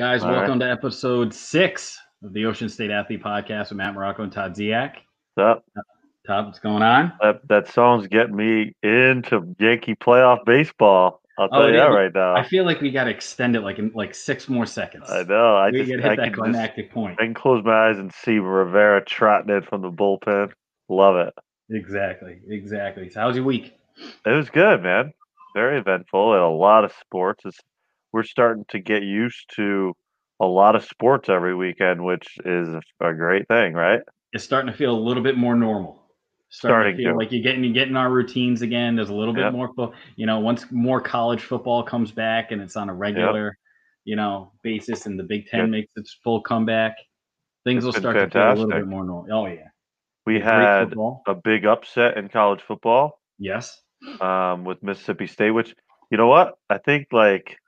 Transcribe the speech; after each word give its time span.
Guys, 0.00 0.22
All 0.22 0.32
welcome 0.32 0.58
to 0.60 0.70
episode 0.70 1.34
six 1.34 2.00
of 2.24 2.32
the 2.32 2.46
Ocean 2.46 2.70
State 2.70 2.90
Athlete 2.90 3.22
Podcast 3.22 3.68
with 3.68 3.72
Matt 3.72 3.92
Morocco 3.92 4.22
and 4.22 4.32
Todd 4.32 4.54
Ziak. 4.54 4.94
up, 5.36 5.62
Todd, 6.26 6.46
what's 6.46 6.58
going 6.58 6.82
on? 6.82 7.12
that 7.20 7.46
that 7.50 7.68
song's 7.68 8.06
getting 8.06 8.34
me 8.34 8.74
into 8.82 9.54
Yankee 9.58 9.94
playoff 9.94 10.42
baseball. 10.46 11.20
I'll 11.38 11.48
oh, 11.52 11.54
tell 11.54 11.62
Oh, 11.64 11.66
you 11.66 11.76
that 11.76 11.84
right 11.88 12.14
now. 12.14 12.34
I 12.34 12.44
feel 12.44 12.64
like 12.64 12.80
we 12.80 12.90
got 12.90 13.04
to 13.04 13.10
extend 13.10 13.56
it 13.56 13.60
like 13.60 13.78
in 13.78 13.92
like 13.94 14.14
six 14.14 14.48
more 14.48 14.64
seconds. 14.64 15.04
I 15.10 15.22
know. 15.24 15.56
I 15.56 15.68
we 15.68 15.80
just 15.80 15.90
can 15.90 16.00
I 16.02 16.16
that 16.16 16.32
can 16.32 16.54
just 16.54 16.90
point. 16.92 17.20
I 17.20 17.24
can 17.24 17.34
close 17.34 17.62
my 17.62 17.90
eyes 17.90 17.98
and 17.98 18.10
see 18.10 18.38
Rivera 18.38 19.04
trotting 19.04 19.54
in 19.54 19.60
from 19.64 19.82
the 19.82 19.90
bullpen. 19.90 20.50
Love 20.88 21.16
it. 21.16 21.34
Exactly, 21.68 22.40
exactly. 22.48 23.10
So, 23.10 23.20
how's 23.20 23.36
your 23.36 23.44
week? 23.44 23.74
It 24.24 24.30
was 24.30 24.48
good, 24.48 24.82
man. 24.82 25.12
Very 25.54 25.78
eventful 25.78 26.32
and 26.32 26.42
a 26.42 26.48
lot 26.48 26.86
of 26.86 26.92
sports. 27.02 27.42
It's, 27.44 27.60
we're 28.12 28.22
starting 28.22 28.64
to 28.70 28.78
get 28.78 29.02
used 29.02 29.50
to 29.56 29.94
a 30.40 30.46
lot 30.46 30.74
of 30.76 30.84
sports 30.84 31.28
every 31.28 31.54
weekend, 31.54 32.02
which 32.04 32.26
is 32.44 32.68
a 33.00 33.12
great 33.14 33.46
thing, 33.48 33.74
right? 33.74 34.00
It's 34.32 34.44
starting 34.44 34.70
to 34.70 34.76
feel 34.76 34.96
a 34.96 34.98
little 34.98 35.22
bit 35.22 35.36
more 35.36 35.54
normal. 35.54 35.98
Starting 36.48 36.96
to 36.96 37.02
feel 37.02 37.12
to. 37.12 37.16
like 37.18 37.30
you're 37.30 37.42
getting 37.42 37.62
you're 37.62 37.72
getting 37.74 37.96
our 37.96 38.10
routines 38.10 38.62
again. 38.62 38.96
There's 38.96 39.10
a 39.10 39.14
little 39.14 39.34
bit 39.34 39.44
Yep. 39.44 39.52
more, 39.52 39.72
fo- 39.74 39.92
you 40.16 40.26
know, 40.26 40.40
once 40.40 40.66
more 40.72 41.00
college 41.00 41.42
football 41.42 41.82
comes 41.82 42.10
back 42.10 42.50
and 42.50 42.60
it's 42.60 42.74
on 42.76 42.88
a 42.88 42.94
regular, 42.94 43.56
you 44.04 44.16
know, 44.16 44.52
basis, 44.64 45.06
and 45.06 45.18
the 45.18 45.22
Big 45.24 45.46
Ten 45.46 45.60
Yep. 45.60 45.68
makes 45.68 45.92
its 45.96 46.18
full 46.24 46.40
comeback, 46.42 46.96
things 47.64 47.84
It's 47.84 47.94
will 47.94 48.00
start 48.00 48.16
to 48.16 48.30
feel 48.30 48.48
a 48.50 48.54
little 48.54 48.66
bit 48.68 48.86
more 48.88 49.04
normal. 49.04 49.32
Oh 49.32 49.46
yeah, 49.46 49.68
We 50.26 50.40
had 50.40 50.92
a 51.28 51.34
big 51.34 51.66
upset 51.66 52.16
in 52.16 52.28
college 52.28 52.62
football. 52.62 53.20
Yes. 53.38 53.80
um, 54.20 54.64
with 54.64 54.82
Mississippi 54.82 55.26
State, 55.28 55.52
which 55.52 55.74
you 56.10 56.18
know 56.18 56.26
what 56.26 56.58
I 56.68 56.78
think 56.78 57.06
like 57.12 57.59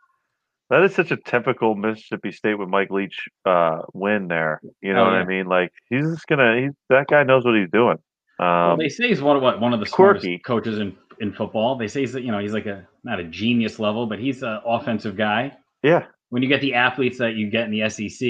that 0.72 0.82
is 0.82 0.94
such 0.94 1.10
a 1.12 1.16
typical 1.16 1.74
Mississippi 1.76 2.32
State 2.32 2.54
with 2.58 2.68
Mike 2.68 2.90
Leach 2.90 3.28
uh, 3.44 3.82
win 3.94 4.26
there. 4.28 4.60
You 4.80 4.94
know 4.94 5.02
Oh, 5.02 5.04
what. 5.04 5.14
I 5.14 5.24
mean? 5.24 5.46
Like 5.46 5.70
he's 5.88 6.04
just 6.10 6.26
gonna 6.26 6.60
he's, 6.60 6.72
that 6.88 7.06
guy 7.08 7.22
knows 7.22 7.44
what 7.44 7.54
he's 7.54 7.70
doing. 7.70 7.98
well, 8.38 8.72
Um, 8.72 8.78
they 8.78 8.88
say 8.88 9.08
he's 9.08 9.22
one 9.22 9.36
of 9.36 9.42
what 9.42 9.60
one 9.60 9.72
of 9.72 9.80
the 9.80 9.86
smartest 9.86 10.24
quirky. 10.24 10.38
coaches 10.40 10.78
in 10.78 10.96
in 11.20 11.32
football. 11.32 11.76
They 11.76 11.86
say 11.88 12.00
he's 12.00 12.14
you 12.14 12.32
know 12.32 12.38
he's 12.40 12.52
like 12.54 12.66
a 12.66 12.86
not 13.04 13.20
a 13.20 13.24
genius 13.24 13.78
level, 13.78 14.06
but 14.06 14.18
he's 14.18 14.42
an 14.42 14.60
offensive 14.66 15.16
guy. 15.16 15.56
yeah. 15.82 16.06
When 16.30 16.42
you 16.42 16.48
get 16.48 16.62
the 16.62 16.72
athletes 16.74 17.18
that 17.18 17.34
you 17.34 17.50
get 17.50 17.64
in 17.64 17.70
the 17.70 17.88
SEC, 17.90 18.26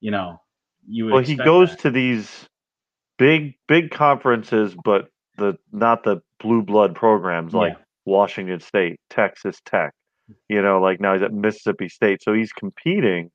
you 0.00 0.10
know, 0.12 0.40
you 0.88 1.06
would 1.06 1.12
Well, 1.14 1.22
he 1.24 1.34
goes 1.34 1.70
that. 1.70 1.80
to 1.80 1.90
these 1.90 2.48
big 3.18 3.54
big 3.66 3.90
conferences, 3.90 4.74
but 4.84 5.08
the 5.36 5.58
not 5.72 6.04
the 6.04 6.22
blue 6.38 6.62
blood 6.62 6.94
programs 6.94 7.52
like 7.52 7.72
Yeah. 7.72 7.84
Washington 8.06 8.60
State, 8.60 9.00
Texas 9.10 9.60
Tech. 9.64 9.92
You 10.48 10.62
know, 10.62 10.80
like 10.80 11.00
now 11.00 11.14
he's 11.14 11.22
at 11.22 11.32
Mississippi 11.32 11.88
State, 11.88 12.22
so 12.22 12.32
he's 12.32 12.52
competing, 12.52 13.30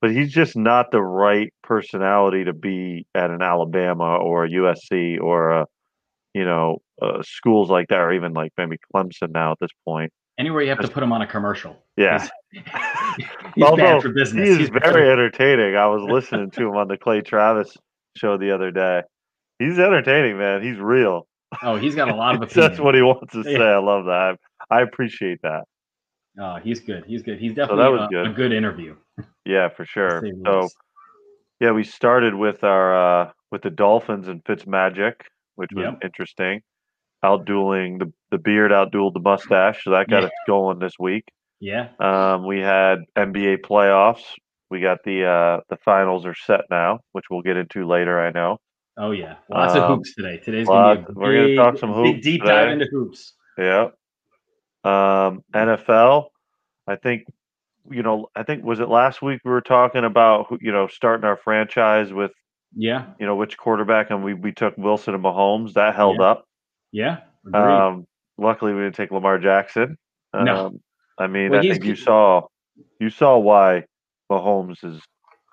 but 0.00 0.10
he's 0.10 0.32
just 0.32 0.56
not 0.56 0.90
the 0.90 1.02
right 1.02 1.52
personality 1.62 2.44
to 2.44 2.52
be 2.52 3.06
at 3.14 3.30
an 3.30 3.42
Alabama 3.42 4.16
or 4.16 4.44
a 4.44 4.50
USC 4.50 5.20
or 5.20 5.50
a, 5.50 5.66
you 6.34 6.44
know, 6.44 6.78
uh, 7.02 7.22
schools 7.22 7.70
like 7.70 7.88
that, 7.88 8.00
or 8.00 8.12
even 8.12 8.32
like 8.32 8.52
maybe 8.56 8.76
Clemson 8.94 9.30
now 9.32 9.52
at 9.52 9.58
this 9.60 9.70
point. 9.84 10.12
anywhere 10.38 10.62
you 10.62 10.68
have 10.68 10.80
to 10.80 10.88
put 10.88 11.02
him 11.02 11.12
on 11.12 11.22
a 11.22 11.26
commercial. 11.26 11.76
Yeah, 11.96 12.28
He's, 12.50 12.62
he's 13.54 13.64
Although 13.64 13.76
bad 13.76 14.02
for 14.02 14.08
business. 14.10 14.48
he 14.48 14.52
is 14.52 14.58
He's 14.58 14.70
very 14.70 15.10
entertaining. 15.10 15.76
I 15.76 15.86
was 15.86 16.02
listening 16.02 16.50
to 16.52 16.68
him 16.68 16.76
on 16.76 16.88
the 16.88 16.96
Clay 16.96 17.20
Travis 17.20 17.76
show 18.16 18.36
the 18.36 18.54
other 18.54 18.70
day. 18.70 19.02
He's 19.58 19.78
entertaining, 19.78 20.38
man. 20.38 20.62
He's 20.62 20.78
real. 20.78 21.26
Oh, 21.62 21.76
he's 21.76 21.94
got 21.94 22.08
a 22.08 22.14
lot 22.14 22.34
of 22.34 22.42
opinion. 22.42 22.70
That's 22.70 22.80
what 22.80 22.94
he 22.94 23.02
wants 23.02 23.32
to 23.32 23.44
say. 23.44 23.56
I 23.56 23.78
love 23.78 24.06
that. 24.06 24.38
I 24.70 24.82
appreciate 24.82 25.42
that. 25.42 25.64
Oh, 26.38 26.56
he's 26.56 26.80
good. 26.80 27.04
He's 27.06 27.22
good. 27.22 27.38
He's 27.38 27.54
definitely 27.54 27.82
that 27.84 27.90
was 27.92 28.02
a, 28.02 28.08
good. 28.08 28.26
a 28.28 28.32
good 28.32 28.52
interview. 28.52 28.94
Yeah, 29.44 29.68
for 29.68 29.84
sure. 29.84 30.22
So 30.46 30.68
yeah, 31.60 31.72
we 31.72 31.84
started 31.84 32.34
with 32.34 32.62
our 32.64 32.94
uh 33.26 33.32
with 33.50 33.62
the 33.62 33.70
Dolphins 33.70 34.28
and 34.28 34.42
Fitzmagic, 34.44 35.14
which 35.56 35.70
was 35.74 35.84
Yep. 35.84 35.98
interesting. 36.04 36.62
Outdueling 37.24 37.98
the 37.98 38.12
the 38.30 38.38
beard 38.38 38.70
outdueled 38.70 39.14
the 39.14 39.20
mustache, 39.20 39.82
so 39.84 39.90
that 39.90 40.08
got 40.08 40.20
Yeah. 40.20 40.26
us 40.26 40.32
going 40.46 40.78
this 40.78 40.92
week. 40.98 41.24
yeah, 41.62 41.88
Um, 41.98 42.46
we 42.46 42.60
had 42.60 43.00
NBA 43.16 43.58
playoffs. 43.58 44.22
We 44.70 44.80
got 44.80 44.98
the 45.04 45.24
uh 45.26 45.60
the 45.68 45.76
finals 45.84 46.24
are 46.24 46.34
set 46.34 46.62
now, 46.70 47.00
which 47.12 47.24
we'll 47.30 47.42
get 47.42 47.56
into 47.58 47.86
later. 47.86 48.18
I 48.20 48.30
know. 48.30 48.58
oh 48.96 49.10
yeah, 49.10 49.34
lots 49.50 49.74
of 49.74 49.82
Um, 49.82 49.96
hoops 49.96 50.14
today. 50.14 50.38
Today's 50.38 50.66
gonna 50.68 50.94
be 50.94 51.00
a 51.00 51.04
lots- 51.04 51.14
we're 51.16 51.34
gonna 51.42 51.56
talk 51.56 51.76
some 51.78 51.92
hoops 51.92 52.20
deep 52.24 52.42
dive 52.44 52.70
into 52.70 52.86
hoops. 52.90 53.34
Yeah. 53.58 53.88
Um, 54.84 55.42
NFL. 55.54 56.26
I 56.86 56.96
think, 56.96 57.24
you 57.90 58.02
know, 58.02 58.28
I 58.34 58.42
think 58.42 58.64
was 58.64 58.80
it 58.80 58.88
last 58.88 59.20
week 59.22 59.40
we 59.44 59.50
were 59.50 59.60
talking 59.60 60.04
about, 60.04 60.46
you 60.60 60.72
know, 60.72 60.86
starting 60.88 61.24
our 61.24 61.36
franchise 61.36 62.12
with, 62.12 62.32
Yeah, 62.74 63.06
you 63.18 63.26
know, 63.26 63.36
which 63.36 63.56
quarterback, 63.58 64.10
and 64.10 64.24
we 64.24 64.34
we 64.34 64.52
took 64.52 64.76
Wilson 64.76 65.14
and 65.14 65.22
Mahomes. 65.24 65.74
That 65.74 65.94
held 65.94 66.18
Yeah. 66.20 66.26
up. 66.26 66.44
yeah. 66.92 67.16
Agreed. 67.46 67.60
Um, 67.60 68.06
luckily 68.38 68.72
we 68.74 68.82
didn't 68.82 68.94
take 68.96 69.10
Lamar 69.10 69.38
Jackson. 69.38 69.96
Um, 70.32 70.44
No. 70.44 70.72
I 71.18 71.26
mean, 71.26 71.50
Well, 71.50 71.60
I 71.60 71.62
think 71.62 71.84
you 71.84 71.96
saw, 71.96 72.46
you 72.98 73.10
saw 73.10 73.38
why 73.38 73.84
Mahomes 74.30 74.82
is. 74.84 75.00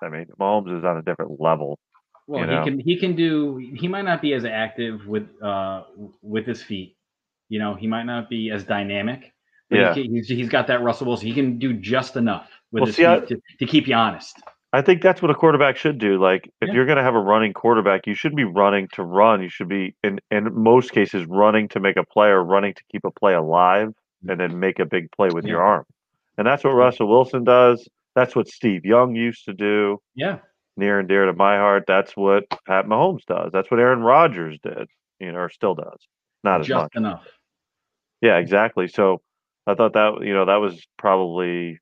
I 0.02 0.08
mean, 0.08 0.26
Mahomes 0.40 0.76
is 0.78 0.84
on 0.84 0.96
a 0.96 1.02
different 1.02 1.40
level. 1.40 1.78
well, 2.26 2.44
he 2.44 2.50
know. 2.50 2.64
can 2.64 2.78
he 2.78 2.96
can 2.98 3.16
do. 3.16 3.56
He 3.56 3.88
might 3.88 4.04
not 4.04 4.20
be 4.22 4.32
as 4.34 4.44
active 4.44 5.06
with 5.06 5.26
uh 5.42 5.84
with 6.22 6.46
his 6.46 6.62
feet. 6.62 6.96
You 7.48 7.58
know, 7.58 7.74
he 7.74 7.86
might 7.86 8.04
not 8.04 8.28
be 8.28 8.50
as 8.50 8.64
dynamic. 8.64 9.32
But 9.70 9.78
Yeah. 9.78 9.94
he, 9.94 10.04
he's, 10.08 10.28
he's 10.28 10.48
got 10.48 10.66
that 10.68 10.82
Russell 10.82 11.06
Wilson. 11.06 11.28
He 11.28 11.34
can 11.34 11.58
do 11.58 11.72
just 11.74 12.16
enough 12.16 12.48
with 12.72 12.82
Well, 12.82 12.86
his 12.86 12.96
see, 12.96 13.06
I- 13.06 13.20
to, 13.20 13.40
to 13.58 13.66
keep 13.66 13.86
you 13.86 13.94
honest. 13.94 14.40
I 14.72 14.82
think 14.82 15.00
that's 15.00 15.22
what 15.22 15.30
a 15.30 15.34
quarterback 15.34 15.78
should 15.78 15.98
do. 15.98 16.18
Like, 16.20 16.50
if 16.60 16.68
Yeah. 16.68 16.74
you're 16.74 16.84
going 16.84 16.98
to 16.98 17.02
have 17.02 17.14
a 17.14 17.20
running 17.20 17.54
quarterback, 17.54 18.06
you 18.06 18.14
should 18.14 18.36
be 18.36 18.44
running 18.44 18.86
to 18.92 19.02
run. 19.02 19.42
You 19.42 19.48
should 19.48 19.68
be, 19.68 19.94
in 20.04 20.20
in 20.30 20.54
most 20.54 20.92
cases, 20.92 21.24
running 21.24 21.68
to 21.68 21.80
make 21.80 21.96
a 21.96 22.04
play 22.04 22.28
or 22.28 22.44
running 22.44 22.74
to 22.74 22.82
keep 22.92 23.04
a 23.04 23.10
play 23.10 23.32
alive, 23.32 23.94
and 24.28 24.38
then 24.38 24.50
mm-hmm. 24.50 24.60
make 24.60 24.78
a 24.78 24.84
big 24.84 25.10
play 25.12 25.30
with 25.30 25.46
your 25.46 25.62
arm. 25.62 25.86
And 26.36 26.46
that's 26.46 26.64
what 26.64 26.74
Russell 26.74 27.08
Wilson 27.08 27.44
does. 27.44 27.88
That's 28.14 28.36
what 28.36 28.46
Steve 28.46 28.84
Young 28.84 29.14
used 29.14 29.46
to 29.46 29.54
do. 29.54 30.02
Yeah, 30.14 30.38
Near 30.76 30.98
and 30.98 31.08
dear 31.08 31.24
to 31.24 31.32
my 31.32 31.56
heart. 31.56 31.84
That's 31.88 32.14
what 32.14 32.44
Pat 32.66 32.84
Mahomes 32.84 33.24
does. 33.24 33.50
That's 33.52 33.70
what 33.70 33.80
Aaron 33.80 34.02
Rodgers 34.02 34.58
did, 34.62 34.88
you 35.18 35.32
know, 35.32 35.38
or 35.38 35.48
still 35.48 35.74
does. 35.76 36.06
Not 36.44 36.60
as 36.60 36.66
just 36.66 36.82
much. 36.82 36.94
enough. 36.94 37.24
Yeah, 38.20 38.38
exactly. 38.38 38.88
So 38.88 39.20
I 39.66 39.74
thought 39.74 39.92
that 39.94 40.22
you 40.22 40.34
know 40.34 40.46
that 40.46 40.56
was 40.56 40.80
probably. 40.96 41.78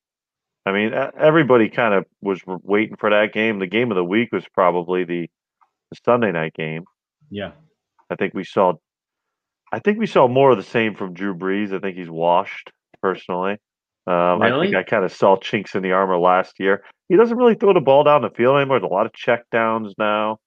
I 0.65 0.73
mean, 0.73 0.93
everybody 0.93 1.69
kind 1.69 1.95
of 1.95 2.07
was 2.21 2.41
waiting 2.47 2.97
for 2.97 3.09
that 3.11 3.33
game. 3.33 3.61
The 3.61 3.69
game 3.69 3.93
of 3.93 3.95
the 3.95 4.03
week 4.03 4.33
was 4.33 4.45
probably 4.53 5.05
the, 5.05 5.31
the 5.91 5.97
Sunday 6.05 6.33
night 6.33 6.55
game. 6.55 6.83
Yeah. 7.31 7.53
I 8.11 8.17
think 8.17 8.35
we 8.35 8.43
saw. 8.43 8.75
I 9.73 9.79
think 9.79 9.99
we 10.01 10.07
saw 10.09 10.27
more 10.27 10.51
of 10.51 10.57
the 10.57 10.65
same 10.65 10.97
from 10.97 11.15
Drew 11.15 11.37
Brees. 11.37 11.73
I 11.73 11.79
think 11.79 11.97
he's 11.97 12.11
washed 12.11 12.73
personally. 13.01 13.53
Um, 14.09 14.43
I 14.43 14.49
Really? 14.49 14.67
think 14.67 14.77
I 14.77 14.83
kind 14.83 15.05
of 15.05 15.13
saw 15.13 15.37
chinks 15.37 15.75
in 15.77 15.83
the 15.85 15.93
armor 15.93 16.19
last 16.19 16.59
year. 16.59 16.83
He 17.09 17.17
doesn't 17.17 17.37
really 17.37 17.55
throw 17.55 17.73
the 17.73 17.81
ball 17.81 18.03
down 18.03 18.23
the 18.23 18.31
field 18.31 18.57
anymore. 18.57 18.81
There's 18.81 18.91
a 18.91 18.93
lot 18.95 19.07
of 19.07 19.13
check 19.13 19.45
downs 19.53 19.95
now. 19.99 20.39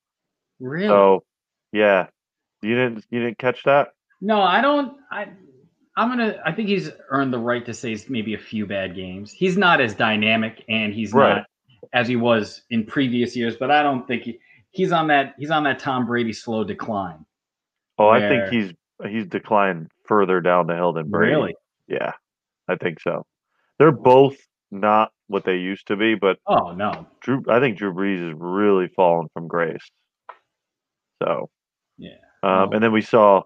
Really? 0.60 0.88
So, 0.88 1.24
yeah, 1.72 2.08
you 2.62 2.76
didn't 2.76 3.06
you 3.10 3.22
didn't 3.22 3.38
catch 3.38 3.64
that? 3.64 3.90
No, 4.20 4.42
I 4.42 4.60
don't. 4.62 4.98
I 5.12 5.30
I'm 6.00 6.08
gonna. 6.08 6.42
I 6.46 6.54
think 6.54 6.70
he's 6.70 6.90
earned 7.10 7.34
the 7.34 7.40
right 7.40 7.66
to 7.66 7.74
say 7.74 7.98
maybe 8.08 8.34
a 8.34 8.38
few 8.38 8.66
bad 8.66 8.96
games. 8.96 9.32
He's 9.32 9.58
not 9.58 9.82
as 9.82 9.94
dynamic, 9.94 10.64
and 10.70 10.94
he's 10.94 11.14
Right. 11.14 11.36
not 11.40 11.46
as 11.92 12.08
he 12.08 12.16
was 12.16 12.64
in 12.70 12.86
previous 12.86 13.36
years. 13.36 13.58
But 13.58 13.70
I 13.70 13.84
don't 13.84 14.08
think 14.08 14.24
he, 14.24 14.40
he's 14.72 14.94
on 14.94 15.08
that. 15.08 15.36
He's 15.38 15.52
on 15.52 15.64
that 15.66 15.78
Tom 15.80 16.06
Brady 16.06 16.32
slow 16.32 16.64
decline. 16.64 17.26
Oh, 17.98 18.08
I 18.08 18.22
think 18.30 18.48
he's 18.48 18.74
he's 19.10 19.26
declined 19.26 19.90
further 20.06 20.40
down 20.40 20.68
the 20.68 20.76
hill 20.76 20.94
than 20.94 21.10
Brady. 21.10 21.34
Really? 21.36 21.56
Yeah, 21.90 22.14
I 22.70 22.76
think 22.78 23.02
so. 23.02 23.26
They're 23.78 23.92
both 23.92 24.38
not 24.72 25.12
what 25.28 25.44
they 25.44 25.58
used 25.58 25.88
to 25.88 25.98
be, 25.98 26.16
but 26.16 26.38
Oh 26.48 26.72
no. 26.72 27.08
Drew, 27.22 27.44
I 27.50 27.60
think 27.60 27.78
Drew 27.78 27.94
Brees 27.94 28.26
is 28.26 28.34
really 28.38 28.88
fallen 28.88 29.28
from 29.34 29.48
grace. 29.50 29.86
So, 31.22 31.50
Yeah. 31.98 32.12
um, 32.44 32.52
Well, 32.52 32.74
and 32.74 32.84
then 32.84 32.92
we 32.94 33.02
saw, 33.02 33.44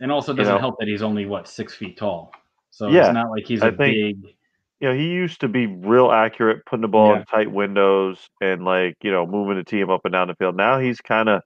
And 0.00 0.12
also 0.12 0.32
doesn't 0.32 0.54
know- 0.54 0.60
help 0.60 0.78
that 0.78 0.88
he's 0.88 1.02
only 1.02 1.26
what 1.26 1.48
six 1.48 1.74
feet 1.74 1.96
tall. 1.96 2.32
So 2.70 2.88
Yeah, 2.88 3.06
it's 3.06 3.14
not 3.14 3.30
like 3.30 3.46
he's 3.46 3.62
I 3.62 3.68
a 3.68 3.72
think- 3.72 4.22
big. 4.22 4.34
you 4.80 4.88
know, 4.88 4.94
he 4.94 5.08
used 5.08 5.40
to 5.40 5.48
be 5.48 5.66
real 5.66 6.10
accurate, 6.12 6.64
putting 6.66 6.82
the 6.82 6.88
ball 6.88 7.12
Yeah. 7.12 7.20
in 7.20 7.24
tight 7.26 7.50
windows 7.50 8.28
and 8.40 8.64
like 8.64 8.96
you 9.02 9.10
know 9.10 9.26
moving 9.26 9.56
the 9.56 9.64
team 9.64 9.90
up 9.90 10.02
and 10.04 10.12
down 10.12 10.28
the 10.28 10.34
field. 10.36 10.56
Now 10.56 10.78
he's 10.78 11.00
kind 11.00 11.28
of 11.28 11.42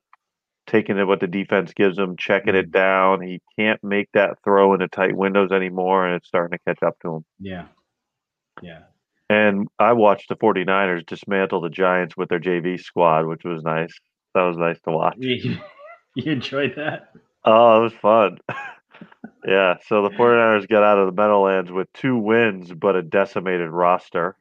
taking 0.66 0.98
it 0.98 1.06
what 1.06 1.20
the 1.20 1.26
defense 1.26 1.72
gives 1.74 1.98
him, 1.98 2.16
checking 2.16 2.54
it 2.54 2.70
mm-hmm. 2.70 3.18
down. 3.18 3.20
He 3.22 3.40
can't 3.58 3.82
make 3.82 4.08
that 4.12 4.38
throw 4.44 4.74
into 4.74 4.88
tight 4.88 5.16
windows 5.16 5.50
anymore, 5.50 6.06
and 6.06 6.14
it's 6.16 6.28
starting 6.28 6.56
to 6.56 6.62
catch 6.64 6.82
up 6.82 6.98
to 7.00 7.16
him. 7.16 7.24
Yeah. 7.40 7.66
Yeah. 8.60 8.82
And 9.30 9.68
I 9.78 9.94
watched 9.94 10.28
the 10.28 10.36
49ers 10.36 11.06
dismantle 11.06 11.62
the 11.62 11.70
Giants 11.70 12.16
with 12.16 12.28
their 12.28 12.38
JV 12.38 12.78
squad, 12.78 13.26
which 13.26 13.44
was 13.44 13.62
nice. 13.62 13.92
That 14.34 14.42
was 14.42 14.58
nice 14.58 14.78
to 14.82 14.90
watch. 14.90 15.16
You, 15.18 15.56
you 16.14 16.32
enjoyed 16.32 16.74
that? 16.76 17.12
Oh, 17.44 17.78
it 17.78 17.82
was 17.82 17.92
fun. 17.94 18.38
yeah, 19.46 19.76
so 19.88 20.02
the 20.02 20.10
49ers 20.10 20.68
got 20.68 20.82
out 20.82 20.98
of 20.98 21.06
the 21.06 21.20
Meadowlands 21.20 21.70
with 21.70 21.92
two 21.92 22.16
wins, 22.16 22.72
but 22.72 22.96
a 22.96 23.02
decimated 23.02 23.70
roster. 23.70 24.36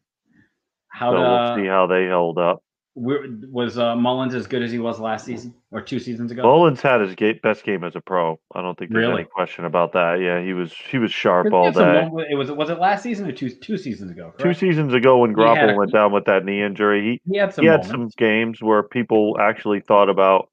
How 0.90 1.12
so 1.12 1.20
we'll 1.20 1.26
uh, 1.26 1.56
see 1.56 1.66
how 1.66 1.88
they 1.88 2.08
hold 2.10 2.38
up. 2.38 2.62
was 2.96 3.78
uh, 3.78 3.96
Mullens 3.96 4.36
as 4.36 4.46
good 4.46 4.62
as 4.62 4.72
he 4.74 4.78
was 4.78 5.00
last 5.00 5.26
season 5.26 5.54
or 5.72 5.82
two 5.82 6.00
seasons 6.00 6.32
ago? 6.32 6.44
Mullens 6.44 6.82
had 6.82 7.00
his 7.02 7.16
ga- 7.16 7.40
best 7.42 7.64
game 7.64 7.84
as 7.86 7.96
a 7.96 8.02
pro. 8.02 8.38
I 8.54 8.62
don't 8.62 8.78
think 8.78 8.92
there's 8.92 9.08
Really? 9.08 9.22
any 9.22 9.30
question 9.34 9.64
about 9.66 9.94
that. 9.94 10.20
Yeah, 10.20 10.44
he 10.44 10.52
was 10.54 10.74
he 10.74 10.98
was 10.98 11.12
sharp 11.12 11.52
all 11.54 11.72
day. 11.72 11.80
moment- 12.04 12.28
It 12.30 12.36
was 12.36 12.52
was 12.52 12.70
it 12.70 12.78
last 12.78 13.02
season 13.04 13.26
or 13.28 13.32
two 13.32 13.50
two 13.50 13.78
seasons 13.78 14.12
ago? 14.12 14.34
Two 14.38 14.54
seasons 14.54 14.94
ago, 14.94 15.18
when 15.20 15.30
He 15.32 15.36
Garoppolo 15.38 15.74
a- 15.74 15.78
went 15.78 15.94
down 15.94 16.12
with 16.12 16.26
that 16.26 16.44
knee 16.46 16.62
injury, 16.62 17.02
he 17.26 17.32
He 17.32 17.38
had 17.40 17.54
some. 17.54 17.64
he 17.64 17.70
had 17.70 17.86
some 17.86 18.10
games 18.18 18.62
where 18.62 18.84
people 18.84 19.38
actually 19.40 19.80
thought 19.80 20.10
about, 20.10 20.50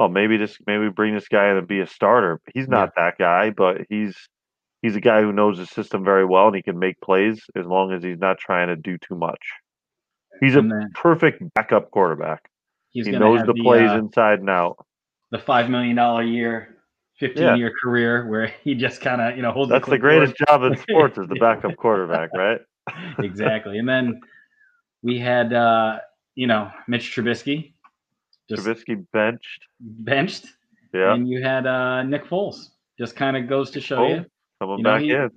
oh, 0.00 0.08
maybe 0.08 0.36
this 0.38 0.56
maybe 0.66 0.88
bring 0.88 1.14
this 1.14 1.28
guy 1.28 1.50
in 1.50 1.56
and 1.56 1.68
be 1.68 1.80
a 1.80 1.86
starter. 1.86 2.40
He's 2.54 2.68
not 2.68 2.90
that 2.96 3.18
guy, 3.18 3.50
but 3.50 3.82
he's 3.88 4.16
he's 4.82 4.96
a 4.96 5.00
guy 5.00 5.20
who 5.20 5.32
knows 5.32 5.58
the 5.58 5.66
system 5.66 6.04
very 6.04 6.24
well 6.24 6.46
and 6.48 6.56
he 6.56 6.62
can 6.62 6.78
make 6.78 7.00
plays 7.00 7.42
as 7.54 7.66
long 7.66 7.92
as 7.92 8.02
he's 8.02 8.18
not 8.18 8.38
trying 8.38 8.68
to 8.68 8.76
do 8.76 8.96
too 8.98 9.14
much. 9.16 9.44
He's 10.40 10.56
a 10.56 10.62
then 10.62 10.90
perfect 10.94 11.42
backup 11.54 11.90
quarterback. 11.90 12.48
he's 12.90 13.06
He 13.06 13.12
knows 13.12 13.38
have 13.38 13.46
the 13.46 13.54
plays 13.62 13.90
uh, 13.90 13.98
inside 13.98 14.40
and 14.40 14.50
out. 14.50 14.76
the 15.30 15.38
five 15.38 15.68
million 15.68 15.96
dollar 15.96 16.22
year, 16.22 16.76
fifteen 17.18 17.44
Yeah. 17.44 17.56
year 17.56 17.72
career 17.82 18.26
where 18.28 18.46
he 18.64 18.74
just 18.74 19.00
kind 19.02 19.20
of 19.20 19.36
you 19.36 19.42
know 19.42 19.52
holds 19.52 19.70
That's 19.70 19.82
the 19.84 19.98
clipboard. 19.98 20.00
greatest 20.00 20.34
job 20.48 20.62
in 20.64 20.76
sports 20.88 21.18
is 21.18 21.28
the 21.28 21.36
backup 21.36 21.76
quarterback, 21.76 22.30
right? 22.34 22.60
exactly. 23.18 23.78
And 23.78 23.88
then 23.88 24.20
we 25.02 25.18
had 25.18 25.52
uh, 25.52 25.98
you 26.34 26.46
know 26.46 26.70
Mitch 26.88 27.14
Trubisky 27.14 27.74
just 28.50 28.66
Trubisky 28.66 29.06
benched. 29.12 29.62
benched, 29.80 30.46
Yeah, 30.92 31.14
and 31.14 31.28
you 31.28 31.42
had 31.42 31.66
uh, 31.66 32.02
Nick 32.02 32.26
Foles. 32.26 32.70
Just 32.98 33.16
kind 33.16 33.36
of 33.36 33.48
goes 33.48 33.70
to 33.72 33.80
show 33.80 33.98
Foles. 33.98 34.16
you 34.18 34.26
coming 34.60 34.78
you 34.78 34.84
know, 34.84 34.90
back 34.92 35.00
he- 35.02 35.10
in. 35.12 35.30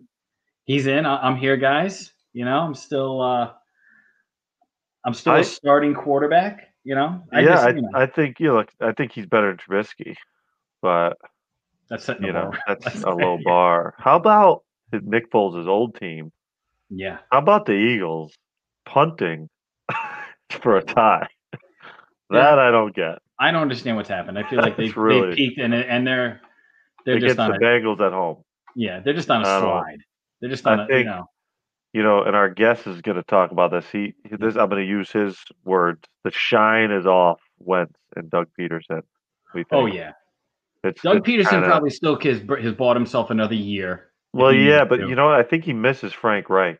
he's 0.65 0.87
in. 0.87 1.05
I- 1.05 1.25
I'm 1.25 1.37
here, 1.37 1.55
guys. 1.57 2.11
You 2.33 2.45
know, 2.45 2.59
I'm 2.59 2.73
still 2.75 3.21
uh, 3.21 3.51
I'm 5.05 5.13
still 5.13 5.33
I- 5.33 5.39
a 5.39 5.43
starting 5.43 5.93
quarterback. 5.93 6.69
You 6.85 6.95
know, 6.95 7.23
yeah, 7.31 7.41
just, 7.43 7.63
I, 7.65 7.69
you 7.69 7.81
know, 7.81 7.89
I 7.93 8.05
think 8.07 8.39
you 8.41 8.47
know, 8.47 8.65
I 8.81 8.91
think 8.91 9.13
he's 9.13 9.25
better 9.25 9.47
than 9.55 9.57
Trubisky, 9.57 10.15
but 10.81 11.13
that's 11.89 12.09
you 12.09 12.33
know 12.33 12.51
bar. 12.51 12.59
that's 12.81 13.03
a 13.03 13.09
low 13.11 13.37
bar. 13.45 13.93
How 13.97 14.17
about 14.17 14.63
Nick 14.91 15.31
Foles' 15.31 15.65
old 15.65 15.95
team? 15.95 16.33
Yeah, 16.89 17.19
How 17.31 17.39
about 17.39 17.65
the 17.65 17.71
Eagles 17.73 18.37
punting 18.85 19.47
for 20.49 20.75
a 20.75 20.83
tie? 20.83 21.27
That 22.29 22.59
I 22.59 22.71
don't 22.71 22.95
get. 22.95 23.19
I 23.39 23.51
don't 23.51 23.61
understand 23.61 23.97
what's 23.97 24.09
happened. 24.09 24.37
I 24.39 24.49
feel 24.49 24.59
like 24.59 24.77
they 24.77 24.89
really- 24.89 25.29
they 25.31 25.35
peaked 25.35 25.59
and 25.59 25.73
and 25.73 26.05
they're 26.07 26.41
they're 27.05 27.19
just 27.19 27.39
on 27.39 27.51
the 27.51 27.57
a 27.57 27.59
Bengals 27.59 27.99
at 27.99 28.13
home. 28.13 28.43
yeah 28.75 28.99
they're 29.01 29.13
just 29.13 29.29
on 29.29 29.43
a 29.43 29.47
I 29.47 29.59
know. 29.59 29.65
slide. 29.65 29.99
They're 30.41 30.49
just 30.49 30.65
I 30.65 30.73
on 30.73 30.79
a 30.79 30.83
you 30.83 30.87
think- 30.89 31.05
know 31.07 31.25
You 31.93 32.03
know, 32.03 32.23
and 32.23 32.35
our 32.35 32.49
guest 32.49 32.87
is 32.87 33.01
going 33.01 33.17
to 33.17 33.23
talk 33.23 33.51
about 33.51 33.71
this. 33.71 33.85
He, 33.91 34.13
this 34.31 34.55
I'm 34.55 34.69
going 34.69 34.81
to 34.81 34.87
use 34.89 35.11
his 35.11 35.37
words. 35.63 36.01
The 36.23 36.31
shine 36.31 36.91
is 36.91 37.05
off 37.05 37.39
Wentz 37.59 37.93
and 38.15 38.29
Doug 38.31 38.47
Pederson. 38.59 39.01
We 39.53 39.61
oh, 39.61 39.63
think. 39.63 39.67
oh 39.71 39.85
yeah. 39.85 40.11
it's, 40.83 41.01
Doug 41.01 41.17
it's 41.17 41.27
Pederson 41.27 41.49
kinda- 41.51 41.67
probably 41.67 41.89
still 41.91 42.19
has, 42.19 42.41
has 42.61 42.73
bought 42.73 42.95
himself 42.95 43.29
another 43.29 43.55
year. 43.55 44.09
Well, 44.33 44.51
yeah, 44.53 44.83
but 44.85 44.97
to. 44.97 45.07
you 45.07 45.13
know 45.15 45.27
what? 45.27 45.35
I 45.39 45.43
think 45.43 45.63
he 45.65 45.73
misses 45.73 46.11
Frank 46.13 46.49
Reich. 46.49 46.79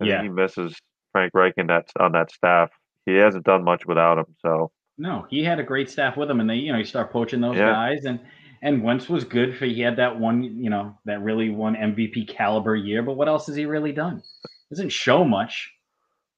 I 0.00 0.04
Yeah. 0.06 0.20
think 0.20 0.30
he 0.30 0.34
misses 0.34 0.74
Frank 1.12 1.32
Reich 1.34 1.52
in 1.58 1.66
that 1.66 1.90
on 2.00 2.12
that 2.12 2.30
staff. 2.32 2.70
He 3.08 3.16
hasn't 3.16 3.44
done 3.44 3.64
much 3.64 3.86
without 3.86 4.18
him. 4.18 4.26
So 4.42 4.70
No, 4.96 5.26
he 5.30 5.44
had 5.44 5.58
a 5.60 5.62
great 5.64 5.88
staff 5.90 6.16
with 6.16 6.30
him, 6.30 6.40
and 6.40 6.48
they, 6.50 6.56
you 6.56 6.72
know, 6.72 6.78
you 6.78 6.84
start 6.84 7.12
poaching 7.12 7.40
those 7.40 7.56
Yeah. 7.56 7.70
guys, 7.72 8.04
and 8.04 8.20
and 8.60 8.82
Wentz 8.82 9.08
was 9.08 9.22
good 9.24 9.56
for. 9.56 9.66
He 9.66 9.80
had 9.80 9.96
that 9.96 10.18
one, 10.18 10.42
you 10.42 10.68
know, 10.70 10.98
that 11.04 11.22
really 11.22 11.48
one 11.50 11.76
MVP 11.76 12.26
caliber 12.28 12.74
year. 12.74 13.02
But 13.04 13.14
what 13.14 13.28
else 13.28 13.46
has 13.46 13.54
he 13.54 13.66
really 13.66 13.92
done? 13.92 14.20
Doesn't 14.70 14.90
show 14.90 15.24
much. 15.24 15.72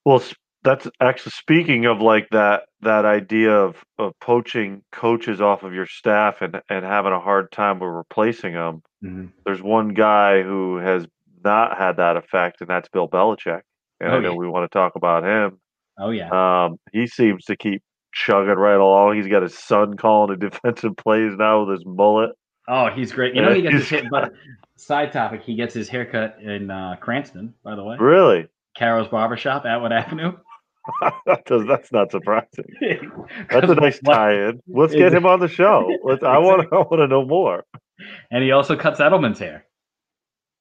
Well, 0.05 0.22
that's 0.62 0.87
actually 1.00 1.32
speaking 1.32 1.87
of 1.87 2.02
like 2.02 2.28
that 2.32 2.64
that 2.82 3.06
idea 3.06 3.50
of 3.50 3.82
of 3.99 4.12
poaching 4.20 4.82
coaches 4.93 5.40
off 5.40 5.62
of 5.62 5.72
your 5.72 5.87
staff 5.87 6.43
and 6.43 6.61
and 6.69 6.84
having 6.84 7.12
a 7.12 7.20
hard 7.20 7.50
time 7.50 7.78
with 7.78 7.88
replacing 7.88 8.52
them. 8.52 8.82
Mm-hmm. 9.02 9.26
There's 9.46 9.62
one 9.62 9.88
guy 9.94 10.43
who 10.43 10.76
has 10.76 11.06
not 11.43 11.78
had 11.78 11.96
that 11.96 12.19
effect, 12.19 12.61
and 12.61 12.69
that's 12.69 12.88
Bill 12.90 13.08
Belichick. 13.08 13.62
And 14.00 14.12
Oh, 14.12 14.17
I 14.17 14.20
know 14.20 14.32
yeah. 14.32 14.37
we 14.37 14.49
want 14.49 14.70
to 14.70 14.78
talk 14.78 14.96
about 14.96 15.25
him. 15.25 15.58
Oh 16.00 16.11
yeah, 16.11 16.31
Um, 16.64 16.79
he 16.93 17.06
seems 17.06 17.44
to 17.44 17.56
keep 17.56 17.82
chugging 18.12 18.55
right 18.55 18.76
along. 18.81 19.17
He's 19.17 19.26
got 19.29 19.43
his 19.43 19.56
son 19.56 19.97
calling 19.97 20.38
the 20.38 20.49
defensive 20.50 20.97
plays 20.97 21.32
now 21.37 21.64
with 21.64 21.79
his 21.79 21.87
mullet. 21.87 22.31
oh 22.69 22.88
he's 22.88 23.12
great. 23.12 23.35
You 23.35 23.43
know, 23.43 23.55
he 23.55 23.62
gets 23.62 23.75
his 23.75 23.88
hit. 23.88 24.05
But 24.11 24.32
side 24.76 25.12
topic, 25.12 25.43
he 25.43 25.55
gets 25.55 25.75
his 25.75 25.88
haircut 25.88 26.38
in 26.43 26.70
uh, 26.70 26.97
Cranston, 27.00 27.55
by 27.62 27.75
the 27.75 27.85
way, 27.85 27.97
Really? 27.99 28.49
Carol's 28.76 29.08
Barbershop, 29.08 29.67
Atwood 29.67 29.93
Avenue. 29.93 30.32
that 31.26 31.43
that's 31.69 31.93
not 31.93 32.11
surprising. 32.11 32.64
That's 33.50 33.70
a 33.70 33.75
nice 33.75 34.00
tie-in. 34.00 34.61
Let's 34.67 34.94
get 34.94 35.12
him 35.12 35.26
on 35.26 35.38
the 35.41 35.49
show. 35.49 35.87
Let's. 36.03 36.23
I 36.23 36.38
want. 36.38 36.73
I 36.73 36.76
want 36.76 37.00
to 37.00 37.06
know 37.06 37.25
more. 37.25 37.64
And 38.31 38.43
he 38.43 38.53
also 38.53 38.76
cuts 38.76 38.99
Edelman's 38.99 39.38
hair. 39.38 39.67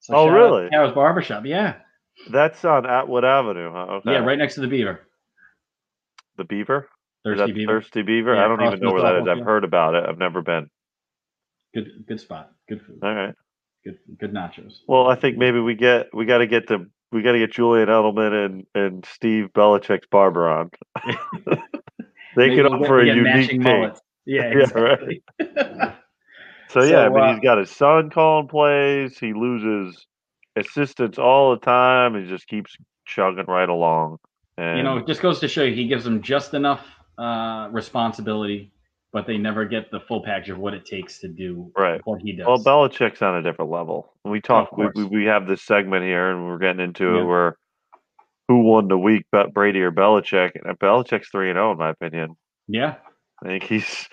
So 0.01 0.15
Oh, 0.15 0.27
really? 0.27 0.69
Carol's 0.69 0.94
Barbershop, 0.94 1.45
yeah, 1.45 1.75
That's 2.31 2.63
on 2.65 2.85
Atwood 2.85 3.24
Avenue. 3.24 3.71
Huh? 3.71 3.85
Okay. 3.95 4.12
yeah, 4.12 4.19
right 4.19 4.38
next 4.38 4.56
to 4.56 4.62
the 4.62 4.68
Beaver, 4.68 5.01
The 6.39 6.45
Beaver. 6.45 6.88
Is 7.25 7.38
Thirsty 7.38 7.51
that 7.51 7.56
Beaver. 7.56 7.81
Thirsty 7.81 8.01
Beaver? 8.01 8.36
Yeah, 8.36 8.45
I 8.45 8.47
don't 8.47 8.63
even 8.63 8.80
know 8.80 8.91
where 8.91 9.03
that 9.03 9.21
is. 9.21 9.27
I've 9.27 9.45
heard 9.45 9.63
about 9.63 9.94
it. 9.95 10.06
I've 10.07 10.18
never 10.18 10.41
been. 10.41 10.69
Good, 11.75 12.06
good 12.07 12.19
spot, 12.19 12.51
good 12.68 12.81
food, 12.81 13.00
All 13.03 13.13
right. 13.13 13.36
good, 13.83 14.00
good 14.18 14.33
nachos. 14.33 14.80
Well, 14.88 15.07
I 15.07 15.15
think 15.15 15.38
maybe 15.38 15.59
we 15.59 15.75
get 15.75 16.07
we 16.13 16.25
got 16.25 16.39
to 16.39 16.47
get 16.47 16.68
the 16.68 16.89
we 17.12 17.21
got 17.21 17.33
to 17.33 17.39
get 17.39 17.51
Julian 17.51 17.89
Edelman 17.89 18.45
and 18.45 18.65
and 18.74 19.06
Steve 19.06 19.50
Belichick's 19.53 20.07
barber 20.09 20.50
on. 20.50 20.71
they 22.35 22.56
can 22.56 22.66
offer 22.66 23.02
a 23.02 23.06
unique 23.06 23.49
take. 23.52 23.59
mullets. 23.61 24.02
Yeah, 24.25 24.52
Yeah, 24.56 24.66
right. 24.80 24.99
exactly. 25.02 25.23
So 26.69 26.83
yeah, 26.83 26.99
I 26.99 27.09
mean, 27.09 27.18
uh, 27.23 27.33
he's 27.33 27.42
got 27.44 27.57
his 27.57 27.71
son 27.71 28.11
calling 28.11 28.47
plays. 28.47 29.18
He 29.18 29.33
loses 29.33 30.06
assistants 30.56 31.18
all 31.18 31.52
the 31.52 31.59
time. 31.59 32.14
He 32.16 32.30
just 32.30 32.47
keeps 32.47 32.75
chugging 33.06 33.45
right 33.47 33.68
along. 33.68 34.18
And 34.59 34.78
you 34.78 34.83
know, 34.83 34.97
it 34.97 35.07
just 35.07 35.21
goes 35.21 35.39
to 35.39 35.47
show 35.47 35.63
you 35.63 35.73
he 35.73 35.87
gives 35.87 36.04
them 36.04 36.21
just 36.21 36.54
enough 36.54 36.85
uh, 37.18 37.69
responsibility, 37.71 38.71
but 39.13 39.25
they 39.25 39.37
never 39.37 39.66
get 39.66 39.89
the 39.89 39.99
full 40.01 40.21
package 40.21 40.49
of 40.49 40.57
what 40.57 40.73
it 40.73 40.85
takes 40.85 41.19
to 41.19 41.28
do 41.30 41.71
right. 41.78 42.01
what 42.04 42.21
he 42.21 42.33
does. 42.33 42.45
Well, 42.45 42.63
Belichick's 42.63 43.21
on 43.21 43.35
a 43.35 43.42
different 43.42 43.71
level. 43.71 44.13
We 44.25 44.42
talk. 44.42 44.75
we, 44.78 44.87
we 44.95 45.06
we 45.06 45.25
have 45.25 45.47
this 45.47 45.63
segment 45.63 46.04
here, 46.04 46.30
and 46.30 46.45
we're 46.45 46.57
getting 46.57 46.81
into 46.81 47.06
Yeah. 47.06 47.21
it 47.21 47.25
where 47.25 47.57
who 48.49 48.63
won 48.63 48.87
the 48.87 48.97
week, 48.97 49.25
Bet 49.31 49.54
Brady 49.54 49.80
or 49.81 49.92
Belichick? 49.92 50.51
And 50.63 50.78
Belichick's 50.80 51.30
three 51.30 51.49
and 51.49 51.57
zero, 51.57 51.71
in 51.71 51.78
my 51.78 51.89
opinion. 51.89 52.35
yeah, 52.68 52.95
I 53.44 53.47
think 53.47 53.63
he's. 53.63 54.09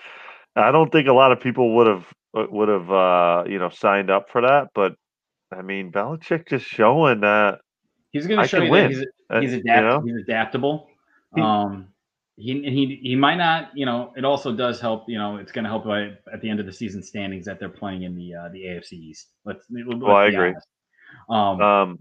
I 0.55 0.71
don't 0.71 0.91
think 0.91 1.07
a 1.07 1.13
lot 1.13 1.31
of 1.31 1.39
people 1.39 1.75
would 1.75 1.87
have 1.87 2.05
would 2.33 2.69
have 2.69 2.91
uh, 2.91 3.43
you 3.47 3.59
know 3.59 3.69
signed 3.69 4.09
up 4.09 4.29
for 4.31 4.41
that, 4.41 4.69
but 4.73 4.93
I 5.51 5.61
mean 5.61 5.91
Belichick 5.91 6.47
just 6.47 6.65
showing 6.65 7.21
that 7.21 7.59
he's 8.11 8.27
going 8.27 8.41
to 8.41 8.47
show 8.47 8.61
you 8.61 8.71
win. 8.71 8.91
that 8.91 8.97
he's 8.97 9.05
uh, 9.29 9.41
he's 9.41 9.53
you 9.53 9.63
know? 9.63 10.01
he's 10.05 10.15
adaptable. 10.17 10.87
He- 11.35 11.41
um, 11.41 11.87
he 12.39 12.61
he 12.61 12.99
he 13.01 13.15
might 13.15 13.35
not, 13.37 13.71
you 13.73 13.85
know. 13.87 14.13
It 14.15 14.23
also 14.23 14.53
does 14.55 14.79
help. 14.79 15.05
You 15.09 15.17
know, 15.17 15.37
it's 15.37 15.51
going 15.51 15.63
to 15.63 15.69
help 15.71 15.85
by, 15.85 16.11
at 16.31 16.39
the 16.39 16.49
end 16.49 16.59
of 16.59 16.67
the 16.67 16.71
season 16.73 17.01
standings 17.01 17.45
that 17.45 17.59
they're 17.59 17.67
playing 17.67 18.03
in 18.03 18.15
the 18.15 18.35
uh, 18.35 18.49
the 18.49 18.63
AFC 18.63 18.93
East. 18.93 19.29
Let's. 19.43 19.65
let's 19.71 19.87
Well, 19.99 20.15
I 20.15 20.27
agree. 20.27 20.53
Um, 21.29 21.61
Um, 21.61 21.99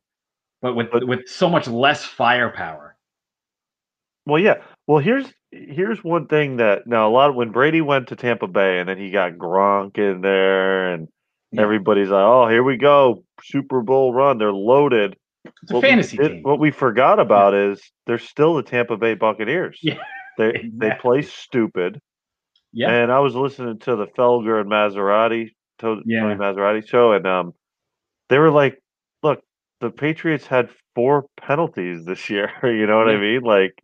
but 0.60 0.75
with 0.75 0.90
but- 0.92 1.06
with 1.06 1.26
so 1.28 1.48
much 1.48 1.66
less 1.68 2.04
firepower. 2.04 2.96
well, 4.26 4.40
yeah. 4.42 4.56
Well, 4.86 4.98
here's 4.98 5.32
here's 5.52 6.04
one 6.04 6.26
thing 6.26 6.58
that 6.58 6.86
now 6.86 7.08
a 7.08 7.10
lot 7.10 7.30
of, 7.30 7.36
when 7.36 7.50
Brady 7.50 7.80
went 7.80 8.08
to 8.08 8.16
Tampa 8.16 8.46
Bay 8.46 8.78
and 8.78 8.88
then 8.88 8.98
he 8.98 9.10
got 9.10 9.32
Gronk 9.38 9.96
in 9.96 10.20
there 10.20 10.92
and 10.92 11.08
Yeah. 11.52 11.62
everybody's 11.62 12.10
like, 12.10 12.22
oh, 12.25 12.46
here 12.48 12.62
we 12.62 12.76
go, 12.76 13.25
Super 13.42 13.80
Bowl 13.80 14.12
run, 14.12 14.36
they're 14.36 14.52
loaded. 14.52 15.16
It's 15.62 15.70
a 15.70 15.74
What 15.74 15.82
we 15.82 15.88
fantasy 15.88 16.16
did- 16.16 16.28
team. 16.28 16.42
What 16.42 16.58
we 16.58 16.70
forgot 16.70 17.18
about 17.20 17.54
is 17.54 17.80
they're 18.06 18.18
still 18.18 18.54
the 18.54 18.62
Tampa 18.62 18.96
Bay 18.96 19.14
Buccaneers. 19.14 19.78
Yeah, 19.82 19.98
they 20.38 20.70
they 20.72 20.92
play 21.00 21.22
stupid. 21.22 22.00
yeah, 22.72 22.90
And 22.90 23.10
I 23.12 23.20
was 23.20 23.34
listening 23.34 23.78
to 23.80 23.96
the 23.96 24.06
Felger 24.06 24.60
and 24.60 24.70
Massarotti, 24.70 25.50
to, 25.78 26.02
Yeah. 26.04 26.20
Tony 26.20 26.34
Massarotti 26.34 26.86
show, 26.86 27.12
and 27.12 27.26
um, 27.26 27.54
they 28.28 28.38
were 28.38 28.50
like, 28.50 28.80
"Look, 29.22 29.40
the 29.80 29.90
Patriots 29.90 30.46
had 30.46 30.68
four 30.94 31.26
penalties 31.36 32.04
this 32.06 32.28
year. 32.30 32.50
you 32.62 32.86
know 32.86 32.98
what 32.98 33.08
I 33.08 33.16
mean? 33.18 33.42
Like, 33.42 33.82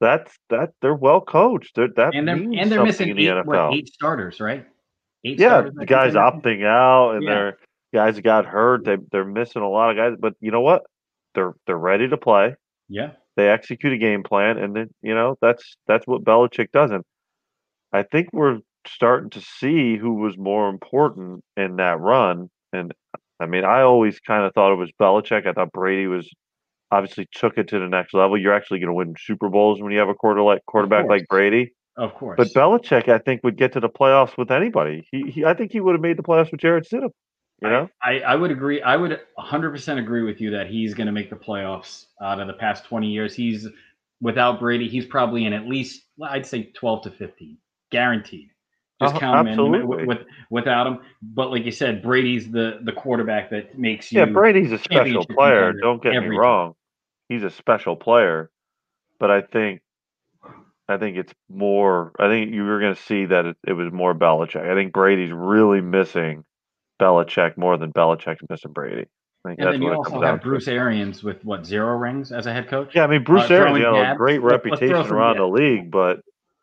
that's 0.00 0.36
that 0.50 0.70
they're 0.82 0.94
well 0.94 1.20
coached. 1.20 1.74
They're, 1.76 1.88
that 1.96 2.14
and 2.14 2.26
they're 2.28 2.36
and 2.36 2.70
they're 2.70 2.84
missing 2.84 3.14
the 3.14 3.28
eight, 3.28 3.46
what, 3.46 3.74
eight 3.74 3.88
starters, 3.88 4.40
right? 4.40 4.64
Eight 5.24 5.38
yeah, 5.40 5.48
starters, 5.48 5.74
the 5.76 5.86
guys 5.86 6.14
opting 6.14 6.64
out, 6.66 7.12
and 7.12 7.22
Yeah. 7.24 7.30
they're 7.34 7.58
guys 7.94 8.18
got 8.20 8.44
hurt. 8.44 8.84
They 8.84 8.96
they're 9.12 9.24
missing 9.24 9.62
a 9.62 9.68
lot 9.68 9.90
of 9.90 9.96
guys, 9.96 10.18
but 10.20 10.34
you 10.40 10.50
know 10.50 10.60
what? 10.60 10.82
They're 11.34 11.54
they're 11.66 11.76
ready 11.76 12.08
to 12.08 12.16
play. 12.16 12.54
Yeah, 12.88 13.12
They 13.36 13.48
execute 13.48 13.92
a 13.92 13.98
game 13.98 14.22
plan, 14.22 14.58
and 14.58 14.74
then 14.76 14.90
you 15.02 15.14
know 15.14 15.36
that's 15.40 15.76
that's 15.86 16.06
what 16.06 16.24
Belichick 16.24 16.70
does. 16.72 16.90
And 16.90 17.02
I 17.92 18.02
think 18.02 18.28
we're 18.32 18.60
starting 18.86 19.30
to 19.30 19.40
see 19.40 19.96
who 19.96 20.14
was 20.14 20.36
more 20.36 20.68
important 20.68 21.42
in 21.56 21.76
that 21.76 22.00
run. 22.00 22.50
And 22.72 22.92
I 23.40 23.46
mean, 23.46 23.64
I 23.64 23.82
always 23.82 24.20
kind 24.20 24.44
of 24.44 24.52
thought 24.54 24.72
it 24.72 24.76
was 24.76 24.90
Belichick. 25.00 25.46
I 25.46 25.52
thought 25.52 25.72
Brady 25.72 26.06
was 26.06 26.28
obviously 26.90 27.26
took 27.32 27.58
it 27.58 27.68
to 27.68 27.78
the 27.78 27.88
next 27.88 28.14
level. 28.14 28.38
You're 28.38 28.54
actually 28.54 28.78
going 28.78 28.88
to 28.88 28.94
win 28.94 29.14
Super 29.18 29.48
Bowls 29.48 29.80
when 29.80 29.92
you 29.92 29.98
have 29.98 30.08
a 30.08 30.14
quarter 30.14 30.42
like 30.42 30.64
quarterback 30.66 31.08
like 31.08 31.26
Brady. 31.28 31.72
Of 31.96 32.14
course. 32.14 32.36
But 32.36 32.48
Belichick, 32.48 33.08
I 33.08 33.18
think, 33.18 33.42
would 33.44 33.56
get 33.56 33.72
to 33.72 33.80
the 33.80 33.88
playoffs 33.88 34.36
with 34.36 34.50
anybody. 34.50 35.06
He, 35.10 35.30
he 35.30 35.44
I 35.44 35.54
think 35.54 35.72
he 35.72 35.80
would 35.80 35.94
have 35.94 36.00
made 36.00 36.16
the 36.16 36.22
playoffs 36.22 36.50
with 36.50 36.60
Jarrett 36.60 36.86
Stidham. 36.90 37.10
You 37.64 37.70
know, 37.70 37.88
I, 38.02 38.20
I 38.20 38.34
would 38.36 38.50
agree. 38.50 38.82
I 38.82 38.96
would 38.96 39.20
100% 39.38 39.98
agree 39.98 40.22
with 40.22 40.40
you 40.40 40.50
that 40.50 40.66
he's 40.68 40.94
going 40.94 41.06
to 41.06 41.12
make 41.12 41.30
the 41.30 41.36
playoffs 41.36 42.06
out 42.22 42.40
of 42.40 42.46
the 42.46 42.54
past 42.54 42.84
20 42.84 43.08
years. 43.08 43.34
He's 43.34 43.66
without 44.20 44.60
Brady, 44.60 44.88
he's 44.88 45.06
probably 45.06 45.46
in 45.46 45.52
at 45.52 45.66
least 45.66 46.02
I'd 46.22 46.46
say 46.46 46.64
12 46.74 47.02
to 47.04 47.10
15, 47.10 47.58
guaranteed. 47.90 48.50
Just 49.00 49.16
Uh, 49.16 49.18
count 49.18 49.40
him 49.40 49.46
in 49.48 49.52
absolutely. 49.52 50.06
with, 50.06 50.06
with 50.06 50.26
without 50.50 50.86
him. 50.86 51.00
But 51.22 51.50
like 51.50 51.64
you 51.64 51.72
said, 51.72 52.02
Brady's 52.02 52.50
the 52.50 52.80
the 52.82 52.92
quarterback 52.92 53.50
that 53.50 53.78
makes 53.78 54.12
you. 54.12 54.20
yeah, 54.20 54.26
Brady's 54.26 54.72
a 54.72 54.78
special 54.78 55.24
player. 55.26 55.72
Don't 55.72 56.02
get 56.02 56.14
every 56.14 56.30
me 56.30 56.36
wrong. 56.36 56.74
He's 57.28 57.42
a 57.42 57.50
special 57.50 57.96
player, 57.96 58.50
but 59.18 59.30
I 59.30 59.40
think, 59.42 59.80
I 60.88 60.96
think 60.98 61.16
it's 61.16 61.32
more. 61.48 62.12
I 62.18 62.28
think 62.28 62.52
you 62.52 62.64
were 62.64 62.78
going 62.80 62.94
to 62.94 63.02
see 63.02 63.26
that 63.26 63.46
it, 63.46 63.56
it 63.66 63.72
was 63.72 63.92
more 63.92 64.14
Belichick. 64.14 64.68
I 64.70 64.74
think 64.74 64.92
Brady's 64.92 65.32
really 65.32 65.80
missing 65.80 66.44
Belichick 67.00 67.56
more 67.56 67.76
than 67.76 67.92
Belichick's 67.92 68.42
Mr. 68.50 68.72
Brady. 68.72 69.06
I 69.44 69.48
think 69.50 69.58
And 69.60 69.66
that's 69.68 69.74
then 69.74 69.82
you 69.82 69.92
also 69.92 70.20
have 70.22 70.40
to. 70.40 70.44
Bruce 70.44 70.68
Arians 70.68 71.22
with 71.22 71.44
what 71.44 71.66
zero 71.66 71.96
rings 71.96 72.32
as 72.32 72.46
a 72.46 72.52
head 72.52 72.68
coach. 72.68 72.94
Yeah, 72.94 73.04
I 73.04 73.06
mean 73.08 73.24
Bruce 73.24 73.50
Uh, 73.50 73.54
Arians, 73.54 73.78
you 73.78 73.84
know, 73.84 74.12
a 74.12 74.16
great 74.16 74.42
Let's- 74.42 74.54
let's 74.64 74.64
reputation 74.82 75.12
around 75.12 75.36
the 75.36 75.46
league, 75.48 75.90
but 75.90 76.20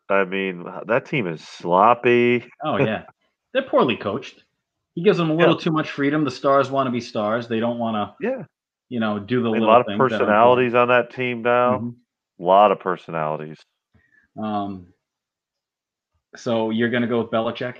I 0.08 0.24
mean 0.24 0.64
that 0.86 1.06
team 1.06 1.26
is 1.26 1.46
sloppy. 1.46 2.44
Oh 2.64 2.76
yeah, 2.78 3.04
they're 3.52 3.62
poorly 3.62 3.96
coached. 3.96 4.42
He 4.94 5.02
gives 5.02 5.16
them 5.16 5.30
a 5.30 5.34
little 5.34 5.56
too 5.56 5.70
much 5.70 5.90
freedom. 5.90 6.24
The 6.24 6.30
stars 6.30 6.70
want 6.70 6.86
to 6.86 6.90
be 6.90 7.00
stars. 7.00 7.48
They 7.48 7.60
don't 7.60 7.78
want 7.78 7.94
to, 7.96 8.26
Yeah, 8.28 8.42
you 8.90 9.00
know, 9.00 9.18
do 9.18 9.42
the 9.42 9.48
I 9.48 9.52
mean, 9.52 9.62
a 9.62 9.66
little 9.66 9.68
lot 9.74 9.80
of 9.80 9.86
that 9.86 9.96
personalities 9.96 10.74
on 10.74 10.88
that 10.88 11.10
team 11.10 11.42
now. 11.42 11.78
Mhm. 11.78 11.94
A 12.40 12.42
lot 12.42 12.72
of 12.72 12.80
personalities. 12.80 13.58
Um, 14.36 14.88
so 16.36 16.70
you're 16.70 16.90
going 16.90 17.02
to 17.02 17.08
go 17.08 17.20
with 17.22 17.30
Belichick, 17.30 17.76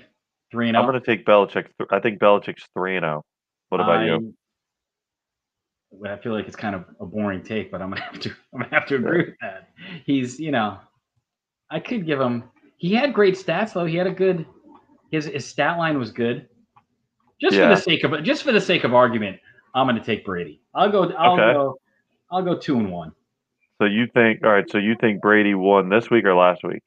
three 0.53 0.69
and 0.69 0.77
I'm 0.77 0.85
oh? 0.85 0.91
going 0.91 1.01
to 1.01 1.05
take 1.05 1.25
Belichick. 1.25 1.65
I 1.91 1.99
think 1.99 2.19
Belichick's 2.19 2.63
three 2.77 2.95
and 2.95 3.03
zero. 3.03 3.25
What 3.69 3.81
about 3.81 4.05
you? 4.05 4.33
I 6.07 6.15
feel 6.17 6.33
like 6.33 6.47
it's 6.47 6.55
kind 6.55 6.75
of 6.75 6.85
a 6.99 7.05
boring 7.05 7.43
take, 7.43 7.71
but 7.71 7.81
I'm 7.81 7.89
gonna 7.89 8.01
have 8.01 8.19
to. 8.19 8.29
I'm 8.53 8.61
gonna 8.61 8.73
have 8.73 8.87
to 8.87 8.95
agree 8.95 9.25
with 9.25 9.35
that. 9.41 9.69
He's, 10.05 10.39
you 10.39 10.51
know, 10.51 10.77
I 11.69 11.79
could 11.79 12.05
give 12.05 12.21
him. 12.21 12.43
He 12.77 12.93
had 12.93 13.13
great 13.13 13.35
stats 13.35 13.73
though. 13.73 13.85
He 13.85 13.95
had 13.95 14.07
a 14.07 14.11
good. 14.11 14.45
His 15.11 15.25
his 15.25 15.45
stat 15.45 15.77
line 15.77 15.97
was 15.97 16.11
good. 16.11 16.47
Just 17.41 17.57
for 17.57 17.67
the 17.67 17.75
sake 17.75 18.03
of 18.03 18.23
just 18.23 18.43
for 18.43 18.51
the 18.51 18.61
sake 18.61 18.83
of 18.83 18.93
argument, 18.93 19.39
I'm 19.75 19.87
gonna 19.87 20.03
take 20.03 20.23
Brady. 20.23 20.61
I'll 20.73 20.91
go. 20.91 21.11
I'll 21.11 21.33
Okay. 21.33 21.53
go. 21.53 21.77
I'll 22.31 22.43
go 22.43 22.57
two 22.57 22.77
and 22.77 22.91
one. 22.91 23.11
So 23.81 23.85
you 23.85 24.07
think? 24.13 24.43
All 24.43 24.51
right. 24.51 24.69
So 24.69 24.77
you 24.77 24.95
think 24.99 25.21
Brady 25.21 25.55
won 25.55 25.89
this 25.89 26.09
week 26.09 26.25
or 26.25 26.35
last 26.35 26.63
week? 26.63 26.83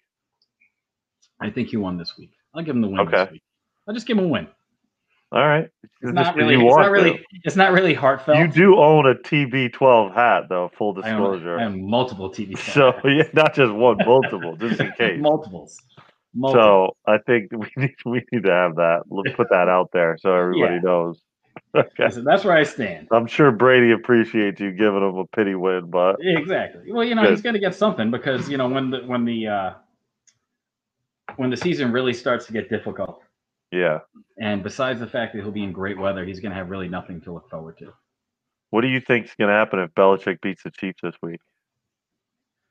I 1.41 1.51
think 1.51 1.69
he 1.69 1.77
won 1.77 1.97
this 1.97 2.17
week. 2.17 2.31
I'll 2.55 2.63
give 2.63 2.75
him 2.75 2.83
the 2.83 2.89
win 2.89 3.01
Okay. 3.01 3.41
I'll 3.87 3.95
just 3.95 4.07
give 4.07 4.19
him 4.19 4.25
a 4.25 4.29
win. 4.29 4.49
All 5.33 5.47
right. 5.47 5.69
It's 6.03 6.13
not 6.13 6.37
really. 6.37 6.55
It's 6.55 6.77
not 6.77 6.91
really. 6.91 7.13
to. 7.19 7.25
It's 7.45 7.57
not 7.57 7.73
really 7.73 7.95
heartfelt. 7.95 8.39
You 8.39 8.47
do 8.49 8.77
own 8.79 9.07
a 9.07 9.15
TB12 9.15 10.15
hat, 10.15 10.45
though. 10.49 10.71
Full 10.77 10.97
I 11.03 11.11
own, 11.11 11.17
disclosure. 11.21 11.59
I 11.59 11.65
own 11.65 11.89
multiple 11.89 12.31
TV. 12.31 12.57
So 12.73 12.93
yeah, 13.05 13.25
not 13.33 13.55
just 13.55 13.73
one, 13.73 13.99
multiple, 13.99 14.57
just 14.57 14.81
in 14.81 14.93
case. 14.99 15.21
multiples. 15.21 15.81
Multiple. 16.33 16.95
So 17.07 17.13
I 17.13 17.19
think 17.19 17.51
we 17.53 17.69
need 17.77 17.95
we 18.05 18.23
need 18.31 18.45
to 18.45 18.53
have 18.53 18.77
that. 18.77 19.03
Let's 19.09 19.35
put 19.35 19.49
that 19.51 19.69
out 19.69 19.91
there 19.93 20.17
so 20.21 20.33
everybody 20.33 20.75
Yeah. 20.75 20.81
knows. 20.81 21.21
Okay. 21.75 22.09
That's 22.25 22.45
where 22.45 22.57
I 22.57 22.63
stand. 22.63 23.09
I'm 23.11 23.27
sure 23.27 23.51
Brady 23.51 23.93
appreciates 23.93 24.61
you 24.61 24.73
giving 24.73 25.03
him 25.03 25.17
a 25.17 25.27
pity 25.27 25.55
win, 25.55 25.91
but 25.91 26.17
Exactly. 26.21 26.93
Well, 26.93 27.05
you 27.05 27.15
know, 27.15 27.29
he's 27.29 27.43
going 27.43 27.55
to 27.55 27.61
get 27.61 27.75
something 27.75 28.11
because 28.11 28.49
you 28.49 28.57
know 28.59 28.69
when 28.69 28.91
the 28.91 28.99
when 29.01 29.25
the 29.25 29.47
uh, 29.49 29.73
when 31.37 31.51
the 31.51 31.57
season 31.57 31.93
really 31.93 32.13
starts 32.15 32.47
to 32.47 32.53
get 32.53 32.69
difficult, 32.71 33.23
yeah. 33.73 33.99
and 34.41 34.63
besides 34.63 35.01
the 35.01 35.07
fact 35.07 35.35
that 35.35 35.43
he'll 35.43 35.51
be 35.53 35.65
in 35.65 35.73
great 35.73 35.99
weather, 35.99 36.25
he's 36.25 36.41
going 36.41 36.51
to 36.51 36.57
have 36.57 36.71
really 36.71 36.89
nothing 36.89 37.21
to 37.23 37.33
look 37.33 37.49
forward 37.51 37.79
to. 37.79 37.93
What 38.71 38.81
do 38.83 38.89
you 38.89 39.01
think's 39.01 39.35
going 39.39 39.49
to 39.49 39.55
happen 39.55 39.79
if 39.79 39.91
Belichick 39.95 40.41
beats 40.41 40.63
the 40.65 40.71
Chiefs 40.71 41.01
this 41.03 41.15
week? 41.23 41.41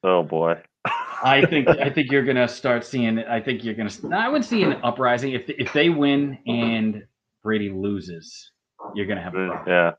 Oh 0.03 0.23
boy. 0.23 0.61
I 1.23 1.45
think 1.45 1.67
I 1.67 1.89
think 1.89 2.11
you're 2.11 2.23
going 2.25 2.35
to 2.35 2.47
start 2.47 2.85
seeing. 2.85 3.19
I 3.19 3.39
think 3.41 3.63
you're 3.63 3.73
going 3.73 3.89
to. 3.89 4.09
I 4.13 4.29
would 4.29 4.45
see 4.45 4.61
an 4.63 4.73
uprising 4.83 5.31
if 5.31 5.43
if 5.49 5.71
they 5.73 5.89
win 5.89 6.37
and 6.45 7.03
Brady 7.43 7.69
loses. 7.71 8.51
You're 8.93 9.07
going 9.07 9.17
to 9.17 9.23
have 9.23 9.33
a 9.33 9.47
problem. 9.47 9.63
yeah, 9.67 9.91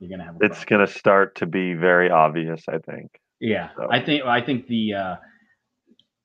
You're 0.00 0.08
going 0.08 0.18
to 0.18 0.24
have 0.24 0.34
a 0.36 0.44
it's 0.44 0.64
problem. 0.64 0.78
going 0.78 0.86
to 0.88 0.92
start 0.98 1.34
to 1.36 1.46
be 1.46 1.74
very 1.74 2.10
obvious. 2.10 2.64
I 2.68 2.78
think. 2.78 3.10
Yeah, 3.40 3.68
So- 3.76 3.88
I 3.92 4.02
think 4.02 4.24
I 4.24 4.40
think 4.40 4.66
the 4.66 4.94
uh, 4.94 5.16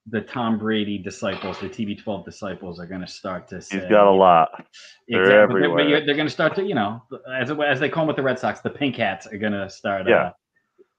the 0.07 0.21
Tom 0.21 0.57
Brady 0.59 0.97
disciples, 0.97 1.59
the 1.59 1.69
TB12 1.69 2.25
disciples, 2.25 2.79
are 2.79 2.85
going 2.85 3.01
to 3.01 3.07
start 3.07 3.47
to 3.49 3.61
say 3.61 3.79
He's 3.79 3.89
got 3.89 4.07
a 4.07 4.11
lot. 4.11 4.49
They're 5.07 5.21
Exactly. 5.21 5.21
But 5.21 5.27
they're, 5.29 5.47
but 5.47 5.55
everywhere. 5.63 5.87
you're- 5.87 6.05
they're 6.05 6.15
going 6.15 6.27
to 6.27 6.33
start 6.33 6.55
to, 6.55 6.63
you 6.63 6.75
know, 6.75 7.01
as 7.33 7.51
as 7.51 7.79
they 7.79 7.89
call 7.89 8.01
them 8.03 8.07
with 8.07 8.17
the 8.17 8.23
Red 8.23 8.37
Sox, 8.39 8.59
the 8.61 8.69
pink 8.69 8.95
hats 8.97 9.27
are 9.27 9.37
going 9.37 9.53
to 9.53 9.69
start. 9.69 10.07
Yeah. 10.07 10.15
Uh, 10.15 10.31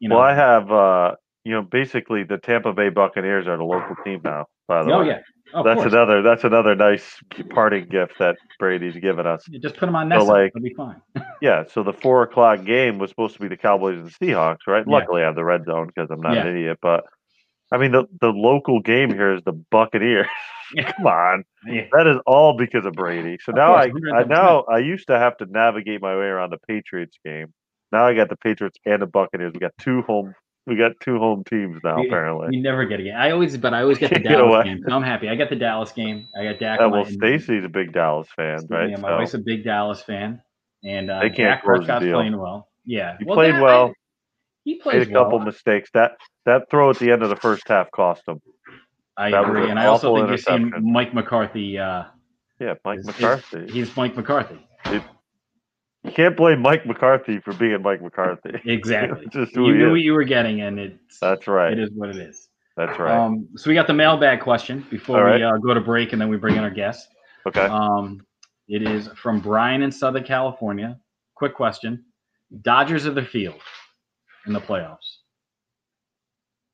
you 0.00 0.08
know. 0.08 0.16
Well, 0.16 0.25
I 0.25 0.34
have, 0.34 0.73
uh, 0.73 1.14
you 1.44 1.52
know, 1.52 1.62
basically 1.62 2.25
the 2.25 2.38
Tampa 2.38 2.73
Bay 2.73 2.88
Buccaneers 2.88 3.46
are 3.46 3.56
the 3.58 3.64
local 3.64 3.94
team 4.04 4.20
now. 4.25 4.46
By 4.66 4.82
the 4.82 4.92
oh 4.92 5.00
way, 5.00 5.08
yeah. 5.08 5.18
Oh, 5.52 5.62
that's 5.62 5.82
course. 5.82 5.92
another 5.92 6.23
that's 6.23 6.42
another 6.42 6.75
nice 6.75 7.04
parting 7.50 7.87
gift 7.87 8.14
that 8.18 8.37
Brady's 8.58 8.96
given 8.96 9.26
us. 9.26 9.44
You 9.49 9.61
just 9.61 9.76
put 9.76 9.84
them 9.87 9.94
on 9.94 10.11
So, 10.11 10.25
like- 10.25 10.52
It'll 10.56 10.62
be 10.64 10.73
fine. 10.75 11.02
Yeah, 11.42 11.64
so 11.70 11.82
the 11.82 11.92
four 11.92 12.23
o'clock 12.23 12.64
game 12.64 12.99
was 12.99 13.11
supposed 13.11 13.34
to 13.34 13.40
be 13.40 13.49
the 13.49 13.56
Cowboys 13.58 13.99
and 13.99 14.06
the 14.06 14.11
Seahawks, 14.26 14.66
right? 14.66 14.82
Yeah. 14.87 14.92
Luckily, 14.94 15.20
I 15.20 15.26
have 15.26 15.34
the 15.34 15.44
red 15.44 15.66
zone 15.66 15.88
because 15.88 16.08
I'm 16.11 16.23
not 16.23 16.34
Yeah. 16.34 16.46
an 16.46 16.56
idiot. 16.56 16.78
But 16.80 17.04
I 17.75 17.78
mean, 17.78 17.93
the 17.93 18.04
the 18.21 18.28
local 18.28 18.81
game 18.81 19.11
here 19.11 19.35
is 19.35 19.43
the 19.45 19.52
Buccaneers. 19.52 20.26
Come 20.97 21.07
on, 21.07 21.45
Yeah. 21.66 21.87
that 21.93 22.07
is 22.07 22.16
all 22.26 22.57
because 22.57 22.85
of 22.87 22.95
Brady. 22.95 23.38
So 23.45 23.52
Of 23.52 23.57
now 23.57 23.75
course, 23.75 23.93
I, 24.12 24.16
I 24.21 24.25
now 24.25 24.62
I 24.62 24.78
used 24.78 25.07
to 25.09 25.19
have 25.19 25.37
to 25.38 25.47
navigate 25.47 26.00
my 26.00 26.16
way 26.16 26.25
around 26.26 26.50
the 26.50 26.59
Patriots 26.66 27.19
game. 27.25 27.52
Now 27.93 28.07
I 28.07 28.14
got 28.14 28.28
the 28.28 28.37
Patriots 28.37 28.78
and 28.87 29.02
the 29.02 29.07
Buccaneers. 29.07 29.52
We 29.52 29.61
got 29.61 29.73
two 29.78 30.02
home. 30.02 30.35
We 30.66 30.76
got 30.76 30.93
two 31.00 31.19
home 31.19 31.45
teams 31.45 31.78
now. 31.85 31.99
You- 32.00 32.09
apparently, 32.09 32.57
You 32.57 32.62
never 32.62 32.87
get 32.87 32.99
a 32.99 33.02
game. 33.02 33.14
I 33.16 33.31
always, 33.33 33.57
but 33.59 33.75
I 33.75 33.83
always 33.83 33.99
get 34.02 34.09
the 34.11 34.21
Can't 34.21 34.28
Dallas 34.38 34.64
game. 34.64 34.83
So 34.88 34.95
I'm 34.95 35.02
happy. 35.02 35.28
I 35.28 35.37
got 35.37 35.50
the 35.50 35.57
Dallas 35.57 35.93
game. 35.93 36.26
I 36.38 36.45
got 36.45 36.59
Dak. 36.59 36.81
yeah, 36.81 36.87
well, 36.87 37.04
Stacy's 37.04 37.64
a 37.64 37.69
big 37.69 37.93
Dallas 37.93 38.28
fan, 38.35 38.61
right? 38.71 38.88
Yeah, 38.90 38.97
my 38.97 39.11
So 39.11 39.16
wife's 39.19 39.35
a 39.35 39.38
big 39.38 39.62
Dallas 39.64 40.02
fan, 40.02 40.40
and 40.83 41.11
uh, 41.11 41.21
They 41.21 41.28
can't 41.28 41.61
Dak 41.61 41.64
Prescott's 41.64 42.07
playing 42.07 42.38
well. 42.38 42.69
Yeah, 42.87 43.16
He 43.19 43.26
played 43.26 43.52
Dak- 43.52 43.62
well. 43.62 43.93
He 44.64 44.75
made 44.75 44.80
plays 44.83 45.09
a 45.09 45.12
couple 45.12 45.38
well. 45.38 45.47
mistakes. 45.47 45.90
That 45.94 46.12
that 46.47 46.71
throw 46.71 46.90
at 46.90 46.99
the 46.99 47.11
end 47.12 47.23
of 47.23 47.28
the 47.30 47.37
first 47.37 47.68
half 47.68 47.90
cost 47.90 48.23
him. 48.26 48.40
I 49.16 49.30
that 49.30 49.44
agree, 49.44 49.64
an 49.64 49.71
and 49.71 49.78
I 49.78 49.87
also 49.87 50.14
think 50.16 50.28
you're 50.28 50.38
seeing. 50.38 50.73
Mike 50.80 51.14
McCarthy. 51.14 51.78
Uh, 51.78 52.04
Yeah, 52.61 52.75
Mike 52.85 52.99
is- 53.00 53.09
is- 53.09 53.21
McCarthy. 53.21 53.73
he's 53.73 53.97
Mike 53.97 54.16
McCarthy. 54.16 54.59
You 56.04 56.12
can't 56.12 56.37
blame 56.37 56.61
Mike 56.61 56.85
McCarthy 56.85 57.38
for 57.40 57.54
being 57.54 57.80
Mike 57.83 58.02
McCarthy. 58.02 58.61
Exactly. 58.71 59.26
Just 59.33 59.54
who 59.54 59.68
you 59.68 59.75
knew 59.78 59.87
is. 59.87 59.90
what 59.92 60.00
you 60.00 60.12
were 60.12 60.25
getting, 60.25 60.61
and 60.61 60.78
it's 60.78 61.18
That's 61.18 61.47
right. 61.47 61.73
it 61.73 61.78
is 61.78 61.90
what 61.94 62.11
it 62.11 62.16
is. 62.16 62.49
That's 62.76 62.99
right. 62.99 63.16
Um, 63.16 63.49
so 63.56 63.71
we 63.71 63.75
got 63.75 63.87
the 63.87 63.94
mailbag 63.94 64.40
question 64.40 64.85
before 64.90 65.28
All 65.28 65.35
we 65.37 65.42
uh, 65.42 65.56
go 65.59 65.73
to 65.75 65.80
break, 65.80 66.12
and 66.12 66.21
then 66.21 66.28
we 66.28 66.37
bring 66.37 66.56
in 66.56 66.64
our 66.64 66.71
guest. 66.71 67.09
okay. 67.47 67.61
Um, 67.66 68.21
it 68.68 68.83
is 68.83 69.09
from 69.16 69.40
Brian 69.40 69.83
in 69.83 69.90
Southern 69.92 70.25
California. 70.25 70.99
Quick 71.37 71.54
question: 71.54 72.04
Dodgers 72.62 73.06
of 73.06 73.14
the 73.14 73.23
field 73.25 73.61
in 74.47 74.53
the 74.53 74.61
playoffs. 74.61 75.19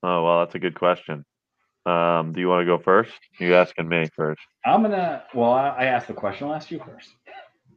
oh 0.02 0.24
well, 0.24 0.40
that's 0.40 0.54
a 0.54 0.58
good 0.58 0.74
question. 0.74 1.24
Um, 1.86 2.32
do 2.32 2.40
you 2.40 2.48
want 2.48 2.60
to 2.62 2.66
go 2.66 2.78
first? 2.78 3.12
You 3.38 3.54
asking 3.54 3.88
me 3.88 4.08
first? 4.14 4.40
I'm 4.66 4.82
gonna. 4.82 5.22
Well, 5.34 5.52
I, 5.52 5.68
I 5.68 5.84
asked 5.86 6.08
the 6.08 6.14
question. 6.14 6.46
I'll 6.46 6.54
ask 6.54 6.70
you 6.70 6.78
first. 6.84 7.08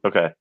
Okay. 0.06 0.34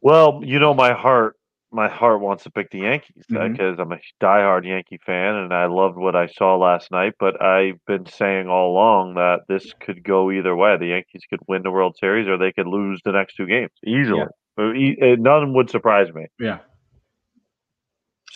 Well, 0.00 0.40
you 0.44 0.58
know 0.58 0.72
my 0.74 0.92
heart. 0.92 1.34
My 1.72 1.88
heart 1.88 2.20
wants 2.20 2.44
to 2.44 2.50
pick 2.50 2.70
the 2.70 2.78
Yankees 2.78 3.24
because 3.28 3.78
I'm 3.80 3.90
a 3.92 3.98
diehard 4.22 4.64
Yankee 4.64 5.00
fan, 5.04 5.34
and 5.34 5.52
I 5.52 5.66
loved 5.66 5.96
what 5.98 6.14
I 6.14 6.28
saw 6.28 6.56
last 6.56 6.92
night. 6.92 7.14
But 7.18 7.42
I've 7.42 7.84
been 7.86 8.06
saying 8.06 8.48
all 8.48 8.70
along 8.70 9.14
that 9.14 9.40
this 9.48 9.74
could 9.80 10.04
go 10.04 10.30
either 10.30 10.54
way. 10.54 10.76
The 10.78 10.86
Yankees 10.86 11.22
could 11.28 11.40
win 11.48 11.64
the 11.64 11.72
World 11.72 11.96
Series, 11.98 12.28
or 12.28 12.38
they 12.38 12.52
could 12.52 12.68
lose 12.68 13.00
the 13.04 13.10
next 13.12 13.34
two 13.34 13.46
games 13.46 13.72
easily. 13.84 14.26
Uh, 14.58 14.62
uh, 14.62 15.16
None 15.18 15.52
would 15.54 15.68
surprise 15.68 16.10
me. 16.14 16.26
Yeah. 16.38 16.58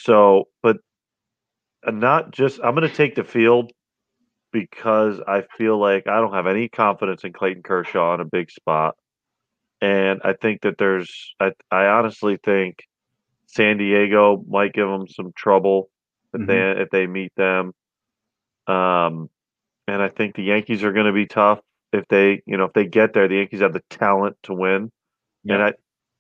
So, 0.03 0.49
but 0.63 0.79
uh, 1.87 1.91
not 1.91 2.31
just, 2.31 2.61
I'm 2.63 2.75
going 2.75 2.89
to 2.89 2.95
take 2.95 3.15
the 3.15 3.25
field 3.25 3.73
because 4.53 5.21
I 5.27 5.43
feel 5.57 5.79
like 5.79 6.07
I 6.07 6.21
don't 6.21 6.35
have 6.35 6.47
any 6.47 6.69
confidence 6.69 7.25
in 7.25 7.33
Clayton 7.33 7.63
Kershaw 7.63 8.15
in 8.15 8.21
a 8.21 8.25
big 8.25 8.51
spot. 8.51 8.97
And 9.81 10.21
I 10.25 10.35
think 10.35 10.63
that 10.63 10.77
there's, 10.79 11.35
I, 11.41 11.53
I 11.71 11.87
honestly 11.87 12.39
think 12.45 12.85
San 13.47 13.79
Diego 13.79 14.45
might 14.49 14.73
give 14.73 14.89
them 14.89 15.09
some 15.09 15.33
trouble 15.35 15.91
if 16.33 16.47
they 16.47 16.83
if 16.83 16.91
they 16.91 17.07
meet 17.07 17.33
them. 17.37 17.73
Um, 18.67 19.29
and 19.89 20.01
I 20.01 20.09
think 20.09 20.37
the 20.37 20.45
Yankees 20.45 20.85
are 20.85 20.93
going 20.93 21.07
to 21.07 21.13
be 21.13 21.27
tough 21.27 21.61
if 21.93 22.07
they, 22.09 22.43
you 22.47 22.57
know, 22.57 22.67
if 22.67 22.73
they 22.73 22.87
get 22.87 23.13
there. 23.13 23.27
The 23.27 23.37
Yankees 23.37 23.61
have 23.61 23.73
the 23.73 23.83
talent 23.91 24.37
to 24.45 24.55
win, 24.55 24.93
and 25.49 25.63
I, 25.63 25.73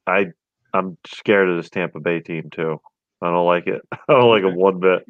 I, 0.07 0.27
I'm 0.75 0.99
scared 1.07 1.49
of 1.49 1.57
this 1.57 1.71
Tampa 1.71 2.01
Bay 2.01 2.21
team 2.21 2.51
too. 2.51 2.81
I 3.23 3.31
don't 3.31 3.47
like 3.47 3.67
it. 3.67 3.83
I 3.93 3.99
don't 4.09 4.31
like 4.31 4.43
it 4.45 4.55
one 4.57 4.81
bit. 4.81 5.05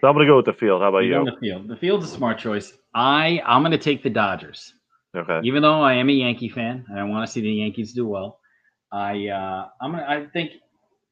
So 0.00 0.06
I'm 0.08 0.14
gonna 0.14 0.26
go 0.26 0.36
with 0.36 0.46
the 0.46 0.52
field. 0.52 0.80
How 0.82 0.88
about 0.88 0.98
You 1.00 1.10
go 1.14 1.22
you? 1.24 1.28
in 1.28 1.34
the 1.34 1.40
field. 1.40 1.68
The 1.68 1.76
field's 1.76 2.06
a 2.06 2.14
smart 2.14 2.38
choice. 2.38 2.72
I 2.94 3.40
I'm 3.44 3.62
going 3.62 3.72
to 3.72 3.78
take 3.78 4.02
the 4.02 4.10
Dodgers. 4.10 4.74
Okay. 5.16 5.40
Even 5.42 5.62
though 5.62 5.80
I 5.82 5.94
am 5.94 6.08
a 6.08 6.12
Yankee 6.12 6.48
fan 6.48 6.84
and 6.88 6.98
I 6.98 7.04
want 7.04 7.26
to 7.26 7.32
see 7.32 7.40
the 7.40 7.50
Yankees 7.50 7.92
do 7.92 8.06
well, 8.06 8.38
I 8.92 9.26
uh, 9.28 9.68
I'm 9.80 9.90
gonna, 9.92 10.06
I 10.08 10.26
think 10.32 10.52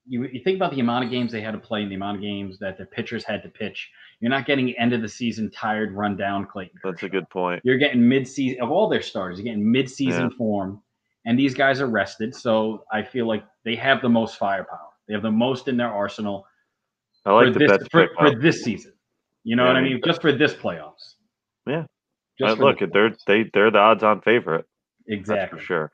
you, 0.08 0.24
you 0.24 0.40
think 0.44 0.56
about 0.56 0.72
the 0.72 0.80
amount 0.80 1.04
of 1.04 1.10
games 1.10 1.32
they 1.32 1.40
had 1.40 1.50
to 1.52 1.58
play 1.58 1.82
and 1.82 1.90
the 1.90 1.96
amount 1.96 2.16
of 2.18 2.22
games 2.22 2.58
that 2.60 2.76
their 2.76 2.86
pitchers 2.86 3.24
had 3.24 3.42
to 3.42 3.48
pitch. 3.48 3.90
You're 4.20 4.30
not 4.30 4.46
getting 4.46 4.70
end 4.78 4.92
of 4.92 5.02
the 5.02 5.08
season 5.08 5.50
tired, 5.50 5.92
run 5.92 6.16
down 6.16 6.46
Clayton. 6.46 6.78
That's 6.84 7.02
a 7.02 7.08
good 7.08 7.28
point. 7.28 7.60
You're 7.64 7.78
getting 7.78 8.08
mid 8.08 8.28
season 8.28 8.60
of 8.62 8.70
all 8.70 8.88
their 8.88 9.02
stars. 9.02 9.38
You're 9.38 9.44
getting 9.44 9.70
mid 9.70 9.90
season 9.90 10.30
Yeah. 10.30 10.36
form, 10.38 10.80
and 11.24 11.36
these 11.38 11.54
guys 11.54 11.80
are 11.80 11.88
rested. 11.88 12.34
So 12.34 12.84
I 12.92 13.02
feel 13.02 13.26
like 13.26 13.44
they 13.64 13.74
have 13.76 14.00
the 14.00 14.08
most 14.08 14.38
firepower. 14.38 14.78
They 15.08 15.14
have 15.14 15.22
the 15.22 15.30
most 15.30 15.68
in 15.68 15.76
their 15.76 15.92
arsenal 15.92 16.46
I 17.24 17.32
like 17.32 17.52
for 17.52 17.58
the 17.58 17.66
this 17.66 17.88
for, 17.90 18.08
for 18.18 18.34
this 18.34 18.62
season. 18.62 18.92
You 19.44 19.56
know 19.56 19.64
Yeah, 19.64 19.68
what 19.68 19.76
I 19.76 19.82
mean-? 19.82 20.00
Just 20.04 20.22
for 20.22 20.32
this 20.32 20.54
playoffs. 20.54 21.14
Yeah. 21.66 21.84
Just 22.38 22.58
look, 22.58 22.78
this 22.80 22.90
they're 22.92 23.10
they 23.26 23.50
they're 23.52 23.70
the 23.70 23.78
odds-on 23.78 24.20
favorite. 24.20 24.66
That's 25.06 25.18
exactly 25.20 25.58
for 25.58 25.64
sure. 25.64 25.92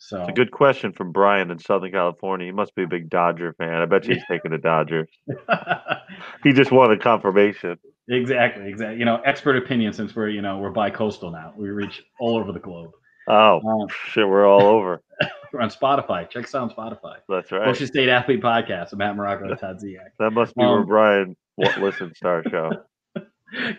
So 0.00 0.20
It's 0.20 0.28
a 0.28 0.32
good 0.32 0.52
question 0.52 0.92
from 0.92 1.10
Brian 1.12 1.50
in 1.50 1.58
Southern 1.58 1.90
California. 1.90 2.46
He 2.46 2.52
must 2.52 2.74
be 2.76 2.84
a 2.84 2.86
big 2.86 3.10
Dodger 3.10 3.52
fan. 3.58 3.82
I 3.82 3.86
bet 3.86 4.06
you 4.06 4.14
he's 4.14 4.24
taking 4.30 4.52
the 4.52 4.58
Dodgers. 4.58 5.08
He 6.44 6.52
just 6.52 6.70
wanted 6.70 7.02
confirmation. 7.02 7.78
exactly, 8.08 8.68
exactly. 8.68 8.98
You 8.98 9.04
know, 9.04 9.16
expert 9.24 9.56
opinion 9.56 9.92
since 9.92 10.14
we're 10.14 10.28
you 10.28 10.40
know 10.42 10.58
we're 10.58 10.70
bi-coastal 10.70 11.30
now. 11.30 11.52
We 11.56 11.68
reach 11.70 12.02
all 12.20 12.36
over 12.38 12.52
the 12.52 12.60
globe. 12.60 12.92
Oh 13.28 13.60
Um, 13.64 13.88
shit, 14.08 14.26
we're 14.28 14.46
all 14.46 14.62
over. 14.62 15.02
we're 15.52 15.60
on 15.60 15.70
Spotify. 15.70 16.28
Check 16.30 16.44
us 16.44 16.54
out 16.54 16.62
on 16.62 16.70
Spotify. 16.70 17.16
That's 17.28 17.50
right. 17.52 17.68
Ocean 17.68 17.86
State 17.86 18.08
Athlete 18.08 18.40
Podcast. 18.40 18.92
I'm 18.92 18.98
Matt 18.98 19.16
Morocco 19.16 19.44
and 19.50 19.58
Todd 19.58 19.76
Ziak. 19.82 20.10
That 20.18 20.30
must 20.32 20.54
be 20.54 20.64
where 20.64 20.78
Um, 20.80 20.86
Brian 20.86 21.36
wa- 21.56 21.72
listens 21.80 22.18
to 22.20 22.28
our 22.28 22.42
show. 22.48 22.70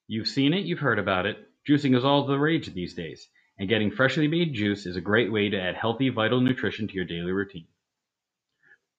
You've 0.10 0.28
seen 0.28 0.54
it, 0.54 0.66
you've 0.66 0.80
heard 0.80 1.00
about 1.00 1.26
it. 1.26 1.38
Juicing 1.68 1.96
is 1.96 2.06
all 2.06 2.26
the 2.26 2.40
rage 2.40 2.74
these 2.74 2.94
days, 2.94 3.28
and 3.60 3.68
getting 3.68 3.92
freshly 3.92 4.30
made 4.30 4.54
juice 4.54 4.86
is 4.86 4.96
a 4.96 5.02
great 5.02 5.30
way 5.30 5.50
to 5.50 5.60
add 5.60 5.76
healthy, 5.76 6.08
vital 6.08 6.40
nutrition 6.40 6.88
to 6.88 6.94
your 6.94 7.04
daily 7.04 7.34
routine. 7.34 7.68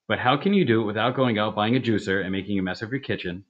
But 0.07 0.19
how 0.19 0.37
can 0.37 0.53
you 0.53 0.67
do 0.67 0.83
it 0.83 0.87
without 0.87 1.17
going 1.17 1.39
out 1.39 1.55
buying 1.55 1.77
a 1.77 1.81
juicer 1.81 2.23
and 2.23 2.31
making 2.31 2.59
a 2.59 2.63
mess 2.63 2.83
of 2.83 2.91
your 2.91 3.01
kitchen, 3.01 3.45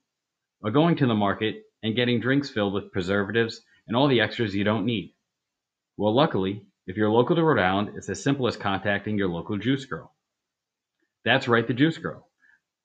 or 0.61 0.71
going 0.71 0.95
to 0.97 1.07
the 1.07 1.15
market 1.15 1.63
and 1.83 1.97
getting 1.97 2.21
drinks 2.21 2.49
filled 2.49 2.73
with 2.73 2.93
preservatives 2.93 3.61
and 3.87 3.97
all 3.97 4.07
the 4.07 4.21
extras 4.21 4.55
you 4.55 4.63
don't 4.63 4.85
need? 4.85 5.13
Well, 5.97 6.15
luckily, 6.15 6.65
if 6.87 6.95
you're 6.95 7.09
local 7.09 7.35
to 7.35 7.43
Rhode 7.43 7.61
Island, 7.61 7.91
it's 7.95 8.07
as 8.07 8.23
simple 8.23 8.47
as 8.47 8.55
contacting 8.55 9.17
your 9.17 9.27
local 9.27 9.57
juice 9.57 9.83
girl. 9.83 10.13
That's 11.25 11.49
right, 11.49 11.67
the 11.67 11.73
Juice 11.73 11.97
Girl. 11.97 12.28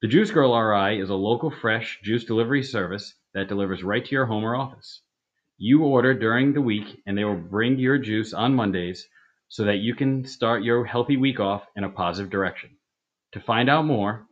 The 0.02 0.08
Juice 0.08 0.30
Girl 0.30 0.54
RI 0.54 1.00
is 1.00 1.08
a 1.08 1.14
local 1.14 1.50
fresh 1.50 2.00
juice 2.02 2.24
delivery 2.24 2.62
service 2.62 3.14
that 3.32 3.48
delivers 3.48 3.82
right 3.82 4.04
to 4.04 4.12
your 4.12 4.26
home 4.26 4.44
or 4.44 4.54
office. 4.54 5.00
You 5.56 5.84
order 5.84 6.12
during 6.12 6.52
the 6.52 6.60
week 6.60 7.00
and 7.06 7.16
they 7.16 7.24
will 7.24 7.36
bring 7.36 7.78
your 7.78 7.98
juice 7.98 8.34
on 8.34 8.54
Mondays 8.54 9.08
so 9.48 9.64
that 9.64 9.78
you 9.78 9.94
can 9.94 10.24
start 10.26 10.62
your 10.64 10.84
healthy 10.84 11.16
week 11.16 11.40
off 11.40 11.66
in 11.76 11.84
a 11.84 11.88
positive 11.88 12.30
direction. 12.30 12.70
To 13.32 13.40
find 13.40 13.70
out 13.70 13.86
more, 13.86 14.26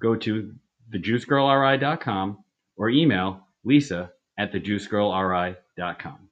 go 0.00 0.14
to 0.16 0.54
thejuicegirlri.com 0.92 2.44
or 2.76 2.90
email 2.90 3.46
lisa 3.64 4.12
at 4.38 4.52
thejuicegirlri.com. 4.52 6.29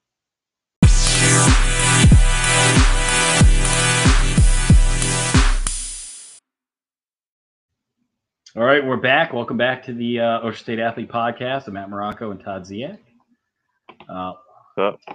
All 8.58 8.64
right, 8.64 8.84
we're 8.84 8.96
back. 8.96 9.32
Welcome 9.32 9.56
back 9.56 9.84
to 9.84 9.92
the 9.92 10.18
uh, 10.18 10.40
Ocean 10.40 10.58
State 10.64 10.78
Athlete 10.80 11.08
Podcast. 11.08 11.68
I'm 11.68 11.74
Matt 11.74 11.90
Morocco 11.90 12.32
and 12.32 12.40
Todd 12.42 12.62
Ziak. 12.62 12.98
Uh, 14.08 14.32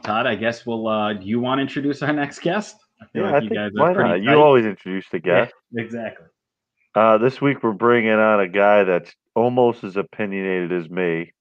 Todd, 0.02 0.28
I 0.28 0.36
guess 0.36 0.66
we'll. 0.66 0.88
Uh, 0.88 1.12
do 1.12 1.26
you 1.26 1.42
want 1.42 1.58
to 1.58 1.64
introduce 1.64 2.02
our 2.02 2.14
next 2.14 2.40
guest? 2.40 2.78
I 3.02 3.06
yeah, 3.14 3.24
like 3.24 3.34
I 3.34 3.40
you 3.40 3.50
think 3.50 3.60
guys 3.60 3.72
why 3.74 3.92
not? 3.92 4.22
You 4.22 4.42
always 4.42 4.64
introduce 4.64 5.10
the 5.10 5.18
Yeah, 5.18 5.42
guest. 5.42 5.54
exactly. 5.76 6.28
Uh, 6.96 7.18
this 7.18 7.42
week 7.42 7.64
we're 7.64 7.74
bringing 7.74 8.12
on 8.12 8.40
a 8.40 8.48
guy 8.48 8.86
that's 8.86 9.14
almost 9.36 9.84
as 9.84 9.98
opinionated 9.98 10.72
as 10.72 10.90
me. 10.90 11.34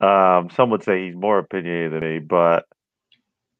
Um, 0.00 0.50
some 0.50 0.70
would 0.70 0.82
say 0.82 1.06
he's 1.06 1.14
more 1.14 1.38
opinionated 1.38 1.92
than 1.92 2.00
me, 2.00 2.18
but 2.18 2.64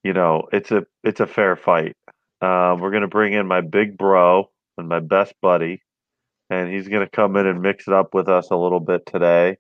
you 0.03 0.14
know, 0.14 0.48
it's 0.53 0.72
a 0.72 0.85
it's 1.05 1.20
a 1.20 1.29
fair 1.29 1.55
fight. 1.55 1.94
Um, 2.42 2.81
we're 2.81 2.90
gonna 2.90 3.07
bring 3.07 3.35
in 3.35 3.46
my 3.46 3.61
big 3.61 3.96
bro 3.96 4.50
and 4.77 4.88
my 4.88 4.98
best 4.98 5.33
buddy, 5.40 5.81
and 6.50 6.72
he's 6.72 6.88
gonna 6.88 7.09
come 7.09 7.37
in 7.37 7.46
and 7.46 7.62
mix 7.62 7.88
it 7.88 7.94
up 7.94 8.14
with 8.14 8.28
us 8.28 8.50
a 8.50 8.57
little 8.57 8.80
bit 8.80 9.07
today. 9.07 9.59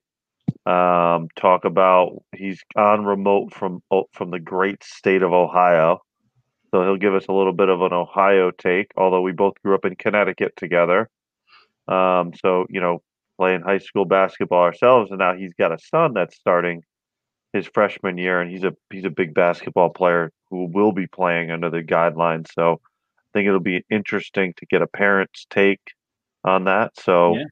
Um, 0.66 1.28
talk 1.36 1.64
about 1.64 2.22
he's 2.34 2.62
on 2.76 3.04
remote 3.04 3.52
from 3.54 3.82
from 4.12 4.30
the 4.30 4.40
great 4.40 4.82
state 4.84 5.22
of 5.22 5.32
Ohio, 5.32 6.00
so 6.70 6.82
he'll 6.82 6.96
give 6.96 7.14
us 7.14 7.26
a 7.28 7.32
little 7.32 7.52
bit 7.52 7.68
of 7.68 7.82
an 7.82 7.92
Ohio 7.92 8.50
take. 8.50 8.90
Although 8.96 9.22
we 9.22 9.32
both 9.32 9.54
grew 9.62 9.74
up 9.74 9.84
in 9.84 9.96
Connecticut 9.96 10.54
together, 10.56 11.08
um, 11.88 12.32
so 12.34 12.66
you 12.70 12.80
know, 12.80 13.02
playing 13.38 13.62
high 13.62 13.78
school 13.78 14.04
basketball 14.04 14.62
ourselves, 14.62 15.10
and 15.10 15.18
now 15.18 15.34
he's 15.34 15.54
got 15.58 15.72
a 15.72 15.78
son 15.78 16.14
that's 16.14 16.36
starting 16.36 16.82
his 17.52 17.66
freshman 17.66 18.18
year, 18.18 18.40
and 18.40 18.50
he's 18.50 18.64
a 18.64 18.74
he's 18.90 19.04
a 19.04 19.10
big 19.10 19.34
basketball 19.34 19.90
player 19.90 20.32
who 20.50 20.66
will 20.66 20.92
be 20.92 21.06
playing 21.06 21.50
under 21.50 21.70
the 21.70 21.82
guidelines. 21.82 22.48
So 22.54 22.80
I 23.18 23.22
think 23.32 23.48
it'll 23.48 23.60
be 23.60 23.84
interesting 23.90 24.54
to 24.58 24.66
get 24.66 24.82
a 24.82 24.86
parent's 24.86 25.46
take 25.50 25.80
on 26.44 26.64
that. 26.64 26.92
So 26.98 27.36
Yeah. 27.36 27.44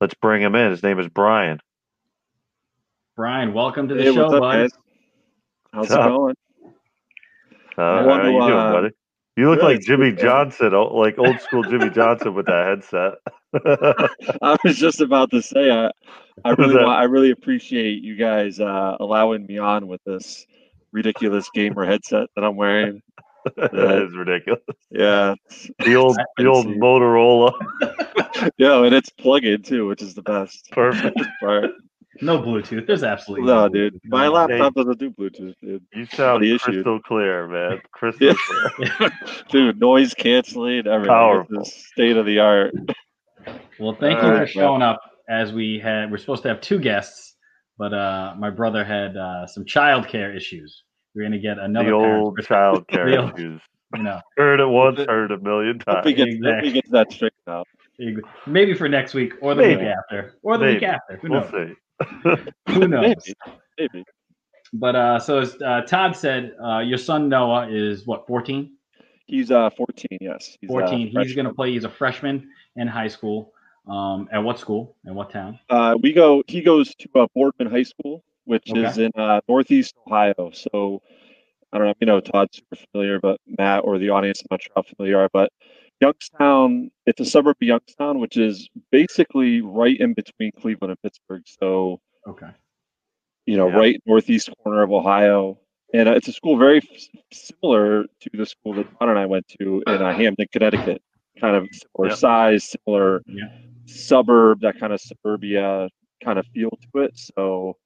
let's 0.00 0.14
bring 0.14 0.42
him 0.42 0.54
in. 0.54 0.70
His 0.70 0.82
name 0.82 0.98
is 0.98 1.08
Brian. 1.08 1.60
Brian, 3.16 3.52
welcome 3.52 3.88
to 3.88 3.94
the 3.94 4.04
Hey, 4.04 4.10
show, 4.10 4.22
what's 4.22 4.34
up, 4.34 4.40
bud. 4.40 4.52
guys? 4.56 4.70
How's 5.72 5.90
What's 5.90 5.94
it 5.94 6.08
going? 6.08 6.34
Uh, 7.76 8.02
how 8.02 8.06
want 8.06 8.24
you 8.24 8.40
doing, 8.40 8.50
uh, 8.50 8.72
buddy? 8.72 8.90
You 9.36 9.50
look 9.50 9.60
good, 9.60 9.64
like 9.66 9.80
Jimmy 9.82 10.10
good. 10.10 10.20
Johnson, 10.20 10.74
o- 10.74 10.96
like 10.96 11.18
old 11.18 11.40
school 11.40 11.62
Jimmy 11.64 11.90
Johnson 11.94 12.34
with 12.34 12.46
that 12.46 12.66
headset. 12.66 13.14
I 14.42 14.56
was 14.64 14.76
just 14.76 15.00
about 15.00 15.30
to 15.30 15.42
say, 15.42 15.70
I, 15.70 15.90
I 16.44 16.50
really 16.50 16.74
that? 16.74 16.84
want, 16.84 16.98
I 17.00 17.04
really 17.04 17.30
appreciate 17.30 18.02
you 18.02 18.16
guys 18.16 18.60
uh, 18.60 18.96
allowing 19.00 19.46
me 19.46 19.58
on 19.58 19.86
with 19.86 20.00
this 20.04 20.46
ridiculous 20.92 21.48
gamer 21.54 21.84
headset 21.84 22.28
that 22.34 22.44
I'm 22.44 22.56
wearing. 22.56 23.00
That 23.56 24.06
is 24.08 24.14
ridiculous. 24.16 24.60
Yeah, 24.90 25.34
The 25.84 25.94
old, 25.96 26.16
the 26.36 26.46
old 26.46 26.64
fancy. 26.66 26.80
Motorola. 26.80 27.52
yeah, 28.58 28.82
and 28.84 28.94
it's 28.94 29.10
plug-in 29.10 29.62
too, 29.62 29.86
which 29.86 30.02
is 30.02 30.14
the 30.14 30.22
best 30.22 30.70
Perfect. 30.72 31.20
part. 31.40 31.70
No 32.20 32.40
Bluetooth. 32.40 32.86
There's 32.86 33.04
absolutely 33.04 33.46
No, 33.46 33.68
Bluetooth. 33.68 33.72
dude, 33.72 34.00
my 34.06 34.24
No. 34.26 34.32
laptop 34.32 34.74
doesn't 34.74 34.98
do 34.98 35.10
Bluetooth, 35.10 35.54
dude. 35.62 35.84
You 35.94 36.06
sound 36.06 36.42
the 36.42 36.54
issue. 36.54 36.72
crystal 36.72 37.00
clear, 37.00 37.46
man. 37.46 37.80
Crystal 37.92 38.26
Yeah. 38.28 38.34
clear. 38.76 39.10
Dude, 39.50 39.78
noise 39.80 40.14
canceling, 40.14 40.86
everything. 40.86 41.06
Powerful. 41.06 41.60
It's 41.60 41.86
state 41.92 42.16
of 42.16 42.26
the 42.26 42.40
art. 42.40 42.74
Well, 43.78 43.96
thank 44.00 44.18
All 44.18 44.24
you 44.24 44.32
for 44.32 44.38
right, 44.40 44.48
showing 44.48 44.82
up. 44.82 45.00
As 45.28 45.52
we 45.52 45.78
had, 45.78 46.10
we're 46.10 46.16
supposed 46.18 46.42
to 46.44 46.48
have 46.48 46.60
two 46.60 46.78
guests, 46.80 47.36
but 47.76 47.92
uh, 47.94 48.34
my 48.38 48.48
brother 48.50 48.82
had 48.84 49.16
uh, 49.16 49.46
some 49.46 49.64
childcare 49.64 50.34
issues. 50.34 50.82
We're 51.14 51.22
gonna 51.24 51.38
get 51.38 51.58
another 51.58 51.86
The 51.90 51.92
old 51.94 52.38
child 52.44 52.86
care 52.88 53.10
The 53.10 53.32
issues. 53.34 53.60
You 53.96 54.02
know, 54.02 54.20
Heard 54.36 54.60
it 54.60 54.66
once, 54.66 54.98
heard 55.00 55.30
it 55.30 55.40
a 55.40 55.42
million 55.42 55.80
Hope 55.88 56.04
we 56.04 56.14
times. 56.14 56.38
get, 56.40 56.52
hope 56.54 56.62
we 56.62 56.72
get 56.72 56.90
that 56.90 57.10
straightened 57.10 57.48
out. 57.48 57.66
maybe 58.46 58.74
for 58.74 58.86
next 58.88 59.14
week 59.14 59.32
or 59.40 59.54
the 59.54 59.62
Maybe. 59.62 59.82
week 59.82 59.94
after 59.96 60.34
or 60.42 60.58
the 60.58 60.66
week 60.66 60.82
after. 60.82 61.16
Who 61.16 61.30
We'll 61.30 61.40
knows? 61.40 61.50
see. 61.50 62.42
Who 62.74 62.86
knows? 62.88 63.14
Maybe, 63.78 63.88
maybe. 63.94 64.04
But 64.74 64.94
uh, 64.94 65.18
so 65.18 65.38
as 65.38 65.56
uh, 65.62 65.80
Todd 65.86 66.14
said, 66.14 66.52
uh, 66.62 66.80
your 66.80 66.98
son 66.98 67.30
Noah 67.30 67.68
is 67.70 68.06
what 68.06 68.26
14. 68.26 68.70
He's 69.24 69.50
uh 69.50 69.70
14, 69.70 70.18
yes. 70.20 70.56
He's, 70.60 70.68
uh, 70.68 70.72
14. 70.74 70.98
He's 71.06 71.12
freshman. 71.14 71.34
going 71.36 71.46
to 71.46 71.54
play. 71.54 71.72
He's 71.72 71.84
a 71.84 71.90
freshman 71.90 72.48
in 72.76 72.86
high 72.88 73.08
school. 73.08 73.52
Um, 73.86 74.28
at 74.30 74.38
what 74.38 74.58
school? 74.58 74.96
In 75.06 75.14
what 75.14 75.30
town? 75.30 75.58
Uh, 75.70 75.96
we 76.02 76.12
go. 76.12 76.42
He 76.46 76.60
goes 76.60 76.94
to 76.96 77.08
uh, 77.14 77.26
Boardman 77.34 77.70
High 77.70 77.84
School, 77.84 78.22
which 78.48 78.70
Okay. 78.70 78.80
is 78.84 78.98
in 78.98 79.12
uh, 79.16 79.40
Northeast 79.48 79.94
Ohio. 80.06 80.50
So 80.52 81.02
I 81.72 81.78
don't 81.78 81.86
know 81.86 81.90
if 81.90 81.98
you 82.00 82.06
know 82.06 82.20
Todd's 82.20 82.56
super 82.58 82.76
familiar, 82.90 83.20
but 83.20 83.38
Matt 83.58 83.84
or 83.84 83.98
the 83.98 84.10
audience, 84.10 84.40
I'm 84.40 84.48
not 84.50 84.62
sure 84.62 84.72
how 84.76 84.82
familiar 84.82 85.16
you 85.16 85.22
are. 85.22 85.28
But 85.32 85.50
Youngstown, 86.00 86.90
it's 87.06 87.20
a 87.20 87.24
suburb 87.24 87.56
of 87.60 87.66
Youngstown, 87.66 88.18
which 88.20 88.36
is 88.36 88.68
basically 88.90 89.60
right 89.60 89.98
in 90.00 90.14
between 90.14 90.50
Cleveland 90.60 90.92
and 90.92 91.02
Pittsburgh. 91.02 91.42
So 91.60 92.00
Okay. 92.26 92.50
you 93.46 93.56
know, 93.56 93.68
Yeah. 93.68 93.76
right 93.76 94.02
northeast 94.06 94.50
corner 94.62 94.82
of 94.82 94.92
Ohio. 94.92 95.58
and 95.94 96.08
uh, 96.08 96.12
it's 96.12 96.28
a 96.28 96.32
school 96.32 96.56
very 96.58 96.78
f- 96.78 97.22
similar 97.32 98.04
to 98.20 98.30
the 98.34 98.44
school 98.46 98.74
that 98.74 98.86
John 98.98 99.08
and 99.08 99.18
I 99.18 99.26
went 99.26 99.46
to 99.58 99.82
in 99.86 100.02
uh, 100.02 100.12
Hamden, 100.14 100.46
Connecticut. 100.52 101.00
Kind 101.40 101.56
of 101.56 101.68
similar 101.72 102.14
size, 102.16 102.74
similar 102.74 103.22
Yeah. 103.26 103.48
suburb, 103.86 104.60
that 104.60 104.78
kind 104.78 104.92
of 104.92 105.00
suburbia 105.00 105.88
kind 106.22 106.38
of 106.38 106.46
feel 106.54 106.70
to 106.70 107.00
it. 107.04 107.12
So 107.16 107.76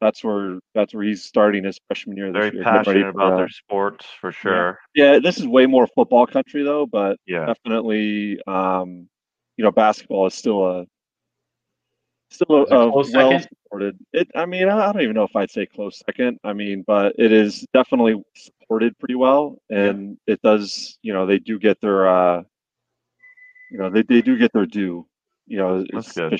that's 0.00 0.22
where 0.22 0.58
that's 0.74 0.94
where 0.94 1.04
he's 1.04 1.24
starting 1.24 1.64
his 1.64 1.78
freshman 1.86 2.16
year. 2.16 2.32
This 2.32 2.40
Very 2.40 2.54
year, 2.54 2.64
passionate 2.64 3.02
for, 3.02 3.08
about 3.10 3.32
uh, 3.32 3.36
their 3.36 3.48
sports 3.48 4.06
for 4.20 4.32
sure. 4.32 4.78
Yeah, 4.94 5.18
this 5.18 5.38
is 5.38 5.46
way 5.46 5.66
more 5.66 5.86
football 5.86 6.26
country 6.26 6.62
though, 6.62 6.86
but 6.86 7.18
Yeah. 7.26 7.46
definitely, 7.46 8.38
um, 8.46 9.08
you 9.56 9.64
know, 9.64 9.72
basketball 9.72 10.26
is 10.26 10.34
still 10.34 10.64
a 10.66 10.86
still 12.30 12.66
a, 12.70 12.76
a 12.76 12.90
well 12.90 13.04
second? 13.04 13.48
supported. 13.64 13.98
It, 14.12 14.28
I 14.34 14.46
mean, 14.46 14.68
I 14.68 14.88
I 14.88 14.92
don't 14.92 15.02
even 15.02 15.14
know 15.14 15.24
if 15.24 15.34
I'd 15.34 15.50
say 15.50 15.66
close 15.66 16.02
second. 16.06 16.38
I 16.44 16.52
mean, 16.52 16.84
but 16.86 17.14
it 17.18 17.32
is 17.32 17.66
definitely 17.72 18.22
supported 18.34 18.98
pretty 18.98 19.14
well, 19.14 19.60
and 19.70 20.18
it 20.26 20.40
does. 20.42 20.98
You 21.02 21.12
know, 21.12 21.26
they 21.26 21.38
do 21.38 21.58
get 21.58 21.80
their, 21.80 22.08
uh, 22.08 22.42
you 23.70 23.78
know, 23.78 23.90
they 23.90 24.02
they 24.02 24.22
do 24.22 24.38
get 24.38 24.52
their 24.52 24.66
due. 24.66 25.06
You 25.46 25.58
know, 25.58 25.84
That's 25.92 26.12
good. 26.12 26.38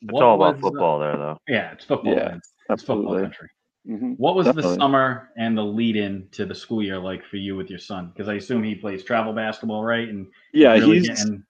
Sufficiently. 0.00 0.06
So 0.06 0.06
It's 0.08 0.12
What 0.12 0.22
all 0.24 0.34
about 0.36 0.54
was, 0.56 0.64
uh, 0.64 0.68
football 0.68 0.98
there, 0.98 1.16
though. 1.16 1.38
yeah, 1.48 1.72
it's 1.72 1.84
football. 1.84 2.14
Yeah, 2.14 2.36
It's, 2.36 2.52
it's 2.70 2.82
football 2.82 3.14
absolutely. 3.16 3.22
country. 3.22 3.48
mhm. 3.88 4.14
What 4.18 4.34
was 4.36 4.46
the 4.54 4.74
summer 4.76 5.30
and 5.36 5.56
the 5.56 5.64
lead 5.64 5.96
in 5.96 6.28
to 6.32 6.44
the 6.46 6.54
school 6.54 6.82
year 6.82 6.98
like 6.98 7.24
for 7.24 7.36
you 7.36 7.56
with 7.56 7.70
your 7.70 7.78
son? 7.78 8.08
Because 8.12 8.28
I 8.28 8.34
assume 8.34 8.62
he 8.62 8.74
plays 8.74 9.02
travel 9.04 9.32
basketball, 9.32 9.82
right? 9.84 10.08
And 10.08 10.26
yeah, 10.52 10.72
really 10.72 10.98
he's 10.98 11.08
getting- 11.08 11.44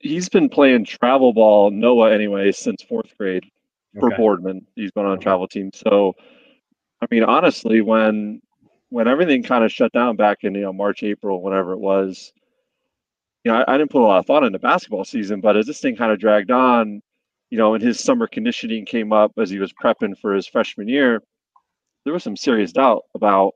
he's 0.00 0.28
been 0.28 0.48
playing 0.48 0.84
travel 0.84 1.32
ball 1.32 1.70
Noah 1.70 2.12
anyway 2.12 2.52
since 2.52 2.82
fourth 2.82 3.16
grade. 3.18 3.44
for. 3.98 4.10
Boardman. 4.16 4.64
He's 4.76 4.92
been 4.92 5.04
on 5.06 5.18
a 5.18 5.20
travel 5.20 5.48
team. 5.48 5.70
So, 5.74 6.14
I 7.02 7.06
mean, 7.10 7.24
honestly, 7.24 7.80
when 7.80 8.40
when 8.90 9.08
everything 9.08 9.42
kind 9.42 9.64
of 9.64 9.72
shut 9.72 9.92
down 9.92 10.14
back 10.16 10.44
in 10.44 10.54
you 10.54 10.60
know 10.62 10.72
March, 10.72 11.02
April, 11.02 11.42
whenever 11.42 11.72
it 11.72 11.78
was, 11.80 12.32
you 13.44 13.50
know, 13.50 13.58
I, 13.58 13.74
I 13.74 13.78
didn't 13.78 13.90
put 13.90 14.02
a 14.02 14.06
lot 14.06 14.18
of 14.20 14.26
thought 14.26 14.44
into 14.44 14.58
basketball 14.60 15.04
season. 15.04 15.40
But 15.40 15.56
as 15.56 15.66
this 15.66 15.80
thing 15.80 15.96
kind 15.96 16.12
of 16.12 16.18
dragged 16.20 16.50
on, 16.52 17.02
you 17.50 17.58
know, 17.58 17.74
and 17.74 17.82
his 17.82 18.00
summer 18.00 18.26
conditioning 18.26 18.84
came 18.84 19.12
up 19.12 19.32
as 19.38 19.50
he 19.50 19.58
was 19.58 19.72
prepping 19.72 20.18
for 20.18 20.34
his 20.34 20.46
freshman 20.46 20.88
year, 20.88 21.22
there 22.04 22.12
was 22.12 22.22
some 22.22 22.36
serious 22.36 22.72
doubt 22.72 23.02
about, 23.14 23.52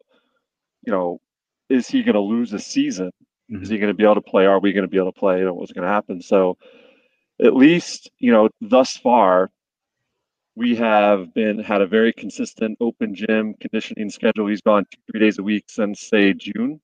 you 0.86 0.92
know, 0.92 1.20
is 1.68 1.88
he 1.88 2.02
going 2.02 2.14
to 2.14 2.20
lose 2.20 2.52
a 2.52 2.58
season? 2.58 3.10
Mhm. 3.50 3.62
Is 3.62 3.68
he 3.68 3.78
going 3.78 3.88
to 3.88 3.94
be 3.94 4.04
able 4.04 4.16
to 4.16 4.20
play? 4.20 4.46
Are 4.46 4.60
we 4.60 4.72
going 4.72 4.84
to 4.84 4.90
be 4.90 4.98
able 4.98 5.12
to 5.12 5.18
play? 5.18 5.38
You 5.38 5.44
know, 5.44 5.54
what's 5.54 5.72
going 5.72 5.86
to 5.86 5.92
happen? 5.92 6.20
So, 6.22 6.56
at 7.40 7.54
least 7.54 8.10
you 8.18 8.32
know, 8.32 8.48
thus 8.60 8.96
far, 8.96 9.50
we 10.54 10.76
have 10.76 11.32
been 11.34 11.58
had 11.58 11.80
a 11.80 11.86
very 11.86 12.12
consistent 12.12 12.76
open 12.80 13.14
gym 13.14 13.54
conditioning 13.60 14.10
schedule. 14.10 14.46
He's 14.46 14.60
gone 14.60 14.84
two, 14.90 15.00
three 15.10 15.20
days 15.20 15.38
a 15.38 15.42
week 15.42 15.64
since 15.68 16.00
say 16.00 16.34
June. 16.34 16.80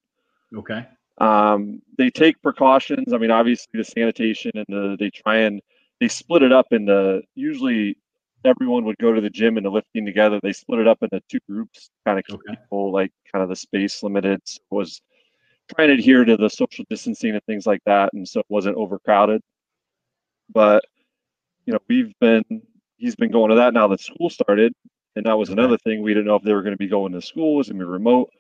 Okay. 0.56 0.86
Um, 1.18 1.82
they 1.96 2.10
take 2.10 2.40
precautions. 2.42 3.12
I 3.12 3.18
mean, 3.18 3.30
obviously 3.30 3.70
the 3.74 3.84
sanitation 3.84 4.52
and 4.54 4.66
the 4.68 4.96
they 4.98 5.10
try 5.10 5.38
and 5.38 5.60
they 6.00 6.08
split 6.08 6.42
it 6.42 6.52
up 6.52 6.66
into 6.70 7.22
usually 7.34 7.96
everyone 8.44 8.84
would 8.84 8.98
go 8.98 9.12
to 9.12 9.20
the 9.20 9.30
gym 9.30 9.56
and 9.56 9.66
the 9.66 9.70
lifting 9.70 10.06
together. 10.06 10.38
They 10.42 10.52
split 10.52 10.80
it 10.80 10.88
up 10.88 11.02
into 11.02 11.20
two 11.28 11.40
groups, 11.48 11.90
kind 12.06 12.18
of 12.18 12.24
keep 12.24 12.36
Okay. 12.36 12.60
people 12.60 12.92
like 12.92 13.12
kind 13.32 13.42
of 13.42 13.48
the 13.48 13.56
space 13.56 14.02
limited. 14.02 14.40
So 14.44 14.60
was 14.70 15.00
trying 15.74 15.88
to 15.88 15.94
adhere 15.94 16.24
to 16.24 16.36
the 16.36 16.48
social 16.48 16.84
distancing 16.88 17.32
and 17.32 17.44
things 17.44 17.66
like 17.66 17.80
that, 17.86 18.12
and 18.12 18.26
so 18.26 18.40
it 18.40 18.46
wasn't 18.48 18.76
overcrowded. 18.76 19.42
But 20.52 20.84
you 21.66 21.72
know, 21.72 21.80
we've 21.88 22.12
been 22.20 22.44
he's 22.96 23.16
been 23.16 23.30
going 23.30 23.50
to 23.50 23.56
that 23.56 23.74
now 23.74 23.88
that 23.88 24.00
school 24.00 24.30
started, 24.30 24.72
and 25.16 25.26
that 25.26 25.36
was 25.36 25.50
Okay. 25.50 25.60
another 25.60 25.78
thing 25.78 26.02
we 26.02 26.14
didn't 26.14 26.26
know 26.26 26.36
if 26.36 26.42
they 26.42 26.54
were 26.54 26.62
going 26.62 26.72
to 26.74 26.78
be 26.78 26.88
going 26.88 27.12
to 27.12 27.20
school, 27.20 27.56
was 27.56 27.68
going 27.68 27.80
to 27.80 27.84
be 27.84 27.90
remote. 27.90 28.30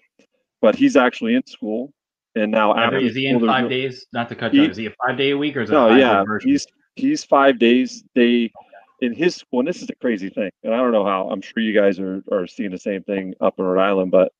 But 0.60 0.74
he's 0.74 0.96
actually 0.96 1.34
in 1.34 1.46
school, 1.46 1.92
and 2.34 2.50
now 2.50 2.74
after 2.76 2.98
is 2.98 3.14
he 3.14 3.26
in 3.26 3.40
five 3.44 3.64
no- 3.64 3.68
days? 3.68 4.06
Not 4.12 4.28
to 4.30 4.34
cut 4.36 4.54
you. 4.54 4.62
Is 4.62 4.76
he 4.76 4.86
a 4.86 4.92
five 5.06 5.18
day 5.18 5.30
a 5.30 5.36
week 5.36 5.56
or 5.56 5.60
is 5.62 5.70
it 5.70 5.74
no, 5.74 5.88
five 5.88 5.98
yeah, 5.98 6.24
version? 6.24 6.50
he's 6.50 6.66
he's 6.98 7.24
five 7.24 7.58
days. 7.58 8.04
They 8.14 8.52
in 9.00 9.14
his 9.14 9.36
school, 9.36 9.60
and 9.60 9.68
this 9.68 9.82
is 9.82 9.88
a 9.88 9.94
crazy 9.94 10.28
thing, 10.28 10.50
and 10.64 10.74
I 10.74 10.78
don't 10.78 10.92
know 10.92 11.04
how. 11.04 11.30
I'm 11.30 11.40
sure 11.40 11.62
you 11.62 11.78
guys 11.78 11.98
are 12.00 12.22
are 12.30 12.46
seeing 12.46 12.70
the 12.70 12.78
same 12.78 13.02
thing 13.04 13.34
up 13.40 13.58
in 13.58 13.64
Rhode 13.64 13.82
Island, 13.82 14.10
but 14.10 14.32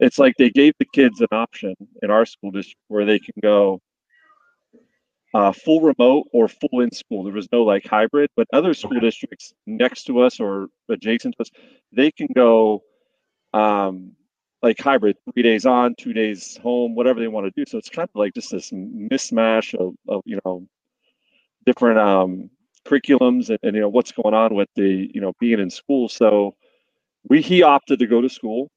it's 0.00 0.18
like 0.18 0.34
they 0.38 0.50
gave 0.50 0.74
the 0.78 0.86
kids 0.86 1.20
an 1.20 1.28
option 1.32 1.74
in 2.02 2.10
our 2.10 2.24
school 2.24 2.50
district 2.50 2.80
where 2.88 3.04
they 3.04 3.18
can 3.18 3.34
go 3.42 3.80
uh, 5.34 5.52
full 5.52 5.80
remote 5.80 6.28
or 6.32 6.48
full 6.48 6.80
in 6.80 6.90
school. 6.90 7.24
There 7.24 7.32
was 7.32 7.48
no 7.52 7.64
like 7.64 7.86
hybrid, 7.86 8.30
but 8.36 8.46
other 8.52 8.74
school 8.74 9.00
districts 9.00 9.52
next 9.66 10.04
to 10.04 10.20
us 10.20 10.40
or 10.40 10.68
adjacent 10.88 11.34
to 11.36 11.42
us, 11.42 11.50
they 11.92 12.10
can 12.10 12.28
go 12.34 12.82
um, 13.52 14.12
like 14.62 14.80
hybrid, 14.80 15.16
three 15.32 15.42
days 15.42 15.66
on, 15.66 15.94
two 15.98 16.12
days 16.12 16.58
home, 16.62 16.94
whatever 16.94 17.20
they 17.20 17.28
want 17.28 17.46
to 17.46 17.52
do. 17.56 17.68
So 17.68 17.78
it's 17.78 17.90
kind 17.90 18.08
of 18.08 18.18
like 18.18 18.34
just 18.34 18.50
this 18.50 18.70
mismatch 18.70 19.74
of, 19.74 19.94
of 20.08 20.22
you 20.24 20.38
know 20.44 20.66
different 21.66 21.98
um, 21.98 22.50
curriculums 22.86 23.50
and, 23.50 23.58
and 23.62 23.74
you 23.74 23.82
know 23.82 23.88
what's 23.88 24.12
going 24.12 24.34
on 24.34 24.54
with 24.54 24.68
the 24.76 25.10
you 25.12 25.20
know 25.20 25.32
being 25.40 25.60
in 25.60 25.70
school. 25.70 26.08
So 26.08 26.54
we 27.28 27.42
he 27.42 27.62
opted 27.62 27.98
to 28.00 28.06
go 28.06 28.20
to 28.20 28.28
school, 28.28 28.70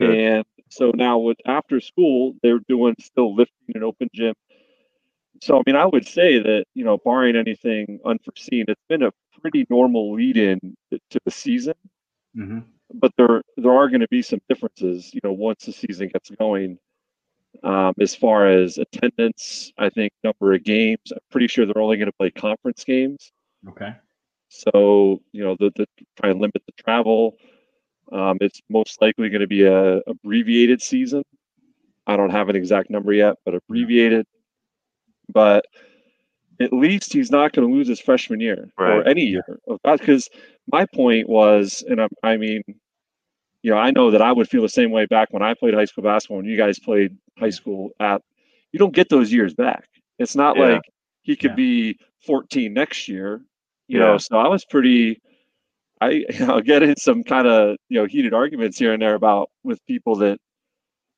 Good. 0.00 0.14
and 0.14 0.44
so 0.70 0.90
now 0.94 1.18
with 1.18 1.38
after 1.46 1.80
school 1.80 2.34
they're 2.42 2.60
doing 2.68 2.94
still 3.00 3.34
lifting 3.34 3.74
and 3.74 3.84
open 3.84 4.08
gym. 4.14 4.34
So 5.42 5.58
I 5.58 5.62
mean 5.66 5.76
I 5.76 5.86
would 5.86 6.06
say 6.06 6.38
that 6.38 6.64
you 6.74 6.84
know 6.84 6.98
barring 6.98 7.36
anything 7.36 8.00
unforeseen, 8.04 8.64
it's 8.68 8.80
been 8.88 9.02
a 9.02 9.12
pretty 9.40 9.66
normal 9.68 10.12
lead 10.14 10.36
in 10.36 10.76
to 10.90 11.20
the 11.24 11.30
season. 11.30 11.74
Mhm. 12.36 12.64
But 12.94 13.12
there 13.18 13.42
there 13.56 13.72
are 13.72 13.88
going 13.88 14.00
to 14.00 14.08
be 14.08 14.22
some 14.22 14.40
differences, 14.48 15.12
you 15.12 15.20
know, 15.24 15.32
once 15.32 15.64
the 15.64 15.72
season 15.72 16.08
gets 16.08 16.30
going. 16.30 16.78
Um, 17.62 17.94
as 18.00 18.14
far 18.14 18.48
as 18.48 18.78
attendance, 18.78 19.72
I 19.78 19.88
think 19.88 20.12
number 20.24 20.52
of 20.54 20.64
games. 20.64 21.00
I'm 21.10 21.18
pretty 21.30 21.48
sure 21.48 21.66
they're 21.66 21.78
only 21.78 21.96
going 21.96 22.06
to 22.06 22.16
play 22.16 22.30
conference 22.30 22.84
games. 22.84 23.32
Okay. 23.68 23.94
So 24.48 25.20
you 25.32 25.44
know, 25.44 25.56
the, 25.58 25.72
the 25.76 25.86
try 26.20 26.30
and 26.30 26.40
limit 26.40 26.62
the 26.66 26.82
travel. 26.82 27.36
Um, 28.12 28.38
it's 28.40 28.60
most 28.68 29.00
likely 29.02 29.28
going 29.28 29.40
to 29.40 29.46
be 29.46 29.64
a 29.64 29.98
abbreviated 30.06 30.80
season. 30.80 31.22
I 32.06 32.16
don't 32.16 32.30
have 32.30 32.48
an 32.48 32.56
exact 32.56 32.88
number 32.90 33.12
yet, 33.12 33.36
but 33.44 33.54
abbreviated. 33.54 34.26
But 35.32 35.66
at 36.60 36.72
least 36.72 37.12
he's 37.12 37.30
not 37.30 37.52
going 37.52 37.68
to 37.68 37.74
lose 37.74 37.88
his 37.88 38.00
freshman 38.00 38.40
year 38.40 38.70
or 38.78 39.06
any 39.06 39.22
year 39.22 39.44
of 39.66 39.80
that. 39.84 39.98
Because 39.98 40.28
my 40.72 40.86
point 40.86 41.28
was, 41.28 41.84
and 41.88 42.00
I, 42.00 42.08
I 42.22 42.36
mean, 42.36 42.62
you 43.66 43.72
know, 43.72 43.78
I 43.78 43.90
know 43.90 44.12
that 44.12 44.22
I 44.22 44.30
would 44.30 44.48
feel 44.48 44.62
the 44.62 44.68
same 44.68 44.92
way 44.92 45.06
back 45.06 45.32
when 45.32 45.42
I 45.42 45.52
played 45.52 45.74
high 45.74 45.86
school 45.86 46.04
basketball. 46.04 46.36
When 46.36 46.46
you 46.46 46.56
guys 46.56 46.78
played 46.78 47.18
high 47.36 47.46
mm-hmm. 47.46 47.50
school 47.50 47.90
at, 47.98 48.22
you 48.70 48.78
don't 48.78 48.94
get 48.94 49.08
those 49.08 49.32
years 49.32 49.54
back. 49.54 49.88
It's 50.20 50.36
not 50.36 50.56
Yeah. 50.56 50.74
like 50.74 50.82
he 51.22 51.34
could 51.34 51.50
Yeah. 51.50 51.56
be 51.56 51.98
14 52.24 52.72
next 52.72 53.08
year, 53.08 53.42
you 53.88 53.98
Yeah. 53.98 54.06
know. 54.06 54.18
So 54.18 54.38
I 54.38 54.46
was 54.46 54.64
pretty. 54.64 55.20
I 56.00 56.10
you 56.38 56.46
know, 56.46 56.60
get 56.60 56.84
in 56.84 56.94
some 56.96 57.24
kind 57.24 57.48
of 57.48 57.76
you 57.88 57.98
know 57.98 58.06
heated 58.06 58.32
arguments 58.32 58.78
here 58.78 58.92
and 58.92 59.02
there 59.02 59.16
about 59.16 59.50
with 59.64 59.84
people 59.86 60.14
that 60.16 60.38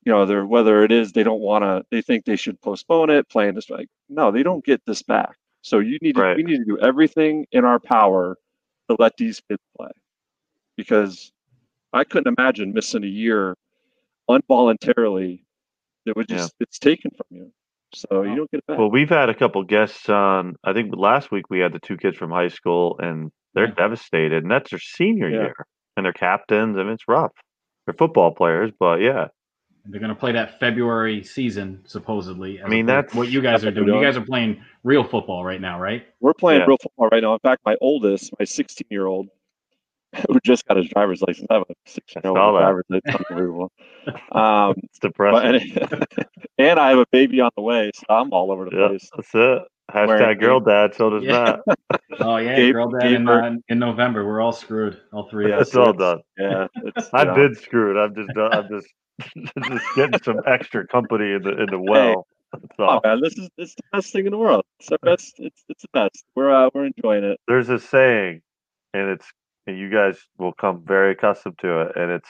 you 0.03 0.11
know 0.11 0.25
they're 0.25 0.47
whether 0.47 0.83
it 0.83 0.91
is 0.91 1.11
they 1.11 1.21
don't 1.21 1.41
want 1.41 1.63
to 1.63 1.85
they 1.91 2.01
think 2.01 2.25
they 2.25 2.35
should 2.35 2.59
postpone 2.61 3.11
it 3.11 3.29
playing 3.29 3.53
this 3.53 3.69
like 3.69 3.89
no 4.07 4.31
they 4.31 4.41
don't 4.41 4.65
get 4.65 4.81
this 4.87 5.03
back 5.03 5.35
so 5.61 5.79
you 5.79 5.99
need 6.01 6.15
to 6.15 6.21
Right. 6.21 6.37
we 6.37 6.43
need 6.43 6.57
to 6.57 6.65
do 6.65 6.79
everything 6.79 7.45
in 7.51 7.65
our 7.65 7.79
power 7.79 8.37
to 8.89 8.95
let 8.97 9.17
these 9.17 9.41
kids 9.49 9.61
play 9.77 9.91
because 10.77 11.31
I 11.93 12.03
couldn't 12.03 12.33
imagine 12.37 12.73
missing 12.73 13.03
a 13.03 13.07
year 13.07 13.55
involuntarily 14.29 15.43
that 16.05 16.15
would 16.15 16.29
Yeah. 16.29 16.37
just 16.37 16.55
it's 16.59 16.79
taken 16.79 17.11
from 17.11 17.25
you 17.37 17.51
so 17.93 18.21
you 18.23 18.35
don't 18.35 18.51
get 18.51 18.59
it 18.59 18.67
back 18.67 18.77
Well, 18.77 18.91
we've 18.91 19.09
had 19.09 19.29
a 19.29 19.33
couple 19.33 19.63
guests 19.63 20.09
on. 20.09 20.55
I 20.63 20.73
think 20.73 20.95
last 20.95 21.31
week 21.31 21.49
we 21.49 21.59
had 21.59 21.73
the 21.73 21.79
two 21.79 21.97
kids 21.97 22.15
from 22.17 22.29
high 22.31 22.49
school, 22.49 22.97
and 22.99 23.31
they're 23.55 23.65
Yeah. 23.67 23.73
devastated, 23.73 24.43
and 24.43 24.51
that's 24.51 24.69
their 24.69 24.79
senior 24.79 25.29
Yeah. 25.29 25.41
year, 25.41 25.55
and 25.97 26.05
they're 26.05 26.13
captains. 26.13 26.77
I 26.77 26.83
mean, 26.83 26.93
it's 26.93 27.07
rough. 27.07 27.31
They're 27.85 27.95
football 27.95 28.31
players, 28.31 28.71
but 28.79 29.01
yeah, 29.01 29.27
They're 29.85 29.99
going 30.01 30.13
to 30.13 30.19
play 30.19 30.33
that 30.33 30.59
February 30.59 31.23
season, 31.23 31.81
supposedly. 31.87 32.61
I 32.61 32.67
mean, 32.67 32.85
that's- 32.85 33.15
what 33.15 33.29
you 33.29 33.41
guys 33.41 33.63
are 33.63 33.71
that's 33.71 33.75
doing. 33.85 33.87
You 33.97 34.03
guys 34.03 34.17
are 34.17 34.21
playing 34.25 34.61
real 34.83 35.03
football 35.03 35.43
right 35.43 35.59
now, 35.59 35.79
right? 35.79 36.05
We're 36.19 36.33
playing 36.35 36.59
Yeah. 36.59 36.67
real 36.67 36.77
football 36.77 37.07
right 37.11 37.23
now. 37.23 37.33
In 37.33 37.39
fact, 37.39 37.65
my 37.65 37.75
oldest, 37.81 38.31
my 38.37 38.45
16 38.45 38.85
year 38.91 39.07
old, 39.07 39.29
who 40.15 40.39
just 40.43 40.65
got 40.67 40.77
his 40.77 40.87
driver's 40.89 41.21
license, 41.21 41.47
I 41.49 41.55
have 41.55 41.63
a 41.69 41.73
16 41.85 42.21
year 42.23 42.33
saw 42.33 42.45
old 42.51 42.55
that. 42.55 42.61
driver's 42.61 42.85
license. 42.89 43.25
Unbelievable. 43.29 43.71
Um, 44.31 44.73
it's 44.83 44.99
depressing. 44.99 45.71
but, 45.89 46.27
and 46.57 46.79
I 46.79 46.89
have 46.89 46.99
a 46.99 47.05
baby 47.11 47.41
on 47.41 47.51
the 47.55 47.61
way, 47.61 47.91
so 47.95 48.03
I'm 48.09 48.31
all 48.33 48.51
over 48.51 48.65
the 48.65 48.75
yeah, 48.75 48.87
place. 48.89 49.09
that's 49.15 49.29
it. 49.33 49.61
Hashtag 49.91 50.07
Wearing 50.07 50.39
girl 50.39 50.59
dad. 50.59 50.93
So 50.95 51.09
does 51.09 51.23
Yeah. 51.23 51.57
Matt. 51.67 51.99
Oh 52.21 52.35
yeah, 52.37 52.55
Gabe- 52.57 52.73
girl 52.73 52.89
dad 52.89 53.11
in, 53.13 53.27
uh, 53.29 53.55
in 53.69 53.79
November. 53.79 54.25
We're 54.25 54.41
all 54.41 54.51
screwed. 54.51 54.99
All 55.13 55.29
three 55.29 55.45
of 55.45 55.49
Yeah, 55.51 55.57
us. 55.59 55.67
It's 55.69 55.75
all 55.77 55.93
done. 55.93 56.19
Yeah, 56.37 56.67
I've 57.13 57.27
know, 57.27 57.33
been 57.35 57.55
screwed. 57.55 57.95
I'm 57.97 58.13
just, 58.13 58.29
done- 58.35 58.51
I'm 58.53 58.67
just, 58.67 58.87
just 59.69 59.85
getting 59.95 60.19
some 60.21 60.41
extra 60.45 60.85
company 60.85 61.31
in 61.31 61.41
the 61.43 61.61
in 61.61 61.67
the 61.67 61.79
well. 61.79 62.27
That's 62.51 62.65
Oh 62.77 62.83
all. 62.83 63.01
man, 63.05 63.21
this 63.21 63.37
is 63.37 63.47
it's 63.57 63.75
the 63.75 63.83
best 63.93 64.11
thing 64.11 64.25
in 64.25 64.31
the 64.31 64.37
world. 64.37 64.63
It's 64.79 64.89
the 64.89 64.97
best. 65.01 65.33
It's 65.37 65.63
it's 65.69 65.81
the 65.83 65.87
best. 65.93 66.25
We're 66.35 66.51
uh, 66.51 66.69
we're 66.73 66.85
enjoying 66.87 67.23
it. 67.23 67.39
There's 67.47 67.69
a 67.69 67.79
saying, 67.79 68.41
and 68.93 69.09
it's 69.09 69.25
and 69.69 69.79
you 69.79 69.89
guys 69.89 70.17
will 70.37 70.53
come 70.53 70.83
very 70.85 71.11
accustomed 71.11 71.57
to 71.59 71.81
it, 71.81 71.95
and 71.95 72.11
it's 72.11 72.29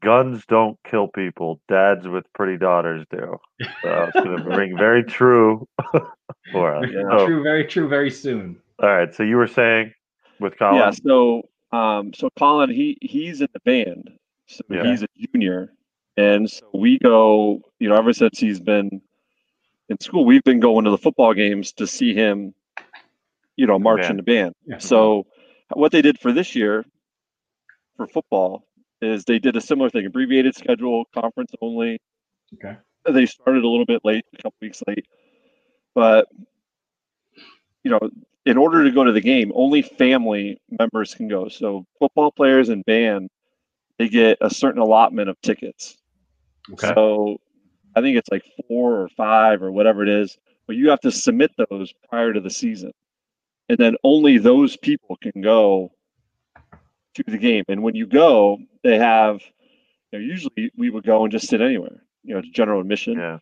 guns 0.00 0.44
don't 0.48 0.78
kill 0.88 1.08
people. 1.08 1.60
Dads 1.68 2.06
with 2.06 2.24
pretty 2.34 2.56
daughters 2.56 3.04
do. 3.10 3.36
So 3.82 4.10
it's 4.14 4.24
going 4.24 4.38
to 4.38 4.44
ring 4.50 4.76
very 4.78 5.02
true 5.04 5.66
for 6.52 6.74
us. 6.76 6.88
Very 6.90 7.04
So, 7.10 7.26
true, 7.26 7.42
very 7.42 7.64
true, 7.66 7.88
very 7.88 8.10
soon. 8.10 8.56
all 8.80 8.88
right. 8.88 9.12
So 9.14 9.22
you 9.24 9.36
were 9.36 9.46
saying 9.48 9.92
with 10.38 10.56
Colin, 10.58 10.78
Yeah. 10.78 10.90
So, 10.90 11.48
um, 11.72 12.12
so 12.14 12.30
Colin, 12.38 12.70
he 12.70 12.96
he's 13.00 13.40
in 13.40 13.48
the 13.52 13.60
band, 13.60 14.10
so 14.46 14.62
Yeah. 14.70 14.84
he's 14.84 15.02
a 15.02 15.08
junior, 15.18 15.72
and 16.16 16.48
so 16.50 16.68
we 16.72 16.98
go. 16.98 17.60
You 17.80 17.88
know, 17.88 17.96
ever 17.96 18.12
since 18.12 18.38
he's 18.38 18.60
been 18.60 19.00
in 19.88 19.98
school, 20.00 20.24
we've 20.24 20.44
been 20.44 20.60
going 20.60 20.84
to 20.84 20.90
the 20.90 20.98
football 20.98 21.34
games 21.34 21.72
to 21.74 21.86
see 21.86 22.14
him. 22.14 22.54
You 23.56 23.66
know, 23.66 23.78
march 23.78 24.08
in 24.08 24.16
the 24.16 24.22
band. 24.22 24.54
Yeah. 24.66 24.78
So, 24.78 25.26
what 25.74 25.92
they 25.92 26.02
did 26.02 26.18
for 26.18 26.32
this 26.32 26.54
year 26.54 26.84
for 27.96 28.06
football 28.06 28.64
is 29.00 29.24
they 29.24 29.38
did 29.38 29.56
a 29.56 29.60
similar 29.60 29.90
thing, 29.90 30.06
abbreviated 30.06 30.54
schedule, 30.54 31.04
conference 31.14 31.52
only. 31.60 32.00
Okay. 32.54 32.76
They 33.08 33.26
started 33.26 33.64
a 33.64 33.68
little 33.68 33.86
bit 33.86 34.02
late, 34.04 34.24
a 34.32 34.36
couple 34.36 34.56
weeks 34.60 34.82
late, 34.86 35.06
but 35.94 36.28
you 37.82 37.90
know, 37.90 38.00
in 38.46 38.56
order 38.56 38.84
to 38.84 38.90
go 38.90 39.04
to 39.04 39.12
the 39.12 39.20
game, 39.20 39.52
only 39.54 39.82
family 39.82 40.60
members 40.80 41.14
can 41.14 41.28
go. 41.28 41.48
So 41.48 41.84
football 41.98 42.30
players 42.30 42.68
and 42.68 42.84
band, 42.84 43.30
they 43.98 44.08
get 44.08 44.38
a 44.40 44.50
certain 44.50 44.80
allotment 44.80 45.28
of 45.28 45.40
tickets. 45.42 45.96
Okay. 46.72 46.92
So 46.94 47.38
I 47.96 48.00
think 48.00 48.16
it's 48.16 48.30
like 48.30 48.44
four 48.68 49.00
or 49.00 49.08
five 49.08 49.62
or 49.62 49.72
whatever 49.72 50.02
it 50.02 50.08
is, 50.08 50.38
but 50.66 50.76
you 50.76 50.90
have 50.90 51.00
to 51.00 51.10
submit 51.10 51.50
those 51.70 51.92
prior 52.08 52.32
to 52.32 52.40
the 52.40 52.50
season. 52.50 52.92
And 53.68 53.78
then 53.78 53.96
only 54.04 54.38
those 54.38 54.76
people 54.76 55.16
can 55.20 55.40
go 55.42 55.92
to 57.14 57.24
the 57.26 57.38
game. 57.38 57.64
And 57.68 57.82
when 57.82 57.94
you 57.94 58.06
go, 58.06 58.58
they 58.82 58.98
have, 58.98 59.40
you 60.12 60.18
know, 60.18 60.24
usually 60.24 60.70
we 60.76 60.90
would 60.90 61.04
go 61.04 61.22
and 61.24 61.32
just 61.32 61.48
sit 61.48 61.60
anywhere, 61.60 62.02
you 62.22 62.34
know, 62.34 62.40
it's 62.40 62.48
general 62.50 62.80
admission, 62.80 63.18
yeah, 63.18 63.38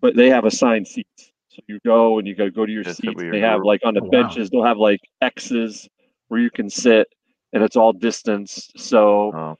but 0.00 0.16
they 0.16 0.28
have 0.30 0.44
assigned 0.44 0.86
seats. 0.88 1.32
So 1.48 1.60
you 1.68 1.78
go 1.84 2.18
and 2.18 2.26
you 2.28 2.34
go 2.34 2.50
go 2.50 2.66
to 2.66 2.72
your 2.72 2.84
Just 2.84 3.00
seats. 3.02 3.24
They 3.30 3.40
have 3.40 3.62
like 3.64 3.82
on 3.84 3.94
the 3.94 4.02
Oh, 4.02 4.06
wow. 4.06 4.10
benches, 4.10 4.50
they'll 4.50 4.64
have 4.64 4.78
like 4.78 5.00
X's 5.22 5.88
where 6.28 6.40
you 6.40 6.50
can 6.50 6.70
sit 6.70 7.08
and 7.52 7.62
it's 7.62 7.76
all 7.76 7.92
distance. 7.92 8.70
So 8.76 9.34
oh, 9.34 9.56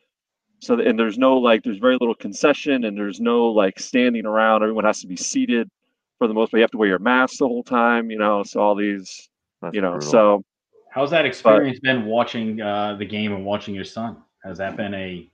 so 0.61 0.79
and 0.81 0.99
there's 0.99 1.19
no 1.19 1.39
like 1.39 1.63
there's 1.65 1.79
very 1.79 1.97
little 2.01 2.15
concession 2.15 2.85
and 2.85 2.97
there's 2.99 3.21
no 3.21 3.47
like 3.49 3.79
standing 3.81 4.27
around 4.27 4.63
everyone 4.63 4.85
has 4.85 5.01
to 5.01 5.09
be 5.09 5.17
seated 5.17 5.71
for 6.19 6.29
the 6.29 6.35
most 6.35 6.51
part 6.51 6.59
you 6.59 6.63
have 6.63 6.71
to 6.73 6.79
wear 6.79 6.89
your 6.89 6.99
mask 6.99 7.39
the 7.39 7.49
whole 7.49 7.65
time 7.65 8.11
you 8.11 8.19
know 8.19 8.43
so 8.45 8.61
all 8.61 8.77
these 8.77 9.30
that's 9.61 9.75
you 9.75 9.81
know 9.81 9.93
brutal. 9.93 10.11
so 10.11 10.45
How's 10.91 11.11
that 11.13 11.25
experience 11.25 11.79
been 11.79 12.05
watching 12.05 12.61
uh, 12.61 12.97
the 12.97 13.05
game 13.05 13.33
and 13.33 13.45
watching 13.45 13.75
your 13.77 13.85
son? 13.85 14.17
Has 14.43 14.59
that 14.59 14.77
been 14.77 14.93
a 14.95 15.31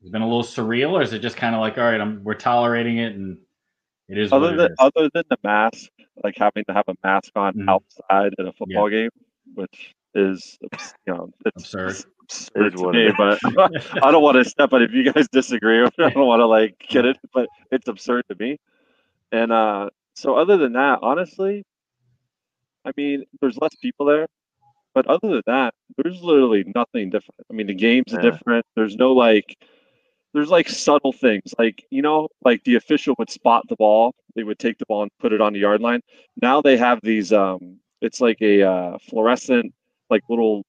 it's 0.00 0.10
been 0.10 0.22
a 0.22 0.26
little 0.26 0.42
surreal, 0.44 0.92
or 0.92 1.02
is 1.02 1.12
it 1.12 1.18
just 1.18 1.36
kind 1.36 1.54
of 1.54 1.60
like, 1.60 1.76
all 1.78 1.84
right, 1.84 2.00
I'm 2.00 2.22
we're 2.24 2.34
tolerating 2.34 2.98
it 2.98 3.14
and 3.14 3.36
it 4.08 4.18
is 4.18 4.32
other 4.32 4.50
what 4.50 4.56
than 4.56 4.66
it 4.66 4.70
is? 4.72 4.76
other 4.78 5.10
than 5.12 5.24
the 5.30 5.36
mask 5.44 5.90
like 6.22 6.36
having 6.36 6.64
to 6.66 6.72
have 6.72 6.84
a 6.88 6.94
mask 7.02 7.32
on 7.36 7.54
Mhm. 7.54 7.68
outside 7.68 8.34
at 8.38 8.46
a 8.46 8.52
football 8.52 8.88
game 8.88 9.10
which 9.54 9.94
is 10.14 10.58
you 11.06 11.14
know 11.14 11.30
it's 11.46 11.56
Absurd. 11.64 11.90
it's 11.90 12.06
absurd 12.22 12.66
It 12.66 12.74
is 12.74 12.80
to 12.80 12.92
me, 12.92 13.10
but 13.16 13.38
I 14.02 14.10
don't 14.10 14.22
want 14.22 14.36
to 14.36 14.44
step 14.44 14.72
on 14.72 14.82
if 14.82 14.92
you 14.92 15.10
guys 15.12 15.26
disagree. 15.32 15.82
I 15.98 16.10
don't 16.10 16.26
want 16.26 16.40
to 16.40 16.46
like 16.46 16.76
get 16.88 17.04
it, 17.04 17.16
but 17.34 17.48
it's 17.72 17.88
absurd 17.88 18.24
to 18.28 18.36
me. 18.38 18.58
And 19.32 19.50
uh, 19.52 19.90
so, 20.14 20.36
other 20.36 20.56
than 20.56 20.72
that, 20.74 21.00
honestly, 21.02 21.64
I 22.84 22.92
mean, 22.96 23.24
there's 23.40 23.58
less 23.58 23.74
people 23.76 24.06
there, 24.06 24.26
but 24.94 25.06
other 25.06 25.28
than 25.28 25.42
that, 25.46 25.74
there's 25.96 26.22
literally 26.22 26.64
nothing 26.74 27.10
different. 27.10 27.40
I 27.50 27.54
mean, 27.54 27.66
the 27.66 27.74
games 27.74 28.12
are 28.12 28.18
Yeah. 28.18 28.22
different. 28.30 28.64
There's 28.76 28.96
no 28.96 29.12
like, 29.12 29.56
there's 30.32 30.48
like 30.50 30.68
subtle 30.68 31.12
things, 31.12 31.54
like 31.58 31.84
you 31.90 32.02
know, 32.02 32.28
like 32.44 32.62
the 32.64 32.76
official 32.76 33.14
would 33.18 33.30
spot 33.30 33.64
the 33.68 33.76
ball, 33.76 34.14
they 34.34 34.42
would 34.44 34.58
take 34.58 34.78
the 34.78 34.86
ball 34.86 35.02
and 35.02 35.10
put 35.18 35.32
it 35.32 35.40
on 35.40 35.52
the 35.52 35.60
yard 35.60 35.80
line. 35.80 36.00
Now 36.40 36.60
they 36.62 36.76
have 36.76 37.00
these. 37.02 37.32
um 37.32 37.80
It's 38.00 38.20
like 38.20 38.40
a 38.42 38.62
uh, 38.62 38.98
fluorescent, 39.08 39.72
like 40.10 40.22
little, 40.28 40.64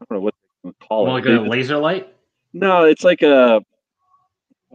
I 0.00 0.04
don't 0.08 0.18
know 0.18 0.24
what 0.24 0.34
they 0.64 0.70
call 0.86 1.06
More 1.06 1.18
it. 1.18 1.24
like 1.24 1.26
a 1.26 1.48
laser 1.48 1.78
light. 1.78 2.08
no, 2.52 2.84
it's 2.84 3.04
like 3.04 3.22
a 3.22 3.60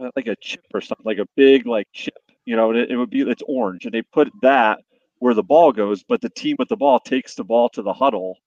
uh, 0.00 0.10
like 0.16 0.26
a 0.26 0.36
chip 0.36 0.64
or 0.74 0.80
something, 0.80 1.04
like 1.04 1.18
a 1.18 1.26
big 1.36 1.66
like 1.66 1.86
chip. 1.92 2.14
You 2.44 2.56
know, 2.56 2.72
it, 2.72 2.90
it 2.90 2.96
would 2.96 3.10
be 3.10 3.22
it's 3.22 3.42
orange, 3.46 3.84
and 3.84 3.92
they 3.94 4.02
put 4.02 4.30
that 4.42 4.80
where 5.22 5.34
the 5.34 5.42
ball 5.44 5.70
goes, 5.70 6.02
but 6.02 6.20
the 6.20 6.28
team 6.30 6.56
with 6.58 6.68
the 6.68 6.76
ball 6.76 6.98
takes 6.98 7.36
the 7.36 7.44
ball 7.44 7.68
to 7.68 7.80
the 7.80 7.92
huddle, 7.92 8.38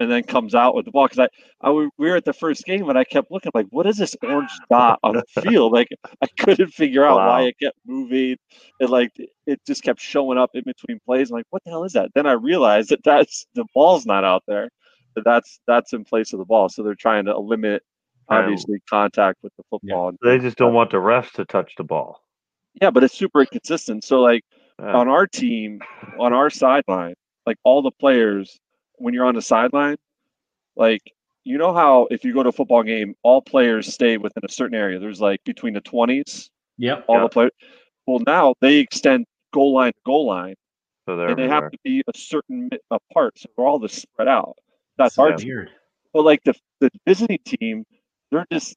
and 0.00 0.10
then 0.10 0.22
comes 0.22 0.54
out 0.54 0.74
with 0.74 0.86
the 0.86 0.90
ball. 0.90 1.06
Because 1.08 1.28
I, 1.62 1.68
I 1.68 1.70
we 1.70 1.90
were 1.98 2.16
at 2.16 2.24
the 2.24 2.32
first 2.32 2.64
game, 2.64 2.88
and 2.88 2.98
I 2.98 3.04
kept 3.04 3.30
looking 3.30 3.52
like, 3.54 3.66
what 3.68 3.86
is 3.86 3.98
this 3.98 4.16
orange 4.22 4.50
dot 4.70 4.98
on 5.02 5.12
the 5.16 5.42
field? 5.42 5.72
Like 5.72 5.88
I 6.22 6.26
couldn't 6.38 6.70
figure 6.72 7.04
out 7.04 7.18
why 7.18 7.42
it 7.42 7.56
kept 7.62 7.76
moving. 7.86 8.36
It 8.80 8.88
like 8.88 9.10
it 9.46 9.60
just 9.66 9.82
kept 9.82 10.00
showing 10.00 10.38
up 10.38 10.50
in 10.54 10.62
between 10.64 11.00
plays. 11.04 11.30
I'm 11.30 11.36
like, 11.36 11.46
what 11.50 11.62
the 11.64 11.70
hell 11.70 11.84
is 11.84 11.92
that? 11.92 12.10
Then 12.14 12.26
I 12.26 12.32
realized 12.32 12.88
that 12.88 13.04
that's 13.04 13.46
the 13.54 13.66
ball's 13.74 14.06
not 14.06 14.24
out 14.24 14.42
there. 14.48 14.70
That 15.16 15.24
that's 15.24 15.60
that's 15.66 15.92
in 15.92 16.04
place 16.04 16.32
of 16.32 16.38
the 16.38 16.46
ball. 16.46 16.70
So 16.70 16.82
they're 16.82 16.94
trying 16.94 17.26
to 17.26 17.38
limit 17.38 17.82
obviously 18.30 18.80
contact 18.88 19.38
with 19.42 19.52
the 19.58 19.64
football. 19.68 20.08
and- 20.08 20.18
they 20.22 20.38
just 20.38 20.56
don't 20.56 20.72
want 20.72 20.90
the 20.90 20.96
refs 20.96 21.32
to 21.32 21.44
touch 21.44 21.74
the 21.76 21.84
ball. 21.84 22.22
Yeah, 22.80 22.90
but 22.90 23.04
it's 23.04 23.14
super 23.14 23.40
inconsistent. 23.40 24.02
So 24.04 24.20
like 24.20 24.44
Yeah. 24.80 24.94
on 24.94 25.08
our 25.08 25.26
team, 25.26 25.80
on 26.18 26.32
our 26.32 26.50
sideline, 26.50 27.14
like 27.46 27.56
all 27.64 27.80
the 27.82 27.90
players, 27.92 28.58
when 28.96 29.14
you're 29.14 29.24
on 29.24 29.34
the 29.34 29.42
sideline, 29.42 29.96
like 30.76 31.00
you 31.44 31.56
know 31.58 31.72
how 31.72 32.08
if 32.10 32.24
you 32.24 32.34
go 32.34 32.42
to 32.42 32.48
a 32.50 32.52
football 32.52 32.82
game, 32.82 33.14
all 33.22 33.40
players 33.40 33.92
stay 33.92 34.18
within 34.18 34.42
a 34.44 34.52
certain 34.52 34.76
area. 34.76 34.98
There's 34.98 35.20
like 35.20 35.42
between 35.44 35.72
the 35.74 35.80
twenties, 35.80 36.50
Yep. 36.78 37.04
all 37.08 37.16
Yeah. 37.16 37.22
the 37.22 37.28
players. 37.30 37.50
Well, 38.06 38.20
now 38.26 38.54
they 38.60 38.76
extend 38.78 39.24
goal 39.52 39.72
line 39.74 39.92
to 39.92 39.98
goal 40.04 40.26
line, 40.26 40.54
so 41.08 41.16
they're 41.16 41.28
and 41.28 41.38
they 41.38 41.44
everywhere. 41.44 41.62
have 41.62 41.72
to 41.72 41.78
be 41.82 42.02
a 42.06 42.18
certain 42.18 42.68
mi- 42.70 42.78
apart, 42.90 43.38
so 43.38 43.48
they're 43.56 43.66
all 43.66 43.78
just 43.78 43.96
spread 44.02 44.28
out. 44.28 44.56
That's 44.98 45.18
our 45.18 45.30
Yeah. 45.30 45.36
team. 45.36 45.48
Weird. 45.48 45.70
But 46.12 46.22
like 46.24 46.42
the 46.44 46.54
the 46.80 46.90
visiting 47.06 47.38
team, 47.46 47.86
they're 48.30 48.46
just 48.52 48.76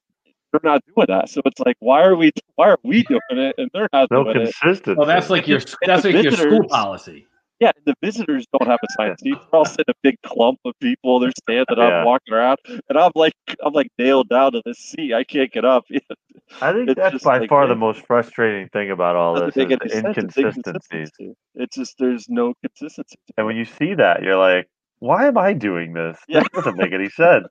they're 0.52 0.62
not 0.64 0.82
doing 0.96 1.08
that. 1.08 1.30
So 1.30 1.42
it's 1.46 1.60
like, 1.60 1.76
why 1.80 2.04
are 2.04 2.16
we 2.16 2.32
why 2.56 2.70
are 2.70 2.80
we 2.84 3.04
doing 3.04 3.20
it 3.32 3.56
and 3.58 3.70
they're 3.74 3.90
not 3.94 4.10
no 4.12 4.24
doing 4.24 4.38
it? 4.48 4.56
consistency. 4.62 4.98
Well, 4.98 5.08
that's 5.08 5.30
like 5.30 5.48
your 5.48 5.60
And 5.60 5.68
that's 5.88 6.04
the 6.04 6.12
like 6.14 6.24
your 6.24 6.32
school 6.34 6.68
policy. 6.68 7.26
Yeah, 7.60 7.72
and 7.76 7.86
the 7.86 7.94
visitors 8.02 8.46
don't 8.58 8.70
have 8.70 8.80
assigned 8.90 9.20
seats. 9.20 9.38
They're 9.38 9.60
all 9.60 9.66
sitting 9.66 9.84
a 9.90 9.94
big 10.02 10.16
clump 10.26 10.60
of 10.64 10.74
people. 10.80 11.20
They're 11.20 11.34
standing 11.42 11.66
Yeah. 11.78 12.00
up, 12.00 12.06
walking 12.06 12.34
around, 12.34 12.58
and 12.66 12.98
I'm 12.98 13.12
like, 13.16 13.34
I'm 13.62 13.74
like 13.74 13.90
nailed 13.98 14.30
down 14.30 14.54
to 14.54 14.62
the 14.66 14.74
seat. 14.74 15.14
I 15.14 15.26
can't 15.26 15.52
get 15.52 15.66
up. 15.66 15.84
I 16.62 16.72
think 16.72 16.90
it's 16.90 16.96
that's 16.98 17.24
by 17.24 17.40
like, 17.40 17.50
far 17.50 17.68
the 17.68 17.76
most 17.76 18.06
frustrating 18.08 18.70
thing 18.70 18.92
about 18.92 19.18
all 19.18 19.36
this 19.36 19.58
is 19.58 19.58
any 19.58 19.76
the. 19.76 19.80
It's 19.84 19.96
inconsistencies. 19.96 21.12
It's 21.56 21.76
just 21.76 21.96
there's 22.00 22.28
no 22.30 22.54
consistency. 22.62 23.18
And 23.38 23.46
when 23.46 23.58
you 23.58 23.66
see 23.66 23.94
that, 23.94 24.24
you're 24.24 24.38
like, 24.38 24.68
why 25.00 25.28
am 25.28 25.38
I 25.38 25.52
doing 25.52 25.92
this? 25.94 26.18
Yeah. 26.30 26.40
This 26.40 26.50
doesn't 26.54 26.78
make 26.78 26.94
any 26.94 27.10
sense. 27.10 27.48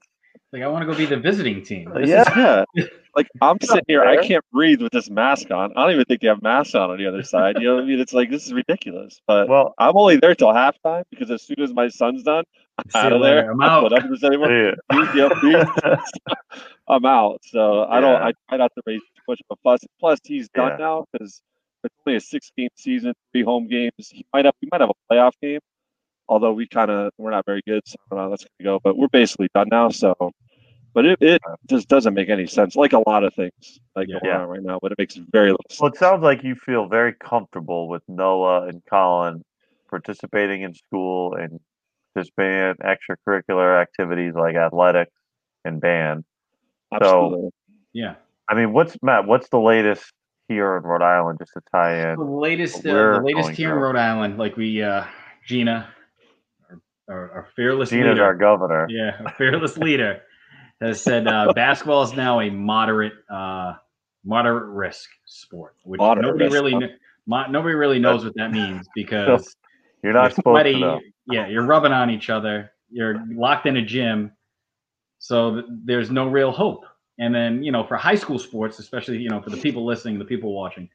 Like 0.52 0.62
I 0.62 0.68
want 0.68 0.82
to 0.82 0.86
go 0.90 0.96
be 0.96 1.04
the 1.04 1.18
visiting 1.18 1.62
team. 1.62 1.92
Uh, 1.92 1.98
this 2.00 2.08
Yeah. 2.10 2.64
is- 2.74 2.88
like 3.16 3.28
I'm 3.42 3.58
sitting 3.60 3.84
here, 3.86 4.02
I 4.02 4.26
can't 4.26 4.44
breathe 4.52 4.80
with 4.80 4.92
this 4.92 5.10
mask 5.10 5.50
on. 5.50 5.72
I 5.76 5.82
don't 5.84 5.92
even 5.92 6.04
think 6.06 6.20
they 6.22 6.28
have 6.28 6.40
masks 6.42 6.74
on 6.74 6.90
on 6.90 6.96
the 6.98 7.06
other 7.06 7.22
side. 7.22 7.56
You 7.58 7.64
know 7.68 7.74
what 7.76 7.84
I 7.84 7.86
mean? 7.86 8.00
It's 8.00 8.14
like 8.14 8.30
this 8.30 8.46
is 8.46 8.52
ridiculous. 8.54 9.20
But 9.26 9.48
Well, 9.48 9.74
I'm 9.78 9.96
only 9.96 10.16
there 10.16 10.34
till 10.34 10.48
halftime 10.48 11.02
because 11.10 11.30
as 11.30 11.42
soon 11.42 11.60
as 11.60 11.72
my 11.74 11.88
son's 11.88 12.22
done, 12.22 12.44
I'm 12.78 12.84
out 13.06 13.12
of 13.12 13.20
there. 13.20 13.36
later. 13.36 13.50
I'm 13.52 13.60
out. 13.60 13.80
don't 13.80 13.90
put 13.90 13.98
up 14.04 14.10
with 14.10 14.20
this 14.20 14.26
anymore. 14.28 14.50
yeah. 14.50 14.72
You- 14.92 15.08
you 15.14 15.28
know, 15.28 15.30
you- 15.42 15.96
I'm 16.88 17.04
out. 17.04 17.40
So 17.44 17.84
I 17.84 18.00
don't. 18.00 18.12
Yeah. 18.12 18.28
I 18.28 18.32
try 18.48 18.58
not 18.58 18.72
to 18.76 18.82
raise 18.86 19.00
too 19.00 19.22
much 19.28 19.40
of 19.50 19.58
a 19.58 19.68
fuss. 19.68 19.80
Plus, 20.00 20.18
he's 20.24 20.48
done 20.50 20.72
Yeah. 20.72 20.76
now 20.86 21.04
because 21.12 21.42
it's 21.84 21.94
only 22.06 22.16
a 22.16 22.20
six-game 22.20 22.70
season, 22.76 23.12
three 23.32 23.42
home 23.42 23.68
games. 23.68 23.92
He 23.98 24.24
might 24.32 24.46
have. 24.46 24.54
We 24.62 24.68
might 24.72 24.80
have 24.80 24.90
a 24.90 25.12
playoff 25.14 25.32
game, 25.42 25.60
although 26.28 26.52
we 26.52 26.66
kind 26.68 26.90
of 26.90 27.12
we're 27.18 27.30
not 27.30 27.46
very 27.46 27.62
good. 27.66 27.82
So 27.86 27.96
I 28.10 28.14
don't 28.14 28.24
know 28.24 28.30
that's 28.30 28.44
gonna 28.60 28.70
go. 28.76 28.80
But 28.82 28.96
we're 28.96 29.08
basically 29.08 29.48
done 29.54 29.68
now. 29.70 29.88
So, 29.90 30.14
but 30.94 31.06
it, 31.06 31.18
it 31.20 31.42
just 31.66 31.88
doesn't 31.88 32.14
make 32.14 32.28
any 32.28 32.46
sense. 32.46 32.76
Like 32.76 32.92
a 32.92 33.02
lot 33.08 33.24
of 33.24 33.34
things 33.34 33.78
like 33.96 34.08
Yeah. 34.08 34.18
going 34.22 34.34
on 34.36 34.48
right 34.48 34.62
now, 34.62 34.78
but 34.80 34.92
it 34.92 34.98
makes 34.98 35.16
very 35.16 35.50
little 35.50 35.64
sense. 35.70 35.80
Well, 35.80 35.90
it 35.92 35.98
sounds 35.98 36.22
like 36.22 36.42
you 36.44 36.54
feel 36.54 36.86
very 36.88 37.12
comfortable 37.14 37.88
with 37.88 38.02
Noah 38.08 38.66
and 38.68 38.82
Colin 38.88 39.42
participating 39.88 40.62
in 40.62 40.74
school 40.74 41.34
and 41.34 41.60
participating 42.14 42.58
in 42.58 42.74
extracurricular 42.84 43.80
activities 43.80 44.34
like 44.34 44.54
athletics 44.56 45.12
and 45.64 45.80
band. 45.80 46.24
Absolutely. 46.92 47.50
yeah. 47.92 48.14
I 48.48 48.54
mean, 48.54 48.72
what's 48.72 48.96
Matt? 49.02 49.26
What's 49.26 49.48
the 49.50 49.58
latest 49.60 50.10
here 50.48 50.76
in 50.78 50.82
Rhode 50.82 51.02
Island? 51.02 51.38
Just 51.38 51.52
to 51.54 51.60
tie 51.72 52.10
in 52.12 52.18
The 52.18 52.24
in. 52.24 52.36
latest, 52.38 52.78
uh, 52.78 53.18
the 53.18 53.20
latest 53.22 53.42
going 53.48 53.54
here 53.54 53.72
in. 53.74 53.78
Rhode 53.82 53.96
Island, 53.96 54.38
like 54.38 54.56
we, 54.56 54.82
uh, 54.82 55.04
Gina, 55.46 55.88
our, 57.08 57.30
our, 57.32 57.48
fearless 57.56 57.90
Gina's 57.90 58.10
leader, 58.12 58.24
our 58.24 58.34
governor. 58.34 58.86
yeah, 58.90 59.18
our 59.24 59.34
fearless 59.38 59.76
leader, 59.76 60.22
has 60.80 61.00
said 61.00 61.26
uh, 61.26 61.52
basketball 61.54 62.02
is 62.02 62.12
now 62.12 62.40
a 62.40 62.50
moderate, 62.50 63.14
uh, 63.30 63.74
moderate 64.24 64.68
risk 64.70 65.08
sport, 65.26 65.76
which 65.84 66.00
Moderate 66.00 66.26
nobody 66.26 66.44
risk, 66.44 66.54
really, 66.54 66.72
kn- 66.72 66.98
mo- 67.26 67.46
nobody 67.46 67.74
really 67.74 67.98
knows 67.98 68.24
what 68.24 68.34
that 68.36 68.52
means 68.52 68.86
because 68.94 69.56
You're 70.02 70.12
not 70.12 70.22
you're 70.24 70.30
supposed 70.30 70.62
sweaty, 70.62 70.72
to 70.74 70.78
know. 70.80 71.00
yeah, 71.26 71.48
you're 71.48 71.64
rubbing 71.66 71.92
on 71.92 72.10
each 72.10 72.30
other, 72.30 72.72
you're 72.90 73.24
locked 73.32 73.66
in 73.66 73.76
a 73.76 73.82
gym, 73.82 74.32
So 75.18 75.54
th- 75.54 75.66
there's 75.84 76.10
no 76.10 76.28
real 76.28 76.52
hope. 76.52 76.84
And 77.18 77.34
then, 77.34 77.64
you 77.64 77.72
know, 77.72 77.84
for 77.84 77.96
high 77.96 78.14
school 78.14 78.38
sports, 78.38 78.78
especially, 78.78 79.18
you 79.18 79.28
know, 79.28 79.42
for 79.42 79.50
the 79.50 79.56
people 79.56 79.84
listening, 79.84 80.18
the 80.20 80.24
people 80.24 80.54
watching, 80.54 80.88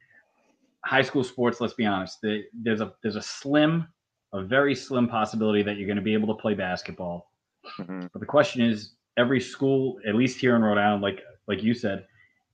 high 0.85 1.01
school 1.01 1.23
sports, 1.23 1.59
let's 1.59 1.73
be 1.73 1.85
honest, 1.85 2.21
the, 2.21 2.43
there's 2.53 2.79
a 2.79 2.93
there's 3.01 3.17
a 3.17 3.21
slim, 3.21 3.87
a 4.33 4.41
very 4.43 4.75
slim 4.75 5.07
possibility 5.07 5.61
that 5.63 5.77
you're 5.77 5.87
going 5.87 5.95
to 5.97 6.01
be 6.01 6.13
able 6.13 6.35
to 6.35 6.41
play 6.41 6.53
basketball. 6.53 7.31
Mhm. 7.79 8.09
But 8.11 8.19
the 8.19 8.25
question 8.25 8.61
is, 8.61 8.95
every 9.17 9.39
school, 9.39 9.99
at 10.07 10.15
least 10.15 10.39
here 10.39 10.55
in 10.55 10.61
Rhode 10.61 10.77
Island, 10.77 11.01
like 11.01 11.23
like 11.47 11.61
you 11.61 11.73
said, 11.73 12.07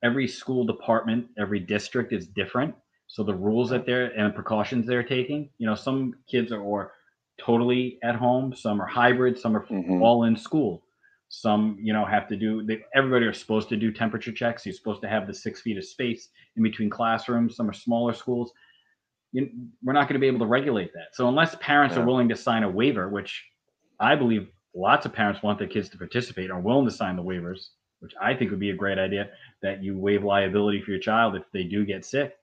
every 0.04 0.28
school 0.28 0.66
department, 0.66 1.28
every 1.38 1.60
district 1.60 2.12
is 2.12 2.28
different. 2.28 2.76
So 3.08 3.24
the 3.24 3.34
rules 3.36 3.70
that 3.70 3.86
they're 3.86 4.08
and 4.20 4.34
precautions 4.36 4.86
they're 4.86 5.04
taking, 5.04 5.50
you 5.58 5.66
know, 5.68 5.76
some 5.76 6.16
kids 6.28 6.52
are 6.52 6.62
or 6.62 6.94
totally 7.40 7.98
at 8.04 8.16
home, 8.16 8.54
some 8.54 8.82
are 8.82 8.86
hybrid, 8.88 9.38
some 9.38 9.56
are 9.56 9.66
Mhm. 9.68 10.02
all 10.02 10.24
in 10.26 10.36
school. 10.36 10.84
Some, 11.30 11.78
you 11.80 11.94
know, 11.94 12.06
have 12.06 12.28
to 12.30 12.36
do. 12.36 12.64
They, 12.64 12.84
everybody 12.96 13.26
are 13.28 13.34
supposed 13.34 13.70
to 13.70 13.78
do 13.78 13.92
temperature 13.92 14.32
checks. 14.32 14.66
You're 14.66 14.74
supposed 14.74 15.02
to 15.04 15.08
have 15.08 15.28
the 15.28 15.34
six 15.34 15.62
feet 15.62 15.78
of 15.78 15.86
space 15.86 16.30
in 16.56 16.64
between 16.64 16.90
classrooms. 16.90 17.56
Some 17.56 17.70
are 17.70 17.74
smaller 17.74 18.14
schools. 18.14 18.52
You, 19.32 19.50
we're 19.84 19.94
not 19.94 20.08
going 20.08 20.16
to 20.16 20.20
be 20.20 20.28
able 20.28 20.40
to 20.40 20.46
regulate 20.46 20.92
that. 20.94 21.14
So 21.14 21.28
unless 21.28 21.56
parents 21.60 21.96
Yeah. 21.96 22.02
are 22.02 22.06
willing 22.06 22.30
to 22.30 22.36
sign 22.36 22.64
a 22.64 22.70
waiver, 22.70 23.10
which 23.10 23.44
I 24.00 24.16
believe 24.16 24.48
lots 24.76 25.06
of 25.06 25.14
parents 25.14 25.44
want 25.44 25.60
their 25.60 25.68
kids 25.68 25.90
to 25.90 25.98
participate, 25.98 26.50
are 26.50 26.60
willing 26.60 26.86
to 26.86 26.92
sign 26.92 27.16
the 27.16 27.24
waivers, 27.24 27.70
which 28.00 28.14
I 28.22 28.34
think 28.34 28.50
would 28.52 28.60
be 28.60 28.72
a 28.72 28.76
great 28.76 28.98
idea. 28.98 29.30
That 29.62 29.84
you 29.84 29.98
waive 29.98 30.24
liability 30.24 30.82
for 30.82 30.92
your 30.92 31.00
child 31.00 31.36
if 31.36 31.44
they 31.52 31.64
do 31.64 31.86
get 31.86 32.06
sick. 32.06 32.36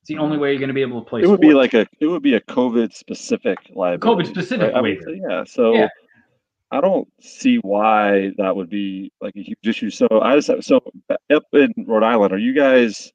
It's 0.00 0.08
the 0.08 0.16
only 0.16 0.34
mm-hmm. 0.34 0.42
way 0.42 0.50
you're 0.52 0.60
going 0.60 0.68
to 0.68 0.74
be 0.74 0.82
able 0.82 1.02
to 1.02 1.08
play. 1.08 1.20
It 1.22 1.28
would 1.28 1.40
be 1.40 1.52
like 1.52 1.74
a 1.74 1.86
it 2.00 2.06
would 2.06 2.22
be 2.22 2.34
a 2.34 2.40
COVID 2.40 2.94
specific 2.94 3.58
liability. 3.74 4.30
COVID-specific 4.30 4.72
right? 4.72 4.76
I 4.76 4.80
mean, 4.80 5.00
waiver. 5.06 5.28
yeah. 5.28 5.44
So 5.44 5.74
Yeah. 5.74 5.88
I 6.72 6.80
don't 6.80 7.08
see 7.20 7.56
why 7.56 8.30
that 8.38 8.54
would 8.54 8.70
be 8.70 9.12
like 9.20 9.34
a 9.36 9.42
huge 9.42 9.58
issue. 9.64 9.90
So 9.90 10.06
I 10.22 10.36
just 10.36 10.48
have, 10.48 10.64
so 10.64 10.80
up 11.34 11.42
in 11.52 11.74
Rhode 11.86 12.04
Island, 12.04 12.32
are 12.32 12.38
you 12.38 12.54
guys? 12.54 13.12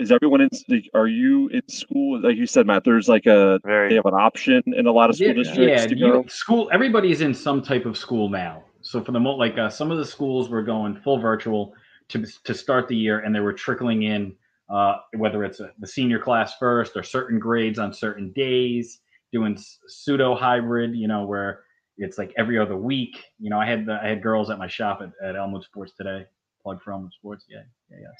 Is 0.00 0.10
everyone 0.10 0.40
in? 0.40 0.48
like, 0.68 0.88
Are 0.94 1.06
you 1.06 1.48
in 1.48 1.60
school? 1.68 2.20
Like 2.22 2.36
you 2.36 2.46
said, 2.46 2.66
Matt, 2.66 2.84
there's 2.84 3.06
like 3.06 3.26
a 3.26 3.60
they 3.64 3.94
have 3.94 4.06
an 4.06 4.14
option 4.14 4.62
in 4.66 4.86
a 4.86 4.92
lot 4.92 5.10
of 5.10 5.16
school 5.16 5.28
yeah, 5.28 5.34
districts 5.34 5.82
yeah, 5.82 5.86
to 5.86 5.96
you- 5.96 6.12
go. 6.12 6.26
school. 6.26 6.70
Everybody's 6.72 7.20
in 7.20 7.34
some 7.34 7.60
type 7.60 7.84
of 7.84 7.98
school 7.98 8.30
now. 8.30 8.64
So 8.80 9.04
for 9.04 9.12
the 9.12 9.20
most 9.20 9.38
like 9.38 9.58
uh, 9.58 9.68
some 9.68 9.90
of 9.90 9.98
the 9.98 10.06
schools 10.06 10.48
were 10.48 10.62
going 10.62 10.96
full 10.96 11.18
virtual 11.18 11.74
to 12.08 12.24
to 12.44 12.54
start 12.54 12.88
the 12.88 12.96
year, 12.96 13.20
and 13.20 13.34
they 13.34 13.40
were 13.40 13.52
trickling 13.52 14.04
in 14.04 14.34
uh, 14.70 14.94
whether 15.18 15.44
it's 15.44 15.60
a, 15.60 15.70
the 15.80 15.86
senior 15.86 16.18
class 16.18 16.56
first 16.58 16.96
or 16.96 17.02
certain 17.02 17.38
grades 17.38 17.78
on 17.78 17.92
certain 17.92 18.32
days, 18.32 19.00
doing 19.32 19.58
pseudo 19.86 20.34
hybrid. 20.34 20.94
You 20.94 21.08
know 21.08 21.26
where 21.26 21.64
it's 21.98 22.16
like 22.16 22.32
every 22.38 22.58
other 22.58 22.76
week. 22.76 23.22
You 23.38 23.50
know, 23.50 23.60
I 23.60 23.66
had 23.66 23.84
the, 23.84 24.00
I 24.02 24.08
had 24.08 24.22
girls 24.22 24.48
at 24.48 24.58
my 24.58 24.68
shop 24.68 25.02
at, 25.02 25.10
at 25.22 25.36
Elmwood 25.36 25.64
Sports 25.64 25.92
today. 25.94 26.24
Plug 26.62 26.82
for 26.82 26.92
Elmwood 26.92 27.12
Sports, 27.12 27.44
yeah, 27.48 27.58
yeah, 27.58 27.64
yes. 27.90 28.10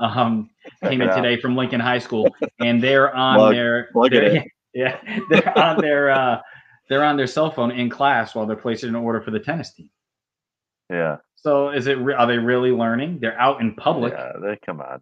Um, 0.00 0.50
came 0.82 1.00
in 1.02 1.08
today 1.16 1.40
from 1.40 1.56
Lincoln 1.56 1.80
High 1.80 1.98
School, 1.98 2.34
and 2.60 2.82
they're 2.82 3.14
on 3.16 3.38
their 3.52 3.88
plug 3.92 4.10
their- 4.12 4.44
yeah, 4.74 4.98
they're 5.30 5.58
on 5.58 5.80
their 5.80 6.10
uh, 6.10 6.40
they're 6.88 7.04
on 7.04 7.16
their 7.16 7.26
cell 7.26 7.50
phone 7.50 7.70
in 7.70 7.88
class 7.90 8.34
while 8.34 8.46
they're 8.46 8.56
placing 8.56 8.88
an 8.90 8.94
order 8.96 9.20
for 9.20 9.30
the 9.30 9.40
tennis 9.40 9.72
team. 9.72 9.90
Yeah. 10.90 11.16
So 11.34 11.70
is 11.70 11.86
it 11.86 11.98
re- 11.98 12.14
are 12.14 12.26
they 12.26 12.38
really 12.38 12.70
learning? 12.70 13.18
They're 13.20 13.38
out 13.38 13.60
in 13.60 13.74
public. 13.74 14.12
Yeah. 14.12 14.32
They 14.42 14.58
come 14.64 14.80
on. 14.80 15.00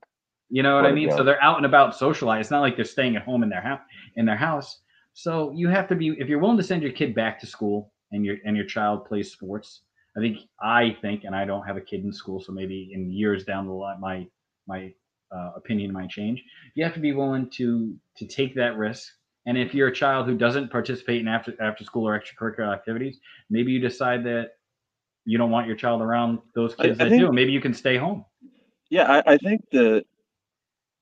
You 0.50 0.62
know 0.62 0.76
what 0.76 0.84
I 0.86 0.92
mean? 0.92 1.08
So 1.16 1.24
they're 1.24 1.42
out 1.42 1.56
and 1.56 1.66
about 1.66 1.96
socializing. 1.96 2.40
It's 2.40 2.50
not 2.50 2.60
like 2.60 2.76
they're 2.76 2.84
staying 2.84 3.16
at 3.16 3.22
home 3.22 3.42
in 3.42 3.48
their 3.48 3.60
house 3.62 3.80
in 4.16 4.26
their 4.26 4.36
house. 4.36 4.80
So 5.14 5.52
you 5.54 5.68
have 5.68 5.88
to 5.88 5.94
be 5.94 6.08
if 6.18 6.28
you're 6.28 6.38
willing 6.38 6.56
to 6.58 6.62
send 6.62 6.82
your 6.82 6.92
kid 6.92 7.14
back 7.14 7.40
to 7.40 7.46
school 7.46 7.92
and 8.12 8.24
your 8.24 8.36
and 8.44 8.56
your 8.56 8.66
child 8.66 9.04
plays 9.06 9.32
sports. 9.32 9.82
I 10.16 10.20
think 10.20 10.38
I 10.62 10.96
think, 11.02 11.24
and 11.24 11.34
I 11.34 11.44
don't 11.44 11.66
have 11.66 11.76
a 11.76 11.80
kid 11.80 12.04
in 12.04 12.12
school, 12.12 12.40
so 12.40 12.52
maybe 12.52 12.90
in 12.92 13.10
years 13.10 13.44
down 13.44 13.66
the 13.66 13.72
line, 13.72 14.00
my 14.00 14.26
my 14.66 14.92
uh, 15.34 15.52
opinion 15.56 15.92
might 15.92 16.08
change. 16.10 16.42
You 16.74 16.84
have 16.84 16.94
to 16.94 17.00
be 17.00 17.12
willing 17.12 17.50
to 17.50 17.94
to 18.16 18.26
take 18.26 18.54
that 18.54 18.76
risk. 18.76 19.08
And 19.46 19.58
if 19.58 19.74
you're 19.74 19.88
a 19.88 19.94
child 19.94 20.26
who 20.26 20.36
doesn't 20.36 20.70
participate 20.70 21.20
in 21.20 21.28
after 21.28 21.60
after 21.60 21.84
school 21.84 22.06
or 22.08 22.18
extracurricular 22.18 22.72
activities, 22.72 23.18
maybe 23.50 23.72
you 23.72 23.80
decide 23.80 24.24
that 24.24 24.52
you 25.26 25.36
don't 25.38 25.50
want 25.50 25.66
your 25.66 25.76
child 25.76 26.00
around 26.00 26.38
those 26.54 26.74
I- 26.78 26.84
kids 26.84 27.00
I 27.00 27.04
that 27.04 27.10
think- 27.10 27.20
do. 27.22 27.32
Maybe 27.32 27.52
you 27.52 27.60
can 27.60 27.74
stay 27.74 27.96
home. 27.96 28.24
Yeah, 28.90 29.10
I, 29.26 29.32
I 29.32 29.36
think 29.38 29.62
that 29.72 30.04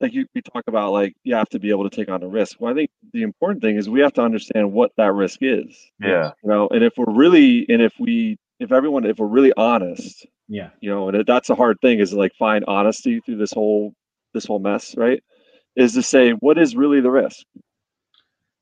like 0.01 0.15
you, 0.15 0.27
you 0.35 0.41
talk 0.43 0.65
about 0.67 0.93
like 0.93 1.15
you 1.23 1.35
have 1.35 1.49
to 1.51 1.59
be 1.59 1.71
able 1.71 1.89
to 1.89 1.95
take 1.95 2.09
on 2.09 2.23
a 2.23 2.29
risk. 2.29 2.57
Well, 2.59 2.73
I 2.73 2.75
think 2.75 2.91
the 3.13 3.23
important 3.23 3.63
thing 3.63 3.77
is 3.77 3.89
we 3.91 4.01
have 4.01 4.13
to 4.15 4.23
understand 4.23 4.73
what 4.73 4.93
that 4.97 5.13
risk 5.13 5.39
is. 5.43 5.91
Yeah. 6.01 6.31
You 6.43 6.49
know, 6.51 6.69
and 6.69 6.83
if 6.83 6.95
we're 6.97 7.13
really 7.13 7.67
and 7.69 7.83
if 7.83 7.93
we 8.01 8.39
if 8.63 8.73
everyone 8.73 9.05
if 9.05 9.19
we're 9.19 9.27
really 9.27 9.53
honest, 9.57 10.27
Yeah. 10.49 10.71
you 10.81 10.91
know, 10.91 11.09
and 11.09 11.27
that's 11.27 11.51
a 11.51 11.55
hard 11.55 11.81
thing 11.81 11.99
is 11.99 12.13
like 12.13 12.33
find 12.39 12.65
honesty 12.67 13.21
through 13.21 13.37
this 13.37 13.53
whole 13.53 13.95
this 14.35 14.47
whole 14.47 14.59
mess, 14.59 14.97
right? 14.97 15.23
Is 15.77 15.95
to 15.95 16.03
say 16.03 16.31
what 16.33 16.59
is 16.59 16.77
really 16.77 17.01
the 17.01 17.11
risk. 17.11 17.45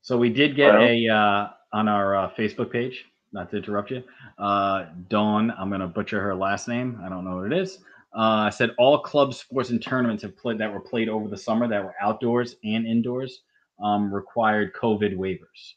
So 0.02 0.16
we 0.16 0.30
did 0.30 0.56
get 0.56 0.74
a 0.74 1.08
uh, 1.08 1.48
on 1.72 1.88
our 1.88 2.16
uh, 2.16 2.30
Facebook 2.36 2.72
page. 2.72 3.04
Not 3.32 3.48
to 3.50 3.58
interrupt 3.58 3.92
you, 3.92 4.02
uh, 4.38 4.86
Dawn. 5.08 5.52
I'm 5.56 5.70
gonna 5.70 5.86
butcher 5.86 6.20
her 6.20 6.34
last 6.34 6.66
name. 6.66 7.00
I 7.04 7.08
don't 7.08 7.24
know 7.24 7.36
what 7.36 7.52
it 7.52 7.56
is. 7.56 7.78
Uh, 8.12 8.50
said 8.50 8.70
all 8.76 8.98
club 8.98 9.32
sports 9.34 9.70
and 9.70 9.80
tournaments 9.80 10.22
have 10.24 10.36
played 10.36 10.58
that 10.58 10.72
were 10.72 10.80
played 10.80 11.08
over 11.08 11.28
the 11.28 11.36
summer 11.36 11.68
that 11.68 11.84
were 11.84 11.94
outdoors 12.00 12.56
and 12.64 12.84
indoors 12.86 13.42
um, 13.80 14.12
required 14.12 14.72
COVID 14.74 15.16
waivers. 15.16 15.74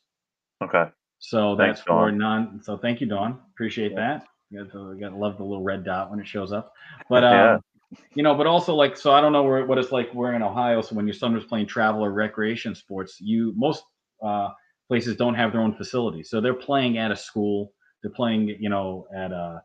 Okay. 0.63 0.85
So 1.25 1.55
Thanks, 1.55 1.79
that's 1.79 1.87
for 1.87 2.11
Dawn. 2.11 2.17
non. 2.17 2.61
So 2.61 2.77
thank 2.77 2.99
you, 2.99 3.07
Dawn. 3.07 3.39
Appreciate 3.53 3.93
Yeah. 3.93 4.17
that. 4.19 4.25
You 4.49 4.65
gotta, 4.65 4.93
you 4.93 4.99
gotta 4.99 5.15
love 5.15 5.37
the 5.37 5.43
little 5.45 5.63
red 5.63 5.85
dot 5.85 6.11
when 6.11 6.19
it 6.19 6.27
shows 6.27 6.51
up. 6.51 6.73
But 7.09 7.23
Yeah. 7.23 7.53
um, 7.53 7.61
you 8.13 8.23
know, 8.23 8.35
but 8.35 8.45
also 8.45 8.75
like, 8.75 8.97
so 8.97 9.13
I 9.13 9.21
don't 9.21 9.31
know 9.31 9.43
where, 9.43 9.65
what 9.65 9.77
it's 9.77 9.91
like. 9.93 10.13
We're 10.13 10.33
in 10.33 10.41
Ohio, 10.43 10.81
so 10.81 10.95
when 10.95 11.07
your 11.07 11.13
son 11.13 11.33
was 11.33 11.45
playing 11.45 11.67
travel 11.67 12.03
or 12.03 12.11
recreation 12.11 12.75
sports, 12.75 13.21
you 13.21 13.53
most 13.55 13.83
uh, 14.21 14.49
places 14.89 15.15
don't 15.15 15.35
have 15.35 15.53
their 15.53 15.61
own 15.61 15.73
facilities, 15.75 16.29
so 16.29 16.41
they're 16.41 16.53
playing 16.53 16.97
at 16.97 17.09
a 17.09 17.15
school. 17.15 17.71
They're 18.01 18.11
playing, 18.11 18.49
you 18.59 18.67
know, 18.69 19.07
at 19.15 19.31
uh, 19.31 19.59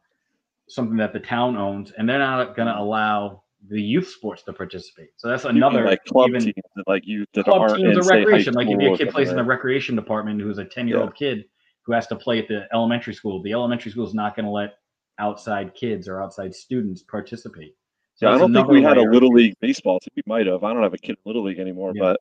something 0.69 0.97
that 0.99 1.13
the 1.13 1.19
town 1.21 1.57
owns, 1.57 1.91
and 1.99 2.09
they're 2.09 2.21
not 2.21 2.55
going 2.55 2.69
to 2.69 2.79
allow 2.79 3.43
the 3.67 3.81
youth 3.81 4.09
sports 4.09 4.43
to 4.45 4.53
participate. 4.53 5.09
So 5.17 5.29
that's 5.29 5.45
another 5.45 5.85
like 5.85 6.05
club 6.05 6.29
even- 6.31 6.41
teams 6.43 6.55
that 6.77 6.87
like 6.87 7.03
you 7.07 7.25
that 7.35 7.45
club 7.45 7.77
teams 7.77 8.07
in 8.07 8.07
recreation. 8.17 8.55
Like 8.55 8.69
if 8.69 8.81
your 8.81 8.97
kid 8.97 9.11
plays 9.11 9.31
in 9.31 9.37
the 9.37 9.45
recreation 9.45 9.97
department 9.97 10.41
who's 10.41 10.59
a 10.59 10.65
10 10.65 10.87
year 10.89 11.01
old 11.01 11.15
kid 11.15 11.45
who 11.83 11.93
has 11.93 12.07
to 12.09 12.17
play 12.17 12.39
at 12.39 12.49
the 12.49 12.67
elementary 12.73 13.15
school, 13.15 13.43
the 13.43 13.53
elementary 13.53 13.91
school 13.91 14.07
is 14.07 14.15
not 14.15 14.37
going 14.37 14.45
to 14.47 14.51
let 14.53 14.75
outside 15.19 15.75
kids 15.75 16.07
or 16.09 16.23
outside 16.23 16.55
students 16.55 17.03
participate. 17.03 17.75
So 18.15 18.29
Yeah, 18.29 18.35
I 18.37 18.39
don't 18.39 18.53
think 18.55 18.69
we 18.69 18.83
had 18.83 18.97
a 18.99 19.03
little 19.03 19.31
league 19.31 19.55
baseball 19.61 19.99
team. 20.01 20.11
We 20.17 20.23
might 20.27 20.47
have. 20.47 20.63
I 20.65 20.73
don't 20.73 20.83
have 20.83 20.95
a 20.95 20.99
kid 20.99 21.13
in 21.13 21.17
little 21.25 21.43
league 21.43 21.59
anymore, 21.59 21.93
Yeah. 21.95 22.03
but 22.03 22.21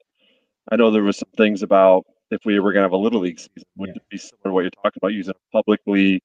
I 0.72 0.76
know 0.76 0.90
there 0.90 1.04
was 1.04 1.18
some 1.18 1.30
things 1.38 1.62
about 1.64 2.06
if 2.32 2.40
we 2.46 2.60
were 2.60 2.74
going 2.74 2.82
to 2.82 2.86
have 2.86 2.92
a 2.94 2.98
little 2.98 3.22
league 3.22 3.40
season, 3.40 3.68
would 3.78 3.90
Yeah. 3.90 3.96
it 3.98 4.10
be 4.10 4.18
similar 4.18 4.44
to 4.46 4.52
what 4.54 4.62
you're 4.62 4.72
talking 4.72 4.98
about 5.02 5.14
using 5.14 5.34
a 5.36 5.52
publicly, 5.56 6.22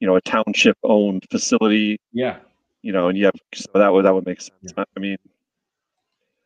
you 0.00 0.06
know, 0.06 0.16
a 0.16 0.20
township 0.20 0.76
owned 0.82 1.24
facility, 1.30 1.98
Yeah, 2.12 2.38
you 2.82 2.92
know, 2.92 3.08
and 3.08 3.16
you 3.16 3.24
have 3.24 3.34
so 3.54 3.70
that 3.74 3.92
would 3.92 4.04
that 4.04 4.14
would 4.14 4.26
make 4.26 4.40
sense. 4.40 4.74
I 4.76 5.00
mean, 5.00 5.16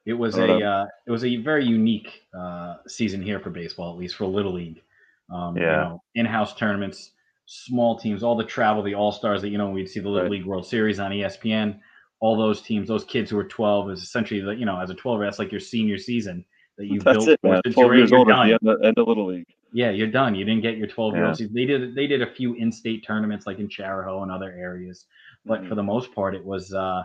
it 0.05 0.13
was 0.13 0.37
a 0.39 0.63
uh, 0.63 0.87
it 1.07 1.11
was 1.11 1.25
a 1.25 1.37
very 1.37 1.65
unique 1.65 2.23
uh, 2.39 2.77
season 2.87 3.23
here 3.23 3.41
for 3.41 3.51
baseball, 3.51 3.93
at 3.93 3.99
least 3.99 4.17
for 4.17 4.27
little 4.27 4.53
league. 4.53 4.83
Um, 5.31 5.57
You 5.57 5.63
Yeah. 5.65 5.77
know, 5.77 6.03
in-house 6.15 6.55
tournaments, 6.57 7.13
small 7.47 7.99
teams, 7.99 8.23
all 8.23 8.37
the 8.37 8.45
travel, 8.45 8.83
the 8.83 8.95
all 8.95 9.13
stars 9.13 9.43
that 9.43 9.49
you 9.49 9.59
know 9.59 9.71
we'd 9.71 9.89
see 9.89 10.01
the 10.01 10.09
little 10.09 10.25
Right. 10.25 10.33
league 10.39 10.47
World 10.47 10.67
Series 10.67 11.01
on 11.01 11.11
ESPN. 11.13 11.81
All 12.21 12.37
those 12.37 12.63
teams, 12.63 12.89
those 12.89 13.05
kids 13.05 13.31
who 13.31 13.39
are 13.39 13.45
12, 13.45 13.91
is 13.91 14.03
essentially 14.03 14.41
the, 14.41 14.55
you 14.55 14.65
know 14.67 14.79
as 14.81 14.91
a 14.91 14.95
12 14.95 15.21
that's 15.21 15.39
like 15.39 15.51
your 15.51 15.61
senior 15.61 15.99
season 15.99 16.45
that 16.79 16.87
you 16.87 17.01
that's 17.01 17.17
built 17.17 17.29
it, 17.29 17.41
for 17.41 17.49
man. 17.49 17.63
Twelve 17.73 17.95
years 17.95 18.13
old 18.13 18.31
at 18.31 18.37
the 18.45 18.53
end 18.53 18.69
of, 18.69 18.83
end 18.83 18.99
of 18.99 19.09
little 19.09 19.27
league. 19.27 19.47
Yeah, 19.73 19.91
you're 19.91 20.07
done. 20.07 20.35
You 20.35 20.45
didn't 20.45 20.63
get 20.63 20.77
your 20.79 20.87
12 20.87 21.15
year 21.15 21.25
Yeah. 21.25 21.29
old. 21.31 21.39
They 21.53 21.67
did 21.67 21.95
they 21.95 22.07
did 22.07 22.23
a 22.23 22.27
few 22.33 22.55
in-state 22.55 23.05
tournaments 23.05 23.47
like 23.47 23.59
in 23.59 23.69
Charahoe 23.69 24.23
and 24.23 24.31
other 24.31 24.53
areas, 24.53 25.07
but 25.47 25.63
Mhm. 25.63 25.69
for 25.69 25.75
the 25.75 25.83
most 25.83 26.13
part, 26.15 26.35
it 26.35 26.45
was 26.45 26.73
uh, 26.75 27.03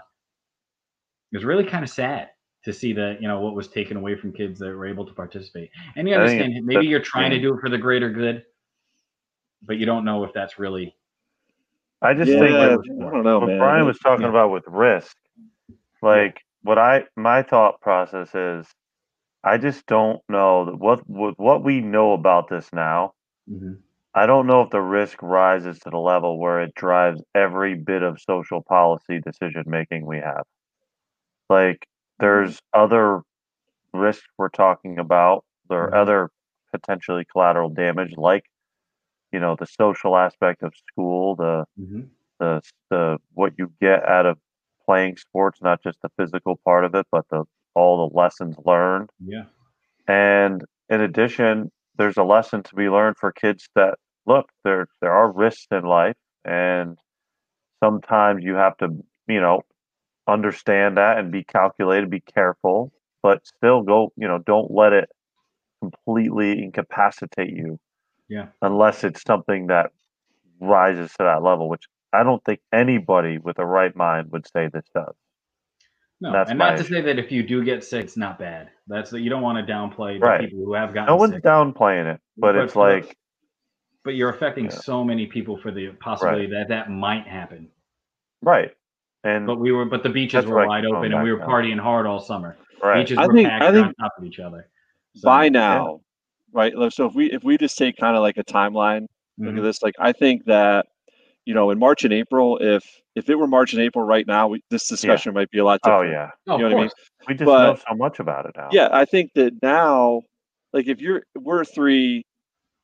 it 1.31 1.37
was 1.37 1.45
really 1.45 1.63
kind 1.63 1.83
of 1.83 1.89
sad 1.89 2.29
to 2.63 2.73
see 2.73 2.93
that 2.93 3.21
you 3.21 3.27
know 3.27 3.39
what 3.39 3.55
was 3.55 3.67
taken 3.67 3.97
away 3.97 4.15
from 4.15 4.31
kids 4.33 4.59
that 4.59 4.67
were 4.67 4.85
able 4.85 5.05
to 5.05 5.13
participate. 5.13 5.69
And 5.95 6.07
you 6.07 6.15
I 6.15 6.17
understand 6.17 6.65
maybe 6.65 6.85
you're 6.85 6.99
trying 6.99 7.31
to 7.31 7.39
do 7.39 7.55
it 7.55 7.61
for 7.61 7.69
the 7.69 7.77
greater 7.77 8.09
good, 8.09 8.43
but 9.63 9.77
you 9.77 9.85
don't 9.85 10.05
know 10.05 10.23
if 10.23 10.33
that's 10.33 10.59
really 10.59 10.95
I 12.01 12.13
just 12.13 12.31
yeah, 12.31 12.39
think 12.39 12.57
I 12.57 12.67
don't 12.67 13.23
know, 13.23 13.39
what 13.39 13.47
man. 13.47 13.57
Brian 13.59 13.85
was 13.85 13.99
talking 13.99 14.23
Yeah. 14.23 14.29
about 14.29 14.51
with 14.51 14.63
risk, 14.67 15.15
like 16.01 16.41
what 16.63 16.77
I 16.77 17.05
my 17.15 17.43
thought 17.43 17.79
process 17.81 18.33
is, 18.35 18.67
I 19.43 19.57
just 19.57 19.85
don't 19.85 20.21
know 20.29 20.65
that 20.65 20.75
what 20.77 20.99
what 21.07 21.63
we 21.63 21.81
know 21.81 22.13
about 22.13 22.49
this 22.49 22.69
now. 22.73 23.13
Mhm. 23.49 23.77
I 24.13 24.25
don't 24.25 24.47
know 24.47 24.61
if 24.61 24.69
the 24.69 24.81
risk 24.81 25.21
rises 25.21 25.79
to 25.79 25.89
the 25.89 25.97
level 25.97 26.39
where 26.39 26.61
it 26.61 26.73
drives 26.75 27.21
every 27.35 27.75
bit 27.75 28.03
of 28.03 28.21
social 28.21 28.61
policy 28.61 29.19
decision 29.19 29.63
making 29.67 30.05
we 30.05 30.19
have. 30.19 30.45
Like 31.49 31.87
there's 32.19 32.59
other 32.73 33.21
risks 33.93 34.27
we're 34.37 34.49
talking 34.49 34.99
about. 34.99 35.45
There 35.69 35.83
are 35.83 35.91
Mhm. 35.91 35.97
other 36.01 36.29
potentially 36.71 37.25
collateral 37.25 37.69
damage, 37.69 38.15
like 38.17 38.45
you 39.31 39.39
know 39.39 39.55
the 39.55 39.67
social 39.67 40.17
aspect 40.17 40.63
of 40.63 40.73
school, 40.75 41.35
the 41.35 41.65
Mhm. 41.79 42.09
the 42.39 42.61
the 42.89 43.19
what 43.33 43.53
you 43.57 43.71
get 43.81 44.03
out 44.07 44.25
of 44.25 44.39
playing 44.85 45.17
sports, 45.17 45.61
not 45.61 45.83
just 45.83 46.01
the 46.01 46.09
physical 46.17 46.57
part 46.65 46.85
of 46.85 46.95
it, 46.95 47.07
but 47.11 47.27
the 47.29 47.45
all 47.75 48.09
the 48.09 48.15
lessons 48.15 48.57
learned. 48.65 49.09
Yeah. 49.19 49.45
And 50.07 50.63
in 50.89 51.01
addition, 51.01 51.71
there's 52.01 52.17
a 52.17 52.23
lesson 52.23 52.63
to 52.63 52.75
be 52.75 52.89
learned 52.89 53.15
for 53.17 53.31
kids 53.31 53.69
that 53.75 53.93
look, 54.25 54.49
there 54.63 54.87
there 55.01 55.11
are 55.11 55.31
risks 55.31 55.67
in 55.71 55.83
life 55.83 56.17
and 56.43 56.97
sometimes 57.83 58.43
you 58.43 58.55
have 58.55 58.75
to, 58.77 58.87
you 59.27 59.39
know, 59.39 59.61
understand 60.27 60.97
that 60.97 61.19
and 61.19 61.31
be 61.31 61.43
calculated, 61.43 62.09
be 62.09 62.21
careful, 62.21 62.91
but 63.21 63.45
still 63.45 63.83
go, 63.83 64.11
you 64.15 64.27
know, 64.27 64.39
don't 64.39 64.71
let 64.71 64.93
it 64.93 65.09
completely 65.79 66.63
incapacitate 66.63 67.55
you. 67.55 67.79
Yeah. 68.27 68.47
Unless 68.63 69.03
it's 69.03 69.21
something 69.21 69.67
that 69.67 69.91
rises 70.59 71.11
to 71.11 71.17
that 71.19 71.43
level, 71.43 71.69
which 71.69 71.83
I 72.13 72.23
don't 72.23 72.43
think 72.43 72.61
anybody 72.73 73.37
with 73.37 73.59
a 73.59 73.65
right 73.65 73.95
mind 73.95 74.31
would 74.31 74.47
say 74.47 74.69
this 74.73 74.85
does. 74.95 75.13
No, 76.21 76.31
That's 76.31 76.51
and 76.51 76.59
my 76.59 76.69
not 76.69 76.75
to 76.77 76.83
issue. 76.83 76.93
say 76.93 77.01
that 77.01 77.17
if 77.17 77.31
you 77.31 77.41
do 77.41 77.63
get 77.63 77.83
sick, 77.83 78.03
it's 78.05 78.15
not 78.15 78.37
bad. 78.37 78.69
That's 78.87 79.11
you 79.11 79.29
don't 79.29 79.41
want 79.41 79.65
to 79.65 79.73
downplay 79.73 80.19
the 80.19 80.25
Right. 80.25 80.41
people 80.41 80.63
who 80.63 80.73
have 80.73 80.93
gotten 80.93 81.07
No 81.07 81.15
one's 81.15 81.33
sick. 81.33 81.43
downplaying 81.43 82.13
it, 82.13 82.21
but, 82.37 82.55
it's 82.55 82.73
for- 82.73 82.87
like, 82.87 83.17
but 84.03 84.13
you're 84.13 84.29
affecting 84.29 84.65
Yeah. 84.65 84.69
so 84.71 85.03
many 85.03 85.25
people 85.25 85.57
for 85.57 85.71
the 85.71 85.89
possibility 85.93 86.45
that 86.47 86.67
that 86.69 86.89
might 86.91 87.25
happen. 87.27 87.69
right. 88.43 88.71
And 89.23 89.45
But 89.45 89.59
we 89.59 89.71
were, 89.71 89.85
but 89.85 90.01
the 90.01 90.09
beaches 90.09 90.47
were 90.47 90.65
wide 90.65 90.83
open, 90.83 91.13
and 91.13 91.23
we 91.23 91.31
were 91.31 91.37
back 91.37 91.47
to. 91.47 91.53
partying 91.53 91.79
hard 91.79 92.07
all 92.07 92.19
summer. 92.19 92.57
right. 92.83 93.01
Beaches 93.05 93.19
I 93.19 93.27
were 93.27 93.33
think- 93.33 93.47
packed 93.49 93.63
I 93.63 93.71
think- 93.71 93.85
on 93.87 93.93
top 93.95 94.13
of 94.17 94.23
each 94.25 94.39
other. 94.39 94.67
So, 95.15 95.25
by 95.27 95.47
now, 95.49 96.01
right? 96.51 96.73
So 96.91 97.05
if 97.05 97.13
we 97.13 97.31
if 97.31 97.43
we 97.43 97.55
just 97.57 97.77
take 97.77 97.97
kind 97.97 98.15
of 98.15 98.21
like 98.23 98.37
a 98.37 98.43
timeline, 98.43 99.05
look 99.37 99.53
mhm. 99.53 99.57
at 99.59 99.63
this. 99.63 99.83
Like 99.83 99.93
I 99.99 100.11
think 100.11 100.45
that 100.45 100.87
you 101.45 101.53
know 101.53 101.69
in 101.71 101.79
March 101.79 102.03
and 102.03 102.13
April, 102.13 102.57
if 102.61 102.83
if 103.15 103.29
it 103.29 103.35
were 103.35 103.47
March 103.47 103.73
and 103.73 103.81
April 103.81 104.03
right 104.05 104.25
now, 104.27 104.47
we, 104.47 104.61
this 104.69 104.87
discussion 104.87 105.33
might 105.33 105.49
be 105.51 105.59
a 105.59 105.65
lot 105.65 105.79
different. 105.83 106.01
Oh 106.01 106.09
different. 106.09 106.31
yeah. 106.47 106.53
Oh, 106.53 106.57
you 106.57 106.61
know 106.63 106.67
of 106.67 106.73
what 106.73 106.77
I 106.79 106.81
mean? 106.83 106.91
We 107.27 107.33
just 107.35 107.45
But- 107.45 107.63
know 107.73 107.79
so 107.89 107.95
much 107.95 108.19
about 108.19 108.45
it 108.45 108.51
now. 108.57 108.69
Yeah, 108.71 108.89
I 108.91 109.05
think 109.05 109.31
that 109.35 109.53
now, 109.61 110.21
like 110.73 110.87
if 110.87 111.01
you're 111.01 111.23
we're 111.35 111.65
three, 111.65 112.23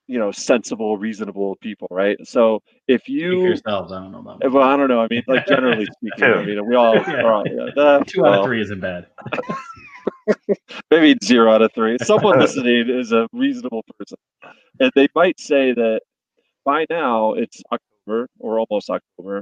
you 0.07 0.17
know, 0.19 0.31
sensible, 0.31 0.97
reasonable 0.97 1.55
people, 1.61 1.87
right? 1.91 2.17
So 2.27 2.61
if 2.87 3.01
Speak 3.01 3.15
you 3.15 3.41
yourselves. 3.43 3.91
I 3.91 3.99
don't 4.01 4.11
know 4.11 4.19
about. 4.19 4.51
well, 4.51 4.63
I 4.63 4.75
don't 4.77 4.87
know. 4.89 5.01
I 5.01 5.07
mean, 5.09 5.23
like 5.27 5.45
generally 5.47 5.85
speaking, 5.91 6.23
I 6.23 6.33
Two. 6.43 6.45
mean, 6.55 6.65
we 6.67 6.75
all 6.75 6.95
Yeah. 6.95 7.21
are 7.21 7.33
all, 7.33 7.43
yeah, 7.47 7.99
Two 8.07 8.25
out 8.25 8.39
of 8.39 8.45
three 8.45 8.61
isn't 8.61 8.79
bad. 8.79 9.07
maybe 10.91 11.15
zero 11.23 11.51
out 11.51 11.61
of 11.61 11.71
three. 11.73 11.97
Someone 12.03 12.39
listening 12.39 12.89
is 12.89 13.11
a 13.11 13.27
reasonable 13.33 13.83
person, 13.97 14.17
and 14.79 14.91
they 14.95 15.07
might 15.15 15.39
say 15.39 15.73
that 15.73 16.01
by 16.65 16.85
now 16.89 17.33
it's 17.33 17.61
October 17.71 17.83
or 18.39 18.59
almost 18.59 18.89
October, 18.89 19.37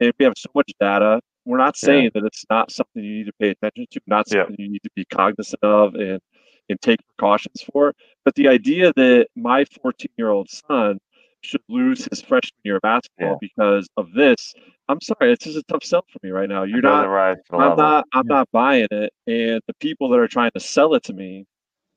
and 0.00 0.08
if 0.10 0.14
we 0.18 0.24
have 0.24 0.34
so 0.36 0.50
much 0.54 0.70
data. 0.80 1.20
We're 1.46 1.56
not 1.56 1.74
Yeah. 1.82 1.86
saying 1.86 2.10
that 2.14 2.24
it's 2.24 2.44
not 2.50 2.70
something 2.70 3.02
you 3.02 3.14
need 3.18 3.26
to 3.26 3.32
pay 3.40 3.48
attention 3.48 3.86
to, 3.92 4.00
not 4.06 4.26
Yeah. 4.30 4.42
something 4.44 4.56
you 4.58 4.68
need 4.70 4.82
to 4.82 4.90
be 4.94 5.04
cognizant 5.06 5.62
of 5.64 5.94
and 5.94 6.20
and 6.68 6.80
take 6.82 7.00
precautions 7.08 7.62
for. 7.72 7.92
But 8.24 8.34
the 8.36 8.46
idea 8.46 8.92
that 8.94 9.26
my 9.34 9.64
14 9.82 10.10
year 10.18 10.28
old 10.30 10.48
son 10.50 10.98
should 11.40 11.62
lose 11.68 12.06
his 12.10 12.20
freshman 12.20 12.60
year 12.62 12.76
of 12.76 12.82
basketball 12.82 13.30
Yeah. 13.30 13.36
because 13.40 13.88
of 13.96 14.12
this, 14.12 14.54
I'm 14.88 15.00
sorry, 15.00 15.32
it's 15.32 15.44
just 15.46 15.56
a 15.56 15.62
tough 15.64 15.82
sell 15.82 16.04
for 16.12 16.18
me 16.22 16.30
right 16.30 16.48
now. 16.48 16.62
You're 16.64 16.82
doesn't 16.82 17.06
not 17.06 17.08
rise 17.08 17.38
to 17.38 17.42
the 17.50 17.56
I'm 17.56 17.60
level. 17.70 17.76
not 17.78 18.06
I'm 18.12 18.26
Yeah. 18.28 18.34
not 18.36 18.48
buying 18.52 18.86
it. 18.90 19.12
And 19.26 19.60
the 19.66 19.74
people 19.80 20.10
that 20.10 20.20
are 20.20 20.28
trying 20.28 20.50
to 20.54 20.60
sell 20.60 20.94
it 20.94 21.02
to 21.04 21.14
me, 21.14 21.46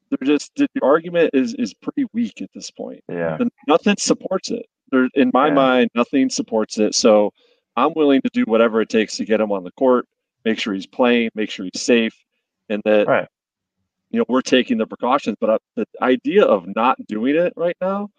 they're 0.10 0.26
just 0.26 0.56
the, 0.56 0.68
the 0.74 0.82
argument 0.82 1.32
is 1.34 1.54
is 1.56 1.74
pretty 1.74 2.06
weak 2.14 2.42
at 2.42 2.50
this 2.54 2.72
point. 2.72 3.02
yeah. 3.10 3.38
And 3.40 3.52
nothing 3.68 3.96
supports 4.00 4.50
it. 4.52 4.66
There 4.94 5.10
in 5.16 5.32
my 5.34 5.48
Yeah. 5.48 5.54
mind, 5.56 5.90
nothing 5.96 6.30
supports 6.30 6.78
it. 6.78 6.96
So 6.96 7.34
I'm 7.76 7.94
willing 7.96 8.22
to 8.22 8.30
do 8.32 8.44
whatever 8.44 8.80
it 8.82 8.90
takes 8.90 9.18
to 9.18 9.26
get 9.26 9.42
him 9.42 9.52
on 9.52 9.64
the 9.64 9.72
court, 9.72 10.08
make 10.46 10.60
sure 10.60 10.74
he's 10.74 10.86
playing, 10.88 11.32
make 11.36 11.50
sure 11.50 11.66
he's 11.66 11.82
safe, 11.82 12.14
and 12.70 12.82
that 12.86 13.08
Right. 13.08 13.28
you 14.12 14.20
know 14.20 14.26
we're 14.30 14.42
taking 14.42 14.78
the 14.78 14.86
precautions. 14.88 15.36
But 15.42 15.50
uh, 15.50 15.58
the 15.76 15.86
idea 16.02 16.46
of 16.46 16.68
not 16.76 16.98
doing 17.08 17.36
it 17.36 17.54
right 17.56 17.76
now, 17.82 18.10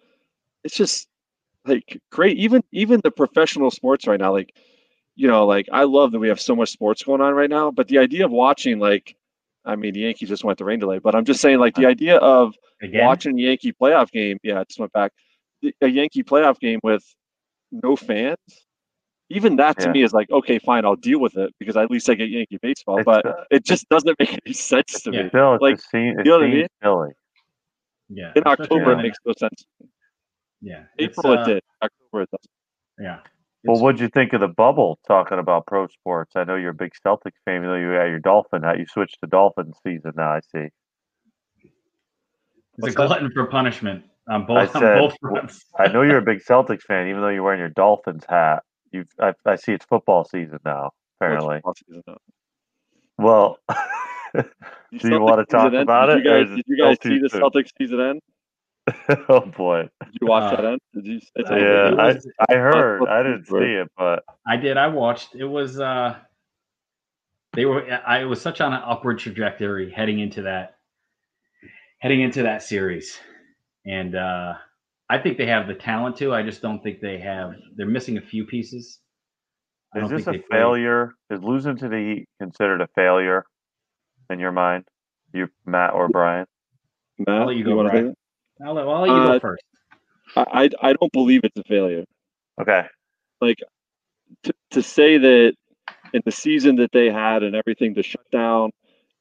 it's 0.65 0.77
just 0.77 1.07
like 1.67 2.01
great. 2.11 2.37
Even 2.39 2.63
even 2.73 3.01
the 3.05 3.11
professional 3.13 3.71
sports 3.71 4.07
right 4.07 4.21
now, 4.21 4.33
like 4.33 4.53
you 5.17 5.29
know, 5.29 5.47
like 5.47 5.69
I 5.73 5.85
love 5.85 6.11
that 6.13 6.19
we 6.19 6.29
have 6.29 6.41
so 6.41 6.57
much 6.57 6.71
sports 6.71 7.03
going 7.05 7.21
on 7.21 7.35
right 7.35 7.51
now. 7.51 7.71
But 7.71 7.87
the 7.89 7.99
idea 7.99 8.25
of 8.25 8.33
watching, 8.33 8.81
like, 8.81 9.15
I 9.65 9.77
mean, 9.77 9.95
the 9.95 10.01
Yankees 10.01 10.29
just 10.29 10.43
went 10.45 10.59
to 10.59 10.65
rain 10.65 10.81
delay, 10.81 10.99
but 10.99 11.15
I'm 11.15 11.25
just 11.25 11.41
saying, 11.41 11.59
like, 11.61 11.77
the 11.77 11.87
idea 11.87 12.17
of 12.17 12.55
Again, 12.83 13.05
watching 13.05 13.39
Yankee 13.39 13.73
playoff 13.73 14.11
game, 14.11 14.39
yeah, 14.43 14.61
I 14.61 14.65
just 14.65 14.81
went 14.81 14.93
back. 14.93 15.13
The- 15.65 15.75
A 15.81 15.89
Yankee 15.89 16.23
playoff 16.23 16.59
game 16.61 16.79
with 16.83 17.03
no 17.73 17.97
fans, 17.97 18.37
even 19.31 19.57
that 19.57 19.79
to 19.79 19.87
Yeah. 19.87 19.93
me 19.93 20.03
is 20.03 20.13
like, 20.13 20.31
okay, 20.31 20.59
fine, 20.59 20.85
I'll 20.85 20.95
deal 20.97 21.19
with 21.21 21.37
it 21.37 21.55
because 21.59 21.77
at 21.77 21.91
least 21.91 22.09
I 22.11 22.15
get 22.15 22.29
Yankee 22.29 22.59
baseball. 22.61 22.99
It's, 22.99 23.07
but 23.07 23.25
uh, 23.27 23.45
it 23.51 23.65
just 23.65 23.89
doesn't 23.89 24.17
make 24.19 24.33
any 24.45 24.53
sense 24.53 25.03
to 25.03 25.13
Yeah. 25.13 25.23
me. 25.23 25.29
Still, 25.31 25.55
it's 25.55 25.63
like, 25.63 25.77
just 25.77 25.91
seem, 25.91 26.15
you 26.19 26.25
know 26.25 26.39
what 26.39 26.45
I 26.45 26.49
mean? 26.51 26.67
silly. 26.83 27.11
yeah, 28.11 28.33
In 28.37 28.43
October, 28.47 28.93
on 28.93 29.01
it 29.01 29.03
makes 29.03 29.19
no 29.25 29.33
sense. 29.39 29.65
yeah, 30.61 30.85
April, 30.99 31.33
uh, 31.33 31.43
it 31.43 31.47
did. 31.47 31.63
October, 31.83 32.23
it 32.23 32.29
doesn't. 32.31 32.51
Yeah. 33.01 33.19
Well, 33.67 33.81
what'd 33.81 33.99
you 33.99 34.09
think 34.09 34.35
of 34.35 34.41
the 34.41 34.49
bubble 34.49 34.99
talking 35.07 35.39
about 35.39 35.67
pro 35.67 35.87
sports? 35.89 36.33
I 36.37 36.45
know 36.45 36.57
you're 36.57 36.71
a 36.71 36.75
big 36.75 36.93
Celtics 37.05 37.33
fan, 37.47 37.57
even 37.57 37.69
though 37.69 37.77
you 37.77 37.89
had 37.89 38.11
your 38.11 38.19
Dolphin 38.19 38.63
hat. 38.63 38.79
You 38.79 38.85
switched 38.87 39.19
to 39.23 39.27
Dolphin 39.27 39.73
season 39.87 40.13
now, 40.17 40.33
I 40.33 40.41
see. 40.41 40.69
It's 42.77 42.89
a 42.89 42.93
glutton 42.93 43.31
for 43.33 43.47
punishment 43.47 44.05
on 44.29 44.47
both, 44.47 44.57
I 44.59 44.61
on 44.75 44.81
said- 44.81 44.99
both 44.99 45.17
fronts. 45.21 45.65
I 45.79 45.89
know 45.89 46.03
you're 46.03 46.19
a 46.19 46.23
big 46.23 46.41
Celtics 46.45 46.83
fan, 46.83 47.09
even 47.09 47.21
though 47.21 47.29
you're 47.29 47.43
wearing 47.43 47.61
your 47.61 47.69
Dolphins 47.71 48.25
hat. 48.29 48.63
You, 48.93 49.05
I, 49.21 49.33
I 49.45 49.57
see 49.57 49.73
it's 49.73 49.85
football 49.85 50.25
season 50.25 50.59
now, 50.65 50.93
apparently. 51.21 51.61
Season 51.87 52.03
now. 52.07 52.17
Well, 53.19 53.59
The 54.35 54.99
Do 54.99 55.09
you 55.11 55.21
wanna 55.21 55.45
talk 55.47 55.73
about 55.73 56.07
did 56.07 56.19
it, 56.19 56.25
You 56.25 56.31
guys, 56.31 56.57
did 56.57 56.65
you 56.67 56.77
guys 56.77 56.97
see 57.03 57.19
the 57.21 57.29
soon? 57.29 57.41
Celtics 57.43 57.71
season 57.79 58.01
end? 58.01 58.21
oh 59.29 59.41
boy, 59.41 59.89
Did 60.05 60.19
you 60.21 60.27
watch 60.27 60.53
Uh, 60.53 60.57
that 60.57 60.65
end? 60.73 60.81
Did 60.93 61.07
you? 61.07 61.21
It's 61.37 61.51
I- 61.51 61.57
yeah, 61.59 62.09
it 62.11 62.25
I, 62.51 62.53
I 62.53 62.57
heard, 62.57 63.09
I 63.09 63.23
didn't 63.23 63.47
see 63.47 63.55
it, 63.55 63.89
but 63.97 64.25
I 64.47 64.57
did. 64.57 64.77
I 64.77 64.89
watched. 64.89 65.35
It 65.37 65.45
was. 65.45 65.79
uh 65.81 66.17
They 67.55 67.65
were. 67.65 67.89
I 68.07 68.23
it 68.23 68.25
was 68.25 68.41
such 68.43 68.61
on 68.61 68.73
an 68.73 68.83
upward 68.85 69.21
trajectory 69.21 69.91
heading 69.91 70.19
into 70.19 70.43
that, 70.43 70.77
heading 71.99 72.21
into 72.21 72.43
that 72.43 72.63
series, 72.65 73.19
and 73.87 74.15
uh 74.15 74.55
I 75.09 75.19
think 75.19 75.37
they 75.37 75.47
have 75.47 75.67
the 75.69 75.75
talent 75.75 76.17
to. 76.17 76.33
I 76.33 76.43
just 76.43 76.63
don't 76.63 76.83
think 76.83 77.01
they 77.01 77.19
have. 77.19 77.53
They're 77.77 77.87
missing 77.87 78.17
a 78.17 78.23
few 78.23 78.47
pieces. 78.47 79.01
I 79.95 80.01
is 80.01 80.09
this 80.11 80.23
a 80.27 80.33
they 80.33 80.39
played- 80.39 80.51
failure? 80.51 81.15
Is 81.31 81.43
losing 81.43 81.77
to 81.77 81.89
the 81.89 81.97
Heat 81.99 82.29
considered 82.41 82.81
a 82.81 82.89
failure 82.95 83.45
in 84.31 84.39
your 84.39 84.53
mind? 84.53 84.85
You, 85.33 85.49
Matt 85.67 85.93
or 85.93 86.09
Brian? 86.09 86.47
Matt, 87.19 87.43
I'll 87.43 87.47
let 87.49 87.57
you 87.57 87.65
go, 87.65 87.77
wanna 87.77 87.91
Brian. 87.91 88.15
I'll 88.65 88.75
let, 88.75 88.87
I'll 88.87 89.01
let 89.03 89.09
you 89.09 89.15
Uh, 89.15 89.27
go 89.35 89.41
first. 89.41 89.63
I, 90.37 90.45
I 90.65 90.71
I 90.89 90.93
don't 90.95 91.13
believe 91.13 91.43
it's 91.45 91.57
a 91.59 91.65
failure. 91.65 92.05
Okay, 92.61 92.87
Like 93.41 93.59
to, 94.45 94.53
to 94.71 94.83
say 94.83 95.19
that 95.19 95.55
in 96.13 96.23
the 96.25 96.33
season 96.33 96.77
that 96.77 96.93
they 96.93 97.11
had 97.11 97.43
and 97.43 97.55
everything, 97.57 97.93
the 97.95 98.03
shutdown, 98.03 98.71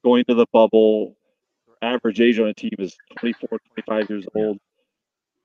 going 0.03 0.23
to 0.29 0.35
the 0.35 0.45
bubble, 0.53 1.17
average 1.83 2.21
age 2.21 2.39
on 2.39 2.47
a 2.47 2.53
team 2.53 2.71
is 2.79 2.95
24, 3.19 3.59
25 3.85 4.09
years 4.09 4.25
old. 4.35 4.57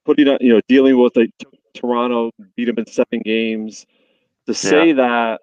Putting 0.05 0.29
on, 0.29 0.39
you 0.41 0.55
know, 0.55 0.61
dealing 0.69 0.99
with 0.99 1.17
a 1.17 1.29
Toronto, 1.75 2.31
beat 2.57 2.67
them 2.67 2.79
in 2.79 2.87
seven 2.87 3.21
games. 3.25 3.85
To 4.47 4.55
say 4.55 4.93
that 4.93 5.41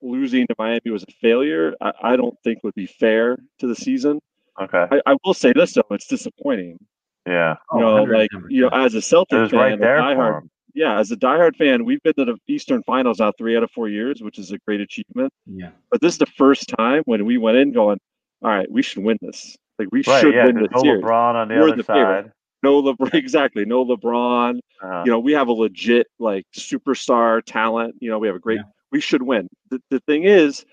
losing 0.00 0.46
to 0.46 0.54
Miami 0.58 0.90
was 0.90 1.02
a 1.02 1.12
failure, 1.20 1.74
I, 1.80 1.92
I 2.02 2.16
don't 2.16 2.36
think 2.44 2.62
would 2.62 2.74
be 2.74 2.86
fair 2.86 3.36
to 3.58 3.66
the 3.66 3.74
season. 3.74 4.20
okay, 4.60 4.86
I, 4.90 5.00
I 5.12 5.16
will 5.24 5.34
say 5.34 5.52
this 5.52 5.74
though, 5.74 5.82
it's 5.90 6.06
disappointing. 6.06 6.78
yeah. 7.26 7.56
Oh, 7.72 7.78
You 7.78 7.84
know, 7.84 7.98
oh, 7.98 8.02
like 8.04 8.30
you 8.48 8.62
know, 8.62 8.68
as 8.68 8.94
a 8.94 9.02
Celtic 9.02 9.50
fan, 9.50 9.58
right 9.58 9.72
a 9.72 9.76
there 9.76 9.98
diehard, 9.98 10.48
yeah, 10.74 11.00
as 11.00 11.10
a 11.10 11.16
diehard 11.16 11.56
fan, 11.56 11.84
we've 11.84 12.02
been 12.02 12.14
to 12.14 12.24
the 12.26 12.36
Eastern 12.46 12.82
Finals 12.84 13.18
now 13.18 13.32
three 13.36 13.56
out 13.56 13.62
of 13.62 13.70
four 13.70 13.88
years, 13.88 14.22
which 14.22 14.38
is 14.38 14.52
a 14.52 14.58
great 14.58 14.80
achievement. 14.80 15.32
yeah, 15.46 15.70
But 15.90 16.00
this 16.02 16.12
is 16.12 16.18
the 16.18 16.26
first 16.26 16.68
time 16.68 17.02
when 17.06 17.24
we 17.24 17.38
went 17.38 17.56
in 17.56 17.72
going, 17.72 17.98
all 18.42 18.50
right, 18.50 18.70
we 18.70 18.82
should 18.82 19.02
win 19.02 19.18
this. 19.22 19.56
Like 19.78 19.88
we 19.92 20.02
Right, 20.06 20.20
should 20.20 20.34
yeah. 20.34 20.46
win 20.46 20.54
There's 20.56 20.68
this 20.68 20.76
no 20.76 20.82
series. 20.82 21.04
LeBron 21.04 21.34
on 21.34 21.48
the 21.48 21.54
We're 21.54 21.68
other 21.68 21.76
the 21.76 21.82
favorite. 21.84 22.32
No 22.62 22.82
LeBron, 22.82 23.14
exactly. 23.14 23.64
No 23.64 23.84
LeBron. 23.84 24.58
Uh, 24.82 25.02
You 25.04 25.12
know, 25.12 25.18
we 25.18 25.32
have 25.32 25.48
a 25.48 25.52
legit 25.52 26.06
like 26.18 26.44
superstar 26.56 27.42
talent. 27.44 27.94
You 28.00 28.10
know, 28.10 28.18
we 28.18 28.26
have 28.26 28.36
a 28.36 28.40
great. 28.40 28.56
Yeah. 28.56 28.62
We 28.92 29.00
should 29.00 29.22
win. 29.22 29.48
The, 29.70 29.80
the 29.90 30.00
thing 30.00 30.24
is, 30.24 30.64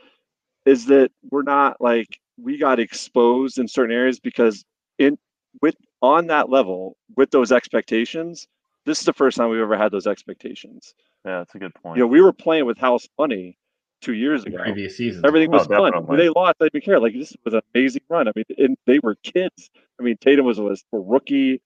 is 0.65 0.85
that 0.85 1.11
we're 1.29 1.43
not 1.43 1.81
like 1.81 2.07
we 2.41 2.57
got 2.57 2.79
exposed 2.79 3.59
in 3.59 3.67
certain 3.67 3.93
areas 3.95 4.19
because 4.19 4.63
in 4.97 5.17
with 5.61 5.75
on 6.01 6.27
that 6.27 6.49
level 6.49 6.95
with 7.17 7.31
those 7.31 7.51
expectations. 7.51 8.47
This 8.85 8.99
is 8.99 9.05
the 9.05 9.13
first 9.13 9.37
time 9.37 9.49
we've 9.49 9.61
ever 9.61 9.77
had 9.77 9.91
those 9.93 10.07
expectations. 10.07 10.93
yeah, 11.25 11.37
that's 11.39 11.55
a 11.55 11.57
good 11.59 11.73
point. 11.75 11.95
You 11.97 12.03
know, 12.03 12.07
we 12.07 12.21
were 12.21 12.33
playing 12.33 12.65
with 12.65 12.77
house 12.77 13.07
money 13.17 13.57
two 14.03 14.13
years 14.13 14.43
the 14.43 14.49
ago. 14.53 14.63
previous 14.63 14.97
season. 14.97 15.25
Everything 15.25 15.49
Oh, 15.53 15.57
was 15.57 15.67
fun. 15.67 15.91
When 16.05 16.17
they 16.19 16.29
lost, 16.29 16.55
I 16.61 16.65
didn't 16.69 16.83
care. 16.85 16.99
Like 16.99 17.13
this 17.13 17.35
was 17.45 17.53
an 17.53 17.61
amazing 17.73 18.01
run. 18.09 18.27
I 18.27 18.31
mean, 18.35 18.45
and 18.57 18.77
they 18.85 18.99
were 18.99 19.15
kids. 19.23 19.69
I 19.99 20.03
mean, 20.03 20.17
Tatum 20.17 20.45
was 20.45 20.59
was 20.59 20.83
a 20.93 20.99
rookie. 20.99 21.61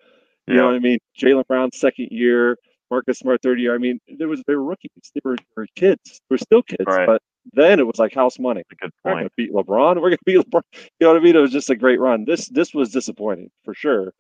You 0.48 0.56
know 0.56 0.66
what 0.68 0.76
I 0.76 0.80
mean? 0.80 1.00
Jaylen 1.20 1.46
Brown 1.48 1.72
second 1.74 2.08
year. 2.12 2.58
Marcus 2.90 3.20
Smart 3.20 3.42
third 3.42 3.60
year. 3.60 3.76
I 3.76 3.80
mean, 3.80 4.00
there 4.18 4.30
was 4.30 4.42
they 4.48 4.56
were 4.56 4.64
rookies. 4.64 4.92
They 5.14 5.20
were, 5.24 5.36
they 5.36 5.44
were 5.58 5.68
kids. 5.76 6.22
They 6.30 6.34
were 6.34 6.38
still 6.38 6.62
kids. 6.64 6.86
Right. 6.88 7.06
But 7.06 7.22
then 7.54 7.80
it 7.80 7.88
was 7.88 8.00
like 8.00 8.14
house 8.14 8.40
money. 8.40 8.62
a 8.72 8.76
good 8.76 8.92
We're 9.04 9.12
point. 9.12 9.20
gonna 9.24 9.30
beat 9.36 9.52
LeBron. 9.54 9.96
We're 10.02 10.10
gonna 10.12 10.18
beat 10.26 10.38
LeBron. 10.38 10.62
You 10.74 10.80
know 11.02 11.10
what 11.10 11.18
I 11.18 11.24
mean? 11.24 11.36
It 11.36 11.40
was 11.40 11.52
just 11.52 11.70
a 11.70 11.76
great 11.76 12.00
run. 12.00 12.24
This 12.26 12.48
this 12.48 12.74
was 12.74 12.92
disappointing 12.92 13.50
for 13.66 13.74
sure. 13.74 14.14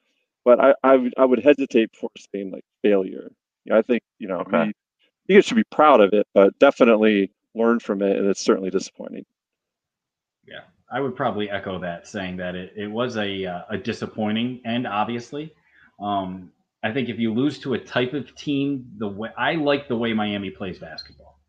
But 0.43 0.59
I 0.59 0.74
I 0.84 0.95
would 0.97 1.13
I 1.18 1.24
would 1.24 1.39
hesitate 1.43 1.91
before 1.93 2.09
saying 2.34 2.51
like 2.51 2.65
failure. 2.82 3.32
You 3.63 3.72
know, 3.74 3.78
I 3.80 3.82
think 3.84 4.01
you 4.20 4.28
know 4.28 4.39
Okay. 4.39 4.51
we, 4.51 4.57
I 4.63 4.63
think 5.28 5.39
it 5.39 5.45
should 5.45 5.55
be 5.57 5.63
proud 5.72 6.01
of 6.01 6.11
it, 6.13 6.28
but 6.34 6.57
definitely 6.59 7.32
learn 7.58 7.80
from 7.80 8.01
it, 8.01 8.18
and 8.18 8.28
it's 8.28 8.41
certainly 8.41 8.70
disappointing. 8.70 9.26
Yeah, 10.47 10.62
I 10.91 10.99
would 11.01 11.16
probably 11.16 11.49
echo 11.49 11.80
that, 11.80 12.08
saying 12.08 12.38
that 12.38 12.55
it, 12.55 12.74
it 12.76 12.88
was 12.88 13.18
a 13.18 13.45
uh, 13.45 13.62
a 13.70 13.78
disappointing 13.78 14.62
end. 14.66 14.88
Obviously, 14.88 15.53
um, 15.99 16.51
I 16.84 16.91
think 16.91 17.10
if 17.10 17.20
you 17.20 17.34
lose 17.34 17.60
to 17.60 17.74
a 17.74 17.80
type 17.80 18.14
of 18.14 18.34
team, 18.36 18.86
the 18.97 19.08
way 19.08 19.30
I 19.38 19.55
like 19.55 19.88
the 19.88 19.97
way 19.97 20.14
Miami 20.14 20.49
plays 20.49 20.80
basketball. 20.80 21.39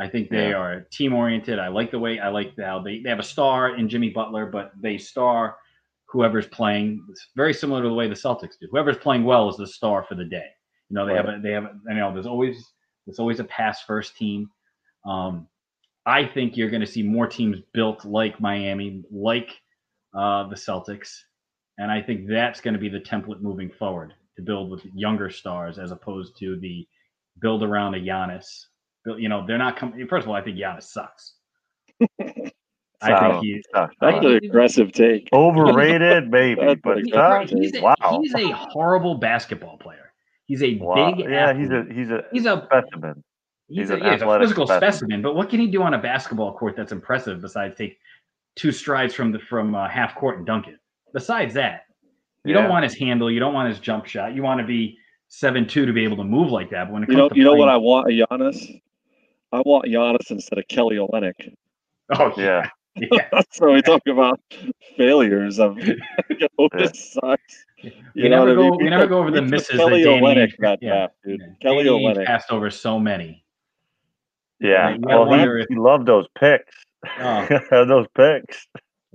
I 0.00 0.08
think 0.08 0.30
they 0.30 0.50
Yeah. 0.50 0.58
are 0.58 0.80
team 0.92 1.12
oriented. 1.12 1.58
I 1.58 1.68
like 1.68 1.90
the 1.90 1.98
way 1.98 2.20
I 2.20 2.28
like 2.28 2.54
how 2.58 2.80
they, 2.80 3.00
they 3.00 3.10
have 3.10 3.18
a 3.18 3.22
star 3.24 3.74
in 3.74 3.88
Jimmy 3.88 4.10
Butler, 4.10 4.46
but 4.46 4.70
they 4.80 4.96
star 4.96 5.56
whoever's 6.06 6.46
playing. 6.46 7.04
It's 7.10 7.28
very 7.34 7.52
similar 7.52 7.82
to 7.82 7.88
the 7.88 7.94
way 7.94 8.08
the 8.08 8.14
Celtics 8.14 8.58
do. 8.60 8.68
Whoever's 8.70 8.96
playing 8.96 9.24
well 9.24 9.48
is 9.48 9.56
the 9.56 9.66
star 9.66 10.04
for 10.04 10.14
the 10.14 10.24
day. 10.24 10.46
You 10.88 10.94
know, 10.94 11.04
they 11.04 11.14
have 11.14 11.28
a, 11.28 11.40
they 11.42 11.50
have 11.50 11.64
a, 11.64 11.74
you 11.88 11.96
know 11.96 12.14
there's 12.14 12.26
always 12.26 12.64
there's 13.06 13.18
always 13.18 13.40
a 13.40 13.44
pass 13.44 13.82
first 13.82 14.16
team. 14.16 14.48
Um, 15.06 15.46
I 16.06 16.24
think 16.26 16.56
you're 16.56 16.70
going 16.70 16.80
to 16.80 16.86
see 16.86 17.02
more 17.02 17.26
teams 17.26 17.58
built 17.74 18.04
like 18.04 18.40
Miami, 18.40 19.02
like 19.10 19.50
uh, 20.16 20.48
the 20.48 20.56
Celtics, 20.56 21.14
and 21.76 21.90
I 21.90 22.00
think 22.02 22.26
that's 22.28 22.60
going 22.60 22.74
to 22.74 22.80
be 22.80 22.88
the 22.88 23.00
template 23.00 23.40
moving 23.42 23.70
forward 23.70 24.14
to 24.36 24.42
build 24.42 24.70
with 24.70 24.84
younger 24.94 25.30
stars 25.30 25.78
as 25.78 25.90
opposed 25.90 26.36
to 26.38 26.58
the 26.60 26.86
build 27.40 27.62
around 27.62 27.94
a 27.94 27.98
Giannis. 27.98 28.46
You 29.06 29.28
know, 29.28 29.44
they're 29.46 29.58
not 29.58 29.76
coming. 29.76 30.06
First 30.08 30.24
of 30.24 30.30
all, 30.30 30.36
I 30.36 30.42
think 30.42 30.56
Giannis 30.58 30.84
sucks. 30.84 31.34
I 32.20 33.06
think 33.10 33.18
Solid. 33.20 33.42
he. 33.44 33.62
Sucks. 33.74 33.94
That's 34.00 34.24
I- 34.24 34.28
an 34.28 34.40
aggressive 34.44 34.92
take. 34.92 35.28
Overrated, 35.32 36.30
maybe, 36.30 36.60
but 36.60 36.82
pretty 36.82 37.10
sucks. 37.10 37.50
He's 37.50 37.76
a, 37.76 37.80
wow. 37.82 38.20
he's 38.22 38.34
a 38.34 38.48
horrible 38.52 39.14
basketball 39.16 39.78
player. 39.78 40.12
He's 40.46 40.62
a 40.62 40.76
Wow. 40.80 41.12
big. 41.14 41.26
Yeah, 41.30 41.52
he's 41.56 41.70
a 41.70 41.84
he's 41.94 42.10
a 42.10 42.24
he's 42.32 42.46
a 42.46 42.66
specimen. 42.66 43.22
He's, 43.68 43.78
He's 43.88 43.90
a, 43.90 43.98
yeah, 43.98 44.12
he's 44.14 44.22
a 44.22 44.38
physical 44.38 44.66
specimen. 44.66 44.92
specimen. 44.92 45.22
but 45.22 45.34
what 45.34 45.50
can 45.50 45.60
he 45.60 45.66
do 45.66 45.82
on 45.82 45.94
a 45.94 45.98
basketball 45.98 46.56
court 46.56 46.74
that's 46.76 46.92
impressive 46.92 47.40
besides 47.42 47.76
take 47.76 47.98
two 48.56 48.72
strides 48.72 49.14
from 49.14 49.30
the 49.32 49.38
from 49.38 49.74
uh, 49.74 49.88
half 49.88 50.14
court 50.14 50.38
and 50.38 50.46
dunk 50.46 50.68
it? 50.68 50.76
Besides 51.12 51.54
that, 51.54 51.82
you 52.44 52.54
Yeah. 52.54 52.62
don't 52.62 52.70
want 52.70 52.84
his 52.84 52.94
handle, 52.94 53.30
you 53.30 53.40
don't 53.40 53.52
want 53.54 53.68
his 53.68 53.78
jump 53.78 54.06
shot, 54.06 54.34
you 54.34 54.42
want 54.42 54.60
to 54.60 54.66
be 54.66 54.96
seven 55.28 55.66
two 55.66 55.84
to 55.84 55.92
be 55.92 56.02
able 56.04 56.16
to 56.16 56.24
move 56.24 56.50
like 56.50 56.70
that. 56.70 56.84
But 56.86 56.92
when 56.94 57.02
it 57.02 57.08
You 57.10 57.16
comes 57.16 57.18
know, 57.18 57.28
to 57.30 57.36
you 57.36 57.44
know 57.44 57.54
what 57.54 57.68
I 57.68 57.76
want, 57.76 58.08
a 58.08 58.10
Giannis. 58.10 58.80
I 59.52 59.60
want 59.66 59.84
Giannis 59.86 60.30
instead 60.30 60.58
of 60.58 60.66
Kelly 60.68 60.96
Olynyk. 60.96 61.54
oh 62.18 62.32
Yeah. 62.38 62.68
yeah, 62.96 63.28
so 63.50 63.72
we 63.72 63.82
talk 63.82 64.00
about 64.08 64.40
failures 64.96 65.58
of 65.60 65.78
Otis 66.58 67.12
sucks. 67.12 67.64
we 67.84 67.92
You 68.14 68.28
know 68.30 68.44
never 68.44 68.46
what 68.46 68.50
I 68.50 68.54
go 68.54 68.62
mean? 68.78 68.84
we 68.84 68.90
never 68.90 69.06
go 69.06 69.18
over 69.18 69.30
the 69.30 69.40
took 69.42 69.50
misses 69.50 69.76
Kelly 69.76 70.02
that 70.04 70.08
Danny 70.10 70.22
Olynyk 70.22 70.36
Ainge- 70.52 70.56
that 70.60 70.78
yeah. 70.80 70.88
draft, 70.90 71.14
dude. 71.24 71.40
Yeah. 71.40 71.46
Kelly 71.60 71.84
Danny 71.84 72.04
Olynyk. 72.04 72.24
passed 72.26 72.50
over 72.50 72.70
so 72.70 72.98
many. 72.98 73.44
Yeah. 74.60 74.90
You 74.94 74.98
gotta 75.00 75.18
Well, 75.24 75.32
he, 75.38 75.60
if- 75.62 75.66
he 75.68 75.76
loved 75.76 76.06
those 76.06 76.26
picks. 76.38 76.74
Oh. 77.20 77.46
those 77.70 78.06
picks. 78.16 78.66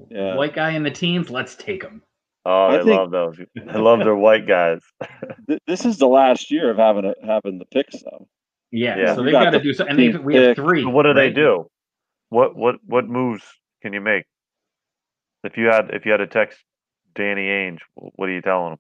Yeah. 0.10 0.36
White 0.36 0.54
guy 0.56 0.72
in 0.72 0.84
the 0.84 0.92
teens, 0.92 1.30
let's 1.30 1.56
take 1.56 1.84
him. 1.84 2.02
Oh, 2.46 2.66
I 2.68 2.78
they 2.78 2.84
think- 2.84 2.98
love 2.98 3.12
those. 3.12 3.38
I 3.70 3.78
love 3.78 4.00
their 4.00 4.16
white 4.16 4.48
guys. 4.48 4.80
This 5.68 5.86
is 5.86 5.98
the 5.98 6.08
last 6.08 6.52
year 6.52 6.72
of 6.72 6.78
having 6.78 7.06
a, 7.06 7.14
having 7.26 7.58
the 7.60 7.66
picks 7.66 8.02
though. 8.04 8.28
Yeah, 8.72 8.98
Yeah. 8.98 9.16
so 9.16 9.20
We 9.22 9.26
they've 9.26 9.32
got 9.34 9.44
got 9.46 9.52
to 9.52 9.58
the 9.60 9.64
do 9.64 9.74
something. 9.74 10.00
And 10.00 10.16
they, 10.16 10.18
we 10.18 10.36
have 10.36 10.56
three. 10.56 10.82
So 10.84 10.90
what 10.90 11.04
do 11.04 11.14
they 11.14 11.30
do? 11.30 11.68
What 12.30 12.56
what 12.56 12.76
what 12.86 13.08
moves 13.08 13.44
can 13.82 13.94
you 13.94 14.02
make? 14.02 14.24
If 15.44 15.58
you 15.58 15.66
had 15.68 15.92
if 15.94 16.06
you 16.06 16.12
had 16.12 16.18
to 16.18 16.28
text 16.28 16.60
Danny 17.16 17.44
Ainge, 17.44 17.80
what 17.96 18.30
are 18.30 18.32
you 18.32 18.42
telling 18.42 18.74
him? 18.74 18.80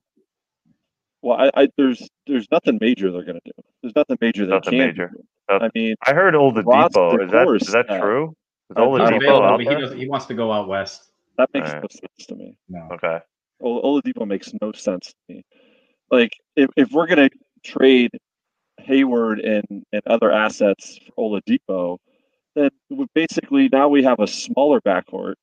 Well, 1.22 1.38
I, 1.40 1.64
I 1.64 1.68
there's 1.78 2.08
there's 2.28 2.48
nothing 2.52 2.78
major 2.82 3.12
they're 3.12 3.24
gonna 3.26 3.40
do. 3.46 3.52
There's 3.82 3.96
nothing 3.96 4.18
major 4.20 4.46
they 4.46 4.52
Nothing 4.54 4.72
can 4.72 4.88
major. 4.88 5.12
do. 5.14 5.24
Nothing- 5.50 5.66
I 5.66 5.70
mean, 5.78 5.96
I 6.06 6.14
heard 6.14 6.34
Ross 6.36 6.54
Oladipo. 6.94 7.24
Is 7.24 7.32
that 7.32 7.46
DeCourse, 7.48 7.62
is 7.62 7.72
that 7.74 7.90
uh, 7.90 8.00
true? 8.00 8.36
Is 8.70 8.78
I- 8.78 8.82
I 8.82 8.86
He's 8.86 9.00
Oladipo 9.24 9.42
out 9.44 9.58
but 9.58 9.60
he, 9.74 9.82
doesn't, 9.82 9.98
he 9.98 10.08
wants 10.08 10.26
to 10.28 10.34
go 10.34 10.52
out 10.52 10.68
west. 10.68 11.12
that 11.38 11.50
makes 11.54 11.68
Alright. 11.70 11.84
no 11.84 11.88
sense 11.90 12.28
to 12.28 12.36
me. 12.36 12.56
No. 12.70 12.88
Okay. 12.94 13.20
Ol- 13.62 14.02
Oladipo 14.02 14.26
makes 14.28 14.52
no 14.62 14.72
sense 14.72 15.08
to 15.08 15.16
me. 15.34 15.44
Like 16.12 16.32
if, 16.56 16.70
if 16.78 16.92
we're 16.92 17.08
gonna 17.08 17.30
trade 17.64 18.12
Hayward 18.80 19.40
and, 19.40 19.66
and 19.92 20.02
other 20.08 20.32
assets 20.32 21.00
for 21.16 21.40
Oladipo, 21.42 21.98
then 22.56 22.70
we 22.90 23.06
basically 23.16 23.70
now 23.72 23.88
we 23.90 24.04
have 24.04 24.20
a 24.20 24.28
smaller 24.28 24.80
backcourt 24.82 25.36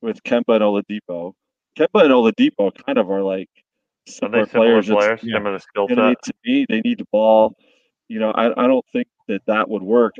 with 0.00 0.22
Kemba 0.24 0.56
and 0.56 0.62
Oladipo. 0.62 1.32
Kemba 1.78 2.04
and 2.04 2.12
Oladipo 2.12 2.72
kind 2.84 2.98
of 2.98 3.10
are 3.10 3.22
like 3.22 3.48
Are 4.08 4.10
similar 4.12 4.44
they 4.44 4.50
similar 4.50 4.66
players. 4.82 4.88
It's- 4.90 5.04
players? 5.04 5.20
yeah. 5.22 5.36
Similar 5.36 5.58
skill 5.60 5.86
you 5.88 5.96
know, 5.96 6.10
set? 6.10 6.22
to 6.24 6.32
me, 6.44 6.66
they 6.68 6.80
need 6.82 6.98
the 6.98 7.06
ball. 7.10 7.54
You 8.12 8.18
know, 8.18 8.30
I, 8.32 8.64
I 8.64 8.66
don't 8.66 8.84
think 8.92 9.08
that 9.28 9.40
that 9.46 9.70
would 9.70 9.82
work. 9.82 10.16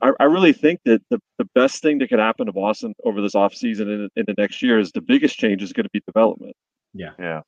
I, 0.00 0.10
I 0.18 0.24
really 0.24 0.54
think 0.54 0.80
that 0.86 1.02
the, 1.10 1.20
the 1.36 1.44
best 1.54 1.82
thing 1.82 1.98
that 1.98 2.08
could 2.08 2.18
happen 2.18 2.46
to 2.46 2.52
Boston 2.52 2.94
over 3.04 3.20
this 3.20 3.34
offseason 3.34 3.82
and 3.82 3.90
in 3.90 4.10
in 4.16 4.24
the 4.26 4.34
next 4.38 4.62
year 4.62 4.78
is 4.78 4.90
the 4.92 5.02
biggest 5.02 5.38
change 5.38 5.62
is 5.62 5.74
going 5.74 5.84
to 5.84 5.90
be 5.92 6.00
development. 6.06 6.56
Yeah. 6.94 7.10
Yeah. 7.18 7.42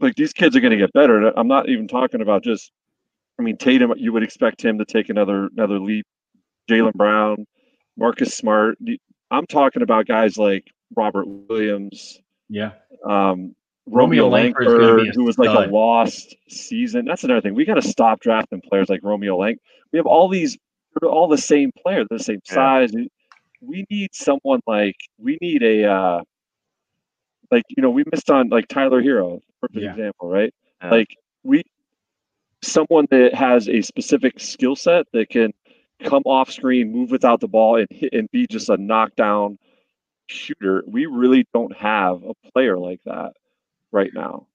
Like 0.00 0.16
these 0.16 0.32
kids 0.32 0.56
are 0.56 0.60
going 0.60 0.72
to 0.72 0.76
get 0.84 0.92
better. 0.92 1.28
I'm 1.38 1.46
not 1.46 1.68
even 1.68 1.86
talking 1.86 2.22
about 2.22 2.42
just, 2.42 2.72
I 3.38 3.42
mean, 3.42 3.56
Tatum, 3.56 3.92
you 3.96 4.12
would 4.12 4.24
expect 4.24 4.64
him 4.64 4.78
to 4.78 4.84
take 4.84 5.08
another 5.10 5.48
another 5.56 5.78
leap. 5.78 6.06
Jaylen 6.68 6.94
Brown, 6.94 7.46
Marcus 7.96 8.34
Smart. 8.34 8.78
I'm 9.30 9.46
talking 9.46 9.82
about 9.82 10.06
guys 10.06 10.36
like 10.36 10.64
Robert 10.96 11.26
Williams, 11.28 12.18
Yeah. 12.48 12.72
um, 13.08 13.54
Romeo 13.86 14.24
Romeo 14.24 14.28
Langford's 14.28 14.72
gonna 14.72 14.86
be 14.96 15.02
Langford, 15.02 15.14
who 15.14 15.24
was 15.24 15.38
like 15.38 15.50
a 15.50 15.70
lost 15.70 16.36
season. 16.48 17.04
That's 17.04 17.24
another 17.24 17.40
thing. 17.40 17.54
We 17.54 17.64
got 17.64 17.74
to 17.74 17.82
stop 17.82 18.20
drafting 18.20 18.62
players 18.62 18.88
like 18.88 19.00
Romeo 19.02 19.36
Lang. 19.36 19.58
We 19.92 19.98
have 19.98 20.06
all 20.06 20.28
these, 20.28 20.56
all 21.02 21.28
the 21.28 21.38
same 21.38 21.70
player, 21.82 22.04
the 22.08 22.18
same 22.18 22.40
Yeah. 22.48 22.54
size. 22.54 22.92
We 23.60 23.84
need 23.90 24.14
someone 24.14 24.60
like 24.66 24.96
we 25.18 25.38
need 25.40 25.62
a, 25.62 25.84
uh, 25.84 26.20
like 27.50 27.64
you 27.68 27.82
know, 27.82 27.90
we 27.90 28.04
missed 28.10 28.30
on 28.30 28.48
like 28.48 28.68
Tyler 28.68 29.02
Herro, 29.02 29.40
perfect 29.60 29.80
Yeah. 29.82 29.90
example, 29.90 30.28
right? 30.28 30.52
Yeah. 30.82 30.90
Like 30.90 31.16
we, 31.42 31.62
someone 32.62 33.06
that 33.10 33.34
has 33.34 33.68
a 33.68 33.82
specific 33.82 34.40
skill 34.40 34.76
set 34.76 35.06
that 35.12 35.28
can 35.28 35.52
come 36.02 36.22
off 36.24 36.50
screen, 36.50 36.90
move 36.90 37.10
without 37.10 37.40
the 37.40 37.48
ball, 37.48 37.76
and 37.76 37.86
hit 37.90 38.14
and 38.14 38.30
be 38.30 38.46
just 38.46 38.70
a 38.70 38.76
knockdown 38.78 39.58
shooter. 40.26 40.82
We 40.86 41.04
really 41.04 41.46
don't 41.52 41.76
have 41.76 42.22
a 42.24 42.32
player 42.50 42.78
like 42.78 43.00
that 43.04 43.34
right 43.94 44.10
now. 44.12 44.46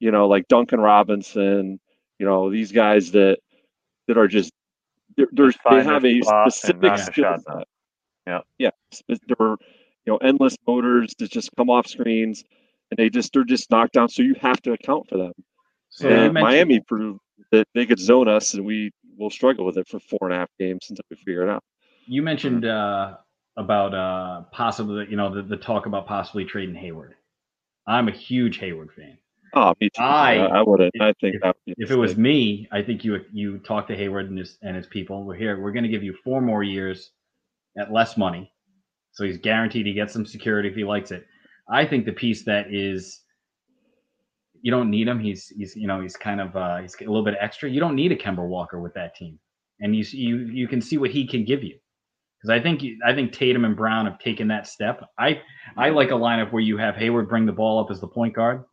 You 0.00 0.10
know, 0.10 0.28
like 0.28 0.48
Duncan 0.48 0.80
Robinson. 0.80 1.78
You 2.18 2.26
know, 2.26 2.50
these 2.50 2.72
guys 2.72 3.10
that 3.12 3.38
that 4.06 4.16
are 4.16 4.28
just 4.28 4.50
they're, 5.16 5.26
they're, 5.32 5.52
they 5.70 5.84
have 5.84 6.04
a 6.04 6.22
specific 6.22 6.98
skill 6.98 7.36
set. 7.46 7.66
Yeah. 8.26 8.40
Yeah. 8.58 8.70
spe- 8.92 9.20
They're 9.26 9.56
you 10.06 10.12
know 10.12 10.16
endless 10.18 10.56
motors 10.66 11.14
that 11.18 11.30
just 11.30 11.50
come 11.56 11.70
off 11.70 11.86
screens 11.86 12.42
and 12.90 12.96
they 12.98 13.10
just 13.10 13.32
they're 13.32 13.44
just 13.44 13.70
knocked 13.70 13.92
down. 13.94 14.08
So 14.08 14.22
you 14.22 14.34
have 14.40 14.62
to 14.62 14.72
account 14.72 15.08
for 15.08 15.18
them. 15.18 15.32
So 15.90 16.08
and 16.08 16.34
Miami 16.34 16.80
proved 16.80 17.20
that 17.52 17.66
they 17.74 17.86
could 17.86 17.98
zone 17.98 18.28
us 18.28 18.54
and 18.54 18.64
we 18.64 18.90
will 19.16 19.30
struggle 19.30 19.64
with 19.64 19.76
it 19.78 19.88
for 19.88 19.98
four 20.00 20.20
and 20.22 20.32
a 20.32 20.36
half 20.36 20.50
games 20.58 20.86
until 20.90 21.04
we 21.10 21.16
figure 21.16 21.42
it 21.42 21.50
out. 21.50 21.62
you 22.06 22.22
mentioned 22.22 22.64
uh, 22.64 23.16
about 23.56 23.94
uh, 23.94 24.42
possibly, 24.52 25.06
you 25.10 25.16
know, 25.16 25.34
the, 25.34 25.42
the 25.42 25.56
talk 25.56 25.86
about 25.86 26.06
possibly 26.06 26.44
trading 26.44 26.74
Hayward. 26.74 27.14
I'm 27.88 28.06
a 28.06 28.12
huge 28.12 28.58
Hayward 28.58 28.92
fan. 28.92 29.16
Oh, 29.54 29.74
me 29.80 29.88
too. 29.88 30.02
I- 30.02 30.36
I, 30.36 30.58
I 30.58 30.62
wouldn't. 30.62 30.92
I 31.00 31.12
think 31.20 31.36
if- 31.36 31.40
that 31.42 31.56
If 31.66 31.90
it 31.90 31.96
was 31.96 32.16
me, 32.16 32.68
I 32.70 32.82
think 32.82 33.02
you 33.04 33.24
you 33.32 33.58
talk 33.58 33.86
to 33.88 33.96
Hayward 33.96 34.28
and 34.28 34.38
his 34.38 34.58
and 34.62 34.76
his 34.76 34.86
people. 34.86 35.24
We're 35.24 35.36
here. 35.36 35.58
We're 35.60 35.72
going 35.72 35.84
to 35.84 35.88
give 35.88 36.02
you 36.04 36.14
four 36.22 36.40
more 36.40 36.62
years 36.62 37.12
at 37.78 37.90
less 37.92 38.16
money, 38.16 38.52
so 39.12 39.24
he's 39.24 39.38
guaranteed 39.38 39.86
he 39.86 39.94
gets 39.94 40.12
some 40.12 40.26
security 40.26 40.68
if 40.68 40.74
he 40.76 40.84
likes 40.84 41.10
it. 41.10 41.26
I 41.70 41.84
think 41.86 42.04
the 42.04 42.12
piece 42.12 42.44
that 42.44 42.72
is 42.72 43.22
you 44.60 44.70
don't 44.70 44.90
need 44.90 45.08
him. 45.08 45.18
He's 45.18 45.48
he's 45.48 45.74
you 45.76 45.86
know 45.86 46.00
he's 46.00 46.16
kind 46.16 46.40
of 46.42 46.54
uh, 46.54 46.76
he's 46.78 46.94
a 47.00 47.04
little 47.04 47.24
bit 47.24 47.36
extra. 47.40 47.70
You 47.70 47.80
don't 47.80 47.94
need 47.96 48.12
a 48.12 48.16
Kemba 48.16 48.46
Walker 48.46 48.80
with 48.80 48.92
that 48.94 49.14
team, 49.16 49.38
and 49.80 49.96
you 49.96 50.04
you 50.12 50.36
you 50.60 50.68
can 50.68 50.82
see 50.82 50.98
what 50.98 51.10
he 51.10 51.26
can 51.26 51.44
give 51.44 51.64
you. 51.64 51.78
Because 52.40 52.50
I 52.58 52.62
think 52.62 52.82
I 53.04 53.14
think 53.14 53.32
Tatum 53.32 53.64
and 53.64 53.76
Brown 53.76 54.06
have 54.06 54.18
taken 54.18 54.48
that 54.48 54.66
step. 54.66 55.04
I 55.18 55.42
I 55.76 55.90
like 55.90 56.10
a 56.10 56.14
lineup 56.14 56.52
where 56.52 56.62
you 56.62 56.76
have 56.78 56.96
Hayward 56.96 57.28
bring 57.28 57.46
the 57.46 57.52
ball 57.52 57.80
up 57.80 57.90
as 57.90 58.00
the 58.00 58.06
point 58.06 58.34
guard. 58.34 58.64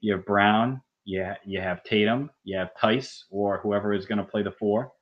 You 0.00 0.14
have 0.14 0.26
Brown, 0.26 0.80
you, 1.04 1.24
you 1.44 1.60
have 1.60 1.84
Tatum, 1.84 2.30
you 2.44 2.56
have 2.58 2.70
Theis, 2.80 3.24
or 3.30 3.60
whoever 3.62 3.92
is 3.92 4.06
going 4.06 4.18
to 4.18 4.24
play 4.24 4.42
the 4.42 4.52
four. 4.52 4.92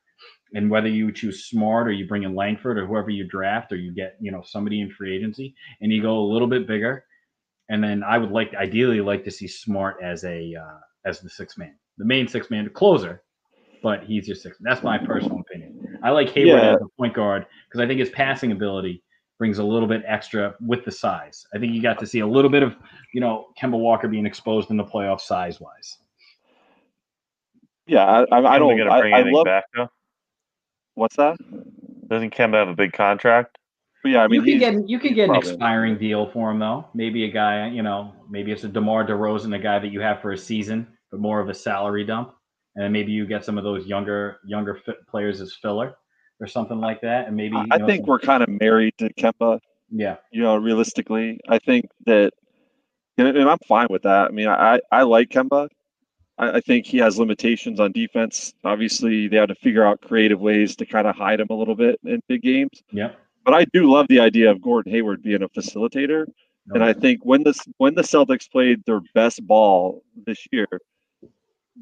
And 0.55 0.71
whether 0.71 0.89
you 0.89 1.13
choose 1.13 1.47
Smart 1.49 1.87
or 1.87 1.93
you 1.93 2.07
bring 2.09 2.25
in 2.25 2.35
Langford 2.35 2.77
or 2.79 2.87
whoever 2.87 3.11
you 3.11 3.27
draft 3.29 3.73
or 3.73 3.77
you 3.77 3.95
get, 3.95 4.17
you 4.21 4.33
know, 4.33 4.43
somebody 4.45 4.81
in 4.81 4.91
free 4.91 5.17
agency 5.17 5.55
and 5.81 5.93
you 5.93 6.03
go 6.03 6.19
a 6.19 6.31
little 6.33 6.49
bit 6.49 6.67
bigger. 6.67 7.05
And 7.69 7.83
then 7.83 8.03
I 8.03 8.19
would 8.19 8.33
like, 8.33 8.53
ideally, 8.55 9.01
like 9.01 9.25
to 9.25 9.31
see 9.31 9.47
Smart 9.47 9.97
as 10.03 10.25
a, 10.25 10.53
uh, 10.61 10.79
as 11.09 11.21
the 11.21 11.31
six 11.31 11.57
man, 11.57 11.77
the 11.99 12.05
main 12.05 12.27
six 12.29 12.51
man, 12.51 12.65
the 12.65 12.71
closer. 12.71 13.23
but 13.83 14.05
he's 14.05 14.27
your 14.27 14.37
sixth. 14.37 14.61
That's 14.63 14.83
my 14.83 14.99
personal 14.99 15.41
opinion. 15.41 15.60
I 16.03 16.11
like 16.11 16.31
Hayward 16.31 16.63
Yeah. 16.63 16.75
as 16.75 16.81
a 16.81 16.89
point 16.99 17.15
guard 17.15 17.47
because 17.69 17.81
I 17.81 17.87
think 17.87 18.01
his 18.01 18.11
passing 18.11 18.53
ability 18.53 19.03
brings 19.39 19.59
a 19.59 19.65
little 19.65 19.89
bit 19.89 20.03
extra 20.07 20.55
with 20.61 20.85
the 20.85 20.93
size. 20.93 21.47
I 21.55 21.59
think 21.59 21.73
you 21.73 21.81
got 21.81 21.99
to 22.01 22.07
see 22.07 22.21
a 22.21 22.27
little 22.27 22.51
bit 22.51 22.63
of, 22.63 22.77
you 23.15 23.21
know, 23.21 23.49
Kemba 23.61 23.79
Walker 23.79 24.07
being 24.07 24.27
exposed 24.27 24.71
in 24.71 24.77
the 24.77 24.85
playoffs 24.85 25.23
size 25.23 25.61
wise. 25.61 25.99
Yeah, 27.87 28.05
I, 28.05 28.21
I, 28.33 28.55
I 28.55 28.59
don't. 28.59 28.77
gonna 28.77 28.91
I, 28.91 29.01
bring 29.01 29.15
I 29.15 29.17
anything 29.21 29.35
love. 29.35 29.47
back 29.47 29.65
though? 29.75 29.89
What's 30.95 31.17
that? 31.17 31.39
Doesn't 32.09 32.35
Kemba 32.35 32.55
have 32.55 32.69
a 32.69 32.75
big 32.75 32.93
contract? 32.93 33.59
But 34.03 34.11
yeah, 34.11 34.23
I 34.23 34.29
mean, 34.29 34.45
you 34.45 34.59
can 34.59 34.75
get 34.79 34.89
you 34.89 34.99
could 34.99 35.15
get 35.15 35.29
an 35.29 35.37
expiring 35.37 35.99
deal 35.99 36.31
for 36.31 36.51
him 36.51 36.59
though. 36.59 36.87
Maybe 36.95 37.25
a 37.25 37.31
guy, 37.31 37.69
you 37.69 37.83
know, 37.83 38.13
maybe 38.31 38.53
it's 38.53 38.65
a 38.65 38.69
DeMar 38.69 39.07
DeRozan, 39.07 39.55
a 39.55 39.59
guy 39.59 39.79
that 39.79 39.89
you 39.89 40.01
have 40.01 40.21
for 40.21 40.33
a 40.33 40.39
season, 40.39 40.87
but 41.11 41.21
more 41.21 41.41
of 41.41 41.49
a 41.49 41.55
salary 41.55 42.05
dump, 42.05 42.35
and 42.75 42.85
then 42.85 42.93
maybe 42.93 43.13
you 43.13 43.27
get 43.27 43.45
some 43.45 43.59
of 43.59 43.65
those 43.65 43.87
younger 43.87 44.39
younger 44.45 44.81
fit 44.85 44.97
players 45.09 45.41
as 45.41 45.55
filler 45.55 45.95
or 46.41 46.47
something 46.47 46.79
like 46.79 47.01
that, 47.03 47.27
and 47.27 47.37
maybe 47.37 47.57
I 47.57 47.79
know, 47.79 47.87
think 47.87 48.07
we're 48.07 48.19
kind 48.19 48.43
of 48.43 48.49
married 48.49 48.95
to 48.99 49.13
Kemba. 49.15 49.61
yeah 49.91 50.17
You 50.33 50.43
know, 50.43 50.57
realistically, 50.57 51.39
I 51.49 51.59
think 51.59 51.87
that, 52.07 52.33
and, 53.19 53.37
I'm 53.39 53.59
fine 53.69 53.89
with 53.91 54.03
that. 54.03 54.29
I 54.29 54.31
mean, 54.31 54.49
I 54.49 54.81
I 54.91 55.03
like 55.03 55.29
Kemba. 55.29 55.69
I, 56.39 56.57
I 56.57 56.61
think 56.61 56.87
he 56.87 56.99
has 56.99 57.19
limitations 57.19 57.79
on 57.81 57.93
defense. 57.93 58.55
Obviously, 58.65 59.29
they 59.29 59.37
had 59.37 59.51
to 59.51 59.55
figure 59.57 59.85
out 59.85 60.01
creative 60.01 60.41
ways 60.41 60.75
to 60.77 60.87
kind 60.87 61.07
of 61.07 61.15
hide 61.15 61.41
him 61.41 61.49
a 61.51 61.55
little 61.55 61.77
bit 61.77 62.01
in 62.05 62.21
big 62.29 62.43
games. 62.43 62.83
yep. 62.91 63.19
But 63.45 63.55
I 63.55 63.65
do 63.73 63.91
love 63.91 64.07
the 64.09 64.21
idea 64.21 64.51
of 64.51 64.61
Gordon 64.61 64.93
Hayward 64.93 65.23
being 65.23 65.43
a 65.43 65.49
facilitator. 65.49 66.27
And 66.73 66.85
I 66.85 66.93
think 66.93 67.25
when 67.25 67.43
the 67.43 67.55
when 67.79 67.95
the 67.95 68.03
Celtics 68.03 68.51
played 68.51 68.85
their 68.87 69.01
best 69.15 69.45
ball 69.47 70.03
this 70.27 70.47
year, 70.53 70.69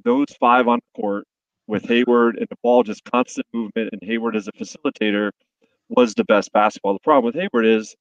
those 0.04 0.26
five 0.40 0.68
on 0.68 0.78
the 0.94 1.00
court 1.02 1.26
with 1.66 1.84
Hayward 1.84 2.36
and 2.38 2.46
the 2.48 2.56
ball 2.62 2.82
just 2.82 3.04
constant 3.04 3.46
movement 3.52 3.90
and 3.92 4.02
Hayward 4.02 4.36
as 4.36 4.48
a 4.48 4.52
facilitator 4.52 5.30
was 5.90 6.14
the 6.14 6.24
best 6.24 6.52
basketball. 6.52 6.92
The 6.94 6.98
problem 7.00 7.24
with 7.26 7.34
Hayward 7.34 7.66
is 7.66 7.94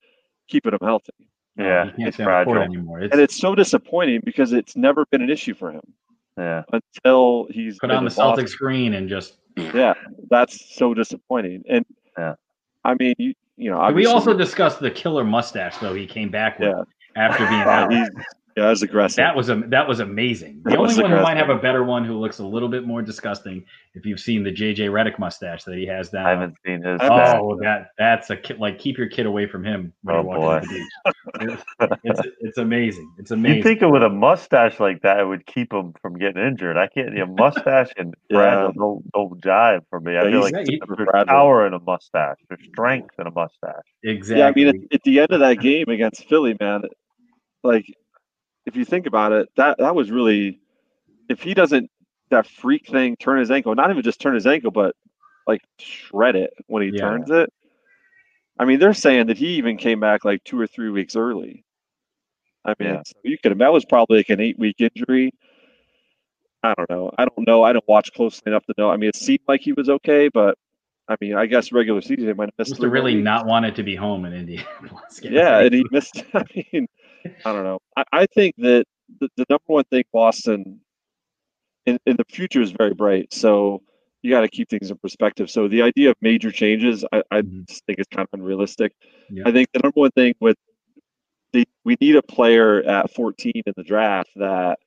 keeping 0.47 0.73
him 0.73 0.79
healthy. 0.81 1.11
Yeah, 1.57 1.85
he 1.85 1.91
can't 1.91 2.07
it's 2.09 2.15
stay 2.17 2.23
on 2.23 2.27
fragile. 2.45 2.57
anymore. 2.61 3.01
It's, 3.01 3.11
And 3.11 3.21
it's 3.21 3.35
so 3.37 3.55
disappointing 3.55 4.21
because 4.23 4.53
it's 4.53 4.75
never 4.75 5.05
been 5.07 5.21
an 5.21 5.29
issue 5.29 5.53
for 5.55 5.71
him 5.71 5.81
Yeah. 6.37 6.63
until 6.71 7.47
he's 7.49 7.79
put 7.79 7.89
on 7.91 8.03
the 8.05 8.11
in 8.11 8.15
Boston. 8.15 8.45
Celtics 8.45 8.49
screen 8.49 8.93
and 8.93 9.09
just. 9.09 9.37
Yeah, 9.55 9.95
that's 10.29 10.75
so 10.77 10.93
disappointing. 10.93 11.63
And 11.67 11.83
Yeah. 12.17 12.35
I 12.85 12.93
mean, 12.99 13.15
you 13.17 13.33
you 13.59 13.71
know, 13.71 13.91
we 13.91 14.05
also 14.05 14.37
discussed 14.37 14.79
the 14.79 14.91
killer 14.91 15.23
mustache 15.23 15.77
though 15.79 15.95
he 15.95 16.05
came 16.05 16.29
back 16.29 16.59
with 16.59 16.69
Yeah. 16.69 16.83
after 17.15 17.47
being 17.47 17.61
out. 17.65 17.91
He's 18.57 18.61
yeah, 18.63 18.67
that's 18.69 18.81
aggressive. 18.81 19.15
That 19.17 19.35
was 19.35 19.49
a 19.49 19.55
that 19.67 19.87
was 19.87 19.99
amazing. 19.99 20.61
The 20.63 20.71
That 20.71 20.79
only 20.79 20.87
was 20.95 21.01
one 21.01 21.11
who 21.11 21.21
might 21.21 21.37
have 21.37 21.49
a 21.49 21.55
better 21.57 21.83
one 21.83 22.03
who 22.03 22.17
looks 22.17 22.39
a 22.39 22.45
little 22.45 22.69
bit 22.69 22.85
more 22.85 23.01
disgusting 23.01 23.63
if 23.93 24.05
you've 24.05 24.19
seen 24.19 24.43
the 24.43 24.51
JJ 24.51 24.89
Redick 24.89 25.17
mustache 25.19 25.63
that 25.65 25.75
he 25.77 25.85
has 25.87 26.09
down. 26.09 26.25
I 26.25 26.29
haven't 26.31 26.55
seen 26.65 26.81
his. 26.83 26.99
I 26.99 27.03
haven't 27.05 27.41
Oh, 27.41 27.57
that 27.61 27.89
that's 27.97 28.29
a 28.29 28.35
kid. 28.37 28.59
Like 28.59 28.79
keep 28.79 28.97
your 28.97 29.07
kid 29.09 29.25
away 29.25 29.47
from 29.47 29.63
him 29.63 29.93
when 30.03 30.15
Oh, 30.15 30.19
you're 30.19 30.27
walking 30.27 30.41
boy. 30.41 30.59
the 30.61 30.67
beach. 30.67 31.13
It's, 31.39 31.63
it's 32.03 32.21
it's 32.41 32.57
amazing. 32.57 33.09
It's 33.19 33.29
You 33.31 33.37
amazing. 33.37 33.63
think 33.63 33.81
with 33.81 34.01
a 34.03 34.09
mustache 34.09 34.79
like 34.79 35.01
that, 35.03 35.19
it 35.19 35.25
would 35.25 35.45
keep 35.45 35.71
him 35.71 35.93
from 36.01 36.17
getting 36.17 36.41
injured. 36.41 36.77
I 36.77 36.87
can't. 36.87 37.17
A 37.19 37.25
mustache 37.25 37.89
and 37.97 38.13
Yeah. 38.29 38.37
fragile 38.37 38.73
don't, 38.73 39.11
don't 39.13 39.41
jive 39.41 39.81
for 39.89 39.99
me. 39.99 40.17
I 40.17 40.23
Yeah, 40.23 40.31
feel 40.31 40.41
like 40.41 40.67
he- 40.67 40.81
there's 40.95 41.07
fragile. 41.09 41.25
power 41.27 41.67
in 41.67 41.73
a 41.73 41.79
mustache. 41.79 42.37
There's 42.49 42.61
strength 42.71 43.13
in 43.19 43.27
a 43.27 43.31
mustache. 43.31 43.73
exactly. 44.03 44.39
Yeah, 44.39 44.47
I 44.47 44.51
mean, 44.73 44.85
at, 44.89 44.95
at 44.95 45.03
the 45.03 45.19
end 45.19 45.31
of 45.31 45.39
that 45.41 45.59
game 45.59 45.89
against 45.89 46.27
Philly, 46.27 46.55
man, 46.59 46.81
like 47.63 47.85
if 48.67 48.75
you 48.75 48.85
think 48.85 49.07
about 49.07 49.31
it, 49.31 49.49
that 49.55 49.79
that 49.79 49.95
was 49.95 50.11
really 50.11 50.59
if 51.29 51.41
he 51.41 51.53
doesn't 51.55 51.89
that 52.29 52.45
freak 52.45 52.87
thing 52.87 53.15
turn 53.15 53.39
his 53.39 53.49
ankle, 53.49 53.73
not 53.73 53.89
even 53.89 54.03
just 54.03 54.19
turn 54.21 54.35
his 54.35 54.45
ankle, 54.45 54.69
but 54.69 54.93
like 55.47 55.61
shred 55.79 56.35
it 56.35 56.53
when 56.67 56.83
he 56.83 56.89
Yeah. 56.89 57.01
turns 57.01 57.31
it. 57.31 57.51
I 58.59 58.65
mean, 58.65 58.79
they're 58.79 58.93
saying 58.93 59.27
that 59.27 59.37
he 59.37 59.55
even 59.55 59.77
came 59.77 59.99
back 59.99 60.25
like 60.25 60.43
two 60.43 60.59
or 60.59 60.67
three 60.67 60.89
weeks 60.89 61.15
early. 61.15 61.63
I 62.65 62.75
mean, 62.79 62.89
Yeah. 62.95 63.01
so 63.05 63.13
you 63.23 63.37
could 63.37 63.57
that 63.57 63.71
was 63.73 63.85
probably 63.85 64.17
like 64.17 64.29
an 64.29 64.41
eight 64.41 64.59
week 64.59 64.75
injury. 64.79 65.31
I 66.63 66.73
don't 66.75 66.89
know. 66.89 67.11
I 67.17 67.23
don't 67.25 67.47
know. 67.47 67.63
I 67.63 67.71
don't 67.71 67.87
watch 67.87 68.11
closely 68.13 68.43
enough 68.51 68.65
to 68.65 68.73
know. 68.77 68.89
I 68.89 68.97
mean, 68.97 69.09
it 69.09 69.15
seemed 69.15 69.39
like 69.47 69.61
he 69.61 69.71
was 69.73 69.89
okay, 69.89 70.27
but 70.27 70.57
I 71.07 71.15
mean, 71.21 71.35
I 71.35 71.45
guess 71.45 71.71
regular 71.71 72.01
season 72.01 72.25
they 72.25 72.33
might 72.33 72.47
have 72.49 72.53
missed 72.57 72.71
must 72.71 72.81
have 72.81 72.91
really 72.91 73.15
weeks. 73.15 73.23
not 73.23 73.45
wanted 73.45 73.75
to 73.77 73.83
be 73.83 73.95
home 73.95 74.25
in 74.25 74.33
Indianapolis. 74.33 75.19
Yeah, 75.23 75.59
and 75.61 75.73
he 75.73 75.85
missed. 75.91 76.23
I 76.33 76.43
mean, 76.73 76.87
I 77.45 77.53
don't 77.53 77.63
know. 77.63 77.79
I, 77.95 78.03
I 78.11 78.25
think 78.27 78.55
that 78.57 78.85
the, 79.19 79.29
the 79.37 79.45
number 79.49 79.63
one 79.67 79.83
thing 79.85 80.03
Boston 80.13 80.79
in, 81.85 81.97
in 82.05 82.17
the 82.17 82.25
future 82.29 82.61
is 82.61 82.71
very 82.71 82.93
bright. 82.93 83.33
So 83.33 83.81
you 84.21 84.31
got 84.31 84.41
to 84.41 84.47
keep 84.49 84.69
things 84.69 84.91
in 84.91 84.97
perspective. 84.97 85.49
So 85.49 85.67
the 85.67 85.81
idea 85.81 86.09
of 86.09 86.15
major 86.21 86.51
changes, 86.51 87.05
I, 87.11 87.21
I 87.31 87.41
Mhm. 87.41 87.67
just 87.67 87.85
think 87.85 87.99
is 87.99 88.07
kind 88.11 88.27
of 88.31 88.39
unrealistic. 88.39 88.93
Yeah. 89.29 89.43
I 89.45 89.51
think 89.51 89.69
the 89.73 89.79
number 89.83 89.99
one 89.99 90.11
thing 90.11 90.33
with 90.39 90.57
the, 91.53 91.65
we 91.85 91.95
need 92.01 92.15
a 92.15 92.21
player 92.21 92.81
at 92.83 93.13
14 93.13 93.53
in 93.65 93.73
the 93.77 93.83
draft 93.83 94.29
that 94.35 94.79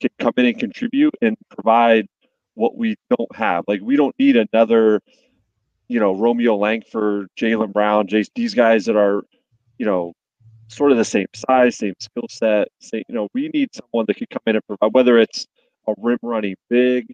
can 0.00 0.10
come 0.18 0.32
in 0.38 0.46
and 0.46 0.58
contribute 0.58 1.14
and 1.22 1.36
provide 1.50 2.06
what 2.54 2.76
we 2.76 2.96
don't 3.16 3.34
have. 3.36 3.64
Like 3.68 3.80
we 3.82 3.96
don't 3.96 4.14
need 4.18 4.36
another, 4.36 5.00
you 5.88 6.00
know, 6.00 6.12
Romeo 6.16 6.56
Langford, 6.56 7.28
Jaylen 7.38 7.72
Brown, 7.72 8.08
Jace, 8.08 8.28
these 8.34 8.54
guys 8.54 8.86
that 8.86 8.96
are, 8.96 9.22
you 9.78 9.86
know, 9.86 10.14
sort 10.68 10.92
of 10.92 10.98
the 10.98 11.04
same 11.04 11.26
size, 11.34 11.76
same 11.78 11.94
skill 12.00 12.26
set. 12.30 12.68
Say, 12.80 13.04
you 13.08 13.14
know, 13.14 13.28
we 13.34 13.48
need 13.54 13.68
someone 13.74 14.04
that 14.08 14.16
can 14.16 14.26
come 14.30 14.42
in 14.46 14.56
and 14.56 14.66
provide, 14.66 14.92
whether 14.94 15.18
it's 15.18 15.46
a 15.86 15.94
rim 15.98 16.18
running 16.22 16.54
big, 16.70 17.12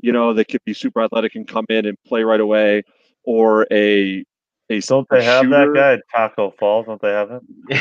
you 0.00 0.12
know, 0.12 0.32
that 0.34 0.46
could 0.48 0.60
be 0.64 0.74
super 0.74 1.02
athletic 1.02 1.34
and 1.34 1.46
come 1.48 1.66
in 1.68 1.86
and 1.86 1.96
play 2.06 2.22
right 2.22 2.40
away, 2.40 2.82
or 3.24 3.66
a 3.72 4.24
a 4.70 4.80
Don't 4.80 5.06
they 5.10 5.22
have 5.24 5.44
shooter. 5.44 5.72
that 5.72 5.74
guy 5.74 5.92
at 5.94 6.02
Tacko 6.36 6.56
Falls? 6.58 6.86
Don't 6.86 7.00
they 7.02 7.10
have 7.10 7.30
him? 7.30 7.40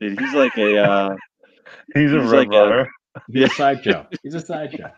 Dude, 0.00 0.18
he's 0.18 0.32
like 0.34 0.56
a 0.56 0.78
uh, 0.78 1.16
He's 1.94 2.12
a 2.12 2.20
He's 2.22 2.30
rim 2.30 2.48
like 2.48 2.48
a- 2.48 2.50
runner. 2.50 2.90
He's 3.32 3.44
a 3.44 3.48
sideshow. 3.54 4.06
He's 4.22 4.34
a 4.34 4.40
sideshow. 4.40 4.90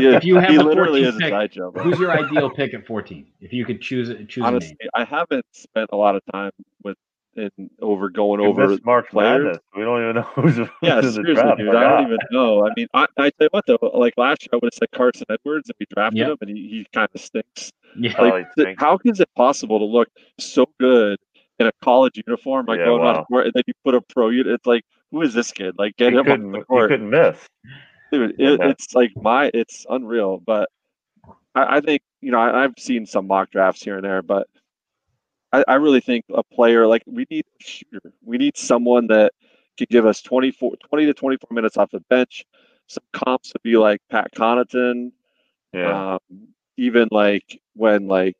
yeah, 0.00 0.16
If 0.16 0.24
you 0.24 0.36
have 0.36 0.50
he 0.50 0.56
the 0.56 0.64
literally 0.64 1.02
14th 1.02 1.08
is 1.08 1.14
a 1.16 1.18
pick, 1.18 1.30
sideshow. 1.30 1.70
bro. 1.70 1.82
Who's 1.84 1.98
your 1.98 2.10
ideal 2.10 2.50
pick 2.50 2.72
at 2.74 2.86
14? 2.86 3.26
If 3.40 3.52
you 3.52 3.64
could 3.66 3.80
choose 3.82 4.08
it, 4.08 4.28
choose 4.28 4.44
Honestly, 4.44 4.76
a 4.80 4.84
name. 4.84 4.90
I 4.94 5.04
haven't 5.04 5.44
spent 5.52 5.90
a 5.92 5.96
lot 5.96 6.16
of 6.16 6.22
time 6.32 6.50
with 6.82 6.96
in 7.38 7.70
over 7.80 8.08
going 8.10 8.40
We 8.40 8.46
over 8.48 8.68
missed 8.68 8.84
March 8.84 9.06
players. 9.10 9.44
Madness. 9.44 9.58
We 9.76 9.82
don't 9.82 10.02
even 10.02 10.16
know 10.16 10.22
who's, 10.34 10.56
who's 10.56 10.68
Yeah, 10.82 10.98
in 10.98 11.04
the 11.06 11.12
seriously, 11.12 11.34
draft. 11.42 11.58
dude. 11.58 11.72
My 11.72 11.78
I 11.86 11.88
don't 11.88 12.06
even 12.06 12.18
know. 12.30 12.66
I 12.66 12.70
mean, 12.76 12.86
I, 12.94 13.06
I 13.16 13.30
tell 13.30 13.32
you 13.42 13.48
what 13.52 13.64
though, 13.66 13.78
like 13.94 14.14
last 14.16 14.42
year 14.42 14.50
I 14.52 14.56
would 14.56 14.64
have 14.64 14.74
said 14.74 14.90
Carson 14.92 15.26
Edwards 15.30 15.68
and 15.70 15.76
we 15.80 15.86
drafted 15.94 16.18
Yep. 16.18 16.28
him 16.30 16.36
and 16.42 16.50
he, 16.50 16.68
he 16.68 16.86
kind 16.92 17.08
of 17.14 17.20
stinks. 17.20 17.72
Yeah. 17.98 18.14
Oh, 18.18 18.24
Like, 18.28 18.34
he 18.34 18.42
th- 18.42 18.66
stinks. 18.66 18.82
how 18.82 18.98
is 19.04 19.20
it 19.20 19.28
possible 19.36 19.78
to 19.78 19.84
look 19.84 20.08
so 20.38 20.66
good 20.80 21.18
in 21.58 21.66
a 21.66 21.72
college 21.82 22.20
uniform, 22.26 22.66
like 22.66 22.78
Yeah, 22.78 22.86
going 22.86 23.02
on 23.02 23.24
court, 23.24 23.46
and 23.46 23.52
then 23.54 23.62
you 23.66 23.74
put 23.84 23.94
a 23.94 24.00
pro 24.00 24.28
unit? 24.30 24.52
It's 24.52 24.66
like, 24.66 24.84
who 25.10 25.22
is 25.22 25.34
this 25.34 25.50
kid? 25.52 25.74
Like, 25.78 25.96
get 25.96 26.12
He 26.12 26.18
him 26.18 26.24
couldn't, 26.24 26.46
on 26.46 26.52
the 26.52 26.58
he 26.58 26.64
court, 26.64 26.90
couldn't 26.90 27.10
miss. 27.10 27.36
dude. 28.12 28.34
Yeah. 28.38 28.56
It's 28.60 28.94
like 28.94 29.10
my, 29.16 29.50
it's 29.54 29.86
unreal. 29.88 30.38
But 30.44 30.68
I, 31.54 31.76
I 31.76 31.80
think 31.80 32.02
you 32.20 32.30
know 32.30 32.38
I, 32.38 32.64
I've 32.64 32.74
seen 32.78 33.06
some 33.06 33.26
mock 33.26 33.50
drafts 33.50 33.82
here 33.82 33.96
and 33.96 34.04
there, 34.04 34.22
but 34.22 34.46
I, 35.52 35.64
I 35.68 35.74
really 35.74 36.00
think 36.00 36.24
a 36.34 36.42
player 36.42 36.86
like 36.86 37.02
we 37.06 37.26
need 37.30 37.44
a 37.60 37.62
shooter. 37.64 38.12
We 38.24 38.38
need 38.38 38.56
someone 38.56 39.06
that 39.08 39.32
could 39.78 39.88
give 39.88 40.06
us 40.06 40.20
24, 40.22 40.76
20 40.76 41.06
to 41.06 41.14
24 41.14 41.54
minutes 41.54 41.76
off 41.76 41.90
the 41.90 42.00
bench. 42.10 42.44
Some 42.88 43.04
comps 43.12 43.52
would 43.52 43.62
be 43.62 43.76
like 43.76 44.00
Pat 44.10 44.28
Connaughton, 44.34 45.12
Yeah. 45.72 46.14
um, 46.14 46.18
even 46.76 47.08
like 47.10 47.60
when 47.74 48.08
like 48.08 48.36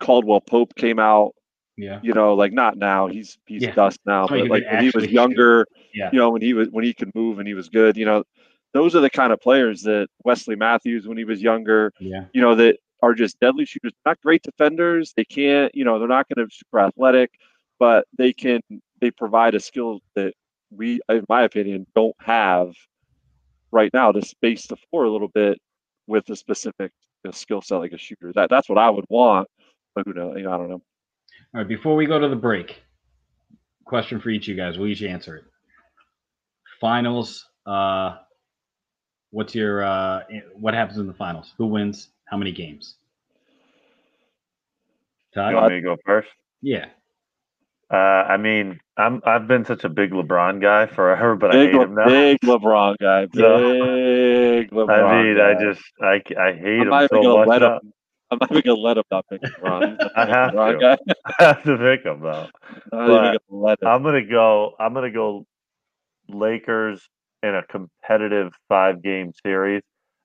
Caldwell 0.00 0.40
Pope 0.40 0.74
came 0.76 0.98
out, 0.98 1.34
Yeah. 1.76 2.00
you 2.02 2.12
know, 2.14 2.34
like 2.34 2.52
not 2.52 2.76
now, 2.76 3.06
he's 3.08 3.38
he's 3.46 3.62
Yeah. 3.62 3.74
dust 3.74 4.00
now, 4.06 4.24
Oh, 4.24 4.28
but 4.28 4.48
like 4.48 4.64
when 4.70 4.82
he 4.84 4.90
was 4.94 5.06
younger, 5.10 5.66
Yeah. 5.92 6.10
you 6.12 6.18
know, 6.18 6.30
when 6.30 6.42
he 6.42 6.54
was 6.54 6.68
when 6.70 6.84
he 6.84 6.92
could 6.94 7.14
move 7.14 7.38
and 7.38 7.46
he 7.48 7.54
was 7.54 7.68
good, 7.68 7.96
you 7.96 8.04
know, 8.04 8.24
those 8.72 8.96
are 8.96 9.00
the 9.00 9.10
kind 9.10 9.32
of 9.32 9.40
players 9.40 9.82
that 9.82 10.08
Wesley 10.24 10.56
Matthews 10.56 11.06
when 11.06 11.16
he 11.16 11.24
was 11.24 11.40
younger, 11.42 11.92
Yeah. 12.00 12.24
you 12.32 12.40
know, 12.40 12.54
that 12.56 12.78
are 13.04 13.12
just 13.12 13.38
deadly 13.38 13.66
shooters. 13.66 13.92
Not 14.06 14.20
great 14.22 14.42
defenders. 14.42 15.12
They 15.14 15.26
can't, 15.26 15.74
you 15.74 15.84
know, 15.84 15.98
they're 15.98 16.08
not 16.08 16.26
going 16.28 16.48
to 16.48 16.54
super 16.54 16.80
athletic, 16.80 17.32
but 17.78 18.06
they 18.16 18.32
can 18.32 18.62
they 19.00 19.10
provide 19.10 19.54
a 19.54 19.60
skill 19.60 20.00
that 20.14 20.32
we, 20.70 21.00
in 21.10 21.24
my 21.28 21.42
opinion, 21.42 21.86
don't 21.94 22.16
have 22.18 22.72
right 23.70 23.92
now 23.92 24.10
to 24.10 24.22
space 24.22 24.66
the 24.66 24.76
floor 24.76 25.04
a 25.04 25.10
little 25.10 25.28
bit 25.28 25.58
with 26.06 26.28
a 26.30 26.36
specific 26.36 26.92
you 27.22 27.28
know, 27.28 27.32
skill 27.32 27.60
set 27.60 27.76
like 27.76 27.92
a 27.92 27.98
shooter. 27.98 28.32
That 28.34 28.48
that's 28.48 28.70
what 28.70 28.78
I 28.78 28.88
would 28.88 29.04
want. 29.10 29.48
But 29.94 30.06
who 30.06 30.14
knows? 30.14 30.34
You 30.38 30.44
know, 30.44 30.52
I 30.52 30.56
don't 30.56 30.70
know. 30.70 30.82
All 31.54 31.60
right. 31.60 31.68
Before 31.68 31.96
we 31.96 32.06
go 32.06 32.18
to 32.18 32.28
the 32.28 32.36
break, 32.36 32.82
question 33.84 34.18
for 34.18 34.30
each 34.30 34.44
of 34.44 34.48
you 34.48 34.56
guys. 34.56 34.78
We'll 34.78 34.88
each 34.88 35.02
answer 35.02 35.36
it. 35.36 35.44
Finals. 36.80 37.46
Uh, 37.66 38.16
what's 39.30 39.54
your 39.54 39.84
uh, 39.84 40.22
what 40.54 40.72
happens 40.72 40.98
in 40.98 41.06
the 41.06 41.12
finals? 41.12 41.52
Who 41.58 41.66
wins? 41.66 42.08
How 42.26 42.36
many 42.36 42.52
games? 42.52 42.96
You 45.36 45.42
Todd. 45.42 45.54
want 45.54 45.68
me 45.68 45.76
to 45.76 45.82
go 45.82 45.96
first? 46.04 46.28
Yeah. 46.62 46.86
Uh, 47.92 47.96
I 47.96 48.36
mean, 48.38 48.80
I'm 48.96 49.20
I've 49.26 49.46
been 49.46 49.64
such 49.64 49.84
a 49.84 49.88
big 49.88 50.10
LeBron 50.12 50.60
guy 50.60 50.86
forever, 50.86 51.36
but 51.36 51.50
big, 51.50 51.68
I 51.68 51.72
hate 51.72 51.82
him 51.82 51.94
now. 51.94 52.06
big 52.06 52.38
LeBron 52.40 52.96
guy. 52.98 53.26
Big 53.32 54.70
LeBron. 54.70 54.88
I 54.88 55.22
mean, 55.22 55.40
I 55.40 55.54
just 55.54 55.82
I, 56.00 56.22
I 56.40 56.52
hate 56.54 56.80
I'm 56.80 56.88
him 56.88 56.90
not 56.90 57.04
even 57.04 57.08
so 57.08 57.22
gonna 57.22 57.34
much. 57.34 57.48
let 57.48 57.62
him. 57.62 57.92
I'm 58.30 58.38
not 58.40 58.50
even 58.52 58.62
gonna 58.64 58.80
let 58.80 58.96
him 58.96 59.04
not 59.10 59.26
pick 59.28 59.42
LeBron. 59.42 59.86
He's 59.90 59.98
a 60.04 60.10
I 60.16 60.26
big 60.26 60.36
have 60.36 60.52
LeBron 60.52 60.78
to. 60.78 60.78
guy. 60.78 60.96
I 61.38 61.44
have 61.44 61.62
to 61.64 61.76
pick 61.78 62.04
him 62.06 62.20
though. 62.20 62.48
I'm 62.92 63.08
not 63.08 63.24
even 63.24 63.38
gonna 63.48 63.62
let 63.62 63.82
him. 63.82 63.88
I'm 63.88 64.02
gonna 64.02 64.24
go. 64.26 64.74
I'm 64.78 64.94
gonna 64.94 65.10
go. 65.10 65.46
Lakers 66.28 67.06
in 67.42 67.54
a 67.54 67.62
competitive 67.62 68.52
five 68.68 69.02
game 69.02 69.32
series, 69.44 69.82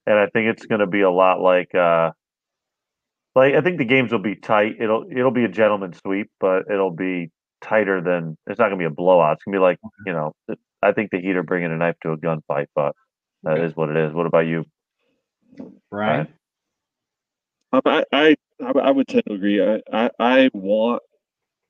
and 0.10 0.20
I 0.20 0.28
think 0.28 0.50
it's 0.50 0.66
gonna 0.66 0.88
be 0.88 1.02
a 1.02 1.12
lot 1.12 1.42
like. 1.42 1.74
uh 1.76 2.12
like 3.36 3.54
I 3.56 3.62
think 3.62 3.78
the 3.78 3.86
games 3.86 4.12
will 4.12 4.20
be 4.20 4.36
tight. 4.36 4.78
It'll 4.82 5.06
it'll 5.10 5.32
be 5.32 5.46
a 5.46 5.50
gentleman's 5.50 6.00
sweep, 6.00 6.30
but 6.42 6.64
it'll 6.72 6.92
be 6.92 7.32
tighter 7.62 8.02
than. 8.02 8.38
It's 8.48 8.60
not 8.60 8.66
gonna 8.66 8.78
be 8.78 8.86
a 8.86 8.90
blowout. 8.90 9.34
It's 9.38 9.44
gonna 9.46 9.58
be 9.58 9.62
like 9.62 9.80
you 10.06 10.14
know. 10.14 10.34
I 10.82 10.94
think 10.94 11.12
the 11.12 11.20
Heat 11.22 11.36
are 11.38 11.44
bringing 11.44 11.72
a 11.72 11.78
knife 11.78 11.96
to 12.04 12.12
a 12.12 12.18
gunfight, 12.18 12.68
but 12.76 12.94
that 13.44 13.60
is 13.60 13.72
Okay. 13.72 13.74
what 13.76 13.90
it 13.90 13.98
is. 13.98 14.14
What 14.14 14.26
about 14.26 14.48
you? 14.48 14.66
Brian. 15.92 16.28
Um, 17.72 17.82
I, 17.86 18.04
I 18.12 18.36
I 18.62 18.72
I 18.72 18.92
would 18.92 19.08
tend 19.08 19.24
to 19.28 19.34
agree. 19.34 19.64
I, 19.64 19.82
I 19.94 20.10
I 20.20 20.50
want 20.54 21.04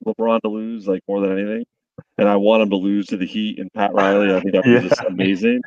LeBron 0.05 0.41
to 0.41 0.49
lose 0.49 0.87
like 0.87 1.01
more 1.07 1.21
than 1.21 1.37
anything, 1.37 1.65
and 2.17 2.29
I 2.29 2.37
want 2.37 2.63
him 2.63 2.69
to 2.71 2.77
lose 2.77 3.07
to 3.07 3.17
the 3.17 3.25
Heat 3.27 3.59
and 3.59 3.71
Pat 3.73 3.93
Riley. 3.93 4.33
I 4.33 4.39
think 4.39 4.53
that 4.53 4.65
was 4.65 4.83
Yeah. 4.83 4.89
just 4.89 5.01
amazing, 5.03 5.61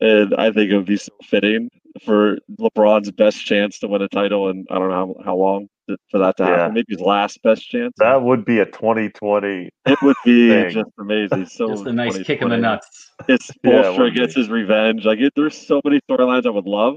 and 0.00 0.34
I 0.34 0.50
think 0.52 0.70
it 0.70 0.76
would 0.76 0.86
be 0.86 0.96
so 0.96 1.12
fitting 1.24 1.68
for 2.04 2.38
LeBron's 2.58 3.10
best 3.10 3.44
chance 3.44 3.78
to 3.80 3.88
win 3.88 4.02
a 4.02 4.08
title, 4.08 4.48
and 4.48 4.66
I 4.70 4.74
don't 4.78 4.88
know 4.90 5.16
how, 5.18 5.24
how 5.24 5.36
long 5.36 5.68
for 6.10 6.18
that 6.18 6.36
to 6.36 6.44
happen. 6.44 6.58
Yeah. 6.60 6.68
Maybe 6.68 6.86
his 6.90 7.00
last 7.00 7.42
best 7.42 7.68
chance. 7.68 7.94
That 7.98 8.22
would 8.22 8.44
be 8.44 8.58
a 8.60 8.66
2020. 8.66 9.70
It 9.86 9.98
would 10.02 10.16
be 10.24 10.48
thing. 10.50 10.70
just 10.70 10.90
amazing. 10.98 11.46
So 11.50 11.68
Just 11.68 11.86
a 11.86 11.92
nice 11.92 12.18
kick 12.18 12.42
in 12.42 12.50
the 12.50 12.58
nuts. 12.58 13.10
It's 13.28 13.50
Yeah, 13.64 13.80
it 13.80 13.82
Bolster 13.84 14.10
gets 14.10 14.34
be. 14.34 14.40
his 14.42 14.50
revenge. 14.50 15.04
Like 15.04 15.18
it, 15.20 15.32
there's 15.34 15.56
so 15.56 15.80
many 15.84 16.00
storylines 16.10 16.46
I 16.46 16.50
would 16.50 16.66
love, 16.66 16.96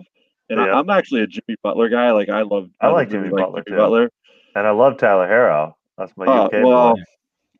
and 0.50 0.60
Yeah. 0.60 0.66
I, 0.68 0.80
I'm 0.80 0.90
actually 0.90 1.22
a 1.22 1.28
Jimmy 1.28 1.56
Butler 1.64 1.90
guy. 1.90 2.12
Like 2.12 2.30
I 2.30 2.42
love. 2.42 2.70
I 2.82 2.88
like 2.90 3.12
really 3.12 3.30
Jimmy 3.30 3.42
Butler, 3.42 3.64
Jimmy 3.66 3.78
too. 3.78 3.82
Butler. 3.82 4.10
And 4.56 4.68
I 4.68 4.72
love 4.72 4.98
Tyler 4.98 5.28
Herro. 5.28 5.74
That's 5.98 6.12
my 6.18 6.26
Uh, 6.26 6.46
UK 6.46 6.52
well, 6.64 6.96
boy. 6.96 7.02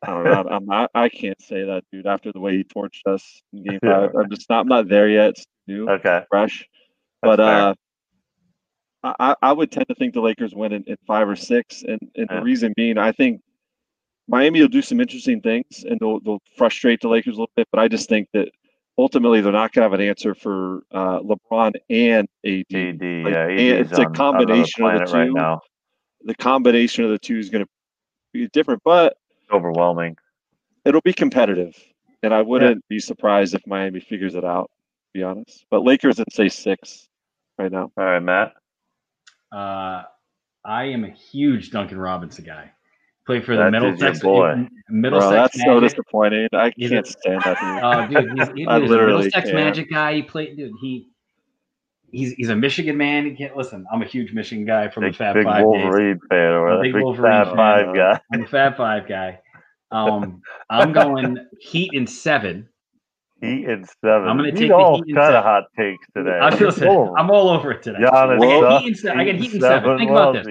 I 0.02 0.06
don't 0.08 0.24
know. 0.24 0.44
I'm 0.50 0.66
not, 0.66 0.90
I 0.94 1.08
can't 1.08 1.40
say 1.40 1.64
that, 1.64 1.84
dude. 1.92 2.06
After 2.08 2.32
the 2.32 2.40
way 2.40 2.56
he 2.56 2.64
torched 2.64 3.06
us 3.06 3.40
in 3.52 3.62
Game 3.62 3.78
Yeah. 3.84 4.08
Five, 4.08 4.16
I'm 4.16 4.30
just 4.30 4.50
not. 4.50 4.60
I'm 4.62 4.68
not 4.68 4.88
there 4.88 5.08
yet. 5.08 5.30
It's 5.30 5.46
new, 5.68 5.88
Okay. 5.88 6.24
fresh. 6.28 6.68
That's 7.22 7.36
But 7.36 7.40
uh, 7.40 7.74
I, 9.18 9.34
I- 9.42 9.52
would 9.52 9.70
tend 9.70 9.88
to 9.88 9.94
think 9.94 10.14
the 10.14 10.20
Lakers 10.20 10.54
win 10.54 10.72
in, 10.72 10.84
in 10.84 10.96
five 11.06 11.28
or 11.28 11.36
six, 11.36 11.82
and, 11.82 11.98
and 12.16 12.28
Yeah. 12.30 12.36
the 12.38 12.42
reason 12.42 12.72
being, 12.76 12.98
I 12.98 13.12
think 13.12 13.40
Miami 14.28 14.60
will 14.60 14.68
do 14.68 14.82
some 14.82 15.00
interesting 15.00 15.40
things, 15.40 15.84
and 15.88 15.98
they'll 16.00 16.20
they'll 16.20 16.42
frustrate 16.56 17.00
the 17.00 17.08
Lakers 17.08 17.36
a 17.36 17.40
little 17.40 17.52
bit. 17.56 17.66
But 17.72 17.80
I 17.80 17.88
just 17.88 18.08
think 18.08 18.28
that 18.34 18.48
ultimately 18.98 19.40
they're 19.40 19.52
not 19.52 19.72
going 19.72 19.82
to 19.82 19.90
have 19.90 19.98
an 20.00 20.06
answer 20.06 20.34
for 20.34 20.82
uh, 20.92 21.18
LeBron 21.20 21.72
and 21.90 22.28
AD. 22.44 22.64
AD, 22.74 23.02
Like, 23.24 23.34
yeah, 23.34 23.46
and 23.48 23.58
it's 23.80 23.98
a 23.98 24.06
on 24.06 24.14
combination 24.14 24.84
of 24.84 24.92
the 24.92 24.98
planet 25.00 25.12
right 25.12 25.32
now. 25.32 25.60
The 26.24 26.34
combination 26.36 27.04
of 27.04 27.10
the 27.10 27.18
two 27.18 27.38
is 27.38 27.50
going 27.50 27.64
to 27.64 27.70
be 28.32 28.46
different, 28.52 28.80
but 28.84 29.16
Overwhelming. 29.50 30.16
it'll 30.84 31.00
be 31.00 31.12
competitive, 31.12 31.74
and 32.22 32.32
I 32.32 32.42
wouldn't 32.42 32.86
be 32.88 33.00
surprised 33.00 33.54
if 33.54 33.66
Miami 33.66 33.98
figures 34.00 34.36
it 34.36 34.44
out. 34.44 34.70
To 35.14 35.18
be 35.18 35.22
honest, 35.24 35.66
but 35.70 35.82
Lakers 35.82 36.18
would 36.18 36.32
say 36.32 36.48
six 36.48 37.08
right 37.58 37.70
now. 37.72 37.90
All 37.96 38.04
right, 38.04 38.20
Matt. 38.20 38.52
Uh, 39.52 40.02
I 40.64 40.84
am 40.84 41.04
a 41.04 41.10
huge 41.10 41.70
Duncan 41.70 41.98
Robinson 41.98 42.44
guy. 42.44 42.70
Played 43.26 43.44
for 43.44 43.56
the 43.56 43.70
Middlesex. 43.70 44.20
Middlesex 44.88 45.30
that's 45.30 45.60
so 45.64 45.74
Magic. 45.74 45.90
disappointing. 45.90 46.48
I 46.52 46.72
He's 46.76 46.90
can't 46.90 47.06
a- 47.06 47.10
stand 47.10 47.42
that 47.44 48.10
dude. 48.10 48.18
Oh, 48.18 48.22
dude, 48.26 48.38
he's, 48.38 48.48
he, 48.56 48.66
I 48.66 48.80
he's 48.80 48.88
a 48.88 48.92
literally 48.92 49.12
Middlesex 49.18 49.44
can't. 49.44 49.54
Magic 49.56 49.90
guy. 49.90 50.14
He 50.14 50.22
played, 50.22 50.56
dude. 50.56 50.72
He 50.80 51.08
he's 52.10 52.32
he's 52.32 52.48
a 52.48 52.56
Michigan 52.56 52.96
man. 52.96 53.24
He 53.26 53.36
can't 53.36 53.56
listen. 53.56 53.86
I'm 53.92 54.02
a 54.02 54.06
huge 54.06 54.32
Michigan 54.32 54.64
guy 54.64 54.88
from 54.88 55.04
Big, 55.04 55.12
the 55.12 55.18
Fab 55.18 55.34
big 55.34 55.44
Five 55.44 55.58
days. 55.58 55.64
Wolverine 55.66 56.20
fan 56.28 56.38
or 56.52 56.68
I'm 56.68 56.76
a 56.76 56.78
a 56.78 56.82
big 56.82 56.92
big 56.94 57.02
Wolverine 57.04 57.32
Fab 57.32 57.46
fan. 57.48 57.56
Five 57.56 57.94
guy. 57.94 58.20
I'm 58.32 58.42
a 58.42 58.46
Fab 58.48 58.76
Five 58.76 59.08
guy. 59.08 59.38
Um, 59.92 60.42
I'm 60.70 60.92
going 60.92 61.36
Heat 61.60 61.90
in 61.92 62.06
seven. 62.08 62.68
Heat 63.42 63.66
and 63.68 63.86
seven. 64.02 64.28
I'm 64.28 64.36
gonna 64.36 64.52
These 64.52 64.60
take 64.60 64.68
the 64.68 64.74
all 64.74 64.96
Heat 65.02 65.10
in 65.10 65.16
kind 65.16 65.34
of 65.34 65.42
hot 65.44 65.64
takes 65.76 66.06
today. 66.16 66.38
I 66.40 66.56
feel 66.56 66.72
Oh, 66.88 67.14
I'm 67.16 67.30
all 67.30 67.48
over 67.50 67.72
it 67.72 67.82
today. 67.82 67.98
Giannis 68.00 68.40
I 68.40 68.70
get. 68.70 68.82
Heat 68.82 68.88
in 68.88 68.94
seven. 68.94 69.20
I 69.20 69.24
get 69.24 69.34
Heat 69.34 69.42
Heat 69.42 69.54
in 69.54 69.60
seven. 69.60 69.98
Think 69.98 70.10
about 70.10 70.34
this. 70.34 70.46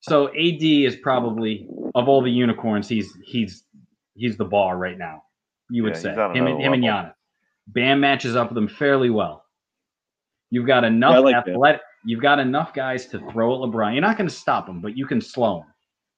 So 0.00 0.28
AD 0.28 0.62
is 0.62 0.96
probably 0.96 1.66
of 1.94 2.08
all 2.08 2.22
the 2.22 2.30
unicorns, 2.30 2.88
he's 2.88 3.12
he's 3.24 3.64
he's 4.14 4.36
the 4.36 4.44
bar 4.44 4.76
right 4.76 4.98
now. 4.98 5.22
You 5.70 5.82
would 5.84 5.94
Yeah, 5.94 5.98
say 6.00 6.10
him 6.12 6.18
and 6.18 6.36
another 6.48 6.60
him 6.62 6.72
and 6.74 6.82
level. 6.84 7.00
Giannis. 7.04 7.12
Bam 7.68 8.00
matches 8.00 8.36
up 8.36 8.50
with 8.50 8.58
him 8.58 8.68
fairly 8.68 9.10
well. 9.10 9.42
You've 10.50 10.66
got 10.66 10.84
enough 10.84 11.24
like 11.24 11.44
Bam. 11.44 11.54
athletic. 11.54 11.80
You've 12.04 12.22
got 12.22 12.38
enough 12.38 12.72
guys 12.72 13.06
to 13.06 13.18
throw 13.32 13.54
at 13.54 13.68
LeBron. 13.68 13.92
You're 13.94 14.00
not 14.02 14.16
going 14.16 14.28
to 14.28 14.34
stop 14.34 14.68
him, 14.68 14.80
but 14.80 14.96
you 14.96 15.06
can 15.06 15.20
slow 15.20 15.62
him. 15.62 15.66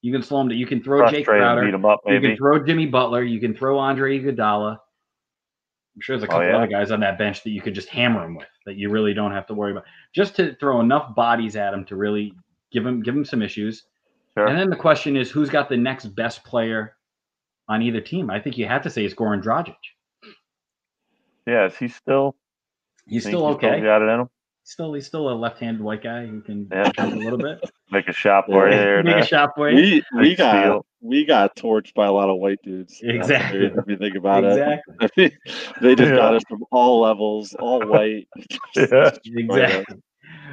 You 0.03 0.13
can 0.13 0.23
slow 0.23 0.43
him. 0.43 0.51
You 0.51 0.67
can 0.67 0.83
throw 0.83 1.01
Jae 1.01 1.09
Frustrate 1.11 1.21
him, 1.21 1.25
Crowder. 1.25 1.65
beat 1.65 1.73
him 1.75 1.85
up, 1.87 2.01
You 2.07 2.21
can 2.21 2.37
throw 2.37 2.63
Jimmy 2.63 2.85
Butler. 2.85 3.23
You 3.23 3.41
can 3.41 3.55
throw 3.55 3.79
Andre 3.79 4.21
Iguodala. 4.21 4.77
I'm 5.99 6.03
sure 6.03 6.17
there's 6.17 6.29
a 6.29 6.33
Oh, 6.33 6.39
couple 6.39 6.47
yeah. 6.47 6.57
other 6.59 6.69
guys 6.69 6.93
on 6.93 7.01
that 7.01 7.19
bench 7.19 7.43
that 7.43 7.51
you 7.51 7.61
could 7.61 7.75
just 7.75 7.89
hammer 7.89 8.25
him 8.25 8.37
with 8.37 8.47
that 8.67 8.77
you 8.77 8.89
really 8.89 9.15
don't 9.15 9.33
have 9.33 9.49
to 9.49 9.55
worry 9.55 9.73
about. 9.73 9.83
Just 10.15 10.37
to 10.37 10.55
throw 10.55 10.81
enough 10.81 11.13
bodies 11.17 11.57
at 11.57 11.75
him 11.75 11.85
to 11.87 11.97
really 11.97 12.35
give 12.71 12.87
him 12.87 13.03
give 13.03 13.17
him 13.17 13.25
some 13.25 13.43
issues. 13.43 13.83
Sure. 14.37 14.47
And 14.47 14.57
then 14.57 14.71
the 14.71 14.77
question 14.77 15.17
is, 15.17 15.29
who's 15.29 15.51
got 15.51 15.69
the 15.69 15.77
next 15.77 16.07
best 16.15 16.45
player 16.45 16.95
on 17.69 17.83
either 17.83 18.01
team? 18.01 18.31
I 18.31 18.39
think 18.39 18.57
you 18.57 18.67
have 18.67 18.83
to 18.83 18.91
say 18.91 19.05
it's 19.05 19.13
Goran 19.13 19.43
Dragic. 19.43 19.75
Yeah, 21.49 21.67
is 21.67 21.77
he 21.77 21.89
still? 21.89 22.37
He's 23.09 23.25
still 23.27 23.49
he 23.49 23.55
okay. 23.55 23.81
got 23.81 24.01
it 24.03 24.05
in 24.05 24.21
him. 24.21 24.31
Still, 24.69 24.93
he's 24.93 25.07
still 25.07 25.31
a 25.31 25.35
left-handed 25.35 25.83
white 25.83 26.03
guy 26.03 26.27
who 26.27 26.43
can 26.43 26.69
Yeah. 26.71 26.91
a 26.99 27.07
little 27.07 27.39
bit. 27.39 27.59
Make 27.91 28.07
a 28.07 28.13
shot 28.13 28.45
for 28.47 28.69
you 28.69 28.77
here 28.77 28.99
and 28.99 29.07
Make 29.07 29.15
a 29.15 29.19
there. 29.21 29.27
shot 29.27 29.51
for 29.57 29.71
you. 29.71 29.77
We 30.13 30.21
we 30.21 30.37
got 30.37 30.61
steal. 30.61 30.87
we 31.01 31.25
got 31.25 31.57
torched 31.57 31.95
by 31.95 32.05
a 32.05 32.13
lot 32.13 32.29
of 32.29 32.37
white 32.37 32.59
dudes. 32.63 33.01
Exactly. 33.03 33.61
weird 33.61 33.79
If 33.79 33.85
you 33.89 33.97
think 33.97 34.15
about 34.17 34.45
Exactly. 34.45 34.95
it, 35.01 35.11
I 35.17 35.21
mean, 35.21 35.31
they 35.81 35.95
just 35.95 36.11
got 36.13 36.35
us 36.35 36.43
from 36.51 36.65
all 36.71 37.01
levels, 37.01 37.55
all 37.59 37.81
white. 37.89 38.29
Yeah. 38.77 39.11
Exactly. 39.25 39.97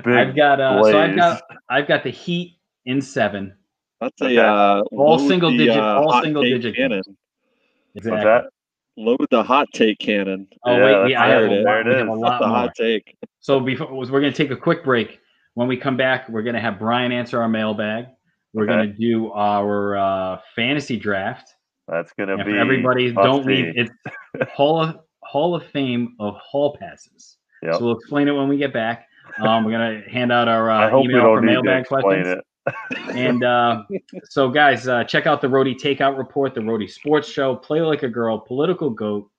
Big 0.06 0.14
I've 0.16 0.34
got 0.34 0.62
uh, 0.62 0.82
so 0.84 0.98
I've 0.98 1.16
got 1.18 1.42
I've 1.70 1.88
got 1.90 2.04
the 2.06 2.10
Heat 2.10 2.58
in 2.86 3.02
seven. 3.02 3.54
That's 4.00 4.22
Okay. 4.22 4.38
a 4.38 4.46
uh, 4.46 4.82
All 4.94 5.20
single 5.20 5.52
the, 5.52 5.58
digit- 5.58 5.76
uh, 5.78 6.00
all 6.02 6.22
single 6.22 6.42
take 6.44 6.54
digit 6.54 6.76
cannon. 6.78 7.02
Exactly. 7.96 8.50
What's 8.96 9.18
that? 9.20 9.20
Load 9.20 9.28
the 9.32 9.44
hot 9.44 9.68
take 9.74 10.00
cannon. 10.00 10.48
Oh 10.64 10.78
Yeah, 10.78 10.86
wait, 10.86 10.92
that's 11.00 11.12
yeah, 11.12 11.24
I 11.24 11.28
have 11.28 11.44
right. 11.44 11.52
a 11.52 11.56
There 11.56 11.64
lot, 11.64 11.88
it 11.88 11.90
we 11.90 11.96
have 11.96 12.08
a 12.08 12.14
lot 12.14 12.40
the 12.42 12.48
more. 12.48 12.58
hot 12.58 12.76
take. 12.76 13.18
So 13.40 13.60
before 13.60 13.88
we're 13.94 14.06
going 14.22 14.32
to 14.32 14.32
take 14.34 14.52
a 14.52 14.58
quick 14.58 14.84
break. 14.84 15.20
When 15.54 15.70
we 15.70 15.78
come 15.78 15.96
back, 15.96 16.28
we're 16.28 16.42
going 16.44 16.56
to 16.56 16.60
have 16.62 16.78
Brian 16.80 17.14
answer 17.14 17.42
our 17.42 17.48
mailbag. 17.48 18.08
We're 18.54 18.64
Okay. 18.64 18.74
going 18.74 18.88
to 18.90 18.94
do 18.94 19.32
our 19.32 19.96
uh, 19.98 20.40
fantasy 20.56 20.98
draft. 20.98 21.50
That's 21.88 22.12
gonna 22.18 22.34
And 22.36 22.46
be 22.46 22.52
for 22.52 22.58
everybody, 22.58 23.12
must 23.12 23.24
don't 23.26 23.46
leave. 23.46 23.74
It's 23.76 23.92
Hall 24.54 24.82
of 24.82 25.00
Hall 25.24 25.56
of 25.56 25.66
Fame 25.68 26.16
of 26.20 26.36
Hall 26.38 26.76
passes. 26.80 27.38
Yep. 27.64 27.76
So 27.76 27.86
we'll 27.86 27.96
explain 27.98 28.28
it 28.28 28.32
when 28.32 28.48
we 28.50 28.58
get 28.58 28.74
back. 28.74 29.08
Um, 29.40 29.64
we're 29.66 29.72
going 29.72 30.02
to 30.04 30.10
hand 30.10 30.32
out 30.32 30.48
our 30.48 30.70
uh, 30.70 30.90
email 31.00 31.22
for 31.22 31.42
don't 31.42 31.46
need 31.46 31.54
to 31.56 31.62
mailbag 31.64 31.86
questions. 31.88 32.28
it. 32.28 32.40
And 33.10 33.44
uh, 33.44 33.84
so, 34.26 34.50
guys, 34.50 34.88
uh, 34.88 35.04
check 35.04 35.28
out 35.28 35.42
the 35.42 35.48
Roadie 35.48 35.80
Takeout 35.80 36.18
Report, 36.18 36.54
the 36.54 36.62
Roadie 36.62 36.90
Sports 36.90 37.30
Show, 37.30 37.56
Play 37.56 37.82
Like 37.82 38.04
a 38.04 38.10
Girl, 38.10 38.40
Political 38.40 38.90
Goat, 38.92 39.30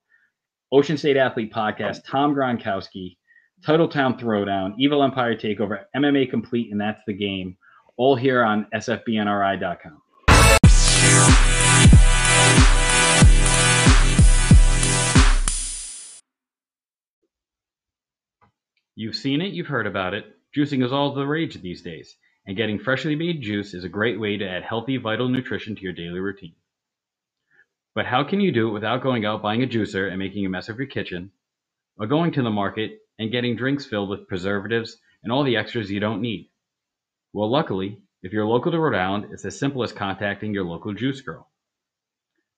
Ocean 0.72 0.96
State 0.96 1.16
Athlete 1.16 1.52
Podcast, 1.52 2.04
Tom 2.06 2.34
Gronkowski, 2.34 3.16
Town 3.64 4.18
Throwdown, 4.18 4.74
Evil 4.78 5.02
Empire 5.02 5.34
Takeover, 5.34 5.84
MMA 5.96 6.30
Complete, 6.30 6.70
and 6.70 6.80
that's 6.80 7.02
the 7.06 7.12
game. 7.12 7.56
All 7.96 8.14
here 8.14 8.42
on 8.42 8.66
sfbnri.com. 8.74 10.02
You've 18.98 19.14
seen 19.14 19.42
it, 19.42 19.52
you've 19.52 19.66
heard 19.66 19.86
about 19.86 20.14
it. 20.14 20.24
Juicing 20.56 20.82
is 20.82 20.90
all 20.90 21.14
the 21.14 21.26
rage 21.26 21.60
these 21.60 21.82
days, 21.82 22.16
and 22.46 22.56
getting 22.56 22.78
freshly 22.78 23.16
made 23.16 23.42
juice 23.42 23.74
is 23.74 23.84
a 23.84 23.88
great 23.88 24.20
way 24.20 24.36
to 24.36 24.48
add 24.48 24.62
healthy, 24.62 24.96
vital 24.96 25.28
nutrition 25.28 25.74
to 25.74 25.82
your 25.82 25.92
daily 25.92 26.20
routine. 26.20 26.54
But 27.94 28.06
how 28.06 28.24
can 28.24 28.40
you 28.40 28.52
do 28.52 28.68
it 28.68 28.72
without 28.72 29.02
going 29.02 29.24
out 29.24 29.42
buying 29.42 29.62
a 29.62 29.66
juicer 29.66 30.08
and 30.08 30.18
making 30.18 30.46
a 30.46 30.48
mess 30.48 30.68
of 30.68 30.78
your 30.78 30.86
kitchen, 30.86 31.32
or 31.98 32.06
going 32.06 32.32
to 32.32 32.42
the 32.42 32.50
market 32.50 32.98
and 33.18 33.32
getting 33.32 33.56
drinks 33.56 33.86
filled 33.86 34.10
with 34.10 34.28
preservatives 34.28 34.98
and 35.22 35.32
all 35.32 35.44
the 35.44 35.56
extras 35.56 35.90
you 35.90 35.98
don't 35.98 36.20
need? 36.20 36.50
Well, 37.32 37.50
luckily, 37.50 37.98
if 38.22 38.32
you're 38.32 38.46
local 38.46 38.70
to 38.70 38.78
Rhode 38.78 38.98
Island, 38.98 39.28
it's 39.32 39.44
as 39.44 39.58
simple 39.58 39.82
as 39.82 39.92
contacting 39.92 40.52
your 40.54 40.64
local 40.64 40.92
juice 40.92 41.20
girl. 41.20 41.50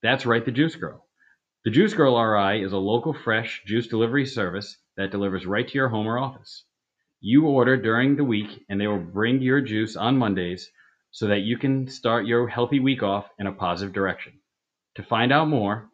That's 0.03 0.27
right, 0.27 0.45
the 0.45 0.53
Juice 0.53 0.77
Girl. 0.77 1.07
The 1.65 1.71
Juice 1.71 1.95
Girl 1.95 2.17
RI 2.17 2.63
is 2.63 2.73
a 2.73 2.79
local 2.79 3.13
fresh 3.13 3.63
juice 3.67 3.89
delivery 3.89 4.25
service 4.25 4.77
that 4.97 5.11
delivers 5.11 5.47
right 5.47 5.67
to 5.67 5.75
your 5.75 5.89
home 5.89 6.07
or 6.07 6.19
office. 6.19 6.65
You 7.21 7.47
order 7.47 7.77
during 7.77 8.17
the 8.17 8.25
week 8.25 8.65
and 8.69 8.81
they 8.81 8.87
will 8.87 8.99
bring 8.99 9.43
your 9.43 9.61
juice 9.61 9.97
on 9.97 10.17
Mondays 10.17 10.71
so 11.11 11.27
that 11.29 11.41
you 11.41 11.59
can 11.59 11.89
start 11.89 12.27
your 12.27 12.49
healthy 12.49 12.81
week 12.81 13.03
off 13.03 13.27
in 13.39 13.47
a 13.47 13.53
positive 13.53 13.93
direction. 13.93 14.35
To 14.97 15.03
find 15.03 15.33
out 15.33 15.49
more, 15.49 15.89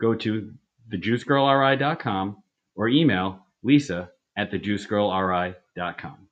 go 0.00 0.14
to 0.14 0.52
thejuicegirlri.com 0.92 2.42
or 2.74 2.88
email 2.88 3.46
lisa 3.62 4.10
at 4.36 4.50
thejuicegirlri.com. 4.50 6.29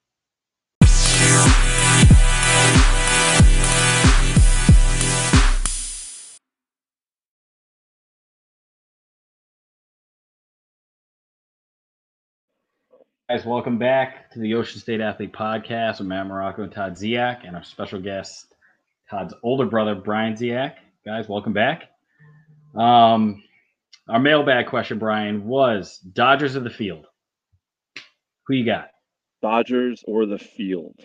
Guys, 13.31 13.45
welcome 13.45 13.77
back 13.77 14.31
to 14.31 14.39
the 14.39 14.55
Ocean 14.55 14.81
State 14.81 15.03
Athlete 15.03 15.35
Podcast 15.35 15.99
with 15.99 16.09
Matt 16.09 16.27
Morocco 16.27 16.63
and 16.63 16.73
Todd 16.73 16.95
Ziak, 16.95 17.47
and 17.47 17.55
our 17.55 17.63
special 17.63 18.01
guest, 18.01 18.55
Todd's 19.11 19.35
older 19.43 19.67
brother, 19.67 19.95
Brian 19.95 20.33
Ziak. 20.33 20.77
Guys, 21.05 21.29
welcome 21.29 21.53
back. 21.53 21.91
Um, 22.75 23.43
our 24.09 24.19
mailbag 24.19 24.69
question, 24.69 24.99
Brian, 24.99 25.45
was 25.45 25.99
Dodgers 25.99 26.57
of 26.57 26.65
the 26.65 26.71
field. 26.71 27.05
Who 28.47 28.55
you 28.55 28.65
got? 28.65 28.89
Dodgers 29.43 30.03
or 30.09 30.25
the 30.25 30.39
field? 30.39 30.99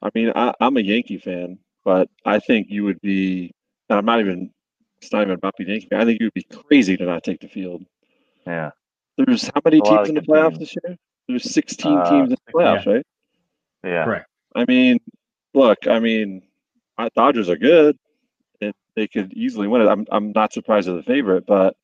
I 0.00 0.10
mean, 0.14 0.30
I, 0.36 0.54
I'm 0.60 0.76
a 0.76 0.80
Yankee 0.80 1.18
fan, 1.18 1.58
but 1.84 2.08
I 2.24 2.38
think 2.38 2.68
you 2.70 2.84
would 2.84 3.00
be, 3.00 3.50
and 3.88 3.98
I'm 3.98 4.04
not 4.04 4.20
even, 4.20 4.52
it's 5.00 5.12
not 5.12 5.22
even 5.22 5.34
about 5.34 5.56
being 5.56 5.70
Yankee. 5.70 5.88
I 5.92 6.04
think 6.04 6.20
you 6.20 6.26
would 6.26 6.34
be 6.34 6.46
crazy 6.68 6.96
to 6.98 7.04
not 7.04 7.24
take 7.24 7.40
the 7.40 7.48
field. 7.48 7.84
Yeah. 8.46 8.70
There's 9.18 9.44
how 9.44 9.60
many 9.64 9.80
teams 9.80 10.08
in 10.08 10.14
the 10.14 10.20
playoffs 10.22 10.58
this 10.58 10.74
year? 10.84 10.96
There's 11.28 11.50
16 11.50 11.98
Uh, 11.98 12.10
teams 12.10 12.30
in 12.30 12.36
the 12.46 12.52
playoffs, 12.52 12.86
right? 12.86 13.06
Yeah. 13.84 14.04
Correct. 14.04 14.26
I 14.54 14.64
mean, 14.66 14.98
look, 15.54 15.86
I 15.86 15.98
mean, 16.00 16.42
Dodgers 17.16 17.48
are 17.48 17.56
good, 17.56 17.96
and 18.60 18.72
they 18.96 19.08
could 19.08 19.32
easily 19.32 19.66
win 19.68 19.82
it. 19.82 19.88
I'm 19.88 20.06
I'm 20.10 20.32
not 20.32 20.52
surprised 20.52 20.88
they're 20.88 20.96
the 20.96 21.02
favorite, 21.02 21.44
but 21.46 21.76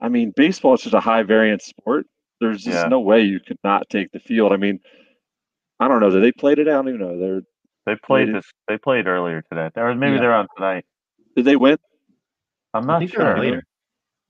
I 0.00 0.08
mean, 0.08 0.32
baseball 0.36 0.74
is 0.74 0.82
just 0.82 0.94
a 0.94 1.00
high 1.00 1.22
variance 1.24 1.64
sport. 1.64 2.06
There's 2.40 2.62
just 2.62 2.76
Yeah. 2.84 2.88
no 2.88 3.00
way 3.00 3.22
you 3.22 3.40
could 3.40 3.58
not 3.64 3.88
take 3.90 4.12
the 4.12 4.20
field. 4.20 4.52
I 4.52 4.56
mean, 4.58 4.78
I 5.80 5.88
don't 5.88 5.98
know. 6.00 6.10
Did 6.10 6.22
they 6.22 6.30
play 6.32 6.54
today? 6.54 6.70
I 6.70 6.74
don't 6.74 6.88
even 6.88 7.00
know. 7.00 7.18
They're 7.18 7.42
They 7.86 7.96
played 7.96 8.32
this. 8.34 8.44
They 8.68 8.78
played 8.78 9.06
earlier 9.08 9.42
today. 9.50 9.70
Or 9.76 9.94
maybe 9.94 10.14
Yeah. 10.16 10.20
they're 10.20 10.34
on 10.34 10.46
tonight. 10.56 10.84
did 11.34 11.44
they 11.46 11.56
win? 11.56 11.78
I'm 12.74 12.84
I 12.84 12.86
not 12.86 12.98
think 13.00 13.12
they're 13.12 13.26
on 13.26 13.36
sure. 13.36 13.44
later. 13.44 13.64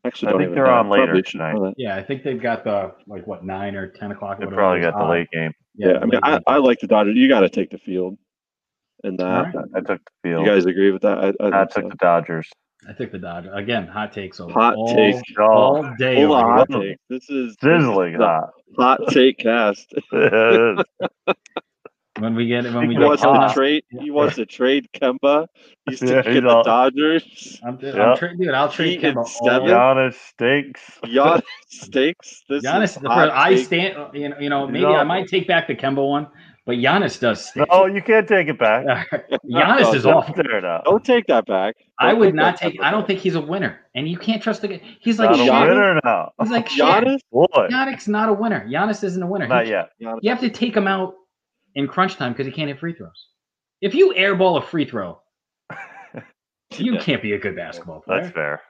Actually, 0.05 0.35
I 0.35 0.39
think 0.39 0.55
they're 0.55 0.71
on 0.71 0.89
later 0.89 1.07
Probably 1.07 1.23
should 1.25 1.33
tonight. 1.33 1.53
know 1.55 1.65
that. 1.67 1.75
Yeah, 1.77 1.97
I 1.97 2.03
think 2.05 2.23
they've 2.23 2.41
got 2.41 2.65
the 2.65 2.95
like 3.07 3.27
what 3.27 3.45
nine 3.45 3.75
or 3.75 3.89
ten 3.89 4.11
o'clock. 4.13 4.39
They 4.39 4.45
whatever 4.47 4.61
probably 4.63 4.81
it 4.81 4.83
is 4.83 4.87
got 4.93 4.99
the 4.99 5.05
on. 5.05 5.11
late 5.11 5.31
game. 5.33 5.53
Yeah, 5.75 5.99
I 6.01 6.07
mean, 6.07 6.11
late 6.11 6.21
I, 6.23 6.31
game. 6.33 6.43
I 6.47 6.57
like 6.59 6.79
the 6.81 6.87
Dodgers. 6.87 7.17
You 7.17 7.29
got 7.29 7.41
to 7.41 7.49
take 7.49 7.71
the 7.71 7.79
field, 7.79 8.17
and 9.03 9.21
All 9.21 9.27
that 9.27 9.55
right. 9.55 9.65
I 9.75 9.81
took 9.81 10.01
the 10.05 10.11
field. 10.23 10.47
you 10.47 10.47
field. 10.47 10.47
guys 10.47 10.67
agree 10.67 10.91
with 10.93 11.03
that? 11.03 11.19
I, 11.19 11.45
I 11.45 11.63
I 11.63 11.67
think 11.67 11.71
took 11.71 11.83
so. 11.85 11.89
the 11.91 11.97
Dodgers. 11.97 12.49
I 12.89 12.93
think 12.93 13.11
the 13.13 13.19
Dodgers 13.19 13.53
again. 13.55 13.89
Hot 13.89 14.13
takes 14.13 14.39
over. 14.41 14.53
Hot 14.53 14.75
all, 14.77 14.95
take. 14.95 15.17
Oh, 15.39 15.45
all 15.45 15.95
day. 15.99 16.23
Hold 16.23 16.39
on, 16.39 16.45
here. 16.45 16.55
hot 16.55 16.69
take. 16.71 16.97
This 17.11 17.29
is 17.29 17.57
sizzling 17.61 18.13
this 18.13 18.21
is 18.21 18.25
hot. 18.25 18.51
hot 18.79 19.01
take 19.11 19.39
cast. 19.39 19.93
It 20.13 20.79
is. 20.79 20.85
When 22.21 22.35
we 22.35 22.47
get 22.47 22.67
it, 22.67 22.75
when 22.75 22.89
we 22.89 22.95
Speaking 22.95 22.97
He 22.97 22.99
get 22.99 23.07
wants 23.07 23.23
killing 23.23 23.49
to 23.49 23.55
trade. 23.55 23.85
He 24.01 24.11
wants 24.11 24.37
to 24.37 24.47
trade 24.47 24.89
Kemba. 24.95 25.47
He's 25.89 26.03
Yeah, 26.03 26.17
taking 26.23 26.33
he's 26.33 26.43
the 26.43 26.49
all- 26.49 26.63
Dodgers. 26.65 27.61
I'm, 27.65 27.79
I'm 27.79 27.81
Yeah. 27.83 28.15
tra- 28.15 28.37
dude. 28.37 28.51
I'll 28.51 28.69
trade 28.71 29.01
Heat 29.01 29.15
Kemba 29.15 29.27
seven. 29.27 29.69
Giannis 29.69 30.15
stinks. 30.15 30.99
Giannis 31.05 31.43
stakes. 31.69 32.43
This 32.49 32.65
Giannis, 32.65 32.83
is 32.85 32.97
for, 32.99 33.09
I 33.09 33.57
stand. 33.57 33.95
You 34.15 34.29
know, 34.31 34.37
you 34.39 34.49
know, 34.51 34.67
He's 34.67 34.73
maybe 34.73 34.87
I 34.87 35.05
might 35.05 35.29
take 35.29 35.47
back 35.47 35.67
the 35.69 35.75
Kemba 35.77 36.07
one, 36.07 36.27
but 36.67 36.77
Giannis 36.77 37.19
does 37.21 37.47
stink. 37.47 37.69
No, 37.71 37.87
you 37.87 38.03
can't 38.03 38.27
take 38.29 38.49
it 38.49 38.59
back. 38.59 38.85
Giannis 39.51 39.95
is 39.95 40.05
No, 40.05 40.19
awful. 40.19 40.35
Fair 40.35 40.59
enough. 40.59 40.85
Don't 40.85 41.05
take 41.05 41.27
that 41.29 41.47
back. 41.47 41.77
I 41.99 42.11
Don't 42.11 42.21
would 42.21 42.27
take 42.27 42.35
not 42.35 42.57
take. 42.57 42.83
I 42.83 42.91
don't 42.91 43.07
think 43.07 43.21
he's 43.21 43.35
a 43.35 43.41
winner, 43.41 43.79
and 43.95 44.09
you 44.09 44.19
can't 44.19 44.43
trust 44.43 44.63
the 44.63 44.69
guy. 44.69 44.81
He's 45.01 45.19
like 45.19 45.31
Not 45.31 45.41
a 45.41 45.43
Shaq. 45.45 45.69
winner 45.69 46.01
now. 46.05 46.33
He's 46.41 46.51
like 46.51 46.69
Shaq. 46.69 47.03
Giannis. 47.05 47.21
Boy, 47.33 47.47
Giannis 47.71 48.09
not 48.09 48.29
a 48.29 48.33
winner. 48.33 48.67
Giannis 48.69 49.03
isn't 49.05 49.23
a 49.23 49.27
winner. 49.27 49.47
He- 49.47 49.51
not 49.51 49.67
yet. 49.67 49.91
Giannis. 50.03 50.19
You 50.23 50.31
have 50.31 50.41
to 50.41 50.51
take 50.51 50.77
him 50.77 50.87
out 50.87 51.15
in 51.79 51.87
crunch 51.87 52.17
time 52.17 52.33
because 52.33 52.45
he 52.47 52.53
can't 52.53 52.69
hit 52.69 52.79
free 52.81 52.93
throws. 52.93 53.29
If 53.81 53.95
you 53.95 54.13
airball 54.13 54.59
a 54.59 54.63
free 54.67 54.85
throw, 54.85 55.21
you 56.77 56.95
Yeah. 56.95 57.01
can't 57.01 57.23
be 57.23 57.33
a 57.33 57.39
good 57.39 57.55
basketball 57.57 58.01
player. 58.01 58.23
That's 58.23 58.35
fair. 58.35 58.61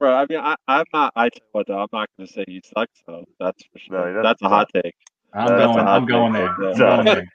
Bro, 0.00 0.14
I 0.14 0.26
mean, 0.28 0.38
I, 0.40 0.56
I'm 0.66 0.84
not. 0.94 1.12
I 1.14 1.28
tell 1.28 1.42
what, 1.52 1.66
though, 1.68 1.78
I'm 1.78 1.88
not 1.92 2.08
going 2.16 2.26
to 2.26 2.32
say 2.32 2.44
he 2.48 2.62
sucks. 2.74 3.00
Though 3.06 3.24
that's 3.38 3.62
for 3.70 3.78
sure. 3.78 4.12
doesn't 4.14 4.22
that's 4.22 4.42
a 4.42 4.48
hot 4.48 4.68
take. 4.74 4.94
I'm 5.34 5.46
That's 5.46 5.72
going. 5.72 5.86
I'm 5.86 6.06
going 6.06 6.32
there. 6.32 6.56
right 6.58 6.80
I'm 6.80 7.04
going 7.04 7.26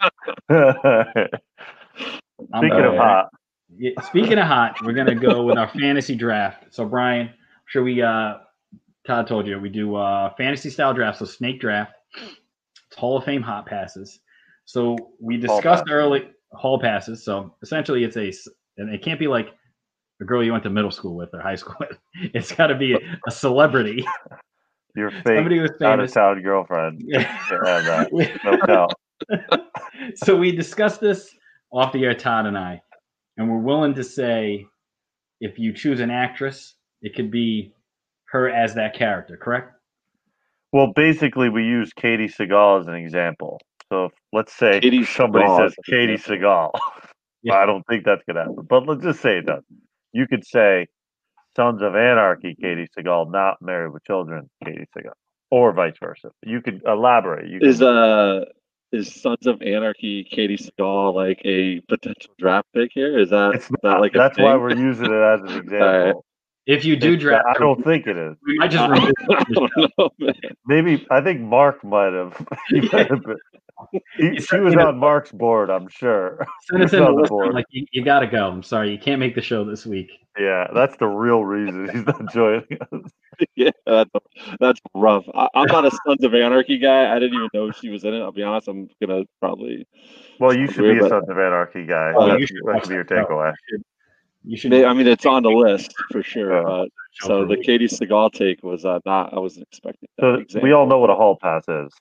there. 0.50 1.30
I'm 2.54 2.62
Speaking 2.62 2.86
of 2.86 2.92
there. 2.92 2.98
hot, 2.98 3.30
Yeah, 3.78 4.02
speaking 4.02 4.38
of 4.38 4.46
hot, 4.48 4.78
we're 4.84 4.94
gonna 4.94 5.16
go 5.16 5.44
with 5.44 5.58
our 5.58 5.68
fantasy 5.70 6.16
draft. 6.16 6.66
So 6.72 6.86
Brian, 6.86 7.28
I'm 7.30 7.34
sure 7.68 7.84
we 7.84 8.02
uh 8.02 8.36
Todd 9.06 9.28
told 9.28 9.48
you 9.48 9.60
we 9.60 9.70
do 9.70 9.96
uh 9.96 10.34
fantasy 10.36 10.70
style 10.70 10.94
draft, 10.94 11.20
so 11.20 11.26
snake 11.26 11.60
draft. 11.62 11.94
It's 12.16 12.98
Hall 12.98 13.18
of 13.18 13.24
Fame 13.24 13.42
hot 13.42 13.66
passes. 13.66 14.20
So 14.68 14.98
we 15.22 15.38
discussed 15.38 15.86
early 15.90 16.30
hall 16.52 16.78
passes. 16.78 17.24
So 17.24 17.56
essentially 17.64 18.04
it's 18.04 18.18
a 18.18 18.34
and 18.78 18.94
it 18.94 19.02
can't 19.02 19.20
be 19.20 19.28
like 19.28 19.48
a 20.22 20.26
girl 20.26 20.44
you 20.44 20.52
went 20.52 20.64
to 20.66 20.70
middle 20.70 20.92
school 20.92 21.16
with 21.16 21.30
or 21.34 21.40
high 21.40 21.56
school 21.62 21.78
with. 21.80 21.98
It's 22.34 22.52
got 22.52 22.68
to 22.68 22.76
be 22.76 22.94
a, 22.94 23.00
a 23.26 23.32
celebrity, 23.32 24.06
your 24.96 25.10
fake 25.10 25.24
somebody 25.38 25.58
who's 25.58 25.70
out 25.82 26.00
of 26.00 26.12
famous. 26.12 26.14
town 26.14 26.42
girlfriend. 26.42 27.02
Yeah. 27.08 27.24
Can't 27.48 27.68
have 27.68 27.86
that. 27.86 28.40
No 28.44 28.58
doubt. 28.66 28.94
so 30.16 30.36
we 30.36 30.52
discussed 30.52 31.00
this 31.00 31.34
off 31.72 31.94
the 31.94 32.04
air, 32.04 32.14
Todd 32.14 32.46
and 32.46 32.58
I, 32.58 32.82
and 33.38 33.50
we're 33.50 33.60
willing 33.60 33.94
to 33.96 34.04
say 34.04 34.68
if 35.40 35.58
you 35.58 35.72
choose 35.72 36.02
an 36.02 36.12
actress, 36.12 36.76
it 37.02 37.16
could 37.16 37.32
be 37.32 37.74
her 38.26 38.50
as 38.50 38.76
that 38.76 38.94
character, 38.94 39.38
correct? 39.38 39.72
Well, 40.74 40.92
basically, 40.94 41.48
we 41.48 41.64
use 41.64 41.94
Katey 41.98 42.30
Sagal 42.30 42.82
as 42.82 42.88
an 42.88 42.96
example. 42.96 43.62
So 43.92 44.06
if, 44.06 44.12
let's 44.34 44.54
say 44.54 44.80
Katey 44.82 45.06
somebody 45.08 45.46
Sagal 45.46 45.58
says 45.70 45.76
Katey 45.90 46.14
example. 46.16 46.72
Sagal. 46.74 46.80
Yeah. 47.44 47.54
I 47.60 47.66
don't 47.68 47.84
think 47.88 48.04
that's 48.04 48.24
gonna 48.28 48.42
happen. 48.42 48.66
But 48.68 48.88
let's 48.88 49.04
just 49.04 49.22
say 49.22 49.38
it 49.38 49.46
does. 49.46 49.64
You 50.12 50.28
could 50.28 50.46
say 50.46 50.88
Sons 51.56 51.82
of 51.82 51.96
Anarchy, 51.96 52.58
Katey 52.62 52.88
Sagal, 52.98 53.32
not 53.32 53.62
Married 53.62 53.94
with 53.94 54.04
Children, 54.04 54.50
Katey 54.66 54.86
Sagal, 54.98 55.12
or 55.52 55.72
vice 55.72 55.94
versa. 56.00 56.32
You 56.44 56.62
could 56.62 56.82
elaborate. 56.86 57.50
You 57.50 57.60
Is 57.62 57.78
could, 57.78 57.88
uh 57.88 58.46
is 58.92 59.14
Sons 59.22 59.46
of 59.46 59.62
Anarchy 59.62 60.28
Katey 60.34 60.58
Sagal 60.60 61.14
like 61.14 61.40
a 61.46 61.80
potential 61.88 62.32
draft 62.40 62.68
pick 62.74 62.92
here? 62.94 63.18
Is 63.18 63.30
that 63.30 63.52
it's 63.54 63.70
that 63.84 64.02
like 64.02 64.16
a 64.16 64.18
that's 64.18 64.38
why 64.40 64.56
we're 64.58 64.76
using 64.76 65.06
it 65.06 65.12
as 65.12 65.40
an 65.50 65.58
example. 65.62 66.26
If 66.66 66.84
you 66.84 66.98
do 66.98 67.14
It's- 67.14 67.22
draft, 67.22 67.46
I 67.56 67.60
don't 67.60 67.82
think 67.86 68.08
it 68.08 68.18
is. 68.18 68.36
we 68.46 68.58
might 68.58 68.72
just 68.72 68.84
I 68.84 69.44
don't 69.54 69.92
know, 69.98 70.10
man. 70.20 70.34
Maybe 70.66 71.06
I 71.12 71.22
think 71.22 71.40
Mark 71.40 71.82
might 71.86 72.12
have. 72.14 72.36
He 72.70 72.82
might 72.82 73.10
have 73.10 73.24
been. 73.24 73.38
He, 73.92 74.02
He's 74.32 74.46
she 74.46 74.60
was 74.60 74.74
you 74.74 74.80
know- 74.80 74.88
on 74.90 74.98
Mark's 74.98 75.32
board, 75.32 75.70
I'm 75.70 75.88
sure. 75.88 76.46
send 76.70 76.84
us 76.84 76.94
in 76.94 77.04
the 77.04 77.12
list. 77.12 77.30
board. 77.30 77.54
Like 77.54 77.66
you, 77.70 77.86
you 77.92 78.04
got 78.04 78.20
to 78.22 78.28
go. 78.28 78.48
I'm 78.48 78.64
sorry, 78.64 78.92
you 78.92 78.98
can't 78.98 79.20
make 79.20 79.36
the 79.36 79.42
show 79.42 79.64
this 79.64 79.86
week. 79.86 80.10
Yeah, 80.40 80.68
that's 80.74 80.96
the 80.98 81.08
real 81.08 81.44
reason 81.44 81.90
he's 81.90 82.06
not 82.06 82.26
joining 82.34 82.66
us. 82.92 83.12
yeah, 83.56 83.72
that's, 83.86 84.10
that's 84.60 84.80
rough. 84.94 85.26
I, 85.34 85.48
I'm 85.56 85.66
not 85.68 85.86
a 85.86 85.92
Sons 86.06 86.24
of 86.24 86.34
Anarchy 86.36 86.78
guy. 86.78 87.16
I 87.16 87.20
didn't 87.20 87.36
even 87.36 87.50
know 87.54 87.72
she 87.72 87.90
was 87.90 88.04
in 88.04 88.14
it. 88.14 88.22
I'll 88.22 88.32
be 88.32 88.44
honest. 88.44 88.68
I'm 88.68 88.88
gonna 89.02 89.24
probably. 89.40 89.88
Well, 90.40 90.56
you 90.56 90.68
should 90.68 90.82
weird, 90.82 91.00
be 91.00 91.06
a 91.06 91.10
but- 91.10 91.10
Sons 91.10 91.30
of 91.30 91.38
Anarchy 91.38 91.86
guy. 91.86 92.14
Oh, 92.16 92.28
That 92.28 92.40
should- 92.40 92.50
should 92.50 92.58
that 92.66 92.80
should 92.84 92.90
be 92.90 92.96
your 92.96 93.04
that 93.06 93.10
show. 93.10 93.26
takeaway. 93.26 93.54
You 94.44 94.58
should. 94.58 94.74
I 94.74 94.94
mean, 94.94 95.08
it's 95.08 95.26
on 95.26 95.44
the 95.44 95.50
list 95.50 95.94
for 96.12 96.24
sure. 96.24 96.56
Yeah. 96.56 96.64
But, 96.64 96.90
so 97.28 97.46
the 97.46 97.56
Katey 97.58 97.84
Sagal 97.92 98.32
take 98.32 98.64
was 98.64 98.86
uh, 98.86 99.00
not. 99.06 99.34
I 99.34 99.40
wasn't 99.40 99.68
expecting. 99.72 100.08
That 100.18 100.24
So 100.24 100.34
example. 100.36 100.68
we 100.70 100.74
all 100.74 100.86
know 100.86 101.00
what 101.00 101.10
a 101.10 101.16
hall 101.16 101.36
pass 101.42 101.64
is, 101.68 101.92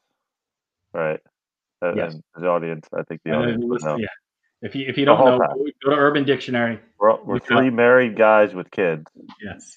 right? 0.92 1.18
And, 1.82 1.96
Yes. 1.96 2.14
and 2.14 2.22
the 2.44 2.48
audience, 2.48 2.86
I 2.96 3.02
think 3.02 3.20
the 3.24 3.32
I 3.32 3.34
audience 3.36 3.60
the 3.60 3.66
would 3.66 3.84
know. 3.84 3.96
yeah. 3.98 4.06
If 4.62 4.74
you 4.74 4.86
if 4.88 4.96
you 4.96 5.04
don't 5.04 5.18
know, 5.22 5.38
pack. 5.38 5.50
go 5.84 5.90
to 5.90 5.96
Urban 5.96 6.24
Dictionary. 6.24 6.80
We're, 6.98 7.22
we're 7.22 7.34
Look 7.34 7.44
it 7.44 7.48
three 7.48 7.70
married 7.70 8.16
guys 8.16 8.54
with 8.54 8.70
kids, 8.70 9.04
Yes. 9.44 9.76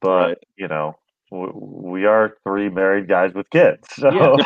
but 0.00 0.26
Right. 0.28 0.38
you 0.56 0.68
know, 0.68 0.96
we, 1.30 1.48
we 1.54 2.04
are 2.06 2.36
three 2.44 2.68
married 2.68 3.08
guys 3.08 3.32
with 3.34 3.48
kids. 3.50 3.88
So, 3.96 4.36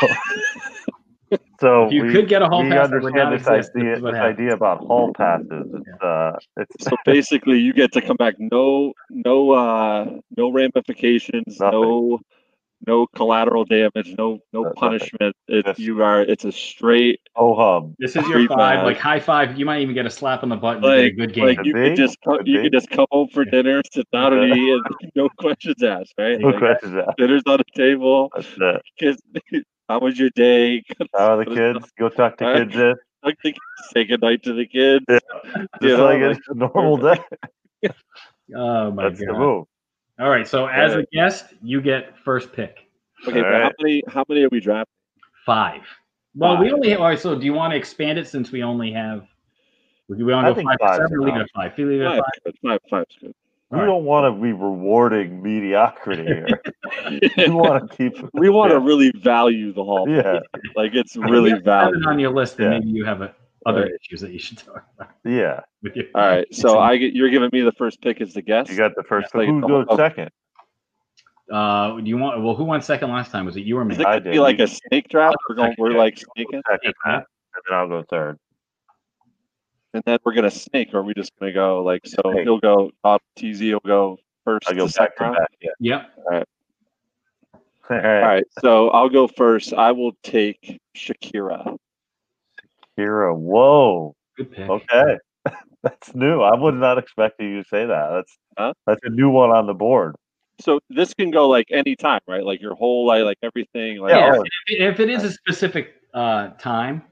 so 1.61 1.87
If 1.87 1.93
you 1.93 2.05
we, 2.05 2.13
could 2.13 2.29
get 2.29 2.41
a 2.43 2.47
hall 2.47 2.63
we 2.63 2.71
pass 2.71 2.89
that 2.91 3.03
would 3.03 3.13
understand 3.19 3.31
not 3.31 3.39
this 3.39 3.49
exist, 3.49 3.77
idea. 3.77 3.93
is 3.97 4.03
This 4.03 4.15
idea 4.15 4.55
about 4.55 4.79
hall 4.79 5.13
passes. 5.13 5.67
It's 5.75 6.03
uh, 6.03 6.33
it's 6.57 6.85
So 6.85 6.97
basically, 7.05 7.59
you 7.59 7.73
get 7.73 7.91
to 7.93 8.01
come 8.01 8.17
back. 8.17 8.35
No, 8.39 8.93
no, 9.11 9.51
uh, 9.51 10.05
no 10.37 10.53
ramifications. 10.53 11.59
Nothing. 11.59 11.81
No, 11.81 12.21
no 12.87 13.07
collateral 13.17 13.65
damage. 13.65 14.15
No, 14.17 14.39
no 14.53 14.63
Nothing. 14.63 14.75
punishment. 14.77 15.37
It 15.49 15.79
you 15.79 16.03
are. 16.03 16.23
It's 16.23 16.45
a 16.45 16.53
straight. 16.53 17.21
oh 17.35 17.55
hum. 17.55 17.95
This 17.99 18.17
is 18.17 18.27
your 18.29 18.47
five, 18.49 18.85
like 18.85 18.99
high 18.99 19.21
five. 19.21 19.59
You 19.59 19.65
might 19.67 19.81
even 19.81 19.95
get 19.95 20.07
a 20.07 20.11
slap 20.11 20.43
on 20.43 20.49
the 20.49 20.57
butt. 20.57 20.77
and 20.77 20.85
a 20.85 20.89
Like, 20.89 21.17
good 21.17 21.33
game. 21.33 21.45
like 21.47 21.59
you 21.65 21.75
be. 21.75 21.81
could 21.89 21.97
just 21.97 22.19
come, 22.23 22.39
Could 22.39 22.47
you 22.49 22.59
be. 22.59 22.63
could 22.65 22.73
just 22.73 22.91
come 22.91 23.07
home 23.11 23.29
for 23.33 23.45
dinner, 23.45 23.83
sit 23.93 24.07
down 24.13 24.33
and 24.39 24.57
eat, 24.57 24.71
and 24.73 24.85
no 25.15 25.29
questions 25.39 25.83
asked. 25.83 26.15
Right? 26.19 26.39
No 26.39 26.49
Like, 26.49 26.59
questions 26.59 26.95
asked. 26.97 27.17
dinner's 27.19 27.43
on 27.47 27.59
the 27.59 27.65
table. 27.83 28.31
That's 28.35 28.83
it. 29.01 29.65
How 29.89 30.01
was 30.01 30.19
your 30.19 30.31
day? 30.31 30.83
How 31.15 31.39
are 31.39 31.45
the 31.45 31.55
kids? 31.55 31.91
Go 31.99 32.09
tuck 32.09 32.39
the 32.39 32.45
Right. 32.45 32.57
kids 32.69 32.75
in. 32.77 32.95
Like, 33.23 33.37
Say 33.93 34.05
goodnight 34.05 34.43
to 34.45 34.53
the 34.53 34.67
kids. 34.67 35.05
Yeah. 35.09 35.19
You 35.81 35.89
Just 35.89 35.99
know, 35.99 36.05
like 36.05 36.21
like- 36.23 36.37
it's 36.39 36.49
a 36.49 36.55
normal 36.55 36.97
day. 36.97 37.19
Oh 38.57 38.93
my 38.93 39.09
That's 39.09 39.19
the 39.21 39.33
move. 39.33 39.67
All 40.19 40.31
right, 40.31 40.49
so 40.49 40.67
as 40.67 40.95
a 40.95 41.05
guest, 41.13 41.47
you 41.63 41.81
get 41.81 42.19
first 42.25 42.53
pick. 42.53 42.79
Okay, 43.29 43.43
but 43.43 43.53
how 43.53 43.71
many 43.81 44.03
how 44.09 44.25
many 44.29 44.43
are 44.45 44.49
we 44.51 44.61
drafting? 44.61 44.93
Five. 45.45 45.83
Well, 46.35 46.59
we 46.59 46.71
only 46.73 46.91
have. 46.91 47.01
All 47.01 47.07
right, 47.09 47.19
so 47.19 47.35
do 47.39 47.45
you 47.45 47.53
want 47.53 47.73
to 47.73 47.77
expand 47.77 48.19
it 48.19 48.27
since 48.29 48.51
we 48.53 48.63
only 48.63 48.93
have? 48.93 49.27
We 50.09 50.23
we 50.23 50.33
I 50.33 50.37
want 50.43 50.47
to 50.49 50.53
go 50.53 50.57
think 50.57 50.69
five 50.71 50.77
or 50.81 50.87
five's 50.89 50.99
seven. 51.11 51.19
Leave 51.21 51.29
it 51.29 51.37
enough. 51.37 51.49
at 51.55 51.71
five. 51.73 51.79
Leave 51.79 52.01
it 52.01 52.05
at 52.05 52.11
Five, 52.13 52.21
five. 52.45 52.55
five, 52.63 52.81
five's 52.91 53.17
good. 53.21 53.35
We 53.71 53.79
Alright. 53.79 53.89
don't 53.89 54.05
want 54.05 54.33
to 54.37 54.41
be 54.41 54.53
rewarding 54.53 55.43
mediocrity 55.43 56.23
here. 56.25 56.47
we 57.37 57.49
want 57.51 57.91
to 57.91 57.97
keep. 57.97 58.15
we 58.33 58.49
want 58.49 58.71
yeah. 58.71 58.79
to 58.79 58.81
really 58.81 59.11
value 59.17 59.73
the 59.73 59.83
hall. 59.83 60.09
Yeah, 60.09 60.39
Like 60.77 60.95
it's 60.95 61.17
really 61.17 61.51
you 61.51 61.57
have 61.57 61.61
it 61.63 61.65
valued. 61.65 62.07
on 62.07 62.19
your 62.21 62.31
list, 62.33 62.59
then 62.59 62.73
Yeah. 62.73 62.79
maybe 62.79 62.91
you 62.91 63.05
have 63.05 63.23
a, 63.23 63.35
other 63.67 63.83
Right. 63.83 63.93
issues 64.01 64.21
that 64.23 64.31
you 64.31 64.39
should 64.39 64.57
talk 64.59 64.85
about 64.97 65.11
yeah. 65.25 65.61
with 65.83 65.95
you. 65.97 66.09
All 66.15 66.23
right, 66.23 66.47
so 66.55 66.79
I 66.79 66.97
get 66.97 67.13
you're 67.15 67.29
giving 67.31 67.51
me 67.53 67.61
the 67.61 67.73
first 67.73 68.01
pick 68.01 68.21
as 68.23 68.33
the 68.33 68.41
guest. 68.43 68.71
You 68.71 68.77
got 68.79 68.95
the 68.97 69.03
first. 69.03 69.29
Yeah, 69.35 69.41
So 69.43 69.47
who 69.47 69.61
goes 69.61 69.87
oh. 69.91 69.97
second? 69.97 70.31
Uh, 71.53 71.97
do 72.01 72.05
you 72.09 72.17
want? 72.17 72.43
Well, 72.43 72.55
who 72.55 72.65
won 72.65 72.81
second 72.83 73.11
last 73.13 73.31
time? 73.31 73.45
Was 73.47 73.57
it 73.57 73.61
you 73.65 73.77
or 73.79 73.85
me? 73.85 73.95
Is 73.95 74.01
it 74.01 74.07
I 74.07 74.19
gonna 74.19 74.25
be 74.25 74.31
did. 74.33 74.41
like 74.41 74.59
a 74.59 74.67
snake 74.67 75.09
draft? 75.09 75.37
We're 75.49 75.55
going. 75.57 75.75
We're 75.79 75.93
yeah. 75.93 75.99
like 75.99 76.19
snaking, 76.19 76.63
Second, 76.69 76.95
Matt, 77.05 77.15
and 77.55 77.63
then 77.69 77.79
I'll 77.79 77.89
go 77.89 78.03
third. 78.11 78.39
and 79.95 80.03
then 80.07 80.19
we're 80.25 80.35
gonna 80.35 80.51
snake. 80.51 80.89
Or 80.93 80.99
are 80.99 81.03
we 81.03 81.15
just 81.15 81.33
gonna 81.39 81.53
go 81.53 81.83
like 81.85 82.07
so? 82.07 82.21
Snake. 82.33 82.43
He'll 82.45 82.59
go. 82.59 82.91
Uh, 83.05 83.19
TZ 83.37 83.61
will 83.63 83.81
go 83.87 84.19
first. 84.45 84.69
I 84.69 84.75
go 84.75 84.87
second 84.89 85.07
back 85.07 85.17
to 85.19 85.25
round. 85.25 85.37
back. 85.37 85.51
Yeah. 85.61 85.71
Yep. 85.81 86.11
All 86.17 86.33
All 87.91 87.97
right. 87.97 88.21
right, 88.23 88.45
so 88.61 88.91
I'll 88.91 89.09
go 89.09 89.29
first. 89.29 89.73
I 89.73 89.93
will 89.93 90.13
take 90.25 90.81
Shakira. 90.97 91.77
Hero. 92.97 93.35
Whoa. 93.35 94.15
Good 94.37 94.53
pick. 94.53 94.69
Okay. 94.71 95.19
That's 95.83 96.15
new. 96.15 96.41
I 96.43 96.57
was 96.57 96.75
not 96.75 96.99
expecting 96.99 97.51
you 97.51 97.63
to 97.63 97.69
say 97.69 97.87
that. 97.87 98.09
That's 98.11 98.39
Huh? 98.59 98.73
that's 98.87 99.01
a 99.05 99.11
new 99.11 99.29
one 99.29 99.51
on 99.51 99.67
the 99.67 99.75
board. 99.75 100.15
So 100.63 100.81
this 100.89 101.13
can 101.13 101.31
go 101.31 101.47
like 101.47 101.67
any 101.71 101.95
time, 101.95 102.21
right? 102.27 102.43
Like 102.43 102.63
your 102.63 102.75
whole 102.75 103.07
life, 103.07 103.25
like 103.25 103.37
everything. 103.43 103.99
Like 103.99 104.13
Yeah, 104.13 104.19
Yeah, 104.21 104.33
oh, 104.39 104.45
if, 104.69 104.95
if 104.95 105.01
it 105.01 105.11
is 105.11 105.25
a 105.25 105.31
specific 105.31 105.91
uh, 106.15 106.49
time, 106.59 107.03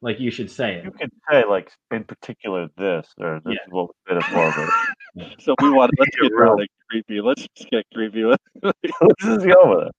like 0.00 0.18
you 0.18 0.32
should 0.32 0.50
say 0.50 0.74
it. 0.74 0.84
You 0.84 0.90
could 0.90 1.12
say 1.30 1.44
like 1.44 1.70
in 1.92 2.02
particular 2.02 2.68
this 2.76 3.06
or 3.20 3.40
this 3.44 3.54
Yeah. 3.54 3.66
is 3.68 3.72
what 3.72 3.90
we 4.08 4.14
did 4.14 4.24
it 4.24 4.26
for. 4.28 4.50
But 4.50 5.26
So 5.40 5.54
we 5.60 5.70
want 5.70 5.92
to 5.92 5.96
let's 6.00 6.16
Get 6.16 6.22
get 6.22 6.32
real. 6.34 6.54
really 6.54 6.68
creepy. 6.90 7.20
Let's 7.20 7.46
just 7.56 7.70
get 7.70 7.84
creepy 7.94 8.24
with. 8.24 8.40
let's 8.62 9.24
just 9.24 9.46
go 9.46 9.76
with 9.76 9.86
it. 9.86 9.92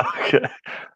Okay. 0.00 0.46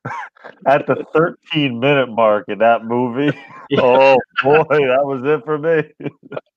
At 0.66 0.86
the 0.86 1.04
13 1.14 1.78
minute 1.78 2.08
mark 2.08 2.46
in 2.48 2.58
that 2.58 2.84
movie, 2.84 3.36
oh 3.78 4.16
boy, 4.42 4.64
that 4.68 5.04
was 5.04 5.22
it 5.24 5.44
for 5.44 5.58
me. 5.58 5.82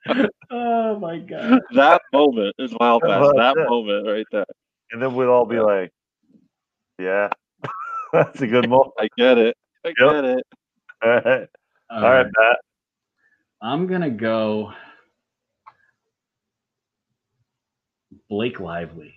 Oh 0.49 0.97
my 0.99 1.17
god. 1.19 1.59
that 1.75 2.01
moment 2.13 2.55
is 2.57 2.73
wild 2.79 3.01
pass. 3.03 3.21
That's 3.35 3.35
That 3.35 3.57
it. 3.57 3.69
moment 3.69 4.07
right 4.07 4.25
there. 4.31 4.45
And 4.91 5.01
then 5.01 5.13
we'd 5.15 5.25
all 5.25 5.45
be 5.45 5.59
like, 5.59 5.91
yeah, 6.97 7.29
that's 8.13 8.41
a 8.41 8.47
good 8.47 8.69
moment. 8.69 8.93
I 8.97 9.09
get 9.17 9.37
it. 9.37 9.55
I 9.85 9.89
Yep. 9.99 10.11
get 10.11 10.25
it. 10.25 10.43
All 11.03 11.09
right, 11.09 11.25
All 11.25 11.39
all 11.89 12.01
right, 12.01 12.23
right. 12.23 12.31
Matt. 12.37 12.57
I'm 13.61 13.87
gonna 13.87 14.09
go 14.09 14.71
Blake 18.29 18.59
Lively. 18.59 19.13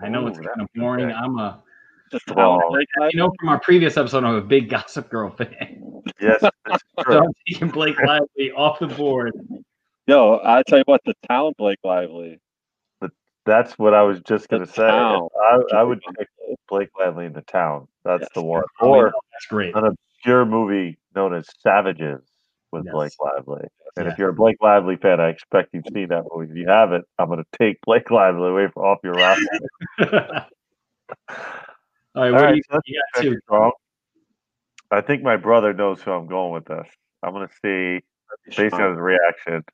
I 0.00 0.08
know 0.08 0.26
it's 0.26 0.38
kind 0.38 0.48
of 0.48 0.58
that's 0.58 0.70
a 0.74 0.78
good 0.78 0.80
boring. 0.82 1.06
pick. 1.08 1.16
I'm 1.16 1.38
a, 1.38 1.62
Just 2.10 2.30
Well, 2.30 2.58
how 2.60 2.70
like 2.70 2.88
you 3.12 3.18
know, 3.18 3.32
from 3.38 3.48
our 3.48 3.60
previous 3.60 3.96
episode, 3.96 4.24
I'm 4.24 4.34
a 4.36 4.40
big 4.40 4.68
Gossip 4.68 5.08
Girl 5.10 5.30
fan. 5.30 6.02
Yes, 6.20 6.40
that's 6.66 6.82
So. 7.10 7.24
I'm 7.24 7.32
taking 7.48 7.68
Blake 7.68 7.98
Lively 8.02 8.52
off 8.52 8.78
the 8.78 8.86
board. 8.86 9.32
Yo, 10.06 10.40
I 10.44 10.62
tell 10.66 10.78
you 10.78 10.84
what, 10.86 11.00
the 11.04 11.14
town 11.28 11.52
Blake 11.58 11.78
Lively. 11.84 12.38
But 13.00 13.10
That's 13.46 13.78
what 13.78 13.94
I 13.94 14.02
was 14.02 14.20
just 14.20 14.48
gonna 14.48 14.66
say. 14.66 14.82
town. 14.86 15.28
I, 15.40 15.58
I 15.76 15.82
would 15.82 16.00
pick 16.18 16.28
Blake 16.68 16.90
Lively 16.98 17.26
in 17.26 17.32
the 17.32 17.42
town. 17.42 17.88
That's 18.04 18.22
Yes. 18.22 18.30
the 18.34 18.42
one. 18.42 18.64
Oh, 18.80 18.88
Or 18.88 19.12
that's 19.32 19.46
great. 19.48 19.74
an 19.74 19.84
obscure 19.84 20.44
movie 20.44 20.98
known 21.14 21.34
as 21.34 21.46
Savages 21.60 22.22
with 22.72 22.84
Yes. 22.84 22.92
Blake 22.92 23.12
Lively. 23.20 23.66
And 23.96 24.06
Yeah. 24.06 24.12
if 24.12 24.18
you're 24.18 24.30
a 24.30 24.34
Blake 24.34 24.56
Lively 24.60 24.96
fan, 24.96 25.20
I 25.20 25.28
expect 25.28 25.70
you've 25.72 25.84
seen 25.92 26.08
that 26.08 26.24
movie. 26.32 26.50
If 26.50 26.56
you 26.56 26.66
haven't, 26.68 27.04
I'm 27.18 27.28
going 27.28 27.38
to 27.44 27.58
take 27.58 27.80
Blake 27.82 28.10
Lively 28.10 28.48
away 28.48 28.68
from 28.68 28.82
off 28.84 28.98
your 29.04 29.14
roster. 29.14 30.46
All 32.14 32.22
right, 32.22 32.28
All 32.28 32.34
what 32.34 32.42
right, 32.42 32.54
do 32.54 32.56
you, 32.56 32.80
you 32.86 33.00
got 33.14 33.22
Pick 33.22 33.30
two? 33.30 33.36
it 33.36 33.42
wrong. 33.50 33.72
I 34.90 35.00
think 35.00 35.22
my 35.22 35.36
brother 35.36 35.72
knows 35.72 36.00
who 36.00 36.12
I'm 36.12 36.26
going 36.26 36.52
with 36.52 36.66
this. 36.66 36.86
I'm 37.22 37.32
going 37.32 37.48
to 37.48 37.54
see, 37.62 38.04
based 38.56 38.74
on 38.74 38.90
his 38.90 38.98
reaction, 39.00 39.64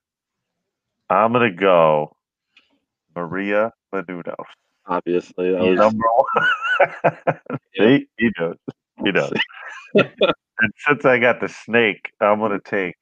I'm 1.11 1.33
going 1.33 1.51
to 1.51 1.57
go 1.57 2.17
Maria 3.15 3.73
Menounos. 3.93 4.35
Obviously, 4.87 5.53
that 5.53 5.61
was 5.61 5.79
Number 5.79 6.07
one. 6.17 7.59
See, 7.79 8.07
he 8.19 8.31
knows. 8.39 8.57
He 9.05 9.13
knows. 9.13 9.33
and 9.95 10.73
since 10.89 11.05
I 11.05 11.19
got 11.19 11.41
the 11.41 11.49
snake, 11.49 12.13
I'm 12.21 12.39
going 12.39 12.53
to 12.53 12.61
take 12.61 12.97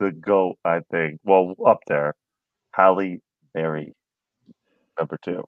the 0.00 0.10
goat, 0.10 0.58
I 0.64 0.80
think. 0.90 1.20
Well, 1.24 1.54
up 1.64 1.80
there. 1.86 2.14
Halle 2.72 3.20
Berry, 3.54 3.94
number 4.98 5.18
two. 5.22 5.44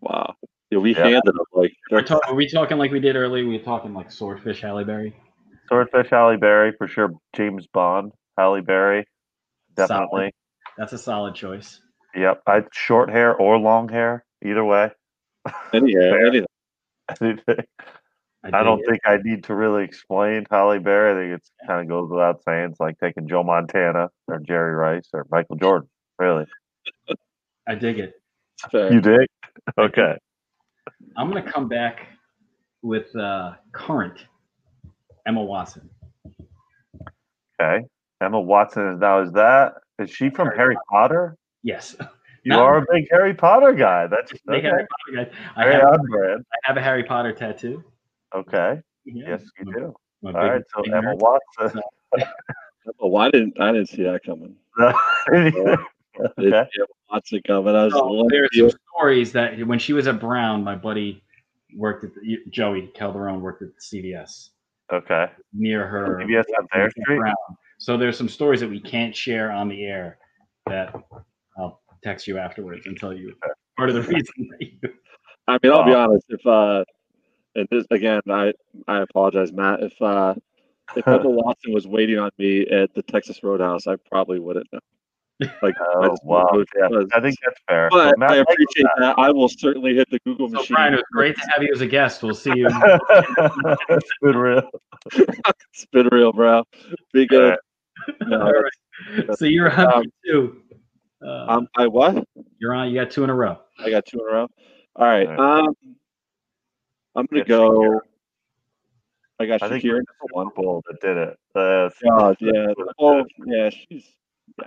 wow. 0.00 0.34
Yeah, 0.70 0.78
we 0.78 0.94
Yeah. 0.94 1.04
handed 1.04 1.34
him 1.34 1.40
like 1.52 1.72
We're 1.90 2.02
talk- 2.02 2.28
are 2.28 2.34
we 2.34 2.46
talking 2.48 2.76
like 2.78 2.90
we 2.90 3.00
did 3.00 3.16
earlier? 3.16 3.44
We 3.46 3.56
were 3.58 3.64
talking 3.64 3.94
like 3.94 4.10
Swordfish 4.10 4.60
Halle 4.60 4.84
Berry. 4.84 5.16
Swordfish 5.68 6.08
Halle 6.10 6.36
Berry, 6.36 6.72
for 6.76 6.86
sure. 6.88 7.12
James 7.34 7.66
Bond, 7.68 8.12
Halle 8.36 8.60
Berry, 8.60 9.06
definitely. 9.74 10.32
That's 10.76 10.92
a 10.92 10.98
solid 10.98 11.34
choice. 11.34 11.80
Yep. 12.14 12.42
I 12.46 12.64
short 12.72 13.10
hair 13.10 13.34
or 13.36 13.58
long 13.58 13.88
hair, 13.88 14.24
either 14.44 14.64
way. 14.64 14.90
any 15.72 15.94
Fair. 15.94 16.26
anything. 16.26 16.46
Anything. 17.20 17.64
I 18.44 18.50
dig 18.50 18.64
don't 18.64 18.80
it. 18.80 18.86
think 18.88 19.00
I 19.06 19.16
need 19.22 19.44
to 19.44 19.54
really 19.54 19.84
explain 19.84 20.46
Halle 20.50 20.78
Berry. 20.78 21.12
I 21.12 21.14
think 21.28 21.38
it's 21.40 21.50
kind 21.66 21.80
of 21.80 21.88
goes 21.88 22.10
without 22.10 22.42
saying. 22.44 22.70
It's 22.70 22.80
like 22.80 22.98
taking 22.98 23.26
Joe 23.28 23.42
Montana 23.42 24.10
or 24.28 24.38
Jerry 24.40 24.74
Rice 24.74 25.08
or 25.12 25.26
Michael 25.30 25.56
Jordan. 25.56 25.88
Really, 26.18 26.46
I 27.66 27.74
dig 27.74 27.98
it. 27.98 28.14
Fair. 28.70 28.92
you 28.92 29.00
dig? 29.00 29.26
Okay. 29.78 30.16
I'm 31.16 31.28
gonna 31.28 31.50
come 31.50 31.68
back 31.68 32.06
with 32.82 33.14
uh, 33.16 33.52
current 33.72 34.18
Emma 35.26 35.42
Watson. 35.42 35.88
Okay. 37.60 37.84
Emma 38.20 38.40
Watson 38.40 38.88
is 38.94 38.98
now. 39.00 39.20
Is 39.20 39.32
that? 39.32 39.74
Is 39.98 40.10
she 40.10 40.30
from 40.30 40.48
Harry 40.56 40.76
Potter? 40.90 41.36
Yes. 41.62 41.96
You 42.44 42.50
No. 42.52 42.60
are 42.62 42.78
a 42.78 42.84
big 42.90 43.08
Harry 43.10 43.34
Potter 43.34 43.72
guy. 43.74 44.06
That's 44.06 44.30
Big 44.32 44.40
okay. 44.64 44.68
Harry 44.68 44.86
Potter 44.86 45.24
guy. 45.30 45.38
I 45.56 45.64
Very 45.64 45.74
have, 45.82 46.00
brand. 46.08 46.46
I 46.54 46.56
have 46.68 46.76
a 46.76 46.80
Harry 46.80 47.02
Potter 47.02 47.32
tattoo. 47.32 47.82
Okay. 48.34 48.80
Yeah, 49.04 49.24
Yes, 49.30 49.42
you 49.58 49.64
do. 49.74 49.94
I'm 50.24 50.34
All 50.36 50.42
big- 50.42 50.50
right. 50.52 50.62
So 50.74 50.82
Emma 50.82 51.14
nerd. 51.14 51.18
Watson. 51.18 51.82
Oh, 53.00 53.08
why 53.08 53.30
didn't 53.32 53.60
I 53.60 53.72
didn't 53.72 53.88
see 53.88 54.04
that 54.04 54.22
coming? 54.24 54.54
okay. 56.38 56.68
Lots 57.10 57.32
of 57.32 57.42
coming. 57.44 57.74
I 57.74 57.84
was 57.84 57.92
So 57.92 58.06
like, 58.06 58.30
there's 58.30 58.48
some 58.72 58.80
stories 58.96 59.32
that 59.32 59.66
when 59.66 59.78
she 59.78 59.92
was 59.92 60.06
at 60.06 60.20
Brown, 60.20 60.64
my 60.64 60.74
buddy 60.74 61.22
worked 61.76 62.04
at 62.04 62.14
the, 62.14 62.38
Joey 62.50 62.90
Calderon 62.94 63.40
worked 63.40 63.62
at 63.62 63.68
CVS 63.80 64.50
Okay. 64.92 65.26
near 65.52 65.86
her. 65.86 66.20
CVS 66.22 66.44
on 66.58 66.66
Thayer 66.68 66.86
at 66.86 66.92
Street? 66.92 67.18
Brown. 67.18 67.34
So 67.78 67.96
there's 67.96 68.16
some 68.16 68.28
stories 68.28 68.60
that 68.60 68.70
we 68.70 68.80
can't 68.80 69.14
share 69.14 69.50
on 69.52 69.68
the 69.68 69.84
air 69.84 70.18
that 70.66 70.94
I'll 71.58 71.80
text 72.02 72.26
you 72.26 72.38
afterwards 72.38 72.86
and 72.86 72.98
tell 72.98 73.12
you 73.12 73.34
part 73.76 73.88
of 73.90 73.94
the 73.94 74.02
reason 74.12 74.48
that 74.50 74.60
you. 74.60 74.78
I 75.46 75.58
mean, 75.62 75.72
I'll 75.72 75.84
be 75.84 75.94
honest. 75.94 76.26
If 76.28 76.44
uh, 76.46 76.84
and 77.54 77.68
this 77.70 77.86
again, 77.90 78.20
I 78.28 78.52
I 78.86 79.00
apologize, 79.00 79.52
Matt. 79.52 79.82
If 79.82 80.00
uh, 80.02 80.34
if 80.96 81.06
Emma 81.08 81.28
Watson 81.28 81.72
was 81.72 81.86
waiting 81.86 82.18
on 82.18 82.30
me 82.38 82.66
at 82.66 82.92
the 82.94 83.02
Texas 83.02 83.42
Roadhouse, 83.42 83.86
I 83.86 83.96
probably 83.96 84.38
wouldn't 84.38 84.66
know. 84.72 84.80
Like, 85.40 85.74
I 85.80 85.84
Oh 86.08 86.16
wow. 86.24 86.48
Yeah, 86.76 86.88
who 86.88 86.94
it 86.94 86.98
was. 86.98 87.08
I 87.14 87.20
think 87.20 87.36
that's 87.44 87.60
fair. 87.68 87.88
But 87.90 88.10
So 88.12 88.16
Matt 88.18 88.30
I 88.32 88.36
appreciate 88.36 88.86
that. 88.98 89.18
I 89.18 89.30
will 89.30 89.48
certainly 89.48 89.94
hit 89.94 90.08
the 90.10 90.18
Google 90.20 90.48
So 90.48 90.54
machine. 90.58 90.74
Brian, 90.74 90.94
it 90.94 90.96
was 90.96 91.04
great 91.12 91.36
to 91.36 91.42
have 91.52 91.62
you 91.62 91.70
as 91.72 91.80
a 91.80 91.86
guest. 91.86 92.22
We'll 92.22 92.34
see 92.34 92.56
you. 92.56 92.68
it's 93.90 94.10
been 94.20 94.36
real. 94.36 94.68
Spin 95.72 96.08
real, 96.10 96.32
bro. 96.32 96.64
Be 97.12 97.26
good. 97.26 97.56
No, 98.26 98.40
All 98.40 98.52
right. 98.52 99.36
So 99.38 99.44
you're 99.44 99.70
on 99.70 99.92
Um, 99.94 100.04
two. 100.26 100.62
Uh, 101.24 101.46
um, 101.48 101.68
I 101.76 101.86
what? 101.86 102.24
you're 102.58 102.74
on. 102.74 102.90
You 102.90 103.00
got 103.00 103.10
two 103.10 103.24
in 103.24 103.30
a 103.30 103.34
row. 103.34 103.58
I 103.78 103.90
got 103.90 104.06
two 104.06 104.18
in 104.20 104.26
a 104.28 104.32
row. 104.32 104.48
All 104.96 105.06
right. 105.06 105.26
All 105.26 105.34
right. 105.36 105.60
Um, 105.60 105.74
I'm 107.14 107.26
gonna 107.26 107.40
Yeah, 107.42 107.44
go. 107.44 107.70
Shakira. 107.70 108.00
I 109.40 109.46
got 109.46 109.62
I 109.62 109.68
think 109.68 109.84
Shakira. 109.84 110.00
it 110.00 110.06
the 110.06 110.28
one 110.32 110.48
Bowl 110.54 110.82
that 110.88 111.00
did 111.00 111.16
it. 111.16 111.38
Uh, 111.54 111.90
God, 112.02 112.36
yeah. 112.40 112.66
Oh, 112.98 113.24
yeah. 113.46 113.70
She's 113.70 114.04
yeah. 114.58 114.66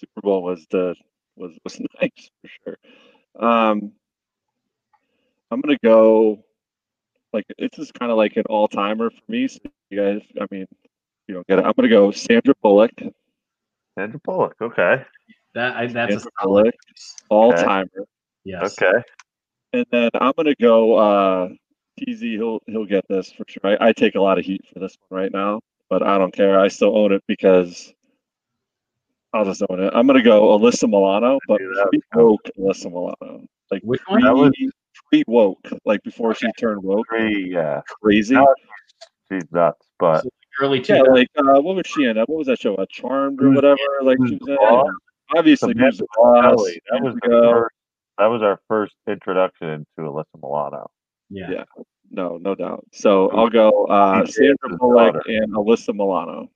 Super 0.00 0.20
Bowl 0.22 0.42
was 0.42 0.66
the 0.70 0.94
was 1.36 1.56
was 1.64 1.80
nice 2.00 2.30
for 2.42 2.48
sure. 2.64 2.76
Um, 3.48 3.92
I'm 5.50 5.60
gonna 5.60 5.78
go. 5.82 6.44
Like 7.32 7.44
this 7.58 7.78
is 7.78 7.92
kind 7.92 8.10
of 8.10 8.18
like 8.18 8.36
an 8.36 8.44
all 8.48 8.66
timer 8.66 9.10
for 9.10 9.22
me. 9.28 9.46
So 9.46 9.60
you 9.90 10.00
guys, 10.00 10.22
I 10.40 10.46
mean, 10.50 10.66
you 11.28 11.34
don't 11.34 11.46
get 11.46 11.58
it. 11.60 11.64
I'm 11.64 11.72
gonna 11.76 11.88
go 11.88 12.10
Sandra 12.10 12.54
Bullock. 12.62 12.92
Sandra 13.96 14.20
Bullock. 14.24 14.56
Okay. 14.60 15.04
That 15.54 15.76
I, 15.76 15.86
that's 15.86 16.16
a 16.16 16.20
Sandra 16.20 16.30
solid. 16.40 16.62
Bullock. 16.62 16.74
choice. 16.88 17.16
all 17.28 17.52
Okay. 17.52 17.64
timer. 17.64 18.06
Yes. 18.44 18.80
Okay. 18.82 19.02
And 19.72 19.86
then 19.92 20.10
I'm 20.14 20.32
gonna 20.36 20.56
go 20.60 20.96
uh 20.96 21.48
TZ, 21.98 22.20
he'll 22.20 22.60
he'll 22.66 22.86
get 22.86 23.04
this 23.08 23.32
for 23.32 23.44
sure. 23.48 23.62
I, 23.64 23.88
I 23.88 23.92
take 23.92 24.14
a 24.14 24.20
lot 24.20 24.38
of 24.38 24.44
heat 24.44 24.62
for 24.72 24.78
this 24.80 24.96
one 25.08 25.20
right 25.22 25.32
now, 25.32 25.60
but 25.88 26.02
I 26.02 26.18
don't 26.18 26.32
care. 26.32 26.58
I 26.58 26.68
still 26.68 26.96
own 26.96 27.12
it 27.12 27.22
because 27.26 27.92
I'll 29.32 29.44
just 29.44 29.62
own 29.70 29.80
it. 29.80 29.92
I'm 29.94 30.06
gonna 30.06 30.22
go 30.22 30.58
Alyssa 30.58 30.88
Milano, 30.88 31.38
but 31.46 31.60
knew 31.60 32.00
woke 32.14 32.40
Alyssa 32.58 32.86
Milano. 32.90 33.46
Like 33.70 33.82
Which 33.82 34.00
one? 34.08 34.22
That 34.22 34.34
was- 34.34 34.52
pre 35.08 35.22
woke, 35.26 35.68
like 35.84 36.02
before 36.02 36.34
she 36.34 36.50
turned 36.58 36.82
woke. 36.82 37.06
Three, 37.08 37.52
yeah. 37.52 37.80
Crazy. 38.02 38.34
Now 38.34 38.46
She's 39.30 39.42
nuts, 39.52 39.86
but 39.98 40.24
Early 40.60 40.80
two. 40.80 40.94
Yeah, 40.94 41.02
like 41.02 41.28
uh, 41.36 41.60
what 41.60 41.76
was 41.76 41.86
she 41.86 42.04
in? 42.04 42.18
Uh, 42.18 42.24
What 42.26 42.38
was 42.38 42.46
that 42.48 42.58
show? 42.60 42.74
Uh, 42.74 42.84
Charmed 42.90 43.40
or 43.42 43.50
whatever. 43.50 43.78
Like 44.02 44.18
she 44.26 44.34
was 44.34 44.48
in. 44.48 44.56
Boss? 44.56 44.88
Obviously, 45.36 45.72
Samantha 45.72 46.04
Boss, 46.16 46.44
that 46.44 46.56
was 46.56 46.68
years 47.12 47.14
the 47.22 47.26
ago. 47.28 47.52
first, 47.52 47.74
that 48.18 48.26
was 48.26 48.42
our 48.42 48.60
first 48.68 48.94
introduction 49.08 49.68
into 49.68 49.86
Alyssa 50.10 50.24
Milano. 50.42 50.90
yeah. 51.30 51.50
yeah. 51.50 51.64
No, 52.12 52.38
no 52.38 52.56
doubt. 52.56 52.84
So 52.92 53.30
I'll 53.30 53.48
go 53.48 53.86
uh, 53.86 54.26
Sandra 54.26 54.56
James' 54.68 54.78
Bullock 54.80 55.14
daughter. 55.14 55.22
and 55.28 55.52
Alyssa 55.54 55.94
Milano. 55.94 56.50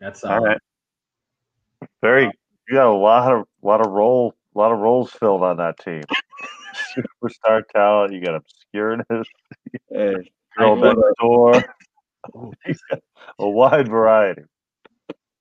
That's 0.00 0.24
All 0.24 0.30
solid. 0.30 0.46
right. 0.48 0.58
Very 2.02 2.24
you 2.68 2.74
got 2.76 2.86
a 2.86 2.92
lot 2.92 3.32
of 3.32 3.44
lot 3.62 3.80
of 3.84 3.92
role 3.92 4.34
a 4.54 4.58
lot 4.58 4.72
of 4.72 4.78
roles 4.78 5.10
filled 5.12 5.42
on 5.42 5.56
that 5.58 5.78
team. 5.78 6.02
Superstar 7.24 7.62
talent, 7.74 8.12
you 8.12 8.20
got 8.24 8.40
obscureness, 8.40 9.24
Hey, 9.90 10.30
girl 10.56 10.82
I- 10.84 10.88
next 10.94 11.02
door, 11.20 11.52
a 13.38 13.48
wide 13.48 13.88
variety. 13.88 14.42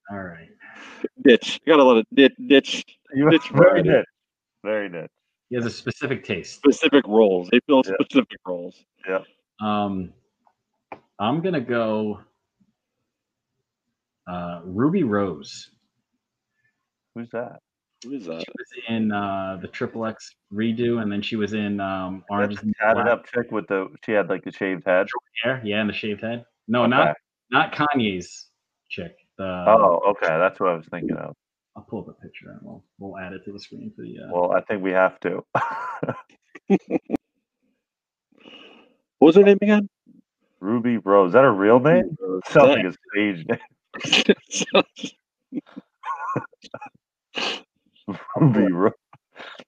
All 0.09 0.17
right. 0.23 0.49
niche. 1.23 1.59
You 1.65 1.73
got 1.73 1.79
a 1.79 1.83
lot 1.83 1.97
of 1.97 2.05
niche, 2.11 2.33
niche 2.37 2.85
You 3.13 3.29
Niche 3.29 3.49
very 3.49 3.81
variety. 3.81 3.89
niche. 3.89 4.05
Very 4.63 4.89
niche. 4.89 5.09
He 5.49 5.55
has 5.55 5.65
a 5.65 5.69
specific 5.69 6.23
taste. 6.23 6.55
specific 6.55 7.05
roles. 7.07 7.49
They 7.49 7.59
fill 7.67 7.81
Yeah. 7.85 7.93
specific 8.01 8.39
roles. 8.45 8.83
Yeah. 9.07 9.19
Um, 9.61 10.13
I'm 11.19 11.41
gonna 11.41 11.61
go 11.61 12.19
uh, 14.27 14.61
Ruby 14.63 15.03
Rose. 15.03 15.69
Who's 17.16 17.30
that? 17.32 17.59
Who 18.03 18.14
is 18.14 18.26
that? 18.26 18.41
She 18.41 18.51
was 18.57 18.68
in 18.89 19.12
uh, 19.12 19.59
the 19.62 19.68
Triple 19.68 20.05
X 20.05 20.34
redo, 20.51 21.01
and 21.01 21.12
then 21.12 21.22
she 21.22 21.36
was 21.36 21.53
in 21.53 21.80
um, 21.80 22.24
Orange 22.30 22.55
That's 22.55 22.64
is 22.64 22.70
the 22.70 22.74
the 22.80 22.86
tatted 22.86 23.07
up 23.07 23.26
chick 23.28 23.51
with 23.51 23.68
the 23.68 23.89
she 24.05 24.12
had 24.14 24.30
like 24.30 24.43
the 24.43 24.51
shaved 24.51 24.84
head. 24.86 25.07
hair. 25.43 25.62
Yeah, 25.64 25.82
and 25.82 25.89
the 25.89 25.93
shaved 25.93 26.22
head. 26.22 26.45
No, 26.68 26.82
Okay. 26.84 26.89
not 26.89 27.18
not 27.51 27.74
Kanye's 27.74 28.47
chick. 28.89 29.16
The 29.38 29.66
Oh, 29.68 30.01
okay. 30.12 30.28
That's 30.38 30.59
what 30.59 30.70
I 30.70 30.74
was 30.76 30.88
thinking 30.89 31.16
of. 31.18 31.36
I'll 31.76 31.84
pull 31.84 31.99
up 31.99 32.07
a 32.07 32.14
picture 32.14 32.51
and 32.51 32.59
we'll 32.64 32.84
we'll 32.99 33.18
add 33.18 33.34
it 33.34 33.43
to 33.45 33.51
the 33.53 33.59
screen 33.59 33.91
for 33.95 34.01
the. 34.01 34.18
Uh, 34.20 34.32
Well, 34.34 34.51
I 34.53 34.62
think 34.62 34.82
we 34.84 34.91
have 34.91 35.20
to. 35.22 35.43
What 39.20 39.28
was 39.28 39.36
her 39.36 39.43
name 39.43 39.59
again? 39.62 39.88
Ruby 40.62 40.97
Rose. 40.97 41.30
Is 41.30 41.34
that 41.34 41.43
a 41.45 41.51
real 41.51 41.80
name? 41.80 42.18
Sounds 42.47 42.76
like 42.76 42.86
a 42.86 42.93
stage 43.12 43.45
name. 43.45 43.59
Ruby 48.36 48.71
Rose. 48.71 48.93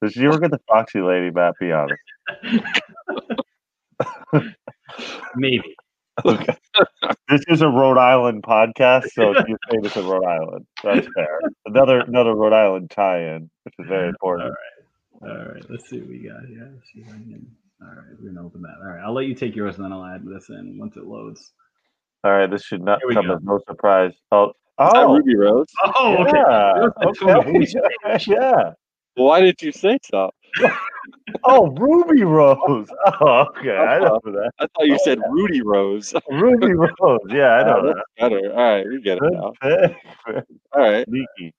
Does 0.01 0.13
she 0.13 0.27
work 0.27 0.43
at 0.43 0.51
the 0.51 0.59
Foxy 0.67 1.01
Lady, 1.01 1.31
Matt? 1.31 1.55
Be 1.59 1.71
honest. 1.71 2.01
maybe. 5.35 5.75
Okay. 6.25 6.55
this 7.29 7.41
is 7.47 7.61
a 7.61 7.67
Rhode 7.67 7.97
Island 7.97 8.43
podcast, 8.43 9.07
so 9.13 9.33
you're 9.47 9.57
famous 9.71 9.95
in 9.95 10.05
Rhode 10.05 10.25
Island. 10.25 10.65
That's 10.83 11.07
fair. 11.15 11.39
Another 11.65 12.01
another 12.01 12.35
Rhode 12.35 12.53
Island 12.53 12.91
tie-in, 12.91 13.49
which 13.63 13.73
is 13.79 13.87
very 13.87 14.09
important. 14.09 14.53
All 15.21 15.29
right. 15.29 15.37
All 15.39 15.45
right. 15.53 15.63
let's 15.69 15.89
see 15.89 15.99
what 15.99 16.09
we 16.09 16.19
got 16.19 16.45
here. 16.45 16.69
Let's 16.73 16.91
see 16.93 17.01
if 17.01 17.07
I 17.07 17.13
can. 17.13 17.47
All 17.81 17.87
right, 17.87 18.05
we're 18.19 18.31
gonna 18.31 18.45
open 18.45 18.61
that. 18.61 18.75
All 18.81 18.93
right, 18.93 19.03
I'll 19.03 19.13
let 19.13 19.25
you 19.25 19.35
take 19.35 19.55
yours 19.55 19.75
and 19.75 19.85
then 19.85 19.91
I'll 19.91 20.05
add 20.05 20.25
this 20.25 20.49
in 20.49 20.77
once 20.77 20.95
it 20.95 21.05
loads. 21.05 21.51
All 22.23 22.31
right, 22.31 22.49
this 22.49 22.63
should 22.63 22.81
not 22.81 23.01
come 23.11 23.27
go. 23.27 23.35
as 23.35 23.43
no 23.43 23.59
surprise. 23.67 24.13
Oh, 24.31 24.53
oh, 24.77 25.15
Ruby 25.15 25.35
Rose? 25.35 25.67
Oh, 25.95 26.17
okay. 26.19 26.31
yeah, 26.37 26.73
Let's 27.05 27.19
go 27.19 27.41
to 27.41 27.49
okay, 27.49 28.19
yeah. 28.27 28.73
Why 29.15 29.41
did 29.41 29.61
you 29.61 29.71
say 29.71 29.99
so? 30.03 30.31
Oh, 31.43 31.67
Ruby 31.71 32.23
Rose. 32.23 32.87
Oh, 33.19 33.45
okay, 33.57 33.75
I 33.75 33.99
know 33.99 34.19
that. 34.23 34.51
I 34.59 34.67
thought 34.67 34.85
you 34.85 34.93
oh, 34.95 35.03
said 35.03 35.19
Rudy 35.29 35.61
Rose. 35.61 36.13
Ruby 36.29 36.73
Rose. 36.73 37.19
Yeah, 37.29 37.47
I 37.47 37.61
oh, 37.61 37.65
know 37.65 37.79
Oh, 37.79 37.87
that. 37.87 37.95
that's 37.95 38.31
better. 38.31 38.53
All 38.53 38.75
right, 38.75 38.87
we 38.87 39.01
get 39.01 39.17
it 39.21 39.33
now. 39.33 39.51
All 40.73 40.81
right. 40.81 41.05
Sneaky. 41.07 41.53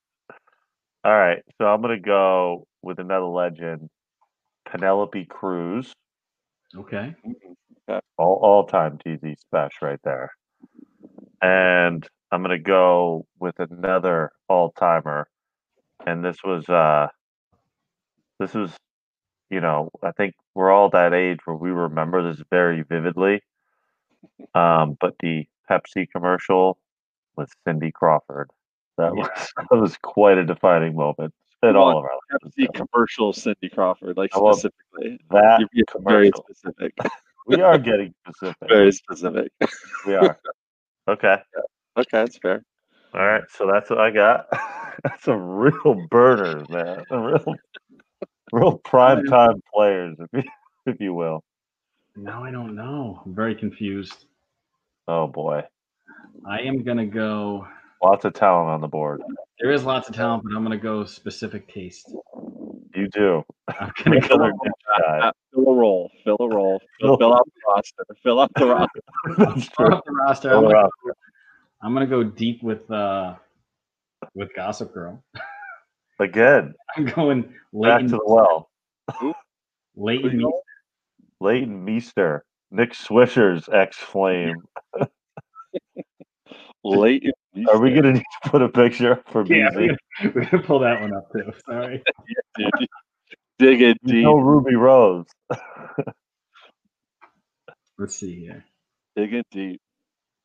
All 1.04 1.12
right, 1.12 1.42
so 1.58 1.66
I'm 1.66 1.82
gonna 1.82 2.00
go 2.00 2.66
with 2.82 2.98
another 2.98 3.26
legend, 3.26 3.90
Penelope 4.70 5.26
Cruz, 5.26 5.92
Okay. 6.76 7.14
Mm-hmm. 7.26 7.98
all 8.16 8.38
all 8.42 8.66
time 8.66 8.98
TZ 8.98 9.38
special 9.38 9.88
right 9.88 10.00
there, 10.02 10.30
and 11.42 12.08
I'm 12.34 12.42
gonna 12.42 12.58
go 12.58 13.28
with 13.38 13.60
another 13.60 14.32
all 14.48 14.72
timer, 14.72 15.28
and 16.04 16.24
this 16.24 16.38
was 16.42 16.68
uh, 16.68 17.06
this 18.40 18.52
was, 18.54 18.72
you 19.50 19.60
know, 19.60 19.90
I 20.02 20.10
think 20.10 20.34
we're 20.52 20.72
all 20.72 20.90
that 20.90 21.14
age 21.14 21.38
where 21.44 21.54
we 21.54 21.70
remember 21.70 22.28
this 22.28 22.42
very 22.50 22.82
vividly, 22.82 23.40
um, 24.52 24.96
but 25.00 25.14
the 25.20 25.46
Pepsi 25.70 26.10
commercial 26.10 26.76
with 27.36 27.52
Cindy 27.64 27.92
Crawford. 27.92 28.50
That 28.98 29.14
Yeah. 29.14 29.28
was 29.28 29.52
that 29.70 29.76
was 29.76 29.96
quite 29.98 30.36
a 30.36 30.44
defining 30.44 30.96
moment 30.96 31.32
in 31.62 31.76
all 31.76 31.98
of 31.98 32.04
our 32.04 32.18
lives. 32.32 32.56
Pepsi 32.56 32.66
commercial 32.74 33.32
Cindy 33.32 33.68
Crawford, 33.68 34.16
like 34.16 34.30
I 34.34 34.40
specifically. 34.40 35.20
That 35.30 35.68
very 36.00 36.32
specific. 36.34 36.98
We 37.46 37.60
are 37.60 37.78
getting 37.78 38.12
specific. 38.28 38.68
Very 38.68 38.90
specific. 38.90 39.52
We 40.04 40.16
are. 40.16 40.36
Okay. 41.06 41.36
Okay, 41.96 42.06
that's 42.12 42.38
fair. 42.38 42.64
All 43.14 43.24
right. 43.24 43.44
So 43.48 43.70
that's 43.72 43.90
what 43.90 44.00
I 44.00 44.10
got. 44.10 44.46
That's 45.02 45.24
some 45.24 45.42
real 45.42 46.06
burners, 46.08 46.68
man. 46.68 47.02
A 47.10 47.18
real, 47.18 47.54
real 48.52 48.78
prime 48.78 49.24
time 49.26 49.60
players, 49.74 50.16
if 50.20 50.28
you, 50.32 50.50
if 50.86 51.00
you 51.00 51.12
will. 51.12 51.42
Now 52.16 52.44
I 52.44 52.52
don't 52.52 52.76
know. 52.76 53.20
I'm 53.26 53.34
very 53.34 53.56
confused. 53.56 54.26
Oh 55.08 55.26
boy, 55.26 55.62
I 56.48 56.60
am 56.60 56.84
gonna 56.84 57.06
go. 57.06 57.66
lots 58.02 58.24
of 58.24 58.34
talent 58.34 58.70
on 58.70 58.80
the 58.80 58.86
board. 58.86 59.20
There 59.60 59.72
is 59.72 59.84
lots 59.84 60.08
of 60.08 60.14
talent, 60.14 60.44
but 60.44 60.56
I'm 60.56 60.62
gonna 60.62 60.78
go 60.78 61.04
specific 61.04 61.66
taste. 61.66 62.14
You 62.94 63.08
do. 63.12 63.42
I'm 63.80 63.90
gonna 64.04 64.20
go. 64.20 64.34
Another. 64.36 64.52
Uh, 65.22 65.32
fill 65.52 65.68
a 65.68 65.74
role. 65.74 66.10
Fill 66.22 66.36
a 66.38 66.48
role. 66.48 66.80
Fill, 67.00 67.08
Fill- 67.08 67.18
fill 67.18 67.34
out 67.34 67.46
the 67.46 67.72
roster. 67.74 68.04
Fill 68.22 68.40
out 68.40 68.50
the 68.54 68.66
roster. 68.66 69.00
Fill 69.26 69.36
true. 69.58 69.92
up 69.92 70.04
the 70.04 70.12
roster. 70.12 70.50
Fill 71.84 71.90
I'm 71.90 71.94
gonna, 71.94 72.06
up. 72.06 72.08
I'm 72.08 72.08
gonna 72.10 72.24
go 72.24 72.24
deep 72.24 72.62
with 72.62 72.90
uh 72.90 73.34
with 74.34 74.54
Gossip 74.54 74.92
Girl. 74.92 75.22
Again, 76.20 76.74
I'm 76.96 77.06
going 77.06 77.42
back 77.80 78.02
Leighton. 78.02 78.08
to 78.10 78.16
the 78.16 78.24
well. 78.26 78.70
Leighton. 79.96 80.38
Meester. 80.38 80.50
Leighton 81.40 81.84
Meester, 81.84 82.44
Nick 82.70 82.92
Swisher's 82.92 83.68
ex 83.72 83.96
flame. 83.96 84.56
Late. 86.84 87.24
Are 87.68 87.80
we 87.80 87.94
gonna 87.94 88.12
need 88.12 88.24
to 88.42 88.50
put 88.50 88.62
a 88.62 88.68
picture 88.68 89.22
for 89.26 89.44
Yeah, 89.46 89.70
BZ? 89.70 89.74
we're 89.76 89.86
gonna, 89.86 90.32
we're 90.34 90.44
gonna 90.50 90.62
pull 90.62 90.78
that 90.80 91.00
one 91.00 91.14
up 91.14 91.30
too. 91.32 91.52
Sorry. 91.68 92.02
dig 93.58 93.82
it 93.82 93.98
deep? 94.04 94.24
know 94.24 94.36
Ruby 94.38 94.74
Rose. 94.74 95.26
Let's 97.98 98.16
see 98.16 98.40
here. 98.40 98.64
Dig 99.16 99.34
it 99.34 99.46
deep. 99.52 99.80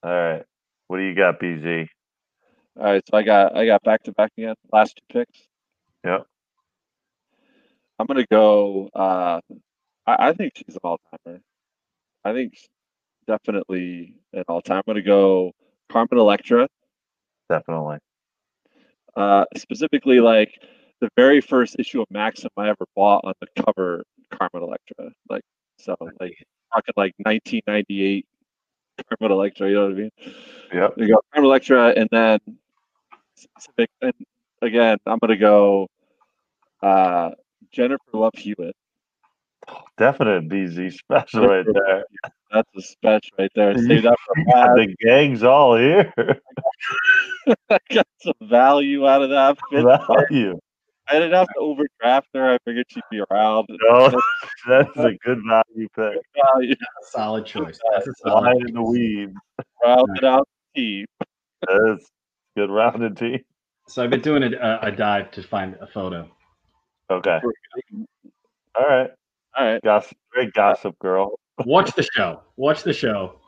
All 0.04 0.12
right. 0.12 0.46
What 0.90 0.98
do 0.98 1.04
you 1.04 1.14
got, 1.14 1.40
BZ? 1.40 1.88
All 2.76 2.84
right, 2.84 3.04
so 3.08 3.16
I 3.16 3.22
got 3.22 3.56
I 3.56 3.68
got 3.68 3.84
back 3.84 4.02
to 4.04 4.12
back 4.12 4.32
again. 4.36 4.56
Last 4.74 4.96
two 4.96 5.20
picks. 5.20 5.40
Yep. 6.04 6.26
I'm 8.00 8.08
gonna 8.08 8.26
go. 8.26 8.90
Uh, 8.96 9.40
I, 10.08 10.30
I 10.30 10.34
think 10.34 10.54
she's 10.56 10.74
an 10.74 10.80
all 10.84 11.00
timer. 11.12 11.42
I 12.26 12.34
think 12.34 12.56
definitely 13.28 14.16
an 14.34 14.46
all 14.48 14.64
time. 14.64 14.78
I'm 14.78 14.84
gonna 14.88 15.04
go 15.04 15.52
Carmen 15.92 16.18
Electra. 16.18 16.68
Definitely. 17.52 18.00
Uh, 19.16 19.46
specifically, 19.58 20.20
like 20.20 20.60
the 21.02 21.10
very 21.16 21.40
first 21.40 21.76
issue 21.78 22.02
of 22.02 22.08
Maxim 22.10 22.50
I 22.58 22.70
ever 22.70 22.88
bought 22.96 23.26
on 23.26 23.34
the 23.42 23.64
cover, 23.64 24.04
Carmen 24.32 24.68
Electra. 24.68 25.12
Like 25.30 25.44
so, 25.78 25.96
like 26.20 26.34
talking 26.74 26.94
like 26.98 27.14
1998 27.20 28.26
Carmen 29.04 29.36
Electra. 29.36 29.70
You 29.70 29.76
know 29.76 29.84
what 29.84 29.92
I 29.92 29.96
mean? 29.96 30.12
Yep. 30.74 30.94
You 30.98 31.08
go 31.08 31.22
Carmen 31.34 31.50
Electra, 31.50 31.94
and 31.96 32.10
then 32.12 32.40
specific. 33.36 33.90
And 34.02 34.14
again, 34.62 34.98
I'm 35.06 35.20
gonna 35.20 35.38
go 35.38 35.88
uh, 36.82 37.32
Jennifer 37.72 38.02
Love 38.14 38.34
Hewitt. 38.36 38.76
Definite 39.98 40.48
BZ 40.50 40.94
special 40.94 41.48
right 41.48 41.66
there. 41.72 42.06
That's 42.52 42.70
a 42.76 42.82
special 42.82 43.32
right 43.38 43.52
there. 43.54 43.78
Save 43.78 44.04
that 44.04 44.18
for 44.26 44.44
got 44.54 44.76
the 44.76 44.96
gang's 45.00 45.44
all 45.44 45.76
here. 45.78 46.12
I 47.70 47.78
got 47.92 48.08
some 48.22 48.34
value 48.42 49.08
out 49.08 49.22
of 49.22 49.30
that. 49.30 49.58
Value. 50.30 50.60
I 51.10 51.14
didn't 51.14 51.34
have 51.34 51.48
to 51.48 51.60
overdraft 51.60 52.28
her. 52.36 52.54
I 52.54 52.58
figured 52.66 52.86
she'd 52.90 53.04
be 53.12 53.22
around. 53.32 53.68
No, 53.90 54.10
that's 54.68 54.98
a 54.98 55.12
good 55.26 55.42
value 55.48 55.88
pick. 55.96 56.18
Value, 56.54 56.76
Solid 57.04 57.46
choice. 57.46 57.80
That's 57.92 58.08
a 58.08 58.12
solid 58.18 58.44
Line 58.44 58.68
in 58.68 58.74
the 58.74 58.82
weed. 58.82 59.34
rounded 59.84 60.24
out 60.24 60.48
the 60.76 60.82
team. 60.82 61.06
That's 61.68 62.06
good 62.56 62.70
rounded 62.70 63.18
team. 63.18 63.40
So 63.88 64.04
I've 64.04 64.10
been 64.12 64.22
doing 64.22 64.44
a, 64.44 64.52
a, 64.58 64.80
a 64.88 64.92
dive 64.92 65.32
to 65.32 65.44
find 65.44 65.76
a 65.82 65.88
photo. 65.88 66.30
Okay. 67.12 67.40
All 68.76 68.88
right. 68.88 69.10
All 69.58 69.66
right. 69.66 69.82
Gossip, 69.84 70.18
great 70.32 70.54
gossip 70.54 70.98
girl. 71.00 71.40
Watch 71.66 71.94
the 71.96 72.04
show. 72.16 72.42
Watch 72.56 72.84
the 72.84 72.94
show. 72.94 73.40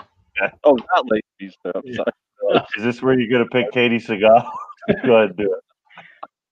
Oh, 0.63 0.75
not 0.95 1.05
late 1.09 1.23
though. 1.63 1.71
I'm 1.75 1.81
Yeah. 1.85 1.95
sorry. 1.97 2.65
Is 2.77 2.83
this 2.83 3.01
where 3.01 3.17
you're 3.17 3.29
gonna 3.31 3.49
pick 3.49 3.71
Katey 3.71 3.97
Sagal? 4.03 4.49
Go 5.05 5.15
ahead 5.15 5.29
and 5.29 5.37
do 5.37 5.53
it. 5.53 5.59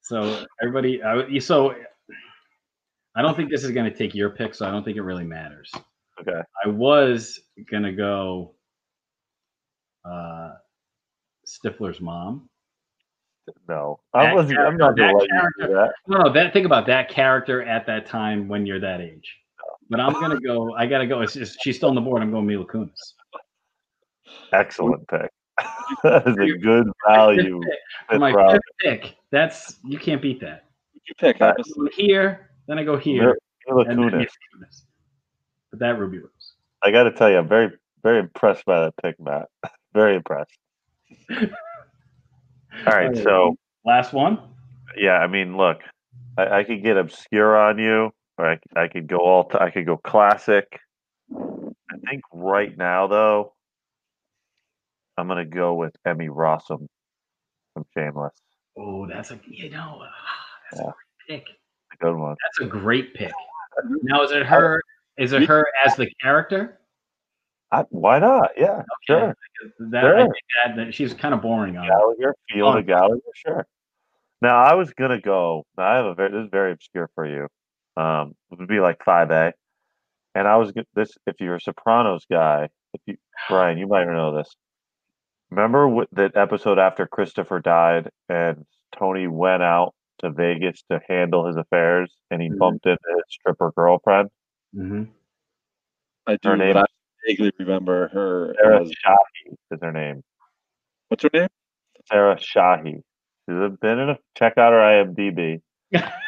So 0.10 0.44
everybody, 0.60 1.03
I, 1.03 1.38
so 1.38 1.76
I 3.15 3.22
don't 3.22 3.38
think 3.38 3.52
this 3.52 3.64
is 3.64 3.69
going 3.69 3.86
to 3.91 3.95
take 3.95 4.15
your 4.15 4.31
pick, 4.31 4.56
so 4.56 4.68
I 4.68 4.72
don't 4.72 4.84
think 4.84 4.98
it 4.98 5.03
really 5.03 5.23
matters. 5.23 5.72
Okay. 6.19 6.41
I 6.65 6.68
was 6.68 7.40
going 7.69 7.84
to 7.84 7.91
go 7.91 8.56
uh, 10.03 10.53
Stifler's 11.45 12.02
mom. 12.02 12.49
No, 13.68 13.99
I 14.15 14.34
wasn't. 14.34 14.60
I'm 14.60 14.77
not 14.77 14.95
gonna 14.95 15.18
let 15.18 15.27
that 15.27 15.52
you 15.57 15.68
do 15.68 15.73
that. 15.73 15.91
No, 16.07 16.31
that 16.31 16.53
think 16.53 16.68
about 16.68 16.86
that 16.86 17.10
character 17.10 17.64
at 17.64 17.84
that 17.88 18.06
time 18.06 18.48
when 18.48 18.68
you're 18.68 18.80
that 18.80 19.02
age. 19.02 19.36
But 19.90 19.99
I'm 19.99 20.14
gonna 20.14 20.40
go. 20.40 20.76
I 20.76 20.86
gotta 20.86 21.07
go. 21.07 21.22
It's 21.22 21.36
she's 21.60 21.77
still 21.77 21.90
on 21.90 21.95
the 21.95 22.02
board. 22.02 22.22
I'm 22.22 22.30
going 22.30 22.45
Mila 22.45 22.65
Kunis. 22.65 22.91
Excellent 24.53 25.07
pick. 25.07 25.31
that 26.03 26.27
is 26.27 26.38
a 26.38 26.57
good 26.57 26.88
value. 27.07 27.61
For 28.07 28.14
fifth 28.14 28.19
my 28.19 28.52
fifth 28.52 28.61
pick. 28.81 29.15
That's 29.31 29.77
you 29.84 29.98
can't 29.98 30.22
beat 30.22 30.40
that. 30.41 30.65
You 30.94 31.14
pick. 31.18 31.40
Have 31.40 31.56
a- 31.57 31.60
I 31.60 31.64
go 31.84 31.90
here, 31.95 32.49
then 32.68 32.77
I 32.80 32.84
go 32.84 32.98
here, 32.98 33.38
Mila 33.68 33.81
and 33.86 33.99
then 33.99 34.10
Kunis. 34.11 34.22
Kunis. 34.22 34.84
But 35.72 35.80
that 35.80 35.99
Ruby 35.99 36.19
Rose. 36.19 36.53
I 36.81 36.91
got 36.91 37.03
to 37.03 37.11
tell 37.11 37.30
you, 37.30 37.38
I'm 37.38 37.48
very, 37.48 37.72
very 38.03 38.19
impressed 38.19 38.65
by 38.65 38.81
that 38.81 38.94
pick, 39.03 39.19
Matt. 39.19 39.49
very 39.94 40.15
impressed. 40.15 40.57
All 41.30 41.38
right, 42.88 43.10
Okay. 43.10 43.23
so 43.23 43.56
Last 43.86 44.14
one. 44.14 44.40
yeah, 44.98 45.14
I 45.18 45.27
mean, 45.27 45.57
look, 45.57 45.80
I, 46.38 46.60
I 46.60 46.64
could 46.64 46.81
get 46.84 46.98
obscure 46.98 47.57
on 47.57 47.77
you, 47.77 48.11
or 48.38 48.52
I, 48.52 48.60
I 48.76 48.88
could 48.88 49.07
go 49.07 49.18
all, 49.18 49.44
t- 49.45 49.57
I 49.60 49.69
could 49.69 49.86
go 49.86 49.98
classic. 49.98 50.80
I 51.36 51.98
think 52.10 52.22
right 52.34 52.76
now, 52.77 53.07
though, 53.07 53.53
I'm 55.20 55.28
gonna 55.28 55.46
go 55.46 55.76
with 55.76 55.96
Emmy 56.06 56.28
Rossum 56.30 56.88
from 57.74 57.86
Shameless. 57.96 58.34
Oh, 58.78 59.06
that's 59.08 59.32
a 59.32 59.40
you 59.48 59.70
know, 59.70 60.00
ah, 60.02 60.10
that's 60.72 60.82
Yeah. 60.82 60.90
a 60.90 60.94
great 61.28 61.46
pick. 61.46 61.56
A 61.94 61.98
good 61.98 62.16
one. 62.16 62.36
That's 62.44 62.60
a 62.62 62.66
great 62.72 63.14
pick. 63.14 63.34
Now 64.04 64.24
is 64.24 64.32
it 64.32 64.46
her? 64.46 64.82
Is 65.18 65.32
it 65.32 65.44
her 65.44 65.66
as 65.86 65.96
the 65.96 66.10
character? 66.22 66.80
I, 67.72 67.84
why 67.90 68.20
not? 68.20 68.52
Yeah, 68.58 68.82
sure. 69.08 69.36
That 69.80 70.02
Sure. 70.02 70.28
that, 70.66 70.76
that 70.76 70.94
she's 70.94 71.14
kind 71.14 71.34
of 71.34 71.41
boring 71.41 71.78
on. 71.78 71.88
Gallagher, 71.88 72.36
Field 72.52 72.76
Oh. 72.78 72.82
Gallagher, 72.82 73.22
sure. 73.36 73.68
Now 74.41 74.58
I 74.64 74.74
was 74.74 74.91
gonna 74.94 75.22
go. 75.22 75.66
I 75.78 75.96
have 75.96 76.06
a 76.06 76.16
very 76.16 76.32
this 76.32 76.46
is 76.46 76.50
very 76.52 76.72
obscure 76.74 77.10
for 77.16 77.26
you. 77.26 77.48
Um, 77.96 78.36
it 78.52 78.60
would 78.60 78.68
be 78.68 78.80
like 78.80 79.04
five 79.06 79.30
A, 79.32 79.54
and 80.36 80.48
I 80.48 80.56
was 80.58 80.74
this 80.96 81.18
if 81.28 81.36
you're 81.40 81.56
a 81.56 81.62
Sopranos 81.62 82.26
guy. 82.30 82.70
If 82.94 83.02
you 83.06 83.18
Brian, 83.50 83.78
you 83.78 83.88
might 83.88 84.06
know 84.08 84.36
this. 84.36 84.54
Remember 85.51 85.88
what, 85.88 86.07
that 86.13 86.35
episode 86.38 86.77
after 86.80 87.07
Christopher 87.07 87.59
died, 87.59 88.09
and 88.27 88.65
Tony 88.97 89.27
went 89.27 89.63
out 89.63 89.93
to 90.19 90.30
Vegas 90.30 90.84
to 90.91 90.99
handle 91.09 91.47
his 91.47 91.55
affairs, 91.55 92.13
and 92.30 92.41
he 92.41 92.49
Mhm. 92.49 92.57
bumped 92.59 92.85
into 92.85 92.99
his 93.15 93.23
stripper 93.30 93.71
girlfriend, 93.71 94.30
hmm 94.73 95.03
I 96.27 96.35
do, 96.35 96.49
Her 96.49 96.57
name- 96.57 96.77
I 96.77 96.85
vaguely 97.26 97.51
remember 97.57 98.09
her. 98.09 98.53
Sarah 98.55 98.81
As, 98.81 98.91
Shahi 98.91 99.55
is 99.71 99.80
her 99.81 99.91
name. 99.91 100.23
what's 101.07 101.23
her 101.23 101.30
name? 101.34 101.47
Sarah 102.05 102.35
Shahi. 102.35 103.01
She's 103.49 103.77
been 103.80 103.97
in 103.99 104.09
a 104.11 104.19
check 104.35 104.57
out 104.59 104.73
her 104.73 104.80
IMDb. 104.80 105.61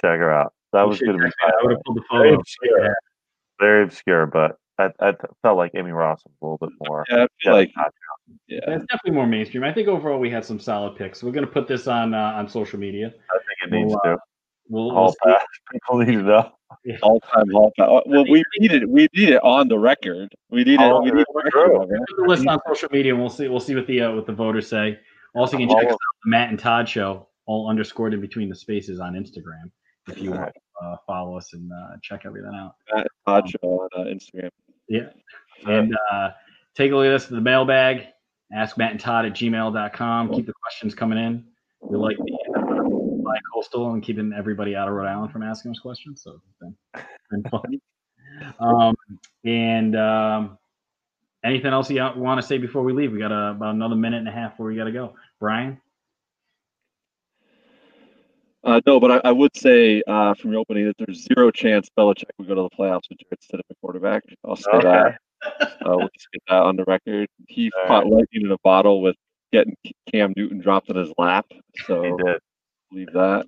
Check 0.00 0.18
her 0.18 0.32
out. 0.32 0.54
That 0.72 0.88
was 0.88 0.98
going 1.00 1.18
to 1.18 1.24
be 1.24 1.30
I 1.42 1.50
would 1.62 1.72
have 1.72 1.82
pulled 1.84 1.98
the 1.98 2.04
very 2.10 2.30
photo. 2.30 2.40
obscure. 2.40 2.96
Very 3.60 3.82
obscure, 3.84 4.26
but 4.26 4.56
I, 4.80 5.08
I 5.08 5.14
felt 5.42 5.56
like 5.56 5.72
Amy 5.74 5.92
Ross 5.92 6.22
was 6.24 6.34
a 6.40 6.44
little 6.44 6.58
bit 6.58 6.88
more. 6.88 7.04
Yeah, 7.10 7.24
I 7.24 7.26
feel 7.42 7.52
like 7.52 7.72
yeah. 8.48 8.58
It's 8.66 8.86
definitely 8.86 9.12
more 9.12 9.26
mainstream. 9.26 9.64
I 9.64 9.72
think 9.72 9.88
overall 9.88 10.18
we 10.18 10.30
had 10.30 10.44
some 10.44 10.58
solid 10.58 10.96
picks. 10.96 11.22
We're 11.22 11.32
gonna 11.32 11.46
put 11.46 11.68
this 11.68 11.86
on 11.86 12.14
uh, 12.14 12.32
on 12.36 12.48
social 12.48 12.78
media. 12.78 13.08
I 13.08 13.38
think 13.38 13.72
it 13.72 13.76
needs 13.76 13.88
We'll, 13.90 14.00
uh, 14.04 14.16
to. 14.16 14.18
We'll, 14.68 14.86
we'll 14.86 14.96
All 14.96 15.12
see. 15.12 15.18
pass. 15.24 15.42
People 15.72 15.98
need 15.98 16.12
to 16.12 16.22
know. 16.22 16.52
all 17.02 17.20
time 17.20 17.50
hall 17.50 17.72
pass. 17.78 17.88
Well, 18.06 18.24
we 18.30 18.44
need 18.58 18.72
it. 18.72 18.88
We 18.88 19.08
need 19.14 19.30
it 19.30 19.42
on 19.42 19.68
the 19.68 19.78
record. 19.78 20.32
We 20.50 20.64
need 20.64 20.80
it. 20.80 21.02
We 21.02 21.10
need 21.10 21.18
that's 21.18 21.44
the 21.44 21.50
true. 21.50 21.62
record 21.62 21.82
of 21.82 21.90
it. 21.90 21.98
Put 22.08 22.22
the 22.22 22.28
list 22.28 22.46
on 22.46 22.58
social 22.68 22.88
media, 22.92 23.12
and 23.12 23.20
we'll 23.20 23.30
see. 23.30 23.48
We'll 23.48 23.60
see 23.60 23.74
what 23.74 23.86
the 23.86 24.02
uh, 24.02 24.14
what 24.14 24.26
the 24.26 24.32
voters 24.32 24.68
say. 24.68 24.98
Also, 25.34 25.58
you 25.58 25.66
can 25.66 25.76
check 25.76 25.86
us 25.86 25.92
out 25.92 25.98
the 26.24 26.30
Matt 26.30 26.50
and 26.50 26.58
Todd 26.58 26.88
show, 26.88 27.28
all 27.46 27.68
underscored 27.68 28.14
in 28.14 28.20
between 28.20 28.48
the 28.48 28.54
spaces 28.56 29.00
on 29.00 29.14
Instagram. 29.14 29.70
If 30.08 30.20
you 30.20 30.30
want 30.30 30.52
to 30.52 30.86
uh, 30.86 30.96
follow 31.06 31.36
us 31.36 31.52
and 31.52 31.70
uh, 31.72 31.96
check 32.02 32.22
everything 32.24 32.52
out. 32.54 32.74
Matt 32.94 33.06
Todd 33.26 33.48
show 33.48 33.68
on 33.68 33.88
uh, 33.94 34.04
Instagram. 34.04 34.50
Yeah. 34.90 35.10
And 35.66 35.96
uh, 36.10 36.30
take 36.74 36.90
a 36.90 36.96
look 36.96 37.06
at 37.06 37.10
this 37.10 37.26
the 37.26 37.40
mailbag. 37.40 38.08
Ask 38.52 38.76
Matt 38.76 38.90
and 38.90 39.00
Todd 39.00 39.24
at 39.24 39.32
gmail.com. 39.32 40.34
Keep 40.34 40.46
the 40.46 40.52
questions 40.52 40.94
coming 40.94 41.18
in. 41.18 41.44
We 41.80 41.96
like 41.96 42.16
the 42.16 42.36
uh, 42.58 43.22
by 43.22 43.38
coastal 43.54 43.92
and 43.92 44.02
keeping 44.02 44.32
everybody 44.36 44.74
out 44.74 44.88
of 44.88 44.94
Rhode 44.94 45.06
Island 45.06 45.32
from 45.32 45.44
asking 45.44 45.70
us 45.70 45.78
questions. 45.78 46.22
So 46.22 46.32
it's 46.32 46.58
been, 46.60 46.76
been 47.30 47.50
fun. 47.50 47.80
Um, 48.58 48.96
and 49.44 49.94
um, 49.96 50.56
anything 51.44 51.72
else 51.72 51.90
you 51.90 52.00
want 52.16 52.40
to 52.40 52.46
say 52.46 52.56
before 52.56 52.82
we 52.82 52.94
leave? 52.94 53.12
We 53.12 53.18
got 53.18 53.32
uh, 53.32 53.50
about 53.50 53.74
another 53.74 53.96
minute 53.96 54.18
and 54.18 54.28
a 54.28 54.32
half 54.32 54.58
where 54.58 54.68
we 54.68 54.76
got 54.76 54.84
to 54.84 54.92
go. 54.92 55.14
Brian? 55.38 55.78
Uh, 58.62 58.80
no, 58.86 59.00
but 59.00 59.10
I, 59.10 59.28
I 59.30 59.32
would 59.32 59.56
say 59.56 60.02
uh, 60.06 60.34
from 60.34 60.52
your 60.52 60.60
opening 60.60 60.86
that 60.86 60.96
there's 60.98 61.26
zero 61.34 61.50
chance 61.50 61.88
Belichick 61.98 62.24
would 62.38 62.46
go 62.46 62.54
to 62.54 62.62
the 62.62 62.70
playoffs 62.70 63.08
with 63.08 63.18
Jarrett 63.20 63.40
Stidham 63.40 63.60
at 63.70 63.76
quarterback. 63.80 64.22
I'll 64.44 64.56
say 64.56 64.70
Okay. 64.74 64.82
that. 64.82 65.18
Uh, 65.82 65.96
we'll 65.96 66.10
just 66.12 66.30
get 66.30 66.42
that 66.46 66.62
on 66.62 66.76
the 66.76 66.84
record. 66.84 67.26
He 67.48 67.70
All 67.74 67.88
fought 67.88 68.06
lightning 68.06 68.44
in 68.44 68.50
a 68.50 68.58
bottle 68.62 69.00
with 69.00 69.16
getting 69.50 69.74
Cam 70.12 70.34
Newton 70.36 70.60
dropped 70.60 70.90
in 70.90 70.96
his 70.96 71.10
lap. 71.16 71.46
He 71.50 71.82
So 71.86 72.18
did. 72.18 72.38
believe 72.90 73.08
that. 73.14 73.46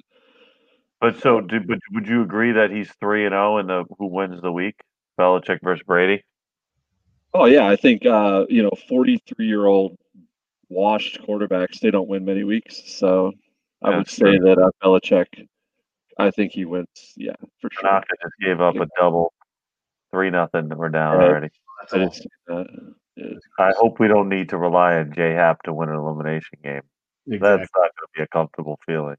But 1.02 1.20
so, 1.20 1.42
do, 1.42 1.60
but 1.60 1.78
would 1.92 2.08
you 2.08 2.22
agree 2.22 2.52
that 2.52 2.70
he's 2.70 2.90
three 3.00 3.26
and 3.26 3.34
zero 3.34 3.58
in 3.58 3.66
the 3.66 3.84
who 3.98 4.06
wins 4.06 4.40
the 4.40 4.50
week? 4.50 4.76
Belichick 5.20 5.58
versus 5.62 5.82
Brady. 5.86 6.22
Oh 7.34 7.44
yeah, 7.44 7.66
I 7.68 7.76
think 7.76 8.06
uh, 8.06 8.46
you 8.48 8.62
know, 8.62 8.72
43 8.88 9.46
year 9.46 9.66
old 9.66 9.98
washed 10.70 11.20
quarterbacks 11.20 11.80
they 11.80 11.90
don't 11.90 12.08
win 12.08 12.24
many 12.24 12.44
weeks. 12.44 12.80
So 12.86 13.32
I 13.84 13.96
would 13.96 14.08
say 14.08 14.36
true. 14.36 14.38
that 14.40 14.58
uh, 14.58 14.70
Belichick, 14.82 15.46
I 16.18 16.30
think 16.30 16.52
he 16.52 16.64
wins. 16.64 16.86
Yeah, 17.16 17.34
for 17.60 17.70
sure. 17.72 17.82
Tanaka 17.88 18.14
just 18.22 18.34
gave 18.40 18.60
up 18.60 18.76
a 18.76 18.86
double, 18.98 19.32
three 20.12 20.30
nothing. 20.30 20.68
We're 20.68 20.88
down 20.88 21.18
Right. 21.18 21.28
already. 21.28 21.48
That's 21.80 21.92
I 21.92 21.96
all. 21.96 22.02
didn't 22.04 22.14
see 22.14 22.28
that. 22.48 22.94
Yeah. 23.16 23.26
I 23.58 23.72
hope 23.76 24.00
we 24.00 24.08
don't 24.08 24.28
need 24.28 24.48
to 24.50 24.56
rely 24.56 24.96
on 24.96 25.12
J 25.12 25.32
Happ 25.32 25.62
to 25.64 25.72
win 25.72 25.88
an 25.90 25.96
elimination 25.96 26.58
game. 26.62 26.80
Exactly. 27.26 27.38
That's 27.38 27.70
not 27.74 27.80
going 27.82 27.90
to 27.90 28.08
be 28.16 28.22
a 28.22 28.26
comfortable 28.28 28.78
feeling. 28.86 29.16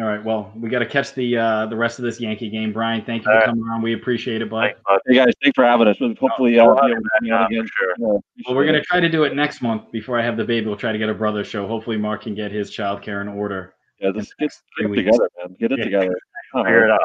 All 0.00 0.06
right. 0.06 0.24
Well, 0.24 0.50
we 0.56 0.68
got 0.70 0.80
to 0.80 0.86
catch 0.86 1.14
the 1.14 1.36
uh, 1.36 1.66
the 1.66 1.76
rest 1.76 1.98
of 2.00 2.04
this 2.04 2.18
Yankee 2.20 2.50
game. 2.50 2.72
Brian, 2.72 3.04
thank 3.04 3.24
you 3.24 3.30
All 3.30 3.36
for 3.36 3.40
right. 3.40 3.46
coming 3.50 3.64
on. 3.64 3.80
We 3.80 3.94
appreciate 3.94 4.42
it, 4.42 4.50
bud. 4.50 4.60
Thanks. 4.88 5.02
Hey 5.06 5.14
guys, 5.14 5.32
thanks 5.42 5.54
for 5.54 5.64
having 5.64 5.86
us. 5.86 5.96
Hopefully, 6.18 6.56
No, 6.56 6.74
I'll 6.76 6.82
be 6.82 6.88
no, 6.88 6.92
able 6.94 7.02
to 7.02 7.08
be 7.22 7.28
no, 7.30 7.36
on 7.36 7.46
again. 7.46 7.68
sure. 7.78 7.94
Yeah, 7.98 8.06
Well, 8.46 8.56
we're 8.56 8.66
gonna 8.66 8.82
try 8.82 8.98
to 8.98 9.08
do 9.08 9.22
it 9.22 9.36
next 9.36 9.62
month 9.62 9.92
before 9.92 10.18
I 10.18 10.24
have 10.24 10.36
the 10.36 10.44
baby. 10.44 10.66
We'll 10.66 10.76
try 10.76 10.90
to 10.90 10.98
get 10.98 11.08
a 11.10 11.14
brother 11.14 11.44
show. 11.44 11.68
Hopefully, 11.68 11.96
Mark 11.96 12.22
can 12.22 12.34
get 12.34 12.50
his 12.50 12.70
childcare 12.76 13.20
in 13.20 13.28
order. 13.28 13.74
Yeah, 14.00 14.10
this 14.10 14.34
get, 14.34 14.50
get 14.80 14.90
it 14.90 14.94
together, 14.96 15.28
man. 15.38 15.56
Get 15.60 15.70
it 15.72 15.78
Yeah. 15.78 15.84
together. 15.84 16.06
It's 16.06 16.54
not 16.54 16.64
Figure 16.64 16.84
it 16.86 16.90
out. 16.90 17.00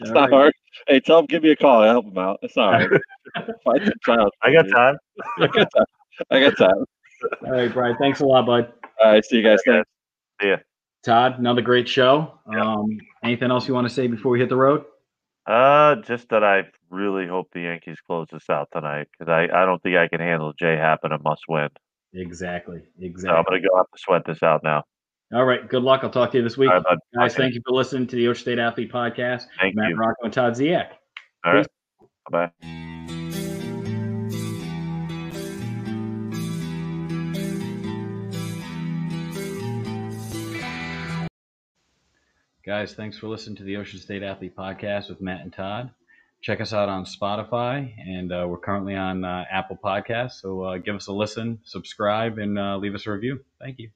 It's 0.00 0.10
All 0.10 0.14
not 0.14 0.20
right. 0.22 0.32
hard. 0.32 0.54
Hey, 0.88 0.98
tell 1.00 1.20
him 1.20 1.26
give 1.26 1.44
me 1.44 1.50
a 1.50 1.56
call. 1.56 1.82
I'll 1.82 1.90
help 1.90 2.06
him 2.06 2.18
out. 2.18 2.40
It's 2.42 2.56
all 2.56 2.72
right. 2.72 2.90
Find 3.36 3.84
some 3.84 3.92
child. 4.04 4.32
I 4.42 4.52
got 4.52 4.68
time. 4.68 4.96
I 5.38 5.46
got 5.46 5.68
time. 5.76 5.86
I 6.32 6.40
got 6.40 6.56
time. 6.56 6.84
All 7.46 7.52
right, 7.52 7.72
Brian. 7.72 7.96
Thanks 8.00 8.18
a 8.20 8.26
lot, 8.26 8.44
bud. 8.46 8.72
All 9.00 9.12
right, 9.12 9.24
see 9.24 9.36
you 9.36 9.42
guys. 9.44 9.60
Okay. 9.68 9.82
Thanks. 10.40 10.64
Todd, 11.04 11.38
another 11.38 11.62
great 11.62 11.88
show. 11.88 12.38
Yeah. 12.50 12.60
Um, 12.62 12.98
anything 13.22 13.50
else 13.50 13.68
you 13.68 13.74
want 13.74 13.86
to 13.88 13.92
say 13.94 14.06
before 14.06 14.32
we 14.32 14.40
hit 14.40 14.48
the 14.48 14.56
road? 14.56 14.84
Uh, 15.46 15.96
just 15.96 16.30
that 16.30 16.42
I 16.42 16.64
really 16.90 17.26
hope 17.26 17.50
the 17.52 17.60
Yankees 17.60 17.98
close 18.06 18.26
this 18.32 18.48
out 18.48 18.68
tonight 18.72 19.08
because 19.12 19.30
I, 19.30 19.42
I 19.54 19.66
don't 19.66 19.82
think 19.82 19.96
I 19.96 20.08
can 20.08 20.20
handle 20.20 20.54
J 20.58 20.76
Happ 20.76 21.00
in 21.04 21.12
a 21.12 21.18
must 21.22 21.42
win. 21.48 21.68
Exactly. 22.14 22.80
So 23.18 23.28
I'm 23.28 23.44
going 23.44 23.60
to 23.60 23.68
go 23.68 23.76
have 23.76 23.90
to 23.90 23.98
sweat 23.98 24.22
this 24.24 24.42
out 24.42 24.62
now. 24.64 24.84
All 25.34 25.44
right. 25.44 25.68
Good 25.68 25.82
luck. 25.82 26.00
I'll 26.04 26.10
talk 26.10 26.30
to 26.32 26.38
you 26.38 26.44
this 26.44 26.56
week. 26.56 26.70
Right. 26.70 26.82
Guys, 27.14 27.32
Okay. 27.32 27.42
thank 27.42 27.54
you 27.54 27.60
for 27.66 27.74
listening 27.74 28.06
to 28.06 28.16
the 28.16 28.28
Ocean 28.28 28.40
State 28.42 28.58
Athlete 28.58 28.92
Podcast. 28.92 29.44
Thank 29.60 29.74
Matt 29.74 29.90
you. 29.90 29.96
Rocco 29.96 30.24
and 30.24 30.32
Todd 30.32 30.54
Ziak. 30.54 30.90
All 31.44 31.54
right. 31.54 31.66
Bye. 32.30 32.93
Guys, 42.66 42.94
thanks 42.94 43.18
for 43.18 43.28
listening 43.28 43.56
to 43.56 43.62
the 43.62 43.76
Ocean 43.76 44.00
State 44.00 44.22
Athlete 44.22 44.56
Podcast 44.56 45.10
with 45.10 45.20
Matt 45.20 45.42
and 45.42 45.52
Todd. 45.52 45.90
Check 46.40 46.62
us 46.62 46.72
out 46.72 46.88
on 46.88 47.04
Spotify, 47.04 47.92
and 47.98 48.32
uh, 48.32 48.46
we're 48.48 48.56
currently 48.56 48.94
on 48.96 49.22
uh, 49.22 49.44
Apple 49.52 49.78
Podcasts. 49.84 50.40
So 50.40 50.62
uh, 50.62 50.78
give 50.78 50.96
us 50.96 51.06
a 51.08 51.12
listen, 51.12 51.58
subscribe, 51.64 52.38
and 52.38 52.58
uh, 52.58 52.78
leave 52.78 52.94
us 52.94 53.06
a 53.06 53.12
review. 53.12 53.40
Thank 53.60 53.80
you. 53.80 53.90